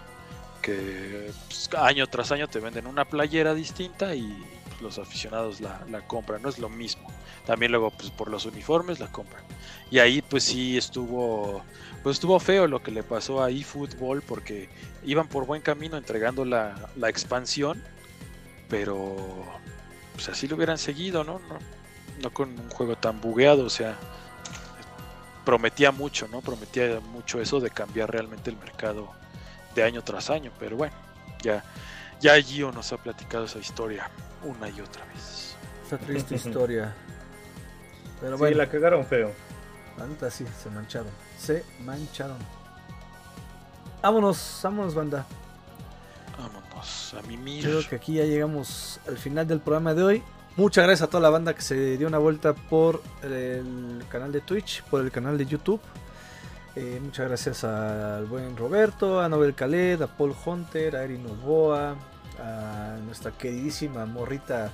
que 0.61 1.31
pues, 1.47 1.69
año 1.77 2.07
tras 2.07 2.31
año 2.31 2.47
te 2.47 2.59
venden 2.59 2.87
una 2.87 3.05
playera 3.05 3.53
distinta 3.53 4.15
y 4.15 4.43
los 4.81 4.97
aficionados 4.97 5.61
la, 5.61 5.81
la 5.89 6.01
compran, 6.07 6.41
no 6.41 6.49
es 6.49 6.59
lo 6.59 6.69
mismo. 6.69 7.07
También 7.45 7.71
luego 7.71 7.91
pues 7.91 8.09
por 8.11 8.29
los 8.29 8.45
uniformes 8.45 8.99
la 8.99 9.11
compran. 9.11 9.43
Y 9.89 9.99
ahí 9.99 10.21
pues 10.21 10.43
sí 10.43 10.77
estuvo, 10.77 11.63
pues 12.03 12.17
estuvo 12.17 12.39
feo 12.39 12.67
lo 12.67 12.81
que 12.81 12.91
le 12.91 13.03
pasó 13.03 13.43
a 13.43 13.49
eFootball 13.49 14.21
porque 14.21 14.69
iban 15.03 15.27
por 15.27 15.45
buen 15.45 15.61
camino 15.61 15.97
entregando 15.97 16.45
la, 16.45 16.89
la 16.95 17.09
expansión, 17.09 17.83
pero 18.69 19.15
pues 20.13 20.29
así 20.29 20.47
lo 20.47 20.55
hubieran 20.55 20.77
seguido, 20.77 21.23
¿no? 21.23 21.39
No, 21.39 21.59
no 22.21 22.33
con 22.33 22.49
un 22.59 22.69
juego 22.69 22.95
tan 22.95 23.21
bugueado, 23.21 23.65
o 23.65 23.69
sea, 23.69 23.97
prometía 25.45 25.91
mucho, 25.91 26.27
¿no? 26.27 26.41
Prometía 26.41 26.99
mucho 26.99 27.41
eso 27.41 27.59
de 27.59 27.69
cambiar 27.69 28.11
realmente 28.11 28.49
el 28.49 28.57
mercado 28.57 29.09
de 29.75 29.83
año 29.83 30.03
tras 30.03 30.29
año, 30.29 30.51
pero 30.59 30.77
bueno, 30.77 30.93
ya, 31.41 31.63
ya 32.19 32.39
Gio 32.41 32.71
nos 32.71 32.91
ha 32.93 32.97
platicado 32.97 33.45
esa 33.45 33.59
historia 33.59 34.09
una 34.43 34.69
y 34.69 34.81
otra 34.81 35.03
vez. 35.05 35.55
Esta 35.83 35.97
triste 35.97 36.35
historia. 36.47 36.93
Pero 38.19 38.35
Sí, 38.35 38.39
bueno, 38.39 38.57
la 38.57 38.67
cagaron 38.69 39.05
feo. 39.05 39.31
la 39.97 40.05
neta 40.07 40.29
sí, 40.29 40.45
se 40.61 40.69
mancharon. 40.69 41.09
Se 41.39 41.63
mancharon. 41.79 42.37
Vámonos, 44.01 44.59
vámonos, 44.63 44.93
banda. 44.95 45.25
Vámonos 46.37 47.13
a 47.17 47.21
mimir. 47.27 47.63
Creo 47.63 47.87
que 47.87 47.95
aquí 47.95 48.13
ya 48.15 48.23
llegamos 48.23 48.99
al 49.07 49.17
final 49.17 49.47
del 49.47 49.59
programa 49.59 49.93
de 49.93 50.03
hoy. 50.03 50.23
Muchas 50.57 50.85
gracias 50.85 51.07
a 51.07 51.09
toda 51.09 51.21
la 51.21 51.29
banda 51.29 51.53
que 51.53 51.61
se 51.61 51.97
dio 51.97 52.09
una 52.09 52.17
vuelta 52.17 52.53
por 52.53 53.01
el 53.23 54.03
canal 54.09 54.33
de 54.33 54.41
Twitch, 54.41 54.83
por 54.83 54.99
el 54.99 55.09
canal 55.09 55.37
de 55.37 55.45
YouTube. 55.45 55.79
Eh, 56.75 56.99
muchas 57.01 57.27
gracias 57.27 57.63
al 57.63 58.25
buen 58.25 58.57
Roberto, 58.57 59.21
a 59.21 59.29
Nobel 59.29 59.55
Khaled, 59.55 60.01
a 60.01 60.07
Paul 60.07 60.35
Hunter, 60.45 60.97
a 60.97 61.03
Erin 61.03 61.23
Novoa, 61.23 61.95
a 62.37 62.97
nuestra 63.05 63.31
queridísima 63.31 64.05
morrita 64.05 64.71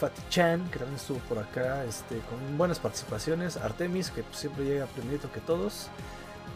Fatty 0.00 0.22
Chan, 0.28 0.68
que 0.70 0.80
también 0.80 0.96
estuvo 0.96 1.18
por 1.20 1.38
acá 1.38 1.84
este, 1.84 2.18
con 2.28 2.58
buenas 2.58 2.80
participaciones. 2.80 3.56
Artemis, 3.56 4.10
que 4.10 4.24
siempre 4.32 4.64
llega 4.64 4.86
primerito 4.86 5.30
que 5.30 5.40
todos. 5.40 5.88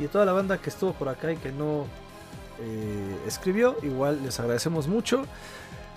Y 0.00 0.06
a 0.06 0.08
toda 0.08 0.24
la 0.24 0.32
banda 0.32 0.58
que 0.58 0.70
estuvo 0.70 0.92
por 0.92 1.08
acá 1.08 1.30
y 1.30 1.36
que 1.36 1.52
no 1.52 1.86
eh, 2.60 3.16
escribió, 3.28 3.76
igual 3.82 4.24
les 4.24 4.40
agradecemos 4.40 4.88
mucho. 4.88 5.24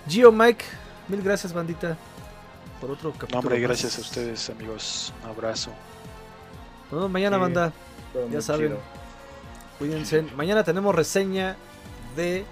Gio 0.08 0.30
Mike, 0.30 0.64
mil 1.08 1.20
gracias, 1.20 1.52
bandita, 1.52 1.96
por 2.80 2.90
otro 2.90 3.10
capítulo. 3.12 3.32
No, 3.32 3.38
hombre, 3.40 3.54
más. 3.56 3.62
gracias 3.68 3.98
a 3.98 4.00
ustedes, 4.00 4.50
amigos. 4.50 5.12
Un 5.22 5.30
abrazo. 5.30 5.70
Nos 6.84 6.92
vemos 6.92 7.10
mañana, 7.10 7.36
Sí. 7.36 7.40
banda. 7.40 7.72
Ya 8.30 8.40
saben. 8.40 8.68
chido. 8.68 8.80
Cuídense. 9.78 10.22
Mañana 10.36 10.62
tenemos 10.62 10.94
reseña 10.94 11.56
de 12.16 12.44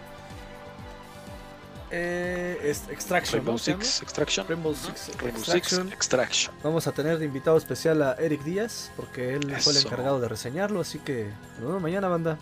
eh, 1.90 2.58
es- 2.64 2.88
Extraction. 2.88 3.34
Rainbow. 3.40 3.58
Six 3.58 4.02
Extraction. 4.02 4.48
Rainbow. 4.48 4.74
Six 4.74 5.08
Rainbow 5.18 5.38
Extraction. 5.40 5.82
Six 5.84 5.92
Extraction. 5.94 6.54
Vamos 6.62 6.86
a 6.86 6.92
tener 6.92 7.18
de 7.18 7.26
invitado 7.26 7.56
especial 7.58 8.02
a 8.02 8.14
Eric 8.14 8.42
Díaz, 8.42 8.90
porque 8.96 9.34
él 9.34 9.54
fue 9.60 9.72
el 9.74 9.78
encargado 9.86 10.18
de 10.18 10.26
reseñarlo. 10.28 10.80
Así 10.80 10.98
que 10.98 11.30
nos 11.58 11.66
vemos 11.66 11.82
mañana, 11.82 12.08
banda. 12.08 12.38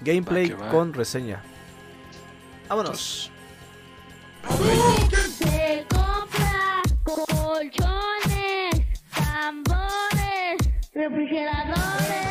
gameplay 0.00 0.48
Va 0.48 0.56
que 0.56 0.62
va. 0.62 0.70
con 0.70 0.94
reseña. 0.94 1.42
Vámonos. 2.68 3.30
Compra 4.46 5.47
colchones, 7.70 8.82
tambores, 9.14 10.70
refrigeradores. 10.94 12.27